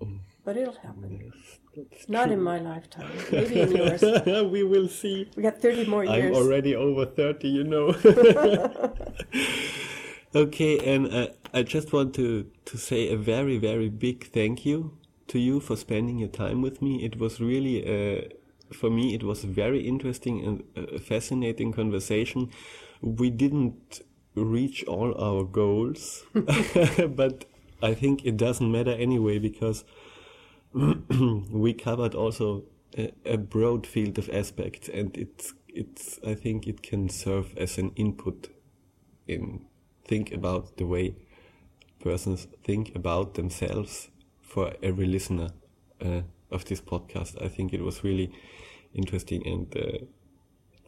Mm. 0.00 0.20
But 0.46 0.56
it'll 0.56 0.74
happen. 0.74 1.32
That's 1.74 2.08
Not 2.08 2.30
in 2.30 2.40
my 2.40 2.60
lifetime. 2.60 3.10
Maybe 3.32 3.62
in 3.62 3.74
yours. 3.74 4.00
we 4.52 4.62
will 4.62 4.86
see. 4.86 5.28
We 5.34 5.42
got 5.42 5.60
30 5.60 5.86
more 5.86 6.04
years. 6.04 6.36
I'm 6.36 6.40
already 6.40 6.76
over 6.76 7.04
30, 7.04 7.48
you 7.48 7.64
know. 7.64 7.88
okay, 10.36 10.94
and 10.94 11.12
uh, 11.12 11.26
I 11.52 11.64
just 11.64 11.92
want 11.92 12.14
to, 12.14 12.48
to 12.64 12.78
say 12.78 13.08
a 13.08 13.16
very, 13.16 13.58
very 13.58 13.88
big 13.88 14.28
thank 14.28 14.64
you 14.64 14.96
to 15.26 15.40
you 15.40 15.58
for 15.58 15.74
spending 15.74 16.18
your 16.18 16.28
time 16.28 16.62
with 16.62 16.80
me. 16.80 17.04
It 17.04 17.18
was 17.18 17.40
really, 17.40 17.82
uh, 17.82 18.28
for 18.72 18.88
me, 18.88 19.16
it 19.16 19.24
was 19.24 19.42
a 19.42 19.48
very 19.48 19.80
interesting 19.80 20.44
and 20.46 20.62
uh, 20.76 21.00
fascinating 21.00 21.72
conversation. 21.72 22.50
We 23.02 23.30
didn't 23.30 24.00
reach 24.36 24.84
all 24.84 25.12
our 25.20 25.42
goals, 25.42 26.22
but 26.32 27.46
I 27.82 27.94
think 27.94 28.24
it 28.24 28.36
doesn't 28.36 28.70
matter 28.70 28.92
anyway 28.92 29.40
because 29.40 29.84
we 31.50 31.72
covered 31.72 32.14
also 32.14 32.64
a, 32.98 33.10
a 33.24 33.38
broad 33.38 33.86
field 33.86 34.18
of 34.18 34.28
aspects, 34.30 34.88
and 34.88 35.16
it's 35.16 35.54
it's 35.68 36.20
I 36.26 36.34
think 36.34 36.66
it 36.66 36.82
can 36.82 37.08
serve 37.08 37.56
as 37.56 37.78
an 37.78 37.92
input 37.96 38.48
in 39.26 39.64
think 40.04 40.32
about 40.32 40.76
the 40.76 40.86
way 40.86 41.16
persons 42.00 42.46
think 42.62 42.94
about 42.94 43.34
themselves 43.34 44.10
for 44.40 44.74
every 44.82 45.06
listener 45.06 45.48
uh, 46.04 46.20
of 46.50 46.66
this 46.66 46.80
podcast. 46.80 47.42
I 47.42 47.48
think 47.48 47.72
it 47.72 47.82
was 47.82 48.04
really 48.04 48.30
interesting, 48.92 49.46
and 49.46 49.76
uh, 49.76 50.04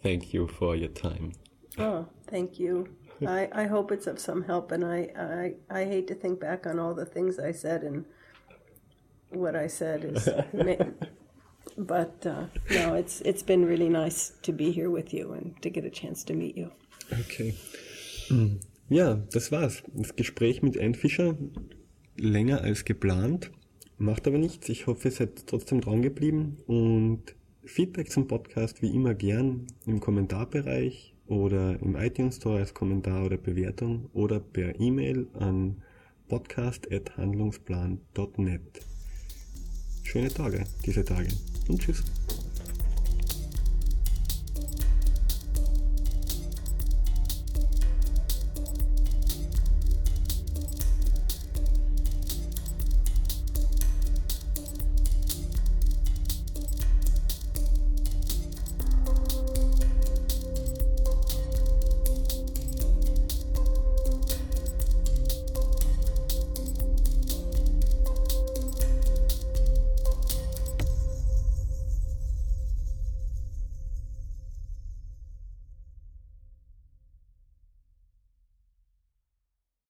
thank 0.03 0.35
you 0.35 0.47
for 0.49 0.77
your 0.77 0.91
time. 0.91 1.33
Oh, 1.79 2.07
thank 2.27 2.61
you. 2.61 2.89
I, 3.27 3.49
I 3.53 3.67
hope 3.67 3.91
it's 3.91 4.07
of 4.07 4.21
some 4.21 4.43
help, 4.43 4.71
and 4.71 4.85
I, 4.85 5.55
I, 5.71 5.81
I 5.81 5.85
hate 5.87 6.09
to 6.09 6.15
think 6.15 6.41
back 6.41 6.67
on 6.67 6.79
all 6.79 6.95
the 6.95 7.07
things 7.07 7.39
I 7.39 7.53
said 7.53 7.83
and 7.83 8.05
what 9.31 9.55
I 9.55 9.69
said 9.69 10.05
is. 10.05 10.29
but 11.77 12.27
uh, 12.27 12.47
no, 12.71 12.95
it's 12.95 13.21
it's 13.23 13.43
been 13.43 13.65
really 13.65 13.89
nice 13.89 14.33
to 14.43 14.53
be 14.53 14.73
here 14.73 14.91
with 14.91 15.13
you 15.13 15.33
and 15.33 15.61
to 15.63 15.71
get 15.71 15.85
a 15.85 15.91
chance 15.91 16.25
to 16.25 16.35
meet 16.35 16.57
you. 16.57 16.71
Okay. 17.13 17.55
Hm. 18.29 18.61
Ja, 18.91 19.15
das 19.33 19.53
war's. 19.53 19.83
Das 19.95 20.17
Gespräch 20.17 20.63
mit 20.63 20.79
Anne 20.79 20.95
Fischer 20.95 21.37
länger 22.17 22.63
als 22.63 22.85
geplant, 22.85 23.51
macht 23.99 24.27
aber 24.27 24.39
nichts. 24.39 24.69
Ich 24.69 24.87
hoffe, 24.87 25.09
ihr 25.09 25.13
seid 25.13 25.47
trotzdem 25.47 25.81
dran 25.81 26.03
geblieben 26.03 26.59
und 26.67 27.35
Feedback 27.65 28.11
zum 28.11 28.27
Podcast 28.27 28.83
wie 28.83 28.95
immer 28.95 29.15
gern 29.15 29.67
im 29.85 30.01
Kommentarbereich 30.01 31.15
oder 31.27 31.79
im 31.83 31.97
iTunes 31.97 32.37
Store 32.37 32.59
als 32.59 32.73
Kommentar 32.73 33.27
oder 33.27 33.37
Bewertung 33.37 34.09
oder 34.15 34.41
per 34.41 34.81
E-Mail 34.81 35.27
an 35.35 35.83
podcast.handlungsplan.net. 36.29 38.98
Schöne 40.11 40.33
Tage, 40.33 40.65
diese 40.87 41.05
Tage 41.05 41.29
und 41.69 41.83
tschüss. 41.83 42.03